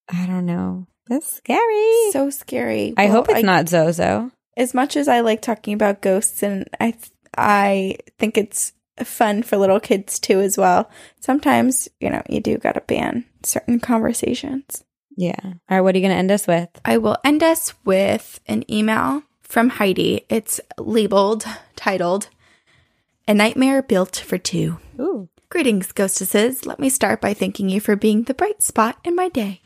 I 0.08 0.26
don't 0.26 0.46
know. 0.46 0.86
That's 1.08 1.30
scary. 1.30 2.10
So 2.12 2.30
scary. 2.30 2.94
I 2.96 3.06
Well, 3.06 3.14
hope 3.14 3.28
it's 3.30 3.42
not 3.44 3.68
Zozo. 3.68 4.30
As 4.56 4.72
much 4.74 4.96
as 4.96 5.08
I 5.08 5.20
like 5.20 5.42
talking 5.42 5.74
about 5.74 6.00
ghosts, 6.00 6.42
and 6.42 6.68
I, 6.80 6.92
th- 6.92 7.10
I 7.36 7.96
think 8.18 8.38
it's 8.38 8.72
fun 9.02 9.42
for 9.42 9.56
little 9.56 9.80
kids 9.80 10.18
too, 10.18 10.40
as 10.40 10.56
well. 10.56 10.88
Sometimes, 11.20 11.88
you 12.00 12.08
know, 12.10 12.22
you 12.28 12.40
do 12.40 12.56
got 12.58 12.72
to 12.72 12.80
ban 12.82 13.24
certain 13.42 13.80
conversations. 13.80 14.84
Yeah. 15.16 15.34
All 15.42 15.54
right. 15.70 15.80
What 15.80 15.94
are 15.94 15.98
you 15.98 16.02
going 16.02 16.14
to 16.14 16.18
end 16.18 16.30
us 16.30 16.46
with? 16.46 16.68
I 16.84 16.98
will 16.98 17.16
end 17.24 17.42
us 17.42 17.74
with 17.84 18.40
an 18.46 18.64
email 18.72 19.22
from 19.42 19.70
Heidi. 19.70 20.24
It's 20.28 20.60
labeled, 20.78 21.44
titled, 21.76 22.28
A 23.28 23.34
Nightmare 23.34 23.82
Built 23.82 24.16
for 24.16 24.38
Two. 24.38 24.78
Ooh. 24.98 25.28
Greetings, 25.50 25.92
ghostesses. 25.92 26.66
Let 26.66 26.80
me 26.80 26.88
start 26.88 27.20
by 27.20 27.34
thanking 27.34 27.68
you 27.68 27.80
for 27.80 27.94
being 27.94 28.22
the 28.24 28.34
bright 28.34 28.62
spot 28.62 28.98
in 29.04 29.14
my 29.14 29.28
day. 29.28 29.60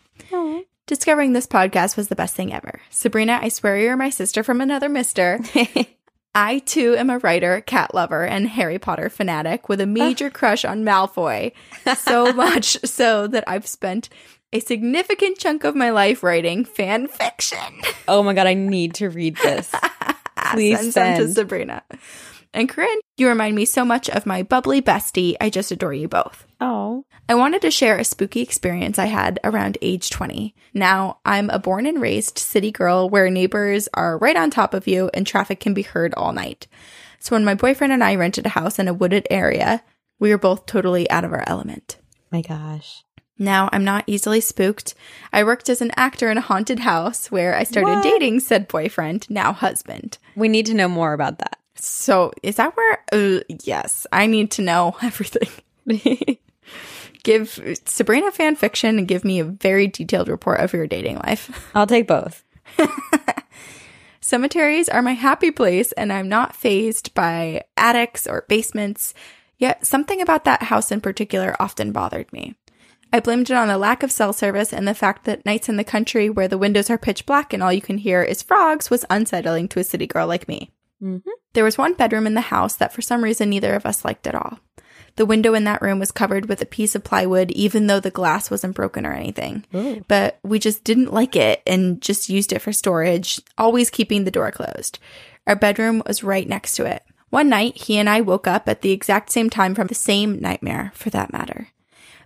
Discovering 0.89 1.35
this 1.35 1.47
podcast 1.47 1.99
was 1.99 2.09
the 2.09 2.17
best 2.17 2.35
thing 2.35 2.51
ever. 2.51 2.81
Sabrina, 2.89 3.39
I 3.43 3.51
swear 3.51 3.77
you're 3.77 3.95
my 3.95 4.09
sister 4.09 4.43
from 4.43 4.63
another 4.63 4.89
mister. 4.89 5.39
I 6.35 6.61
too 6.61 6.97
am 6.97 7.11
a 7.11 7.19
writer, 7.19 7.61
cat 7.61 7.93
lover, 7.93 8.25
and 8.25 8.49
Harry 8.49 8.79
Potter 8.79 9.11
fanatic 9.11 9.69
with 9.69 9.83
a 9.83 9.87
major 9.87 10.31
crush 10.31 10.65
on 10.65 10.85
Malfoy. 10.87 11.53
So 11.99 12.33
much 12.33 12.79
so 12.87 13.27
that 13.27 13.45
I've 13.47 13.67
spent 13.67 14.09
a 14.51 14.61
significant 14.61 15.37
chunk 15.37 15.65
of 15.65 15.77
my 15.77 15.91
life 15.91 16.23
writing 16.23 16.65
fan 16.65 17.07
fiction. 17.07 17.83
Oh 18.09 18.23
my 18.23 18.33
God. 18.33 18.47
I 18.47 18.55
need 18.55 18.95
to 18.95 19.11
read 19.11 19.37
this. 19.37 19.71
Please 20.53 20.79
send 20.79 20.95
some 20.95 21.17
to. 21.17 21.29
Sabrina. 21.35 21.83
And 22.55 22.69
Corinne, 22.69 22.99
you 23.17 23.29
remind 23.29 23.55
me 23.57 23.65
so 23.65 23.85
much 23.85 24.09
of 24.11 24.27
my 24.27 24.43
bubbly 24.43 24.81
bestie. 24.81 25.37
I 25.41 25.51
just 25.51 25.71
adore 25.71 25.93
you 25.93 26.09
both. 26.09 26.47
Oh. 26.61 27.05
I 27.29 27.35
wanted 27.35 27.61
to 27.63 27.71
share 27.71 27.99
a 27.99 28.05
spooky 28.05 28.41
experience 28.41 28.99
I 28.99 29.07
had 29.07 29.39
around 29.45 29.77
age 29.83 30.11
20. 30.11 30.55
Now, 30.73 31.19
I'm 31.25 31.51
a 31.51 31.59
born 31.59 31.85
and 31.87 32.01
raised 32.01 32.39
city 32.39 32.71
girl 32.71 33.09
where 33.09 33.29
neighbors 33.31 33.89
are 33.95 34.19
right 34.19 34.37
on 34.37 34.51
top 34.51 34.73
of 34.75 34.87
you 34.87 35.11
and 35.13 35.27
traffic 35.27 35.61
can 35.61 35.75
be 35.75 35.83
heard 35.83 36.15
all 36.15 36.33
night. 36.33 36.67
So 37.21 37.37
when 37.37 37.45
my 37.45 37.55
boyfriend 37.55 37.93
and 37.93 38.03
I 38.03 38.15
rented 38.15 38.47
a 38.47 38.51
house 38.51 38.79
in 38.79 38.89
a 38.89 38.95
wooded 38.95 39.27
area, 39.31 39.83
we 40.19 40.31
were 40.31 40.39
both 40.39 40.67
totally 40.67 41.09
out 41.11 41.25
of 41.25 41.33
our 41.33 41.45
element. 41.47 41.99
My 42.33 42.41
gosh. 42.43 43.05
Now, 43.39 43.69
I'm 43.73 43.85
not 43.85 44.05
easily 44.07 44.41
spooked. 44.41 44.95
I 45.33 45.45
worked 45.45 45.69
as 45.69 45.81
an 45.81 45.93
actor 45.97 46.31
in 46.31 46.39
a 46.39 46.43
haunted 46.43 46.81
house 46.81 47.31
where 47.31 47.55
I 47.55 47.63
started 47.63 47.93
What? 47.97 48.03
dating 48.03 48.41
said 48.41 48.67
boyfriend, 48.69 49.29
now 49.31 49.53
husband. 49.53 50.19
We 50.35 50.49
need 50.49 50.67
to 50.67 50.75
know 50.75 50.89
more 50.89 51.13
about 51.13 51.39
that. 51.39 51.58
So, 51.81 52.33
is 52.43 52.57
that 52.57 52.77
where? 52.77 53.05
Uh, 53.13 53.41
yes, 53.65 54.07
I 54.13 54.27
need 54.27 54.51
to 54.53 54.63
know 54.63 54.97
everything. 55.03 55.49
give 57.23 57.79
Sabrina 57.85 58.31
fan 58.31 58.57
fiction 58.57 58.99
and 58.99 59.09
give 59.09 59.25
me 59.25 59.41
a 59.41 59.45
very 59.45 59.87
detailed 59.87 60.29
report 60.29 60.61
of 60.61 60.73
your 60.73 60.87
dating 60.87 61.17
life. 61.17 61.71
I'll 61.75 61.87
take 61.87 62.07
both. 62.07 62.45
Cemeteries 64.21 64.89
are 64.89 65.01
my 65.01 65.13
happy 65.13 65.51
place, 65.51 65.93
and 65.93 66.13
I'm 66.13 66.29
not 66.29 66.55
phased 66.55 67.15
by 67.15 67.65
attics 67.77 68.27
or 68.27 68.45
basements. 68.49 69.15
Yet, 69.57 69.87
something 69.87 70.21
about 70.21 70.45
that 70.45 70.65
house 70.65 70.93
in 70.93 71.01
particular 71.01 71.57
often 71.59 71.93
bothered 71.93 72.31
me. 72.33 72.55
I 73.11 73.21
blamed 73.21 73.49
it 73.49 73.57
on 73.57 73.69
the 73.69 73.79
lack 73.79 74.03
of 74.03 74.13
cell 74.13 74.35
service 74.35 74.73
and 74.73 74.87
the 74.87 74.93
fact 74.95 75.25
that 75.25 75.47
nights 75.47 75.71
in 75.71 75.77
the 75.77 75.85
country 75.85 76.29
where 76.29 76.47
the 76.47 76.59
windows 76.59 76.91
are 76.91 76.99
pitch 76.99 77.25
black 77.25 77.55
and 77.55 77.63
all 77.63 77.73
you 77.73 77.81
can 77.81 77.99
hear 77.99 78.23
is 78.23 78.43
frogs 78.43 78.91
was 78.91 79.07
unsettling 79.09 79.67
to 79.69 79.81
a 79.81 79.85
city 79.85 80.07
girl 80.07 80.27
like 80.27 80.47
me. 80.47 80.71
Mm-hmm. 81.03 81.31
There 81.53 81.65
was 81.65 81.79
one 81.79 81.95
bedroom 81.95 82.27
in 82.27 82.35
the 82.35 82.41
house 82.41 82.75
that 82.77 82.93
for 82.93 83.03
some 83.03 83.23
reason 83.23 83.51
neither 83.51 83.75
of 83.75 83.87
us 83.87 84.05
liked 84.05 84.27
at 84.27 84.35
all. 84.35 84.61
The 85.17 85.27
window 85.27 85.55
in 85.55 85.65
that 85.65 85.83
room 85.83 85.99
was 85.99 86.13
covered 86.13 86.49
with 86.49 86.63
a 86.63 86.67
piece 86.67 86.95
of 86.95 87.03
plywood, 87.03 87.51
even 87.51 87.89
though 87.89 87.99
the 87.99 88.11
glass 88.11 88.53
wasn't 88.53 88.77
broken 88.77 89.05
or 89.05 89.13
anything. 89.13 89.65
Ooh. 89.75 90.05
But 90.07 90.39
we 90.45 90.61
just 90.61 90.85
didn't 90.85 91.13
like 91.13 91.35
it 91.35 91.61
and 91.67 92.01
just 92.01 92.29
used 92.29 92.53
it 92.53 92.61
for 92.61 92.73
storage, 92.73 93.41
always 93.57 93.91
keeping 93.91 94.23
the 94.23 94.31
door 94.31 94.53
closed. 94.53 95.01
Our 95.47 95.57
bedroom 95.57 96.03
was 96.07 96.23
right 96.23 96.49
next 96.49 96.77
to 96.77 96.85
it. 96.85 97.03
One 97.31 97.49
night, 97.49 97.77
he 97.77 97.99
and 97.99 98.09
I 98.09 98.21
woke 98.21 98.47
up 98.47 98.69
at 98.69 98.83
the 98.83 98.93
exact 98.93 99.31
same 99.31 99.51
time 99.51 99.75
from 99.75 99.89
the 99.89 99.95
same 99.95 100.41
nightmare, 100.41 100.93
for 100.95 101.11
that 101.11 101.33
matter. 101.33 101.69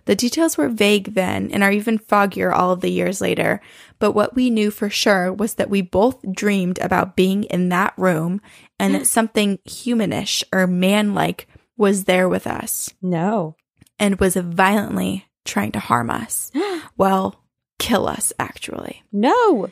The 0.05 0.15
details 0.15 0.57
were 0.57 0.69
vague 0.69 1.13
then 1.13 1.49
and 1.51 1.63
are 1.63 1.71
even 1.71 1.97
foggier 1.97 2.53
all 2.53 2.71
of 2.71 2.81
the 2.81 2.91
years 2.91 3.21
later, 3.21 3.61
but 3.99 4.11
what 4.11 4.35
we 4.35 4.49
knew 4.49 4.69
for 4.69 4.89
sure 4.89 5.31
was 5.31 5.53
that 5.55 5.69
we 5.69 5.81
both 5.81 6.19
dreamed 6.33 6.77
about 6.79 7.15
being 7.15 7.45
in 7.45 7.69
that 7.69 7.93
room 7.97 8.41
and 8.79 8.95
that 8.95 9.07
something 9.07 9.57
humanish 9.67 10.43
or 10.51 10.67
man 10.67 11.13
like 11.13 11.47
was 11.77 12.03
there 12.05 12.27
with 12.29 12.47
us 12.47 12.93
No. 13.01 13.55
and 13.99 14.19
was 14.19 14.35
violently 14.35 15.25
trying 15.45 15.71
to 15.73 15.79
harm 15.79 16.09
us. 16.09 16.51
well, 16.97 17.43
kill 17.79 18.07
us, 18.07 18.31
actually. 18.39 19.03
No. 19.11 19.69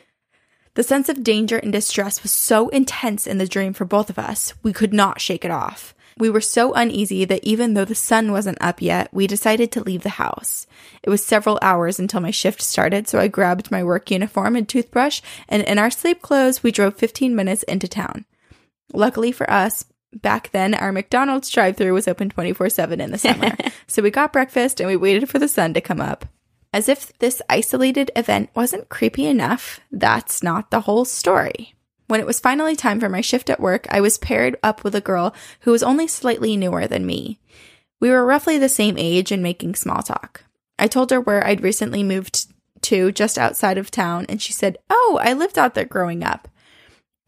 The 0.74 0.82
sense 0.82 1.08
of 1.08 1.22
danger 1.22 1.58
and 1.58 1.72
distress 1.72 2.22
was 2.22 2.32
so 2.32 2.68
intense 2.70 3.26
in 3.26 3.38
the 3.38 3.46
dream 3.46 3.72
for 3.72 3.84
both 3.84 4.08
of 4.10 4.18
us, 4.18 4.54
we 4.62 4.72
could 4.72 4.92
not 4.92 5.20
shake 5.20 5.44
it 5.44 5.50
off. 5.50 5.94
We 6.18 6.28
were 6.28 6.40
so 6.42 6.74
uneasy 6.74 7.24
that 7.24 7.42
even 7.42 7.72
though 7.74 7.86
the 7.86 7.94
sun 7.94 8.32
wasn't 8.32 8.58
up 8.60 8.82
yet, 8.82 9.12
we 9.14 9.26
decided 9.26 9.72
to 9.72 9.82
leave 9.82 10.02
the 10.02 10.10
house. 10.10 10.66
It 11.02 11.08
was 11.08 11.24
several 11.24 11.58
hours 11.62 11.98
until 11.98 12.20
my 12.20 12.30
shift 12.30 12.60
started, 12.60 13.08
so 13.08 13.18
I 13.18 13.28
grabbed 13.28 13.70
my 13.70 13.82
work 13.82 14.10
uniform 14.10 14.54
and 14.56 14.68
toothbrush, 14.68 15.22
and 15.48 15.62
in 15.62 15.78
our 15.78 15.90
sleep 15.90 16.20
clothes, 16.20 16.62
we 16.62 16.70
drove 16.70 16.96
15 16.96 17.34
minutes 17.34 17.62
into 17.64 17.88
town. 17.88 18.26
Luckily 18.92 19.32
for 19.32 19.50
us, 19.50 19.84
back 20.12 20.50
then 20.52 20.74
our 20.74 20.92
McDonald's 20.92 21.50
drive 21.50 21.76
through 21.76 21.94
was 21.94 22.08
open 22.08 22.28
24 22.28 22.70
7 22.70 23.00
in 23.00 23.10
the 23.10 23.18
summer. 23.18 23.56
so 23.86 24.02
we 24.02 24.10
got 24.10 24.32
breakfast 24.32 24.80
and 24.80 24.88
we 24.88 24.96
waited 24.96 25.28
for 25.28 25.38
the 25.38 25.48
sun 25.48 25.74
to 25.74 25.80
come 25.80 26.00
up. 26.00 26.26
As 26.72 26.88
if 26.88 27.16
this 27.18 27.42
isolated 27.50 28.10
event 28.16 28.50
wasn't 28.54 28.88
creepy 28.88 29.26
enough, 29.26 29.80
that's 29.90 30.42
not 30.42 30.70
the 30.70 30.80
whole 30.80 31.04
story. 31.04 31.74
When 32.06 32.20
it 32.20 32.26
was 32.26 32.40
finally 32.40 32.76
time 32.76 33.00
for 33.00 33.08
my 33.08 33.20
shift 33.20 33.50
at 33.50 33.60
work, 33.60 33.86
I 33.90 34.00
was 34.00 34.18
paired 34.18 34.56
up 34.62 34.84
with 34.84 34.94
a 34.94 35.00
girl 35.00 35.34
who 35.60 35.70
was 35.70 35.82
only 35.82 36.06
slightly 36.06 36.56
newer 36.56 36.86
than 36.86 37.06
me. 37.06 37.38
We 38.00 38.10
were 38.10 38.24
roughly 38.24 38.58
the 38.58 38.68
same 38.68 38.98
age 38.98 39.32
and 39.32 39.42
making 39.42 39.76
small 39.76 40.02
talk. 40.02 40.44
I 40.78 40.88
told 40.88 41.10
her 41.10 41.20
where 41.20 41.46
I'd 41.46 41.62
recently 41.62 42.02
moved 42.02 42.52
to 42.82 43.12
just 43.12 43.38
outside 43.38 43.78
of 43.78 43.90
town, 43.90 44.26
and 44.28 44.42
she 44.42 44.52
said, 44.52 44.76
Oh, 44.90 45.20
I 45.22 45.32
lived 45.34 45.56
out 45.56 45.74
there 45.74 45.84
growing 45.84 46.24
up. 46.24 46.48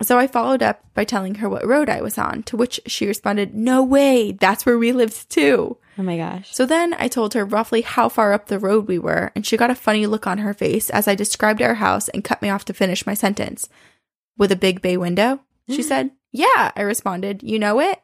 So 0.07 0.19
I 0.19 0.27
followed 0.27 0.63
up 0.63 0.85
by 0.95 1.05
telling 1.05 1.37
her 1.37 1.49
what 1.49 1.67
road 1.67 1.89
I 1.89 2.01
was 2.03 2.19
on, 2.19 2.43
to 2.45 2.57
which 2.57 2.81
she 2.87 3.07
responded, 3.07 3.55
No 3.55 3.83
way, 3.83 4.33
that's 4.33 4.65
where 4.67 4.79
we 4.79 4.93
lived 4.93 5.31
too. 5.31 5.77
Oh 5.97 6.03
my 6.03 6.17
gosh. 6.17 6.53
So 6.55 6.67
then 6.67 6.95
I 6.99 7.09
told 7.09 7.35
her 7.35 7.45
roughly 7.45 7.83
how 7.83 8.09
far 8.09 8.33
up 8.33 8.47
the 8.47 8.59
road 8.59 8.89
we 8.89 8.99
were, 8.99 9.31
and 9.35 9.47
she 9.47 9.57
got 9.57 9.71
a 9.71 9.75
funny 9.77 10.07
look 10.07 10.27
on 10.27 10.39
her 10.39 10.53
face 10.55 10.91
as 10.91 11.07
I 11.07 11.15
described 11.15 11.63
our 11.63 11.75
house 11.75 12.09
and 12.09 12.25
cut 12.25 12.43
me 12.43 12.51
off 12.51 12.65
to 12.67 12.75
finish 12.75 13.07
my 13.07 13.15
sentence. 13.15 13.69
With 14.37 14.51
a 14.51 14.57
big 14.57 14.83
bay 14.83 14.97
window? 14.97 15.41
She 15.71 15.83
said. 15.91 16.11
Yeah, 16.33 16.73
I 16.75 16.83
responded. 16.83 17.43
You 17.45 17.59
know 17.61 17.79
it? 17.81 18.01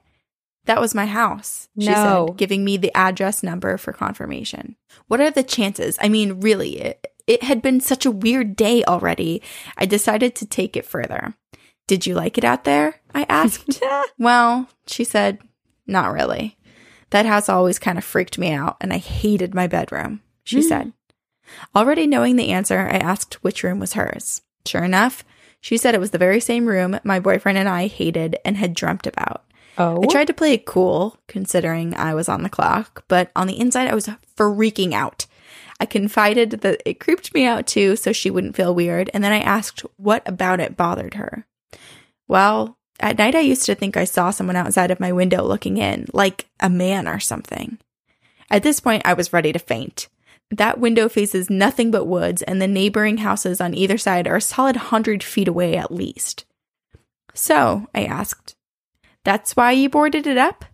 That 0.66 0.80
was 0.80 0.94
my 0.94 1.06
house, 1.06 1.68
she 1.78 1.88
No. 1.88 2.26
said, 2.28 2.36
giving 2.36 2.64
me 2.64 2.76
the 2.76 2.94
address 2.96 3.42
number 3.42 3.76
for 3.76 3.92
confirmation. 3.92 4.76
What 5.08 5.20
are 5.20 5.30
the 5.30 5.42
chances? 5.42 5.98
I 6.00 6.08
mean, 6.08 6.38
really, 6.40 6.78
it, 6.80 7.06
it 7.26 7.42
had 7.42 7.60
been 7.62 7.80
such 7.80 8.06
a 8.06 8.10
weird 8.10 8.54
day 8.54 8.84
already. 8.84 9.42
I 9.76 9.86
decided 9.86 10.36
to 10.36 10.46
take 10.46 10.76
it 10.76 10.84
further. 10.84 11.34
Did 11.90 12.06
you 12.06 12.14
like 12.14 12.38
it 12.38 12.44
out 12.44 12.62
there? 12.62 13.00
I 13.12 13.26
asked. 13.28 13.82
Well, 14.16 14.68
she 14.86 15.02
said, 15.02 15.40
not 15.88 16.12
really. 16.12 16.56
That 17.10 17.26
house 17.26 17.48
always 17.48 17.80
kind 17.80 17.98
of 17.98 18.04
freaked 18.04 18.38
me 18.38 18.52
out, 18.52 18.76
and 18.80 18.92
I 18.92 18.98
hated 18.98 19.56
my 19.56 19.66
bedroom, 19.66 20.20
she 20.44 20.60
hmm. 20.60 20.68
said. 20.68 20.92
Already 21.74 22.06
knowing 22.06 22.36
the 22.36 22.50
answer, 22.50 22.78
I 22.78 22.98
asked 22.98 23.42
which 23.42 23.64
room 23.64 23.80
was 23.80 23.94
hers. 23.94 24.42
Sure 24.64 24.84
enough, 24.84 25.24
she 25.60 25.76
said 25.76 25.96
it 25.96 26.00
was 26.00 26.12
the 26.12 26.18
very 26.18 26.38
same 26.38 26.66
room 26.66 27.00
my 27.02 27.18
boyfriend 27.18 27.58
and 27.58 27.68
I 27.68 27.88
hated 27.88 28.38
and 28.44 28.56
had 28.56 28.72
dreamt 28.72 29.08
about. 29.08 29.44
Oh. 29.76 30.00
I 30.00 30.06
tried 30.06 30.28
to 30.28 30.34
play 30.34 30.52
it 30.52 30.66
cool, 30.66 31.16
considering 31.26 31.96
I 31.96 32.14
was 32.14 32.28
on 32.28 32.44
the 32.44 32.48
clock, 32.48 33.02
but 33.08 33.32
on 33.34 33.48
the 33.48 33.58
inside, 33.58 33.88
I 33.88 33.96
was 33.96 34.08
freaking 34.36 34.92
out. 34.92 35.26
I 35.80 35.86
confided 35.86 36.50
that 36.60 36.82
it 36.86 37.00
creeped 37.00 37.34
me 37.34 37.46
out 37.46 37.66
too, 37.66 37.96
so 37.96 38.12
she 38.12 38.30
wouldn't 38.30 38.54
feel 38.54 38.76
weird, 38.76 39.10
and 39.12 39.24
then 39.24 39.32
I 39.32 39.40
asked 39.40 39.80
what 39.96 40.22
about 40.28 40.60
it 40.60 40.76
bothered 40.76 41.14
her. 41.14 41.46
Well, 42.30 42.78
at 43.00 43.18
night, 43.18 43.34
I 43.34 43.40
used 43.40 43.66
to 43.66 43.74
think 43.74 43.96
I 43.96 44.04
saw 44.04 44.30
someone 44.30 44.54
outside 44.54 44.92
of 44.92 45.00
my 45.00 45.10
window 45.10 45.42
looking 45.42 45.78
in, 45.78 46.06
like 46.12 46.46
a 46.60 46.70
man 46.70 47.08
or 47.08 47.18
something. 47.18 47.78
At 48.48 48.62
this 48.62 48.78
point, 48.78 49.02
I 49.04 49.14
was 49.14 49.32
ready 49.32 49.52
to 49.52 49.58
faint. 49.58 50.08
That 50.48 50.78
window 50.78 51.08
faces 51.08 51.50
nothing 51.50 51.90
but 51.90 52.04
woods, 52.04 52.42
and 52.42 52.62
the 52.62 52.68
neighboring 52.68 53.16
houses 53.16 53.60
on 53.60 53.74
either 53.74 53.98
side 53.98 54.28
are 54.28 54.36
a 54.36 54.40
solid 54.40 54.76
hundred 54.76 55.24
feet 55.24 55.48
away 55.48 55.76
at 55.76 55.90
least. 55.90 56.44
So, 57.34 57.88
I 57.92 58.04
asked, 58.04 58.54
That's 59.24 59.56
why 59.56 59.72
you 59.72 59.88
boarded 59.88 60.28
it 60.28 60.38
up? 60.38 60.64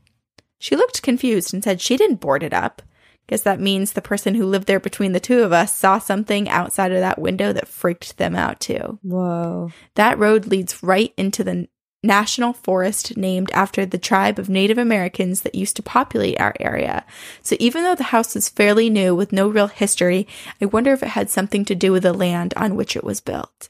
She 0.58 0.76
looked 0.76 1.02
confused 1.02 1.54
and 1.54 1.64
said 1.64 1.80
she 1.80 1.96
didn't 1.96 2.20
board 2.20 2.42
it 2.42 2.52
up. 2.52 2.82
Guess 3.28 3.42
that 3.42 3.60
means 3.60 3.92
the 3.92 4.02
person 4.02 4.34
who 4.34 4.46
lived 4.46 4.66
there 4.66 4.80
between 4.80 5.12
the 5.12 5.20
two 5.20 5.42
of 5.42 5.52
us 5.52 5.74
saw 5.74 5.98
something 5.98 6.48
outside 6.48 6.92
of 6.92 7.00
that 7.00 7.18
window 7.18 7.52
that 7.52 7.68
freaked 7.68 8.18
them 8.18 8.36
out 8.36 8.60
too. 8.60 8.98
Whoa. 9.02 9.72
That 9.96 10.18
road 10.18 10.46
leads 10.46 10.82
right 10.82 11.12
into 11.16 11.42
the 11.42 11.68
national 12.02 12.52
forest 12.52 13.16
named 13.16 13.50
after 13.52 13.84
the 13.84 13.98
tribe 13.98 14.38
of 14.38 14.48
Native 14.48 14.78
Americans 14.78 15.42
that 15.42 15.54
used 15.54 15.76
to 15.76 15.82
populate 15.82 16.40
our 16.40 16.54
area. 16.60 17.04
So 17.42 17.56
even 17.58 17.82
though 17.82 17.96
the 17.96 18.04
house 18.04 18.36
is 18.36 18.48
fairly 18.48 18.88
new 18.88 19.14
with 19.14 19.32
no 19.32 19.48
real 19.48 19.66
history, 19.66 20.28
I 20.60 20.66
wonder 20.66 20.92
if 20.92 21.02
it 21.02 21.08
had 21.08 21.28
something 21.28 21.64
to 21.64 21.74
do 21.74 21.92
with 21.92 22.04
the 22.04 22.12
land 22.12 22.54
on 22.56 22.76
which 22.76 22.96
it 22.96 23.04
was 23.04 23.20
built. 23.20 23.68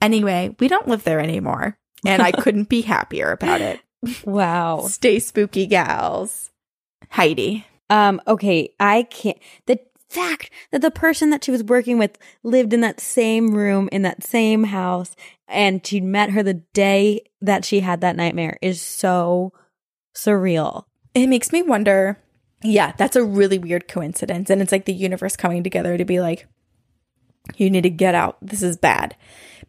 Anyway, 0.00 0.56
we 0.58 0.68
don't 0.68 0.88
live 0.88 1.04
there 1.04 1.20
anymore, 1.20 1.76
and 2.06 2.22
I 2.22 2.32
couldn't 2.32 2.70
be 2.70 2.80
happier 2.80 3.30
about 3.30 3.60
it. 3.60 3.80
Wow. 4.24 4.86
Stay 4.88 5.18
spooky, 5.18 5.66
gals. 5.66 6.50
Heidi. 7.10 7.66
Um, 7.90 8.22
okay, 8.26 8.72
I 8.80 9.02
can't. 9.02 9.36
The 9.66 9.80
fact 10.08 10.50
that 10.70 10.80
the 10.80 10.90
person 10.90 11.30
that 11.30 11.44
she 11.44 11.50
was 11.50 11.62
working 11.62 11.98
with 11.98 12.18
lived 12.42 12.72
in 12.72 12.80
that 12.80 13.00
same 13.00 13.54
room 13.54 13.88
in 13.92 14.02
that 14.02 14.24
same 14.24 14.64
house 14.64 15.14
and 15.46 15.86
she 15.86 16.00
met 16.00 16.30
her 16.30 16.42
the 16.42 16.54
day 16.54 17.22
that 17.40 17.64
she 17.64 17.80
had 17.80 18.00
that 18.00 18.16
nightmare 18.16 18.58
is 18.62 18.80
so 18.80 19.52
surreal. 20.14 20.84
It 21.14 21.26
makes 21.26 21.52
me 21.52 21.62
wonder. 21.62 22.18
Yeah, 22.62 22.92
that's 22.96 23.16
a 23.16 23.24
really 23.24 23.58
weird 23.58 23.88
coincidence. 23.88 24.50
And 24.50 24.60
it's 24.60 24.72
like 24.72 24.84
the 24.84 24.92
universe 24.92 25.36
coming 25.36 25.62
together 25.62 25.96
to 25.96 26.04
be 26.04 26.20
like, 26.20 26.46
you 27.56 27.70
need 27.70 27.82
to 27.82 27.90
get 27.90 28.14
out. 28.14 28.36
This 28.42 28.62
is 28.62 28.76
bad. 28.76 29.16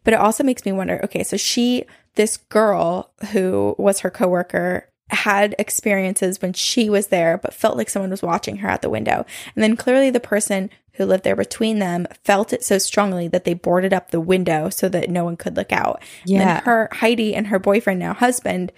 But 0.04 0.14
it 0.14 0.20
also 0.20 0.44
makes 0.44 0.64
me 0.64 0.72
wonder 0.72 1.00
okay, 1.04 1.22
so 1.22 1.36
she, 1.36 1.84
this 2.14 2.36
girl 2.36 3.12
who 3.30 3.74
was 3.78 4.00
her 4.00 4.10
coworker, 4.10 4.88
had 5.12 5.54
experiences 5.58 6.40
when 6.42 6.52
she 6.52 6.88
was 6.90 7.08
there, 7.08 7.38
but 7.38 7.54
felt 7.54 7.76
like 7.76 7.90
someone 7.90 8.10
was 8.10 8.22
watching 8.22 8.56
her 8.58 8.68
out 8.68 8.82
the 8.82 8.90
window. 8.90 9.24
And 9.54 9.62
then 9.62 9.76
clearly 9.76 10.10
the 10.10 10.20
person 10.20 10.70
who 10.94 11.04
lived 11.06 11.24
there 11.24 11.36
between 11.36 11.78
them 11.78 12.06
felt 12.24 12.52
it 12.52 12.62
so 12.64 12.78
strongly 12.78 13.26
that 13.28 13.44
they 13.44 13.54
boarded 13.54 13.92
up 13.94 14.10
the 14.10 14.20
window 14.20 14.68
so 14.68 14.88
that 14.90 15.08
no 15.10 15.24
one 15.24 15.36
could 15.36 15.56
look 15.56 15.72
out. 15.72 16.02
Yeah. 16.24 16.56
And 16.58 16.64
her, 16.64 16.88
Heidi, 16.92 17.34
and 17.34 17.46
her 17.48 17.58
boyfriend, 17.58 17.98
now 18.00 18.12
husband, 18.14 18.72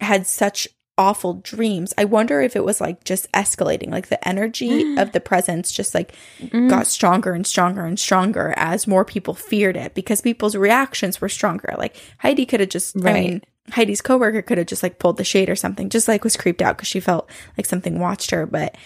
had 0.00 0.26
such 0.26 0.66
awful 0.98 1.34
dreams. 1.34 1.94
I 1.96 2.04
wonder 2.04 2.40
if 2.42 2.54
it 2.54 2.64
was 2.64 2.80
like 2.80 3.02
just 3.04 3.30
escalating, 3.32 3.90
like 3.90 4.08
the 4.08 4.26
energy 4.28 4.84
of 4.98 5.12
the 5.12 5.20
presence 5.20 5.72
just 5.72 5.94
like 5.94 6.14
Mm. 6.40 6.68
got 6.68 6.86
stronger 6.86 7.32
and 7.32 7.46
stronger 7.46 7.84
and 7.86 7.98
stronger 7.98 8.52
as 8.56 8.86
more 8.86 9.04
people 9.04 9.32
feared 9.32 9.76
it 9.76 9.94
because 9.94 10.20
people's 10.20 10.54
reactions 10.56 11.20
were 11.20 11.28
stronger. 11.30 11.74
Like 11.78 11.96
Heidi 12.18 12.44
could 12.44 12.60
have 12.60 12.68
just, 12.68 12.96
I 12.96 13.00
Right. 13.00 13.14
mean, 13.14 13.42
Heidi's 13.70 14.02
coworker 14.02 14.42
could 14.42 14.58
have 14.58 14.66
just 14.66 14.82
like 14.82 14.98
pulled 14.98 15.16
the 15.16 15.24
shade 15.24 15.48
or 15.48 15.56
something, 15.56 15.88
just 15.88 16.08
like 16.08 16.24
was 16.24 16.36
creeped 16.36 16.62
out 16.62 16.76
because 16.76 16.88
she 16.88 17.00
felt 17.00 17.30
like 17.56 17.66
something 17.66 17.98
watched 17.98 18.30
her. 18.30 18.46
But 18.46 18.76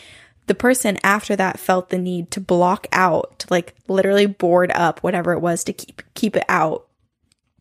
the 0.46 0.54
person 0.54 0.98
after 1.02 1.34
that 1.36 1.58
felt 1.58 1.88
the 1.88 1.98
need 1.98 2.30
to 2.32 2.40
block 2.40 2.86
out, 2.92 3.38
to 3.40 3.46
like 3.50 3.74
literally 3.88 4.26
board 4.26 4.70
up 4.72 5.02
whatever 5.02 5.32
it 5.32 5.40
was 5.40 5.64
to 5.64 5.72
keep 5.72 6.02
keep 6.14 6.36
it 6.36 6.44
out. 6.48 6.86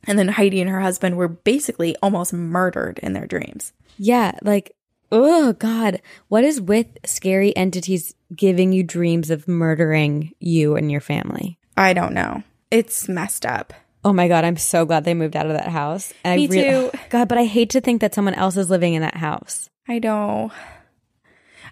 And 0.08 0.20
then 0.20 0.28
Heidi 0.28 0.62
and 0.62 0.70
her 0.70 0.82
husband 0.82 1.18
were 1.18 1.28
basically 1.28 1.96
almost 2.02 2.32
murdered 2.32 3.00
in 3.00 3.14
their 3.14 3.26
dreams. 3.26 3.74
Yeah, 3.98 4.34
like, 4.44 4.76
oh 5.12 5.54
God, 5.54 6.02
what 6.28 6.44
is 6.44 6.62
with 6.62 6.88
scary 7.06 7.56
entities 7.58 8.14
giving 8.36 8.72
you 8.72 8.84
dreams 8.84 9.32
of 9.32 9.48
murdering 9.48 10.34
you 10.40 10.76
and 10.76 10.92
your 10.92 11.02
family? 11.02 11.58
I 11.76 11.94
don't 11.94 12.14
know. 12.14 12.44
It's 12.70 13.08
messed 13.10 13.46
up. 13.46 13.74
Oh 14.06 14.14
my 14.14 14.28
God, 14.28 14.46
I'm 14.46 14.56
so 14.58 14.86
glad 14.86 15.04
they 15.04 15.14
moved 15.16 15.36
out 15.36 15.48
of 15.48 15.54
that 15.54 15.68
house. 15.68 16.14
And 16.24 16.40
Me 16.40 16.46
I 16.48 16.50
really, 16.50 16.90
too. 16.92 16.98
God, 17.10 17.28
but 17.28 17.38
I 17.38 17.46
hate 17.46 17.72
to 17.72 17.82
think 17.82 18.02
that 18.02 18.14
someone 18.14 18.36
else 18.36 18.56
is 18.56 18.70
living 18.70 18.94
in 18.94 19.02
that 19.02 19.18
house. 19.18 19.70
I 19.88 20.00
know. 20.00 20.52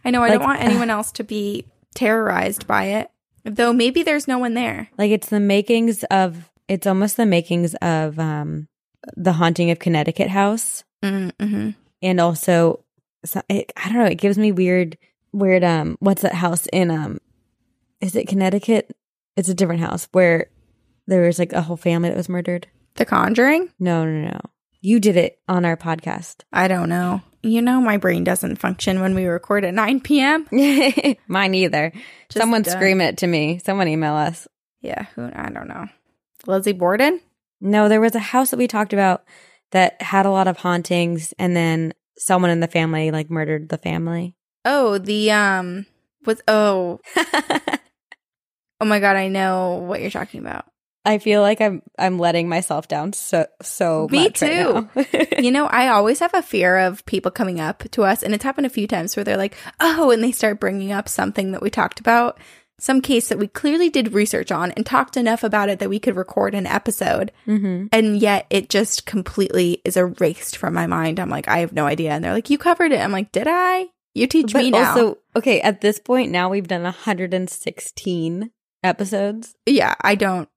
I 0.03 0.09
know. 0.11 0.21
I 0.23 0.29
Like, 0.29 0.39
don't 0.39 0.47
want 0.47 0.61
anyone 0.63 0.89
else 0.89 1.11
to 1.13 1.23
be 1.23 1.65
terrorized 1.95 2.67
by 2.67 2.85
it. 2.85 3.09
Though 3.45 3.71
maybe 3.73 4.03
there's 4.03 4.27
no 4.27 4.39
one 4.39 4.53
there. 4.55 4.89
Like 4.97 5.11
it's 5.11 5.29
the 5.29 5.39
makings 5.39 6.03
of, 6.05 6.49
it's 6.67 6.87
almost 6.87 7.17
the 7.17 7.25
makings 7.25 7.75
of 7.75 8.17
um 8.19 8.67
the 9.17 9.33
haunting 9.33 9.69
of 9.69 9.79
Connecticut 9.79 10.29
House, 10.29 10.83
Mm-hmm. 11.03 11.71
and 12.01 12.19
also, 12.21 12.79
so- 13.25 13.41
it, 13.49 13.71
I 13.75 13.89
don't 13.89 13.97
know, 13.97 14.05
it 14.05 14.15
gives 14.15 14.37
me 14.37 14.53
weird, 14.53 14.97
weird. 15.33 15.63
Um, 15.63 15.97
what's 15.99 16.21
that 16.21 16.33
house 16.33 16.67
in? 16.71 16.89
Um, 16.89 17.19
is 17.99 18.15
it 18.15 18.29
Connecticut? 18.29 18.95
It's 19.35 19.49
a 19.49 19.53
different 19.53 19.81
house 19.81 20.07
where 20.13 20.47
there 21.07 21.21
was 21.21 21.39
like 21.39 21.53
a 21.53 21.61
whole 21.61 21.77
family 21.77 22.09
that 22.09 22.17
was 22.17 22.29
murdered. 22.29 22.67
The 22.95 23.05
Conjuring? 23.05 23.69
No, 23.79 24.05
no, 24.05 24.29
no. 24.29 24.39
You 24.81 24.99
did 24.99 25.15
it 25.17 25.39
on 25.47 25.65
our 25.65 25.77
podcast. 25.77 26.43
I 26.51 26.67
don't 26.67 26.89
know. 26.89 27.21
You 27.41 27.61
know, 27.61 27.81
my 27.81 27.97
brain 27.97 28.23
doesn't 28.23 28.57
function 28.57 29.01
when 29.01 29.15
we 29.15 29.25
record 29.25 29.65
at 29.65 29.73
9 29.73 30.01
p.m. 30.01 30.47
Mine 31.27 31.55
either. 31.55 31.91
Just 32.29 32.41
Someone 32.41 32.61
done. 32.61 32.75
scream 32.75 33.01
it 33.01 33.17
to 33.17 33.27
me. 33.27 33.59
Someone 33.63 33.87
email 33.87 34.13
us. 34.13 34.47
Yeah, 34.81 35.03
who 35.15 35.29
I 35.33 35.49
don't 35.49 35.67
know. 35.67 35.87
Lizzie 36.45 36.73
Borden? 36.73 37.19
No, 37.59 37.87
there 37.89 38.01
was 38.01 38.15
a 38.15 38.19
house 38.19 38.51
that 38.51 38.57
we 38.57 38.67
talked 38.67 38.93
about 38.93 39.23
that 39.71 40.01
had 40.01 40.25
a 40.25 40.31
lot 40.31 40.47
of 40.47 40.57
hauntings, 40.57 41.33
and 41.39 41.55
then 41.55 41.93
someone 42.17 42.51
in 42.51 42.59
the 42.59 42.67
family 42.67 43.11
like 43.11 43.29
murdered 43.29 43.69
the 43.69 43.77
family. 43.77 44.35
Oh, 44.65 44.97
the 44.97 45.31
um 45.31 45.85
was 46.25 46.41
oh 46.47 46.99
oh 48.79 48.85
my 48.85 48.99
god, 48.99 49.15
I 49.15 49.27
know 49.29 49.83
what 49.87 50.01
you're 50.01 50.11
talking 50.11 50.41
about. 50.41 50.65
I 51.05 51.17
feel 51.17 51.41
like 51.41 51.59
I'm 51.59 51.81
I'm 51.99 52.17
letting 52.17 52.47
myself 52.47 52.87
down 52.87 53.13
so 53.13 53.45
so 53.61 54.07
Me 54.09 54.23
much 54.23 54.41
right 54.41 54.51
now. 54.51 54.89
you 55.39 55.51
know, 55.51 55.65
I 55.65 55.89
always 55.89 56.19
have 56.19 56.33
a 56.33 56.41
fear 56.41 56.77
of 56.77 57.05
people 57.05 57.31
coming 57.31 57.59
up 57.59 57.83
to 57.91 58.03
us, 58.03 58.23
and 58.23 58.33
it's 58.33 58.43
happened 58.43 58.67
a 58.67 58.69
few 58.69 58.87
times 58.87 59.15
where 59.15 59.23
they're 59.23 59.37
like, 59.37 59.55
oh, 59.79 60.11
and 60.11 60.23
they 60.23 60.31
start 60.31 60.59
bringing 60.59 60.91
up 60.91 61.09
something 61.09 61.51
that 61.51 61.61
we 61.61 61.69
talked 61.69 61.99
about, 61.99 62.39
some 62.79 63.01
case 63.01 63.29
that 63.29 63.37
we 63.37 63.47
clearly 63.47 63.89
did 63.89 64.13
research 64.13 64.51
on 64.51 64.71
and 64.71 64.85
talked 64.85 65.17
enough 65.17 65.43
about 65.43 65.69
it 65.69 65.79
that 65.79 65.89
we 65.89 65.99
could 65.99 66.15
record 66.15 66.55
an 66.55 66.65
episode. 66.67 67.31
mm-hmm. 67.47 67.87
And 67.91 68.17
yet 68.19 68.45
it 68.49 68.69
just 68.69 69.05
completely 69.05 69.81
is 69.85 69.97
erased 69.97 70.57
from 70.57 70.73
my 70.73 70.87
mind. 70.87 71.19
I'm 71.19 71.29
like, 71.29 71.47
I 71.47 71.59
have 71.59 71.73
no 71.73 71.85
idea. 71.85 72.11
And 72.11 72.23
they're 72.23 72.33
like, 72.33 72.49
you 72.49 72.57
covered 72.57 72.91
it. 72.91 72.99
I'm 72.99 73.11
like, 73.11 73.31
did 73.31 73.47
I? 73.47 73.87
You 74.13 74.27
teach 74.27 74.53
But 74.53 74.63
me 74.63 74.71
now. 74.71 74.89
also, 74.89 75.17
okay, 75.35 75.59
at 75.61 75.81
this 75.81 75.99
point 75.99 76.31
now 76.31 76.49
we've 76.49 76.67
done 76.67 76.83
116 76.83 78.51
episodes. 78.83 79.55
yeah, 79.65 79.95
I 80.01 80.15
don't. 80.15 80.49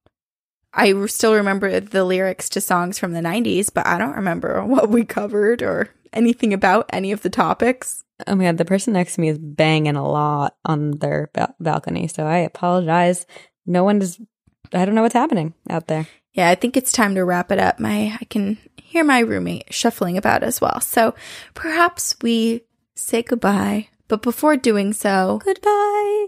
I 0.73 1.05
still 1.07 1.33
remember 1.35 1.79
the 1.79 2.03
lyrics 2.03 2.49
to 2.49 2.61
songs 2.61 2.99
from 2.99 3.13
the 3.13 3.21
90s, 3.21 3.73
but 3.73 3.87
I 3.87 3.97
don't 3.97 4.15
remember 4.15 4.63
what 4.65 4.89
we 4.89 5.03
covered 5.05 5.61
or 5.61 5.89
anything 6.13 6.53
about 6.53 6.89
any 6.93 7.11
of 7.11 7.21
the 7.21 7.29
topics. 7.29 8.03
Oh 8.25 8.35
my 8.35 8.45
god, 8.45 8.57
the 8.57 8.65
person 8.65 8.93
next 8.93 9.15
to 9.15 9.21
me 9.21 9.29
is 9.29 9.37
banging 9.37 9.95
a 9.95 10.07
lot 10.07 10.55
on 10.65 10.91
their 10.91 11.29
ba- 11.33 11.55
balcony, 11.59 12.07
so 12.07 12.25
I 12.25 12.37
apologize. 12.37 13.25
No 13.65 13.83
one 13.83 14.01
is. 14.01 14.19
I 14.73 14.85
don't 14.85 14.95
know 14.95 15.03
what's 15.03 15.13
happening 15.13 15.53
out 15.69 15.87
there. 15.87 16.07
Yeah, 16.33 16.49
I 16.49 16.55
think 16.55 16.75
it's 16.75 16.91
time 16.91 17.15
to 17.15 17.23
wrap 17.23 17.51
it 17.51 17.59
up. 17.59 17.79
My 17.79 18.17
I 18.19 18.25
can 18.25 18.57
hear 18.77 19.03
my 19.03 19.19
roommate 19.19 19.73
shuffling 19.73 20.17
about 20.17 20.43
as 20.43 20.59
well. 20.59 20.81
So 20.81 21.13
perhaps 21.53 22.15
we 22.21 22.61
say 22.95 23.21
goodbye. 23.21 23.89
But 24.07 24.21
before 24.21 24.55
doing 24.57 24.93
so, 24.93 25.41
Goodbye, 25.43 26.27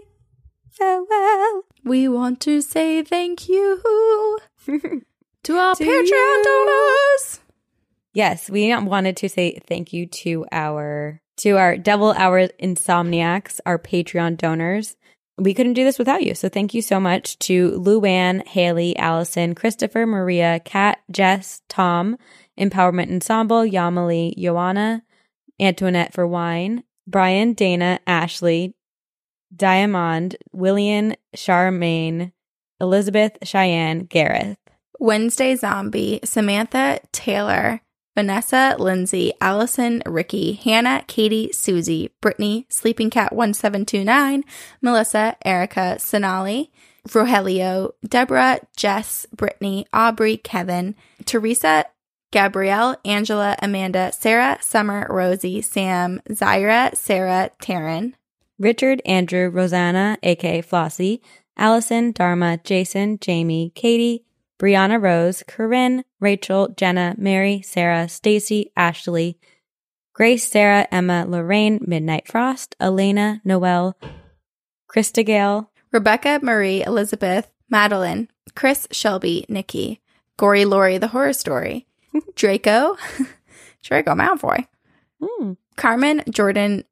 farewell. 0.70 1.64
We 1.84 2.08
want 2.08 2.40
to 2.40 2.60
say 2.60 3.02
thank 3.02 3.48
you 3.48 3.80
to 4.66 5.56
our 5.56 5.74
To 5.74 5.84
Patreon 5.84 6.04
you. 6.06 6.42
donors. 6.44 7.40
Yes, 8.12 8.50
we 8.50 8.74
wanted 8.76 9.16
to 9.18 9.28
say 9.28 9.58
thank 9.66 9.92
you 9.92 10.06
to 10.06 10.44
our 10.50 11.20
to 11.38 11.56
our 11.56 11.76
Devil 11.76 12.12
Hour 12.12 12.48
Insomniacs, 12.62 13.60
our 13.64 13.78
Patreon 13.78 14.36
donors. 14.36 14.96
We 15.38 15.54
couldn't 15.54 15.72
do 15.72 15.84
this 15.84 15.98
without 15.98 16.22
you. 16.22 16.34
So 16.34 16.50
thank 16.50 16.74
you 16.74 16.82
so 16.82 17.00
much 17.00 17.38
to 17.40 17.70
Luann, 17.80 18.46
Haley, 18.46 18.94
Allison, 18.98 19.54
Christopher, 19.54 20.04
Maria, 20.06 20.60
Kat, 20.62 20.98
Jess, 21.10 21.62
Tom, 21.70 22.18
Empowerment 22.58 23.10
Ensemble, 23.10 23.62
Yamali, 23.62 24.36
Joanna, 24.36 25.02
Antoinette 25.58 26.12
for 26.12 26.26
Wine, 26.26 26.84
Brian, 27.06 27.54
Dana, 27.54 28.00
Ashley, 28.06 28.74
Diamond, 29.54 30.36
William, 30.52 31.14
Charmaine, 31.36 32.32
Elizabeth, 32.80 33.38
Cheyenne, 33.44 34.04
Gareth. 34.04 34.58
Wednesday 34.98 35.56
Zombie, 35.56 36.20
Samantha, 36.24 37.00
Taylor, 37.10 37.80
Vanessa, 38.14 38.76
Lindsay, 38.78 39.32
Allison, 39.40 40.02
Ricky, 40.06 40.52
Hannah, 40.52 41.04
Katie, 41.06 41.52
Susie, 41.52 42.10
Brittany, 42.20 42.66
Sleeping 42.68 43.08
Cat 43.08 43.32
1729, 43.32 44.44
Melissa, 44.82 45.36
Erica, 45.44 45.98
Sonali, 45.98 46.70
Rogelio, 47.08 47.92
Deborah, 48.06 48.60
Jess, 48.76 49.26
Brittany, 49.34 49.86
Aubrey, 49.92 50.36
Kevin, 50.36 50.96
Teresa, 51.24 51.86
Gabrielle, 52.32 52.96
Angela, 53.04 53.56
Amanda, 53.62 54.12
Sarah, 54.12 54.58
Summer, 54.60 55.06
Rosie, 55.08 55.62
Sam, 55.62 56.20
Zyra, 56.28 56.94
Sarah, 56.94 57.50
Taryn, 57.62 58.12
Richard, 58.60 59.00
Andrew, 59.06 59.48
Rosanna, 59.48 60.18
aka 60.22 60.60
Flossie, 60.62 61.20
Allison, 61.56 62.12
Dharma, 62.12 62.58
Jason, 62.62 63.18
Jamie, 63.18 63.72
Katie, 63.74 64.24
Brianna 64.60 65.02
Rose, 65.02 65.42
Corinne, 65.48 66.04
Rachel, 66.20 66.68
Jenna, 66.76 67.14
Mary, 67.16 67.62
Sarah, 67.62 68.06
Stacy, 68.08 68.70
Ashley, 68.76 69.38
Grace, 70.12 70.46
Sarah, 70.46 70.86
Emma, 70.92 71.24
Lorraine, 71.26 71.80
Midnight 71.86 72.28
Frost, 72.28 72.76
Elena, 72.78 73.40
Noel, 73.44 73.96
Krista 74.94 75.24
Gale, 75.24 75.70
Rebecca, 75.90 76.38
Marie, 76.42 76.82
Elizabeth, 76.84 77.50
Madeline, 77.70 78.28
Chris, 78.54 78.86
Shelby, 78.90 79.46
Nikki, 79.48 80.02
Gory 80.36 80.66
Lori, 80.66 80.98
the 80.98 81.08
horror 81.08 81.32
story, 81.32 81.86
Draco, 82.34 82.98
Draco 83.82 84.12
Malfoy, 84.14 84.66
Hmm. 85.22 85.52
Carmen, 85.76 86.22
Jordan, 86.28 86.84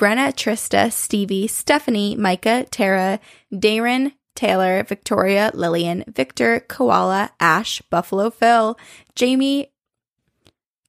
Brenna, 0.00 0.32
Trista, 0.32 0.90
Stevie, 0.90 1.46
Stephanie, 1.46 2.16
Micah, 2.16 2.64
Tara, 2.70 3.20
Darren, 3.52 4.12
Taylor, 4.34 4.82
Victoria, 4.82 5.50
Lillian, 5.52 6.04
Victor, 6.08 6.60
Koala, 6.60 7.32
Ash, 7.38 7.82
Buffalo 7.90 8.30
Phil, 8.30 8.78
Jamie, 9.14 9.70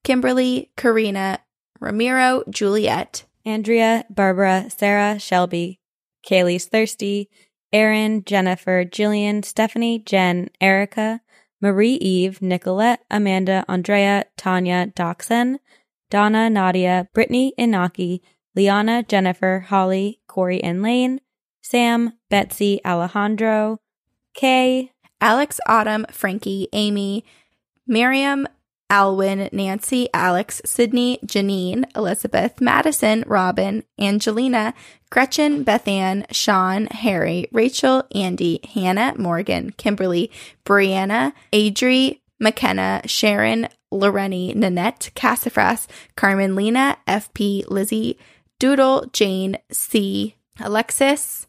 Kimberly, 0.05 0.71
Karina, 0.77 1.39
Ramiro, 1.81 2.45
Juliet, 2.49 3.25
Andrea, 3.45 4.05
Barbara, 4.09 4.69
Sarah, 4.69 5.19
Shelby, 5.19 5.81
Kaylee's 6.25 6.67
Thirsty, 6.67 7.29
Erin, 7.73 8.23
Jennifer, 8.23 8.85
Jillian, 8.85 9.43
Stephanie, 9.43 9.99
Jen, 9.99 10.49
Erica, 10.61 11.19
Marie 11.59 11.95
Eve, 11.95 12.41
Nicolette, 12.41 13.03
Amanda, 13.11 13.65
Andrea, 13.67 14.23
Tanya, 14.37 14.87
Doxon, 14.95 15.57
Donna, 16.09 16.49
Nadia, 16.49 17.09
Brittany, 17.13 17.53
Inaki, 17.59 18.21
Liana, 18.55 19.03
Jennifer, 19.03 19.65
Holly, 19.67 20.21
Corey 20.27 20.63
and 20.63 20.81
Lane, 20.81 21.21
Sam, 21.61 22.13
Betsy, 22.29 22.81
Alejandro, 22.85 23.79
Kay, 24.33 24.91
Alex, 25.19 25.59
Autumn, 25.67 26.05
Frankie, 26.11 26.67
Amy, 26.73 27.23
Miriam, 27.87 28.47
Alwyn, 28.89 29.47
Nancy, 29.53 30.09
Alex, 30.13 30.61
Sydney, 30.65 31.17
Janine, 31.25 31.85
Elizabeth, 31.95 32.59
Madison, 32.59 33.23
Robin, 33.25 33.83
Angelina, 33.97 34.73
Gretchen, 35.09 35.63
Bethann, 35.63 36.25
Sean, 36.31 36.87
Harry, 36.87 37.47
Rachel, 37.53 38.03
Andy, 38.13 38.59
Hannah, 38.73 39.13
Morgan, 39.17 39.71
Kimberly, 39.77 40.29
Brianna, 40.65 41.31
Adri, 41.53 42.19
McKenna, 42.41 43.01
Sharon, 43.05 43.69
Loreni, 43.93 44.53
Nanette, 44.55 45.11
Cassafras, 45.15 45.87
Carmen, 46.17 46.55
Lena, 46.55 46.97
FP, 47.07 47.63
Lizzie, 47.69 48.17
Doodle, 48.61 49.07
Jane, 49.11 49.57
C, 49.71 50.35
Alexis, 50.59 51.47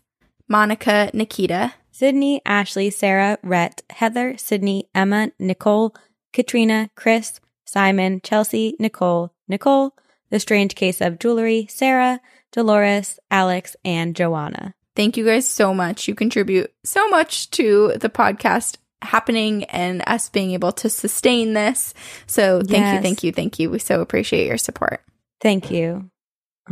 Monica, 0.48 1.10
Nikita, 1.12 1.74
Sydney, 1.90 2.40
Ashley, 2.46 2.88
Sarah, 2.88 3.36
Rhett, 3.42 3.82
Heather, 3.90 4.38
Sydney, 4.38 4.88
Emma, 4.94 5.30
Nicole, 5.38 5.94
Katrina, 6.32 6.88
Chris, 6.96 7.38
Simon, 7.66 8.22
Chelsea, 8.24 8.76
Nicole, 8.78 9.34
Nicole, 9.46 9.94
The 10.30 10.40
Strange 10.40 10.74
Case 10.74 11.02
of 11.02 11.18
Jewelry, 11.18 11.66
Sarah, 11.68 12.22
Dolores, 12.50 13.18
Alex, 13.30 13.76
and 13.84 14.16
Joanna. 14.16 14.74
Thank 14.96 15.18
you 15.18 15.26
guys 15.26 15.46
so 15.46 15.74
much. 15.74 16.08
You 16.08 16.14
contribute 16.14 16.72
so 16.82 17.10
much 17.10 17.50
to 17.50 17.92
the 18.00 18.08
podcast 18.08 18.78
happening 19.02 19.64
and 19.64 20.02
us 20.06 20.30
being 20.30 20.52
able 20.52 20.72
to 20.72 20.88
sustain 20.88 21.52
this. 21.52 21.92
So 22.26 22.62
thank 22.62 22.94
you, 22.94 23.02
thank 23.02 23.22
you, 23.22 23.32
thank 23.32 23.58
you. 23.58 23.68
We 23.68 23.80
so 23.80 24.00
appreciate 24.00 24.46
your 24.46 24.56
support. 24.56 25.02
Thank 25.42 25.70
you. 25.70 26.10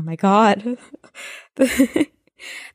Oh 0.01 0.03
my 0.03 0.17
God. 0.17 0.79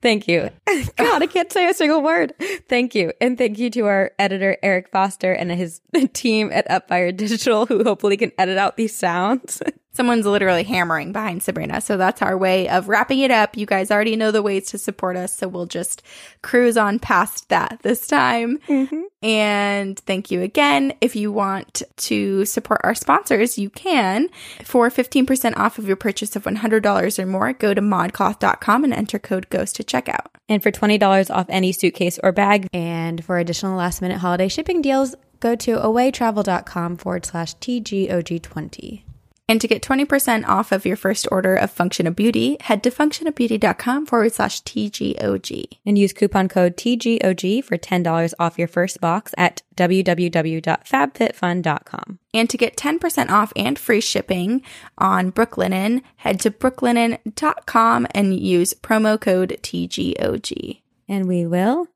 thank 0.03 0.27
you. 0.27 0.51
God, 0.95 1.23
I 1.23 1.25
can't 1.25 1.51
say 1.51 1.67
a 1.67 1.73
single 1.73 2.03
word. 2.03 2.35
Thank 2.69 2.93
you. 2.93 3.13
And 3.19 3.35
thank 3.35 3.57
you 3.57 3.71
to 3.71 3.87
our 3.87 4.11
editor, 4.19 4.57
Eric 4.61 4.89
Foster, 4.91 5.33
and 5.33 5.49
his 5.51 5.81
team 6.13 6.51
at 6.53 6.69
Upfire 6.69 7.17
Digital, 7.17 7.65
who 7.65 7.83
hopefully 7.83 8.15
can 8.15 8.31
edit 8.37 8.59
out 8.59 8.77
these 8.77 8.95
sounds. 8.95 9.59
Someone's 9.95 10.25
literally 10.25 10.63
hammering 10.63 11.13
behind 11.13 11.41
Sabrina. 11.41 11.79
So 11.79 11.95
that's 11.95 12.21
our 12.21 12.37
way 12.37 12.67
of 12.67 12.89
wrapping 12.89 13.19
it 13.19 13.31
up. 13.31 13.55
You 13.55 13.65
guys 13.65 13.91
already 13.91 14.17
know 14.17 14.31
the 14.31 14.41
ways 14.41 14.67
to 14.67 14.77
support 14.77 15.15
us. 15.15 15.33
So 15.33 15.47
we'll 15.47 15.65
just 15.67 16.03
cruise 16.41 16.75
on 16.75 16.99
past 16.99 17.47
that 17.49 17.79
this 17.81 18.05
time. 18.05 18.59
Mm-hmm. 18.67 19.01
And 19.23 19.97
thank 19.99 20.31
you 20.31 20.41
again. 20.41 20.93
If 20.99 21.15
you 21.15 21.31
want 21.31 21.81
to 21.95 22.43
support 22.45 22.81
our 22.83 22.93
sponsors, 22.93 23.57
you 23.57 23.69
can. 23.69 24.27
For 24.63 24.89
15% 24.89 25.55
off 25.55 25.79
of 25.79 25.87
your 25.87 25.95
purchase 25.95 26.35
of 26.35 26.43
$100 26.43 27.19
or 27.19 27.25
more, 27.25 27.53
go 27.53 27.73
to 27.73 27.81
modcloth.com 27.81 28.83
and 28.83 28.93
enter 28.93 29.17
code 29.17 29.49
GHOST 29.49 29.77
to 29.77 29.83
checkout. 29.83 30.27
and 30.49 30.61
for 30.61 30.71
$20 30.71 31.33
off 31.33 31.45
any 31.49 31.71
suitcase 31.71 32.19
or 32.21 32.31
bag, 32.31 32.67
And 32.73 33.23
for 33.23 33.37
additional 33.39 33.77
last 33.77 34.01
minute 34.01 34.17
holiday 34.19 34.49
shipping 34.49 34.81
deals, 34.81 35.15
go 35.39 35.55
to 35.55 35.77
awaytravel.com 35.77 36.97
forward 36.97 37.25
slash 37.25 37.55
TGOG20. 37.55 39.04
And 39.47 39.61
to 39.61 39.67
get 39.67 39.83
20% 39.83 40.47
off 40.47 40.71
of 40.71 40.85
your 40.85 40.97
first 40.97 41.27
order 41.31 41.55
of 41.55 41.69
Function 41.71 42.07
of 42.07 42.15
Beauty, 42.15 42.57
head 42.61 42.81
to 42.83 42.91
functionofbeauty.com 42.91 44.07
forward 44.07 44.33
slash 44.33 44.61
TGOG. 44.63 45.65
and 45.85 45.97
use 45.97 46.13
coupon 46.13 46.49
code 46.49 46.75
TGOG 46.77 47.63
for 47.63 47.77
$10 47.77 48.33
off 48.39 48.57
your 48.57 48.67
first 48.67 48.99
box 48.99 49.35
at 49.37 49.61
www.fabfitfun.com. 49.75 52.19
And 52.33 52.49
to 52.49 52.57
get 52.57 52.75
10% 52.75 53.29
off 53.29 53.53
and 53.55 53.77
free 53.77 54.01
shipping 54.01 54.63
on 54.97 55.31
Brooklinen, 55.31 56.01
head 56.17 56.39
to 56.39 56.49
brooklinen.com 56.51 58.07
and 58.15 58.39
use 58.39 58.73
promo 58.73 59.21
code 59.21 59.59
TGOG. 59.61 60.81
And 61.07 61.27
we 61.27 61.45
will 61.45 61.87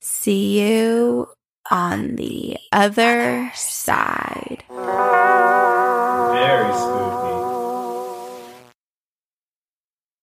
See 0.00 0.60
you 0.60 1.28
on 1.70 2.16
the 2.16 2.56
other 2.72 3.52
side. 3.54 4.64
Ah. 4.70 5.59
Very 6.40 6.72
spooky. 6.72 7.29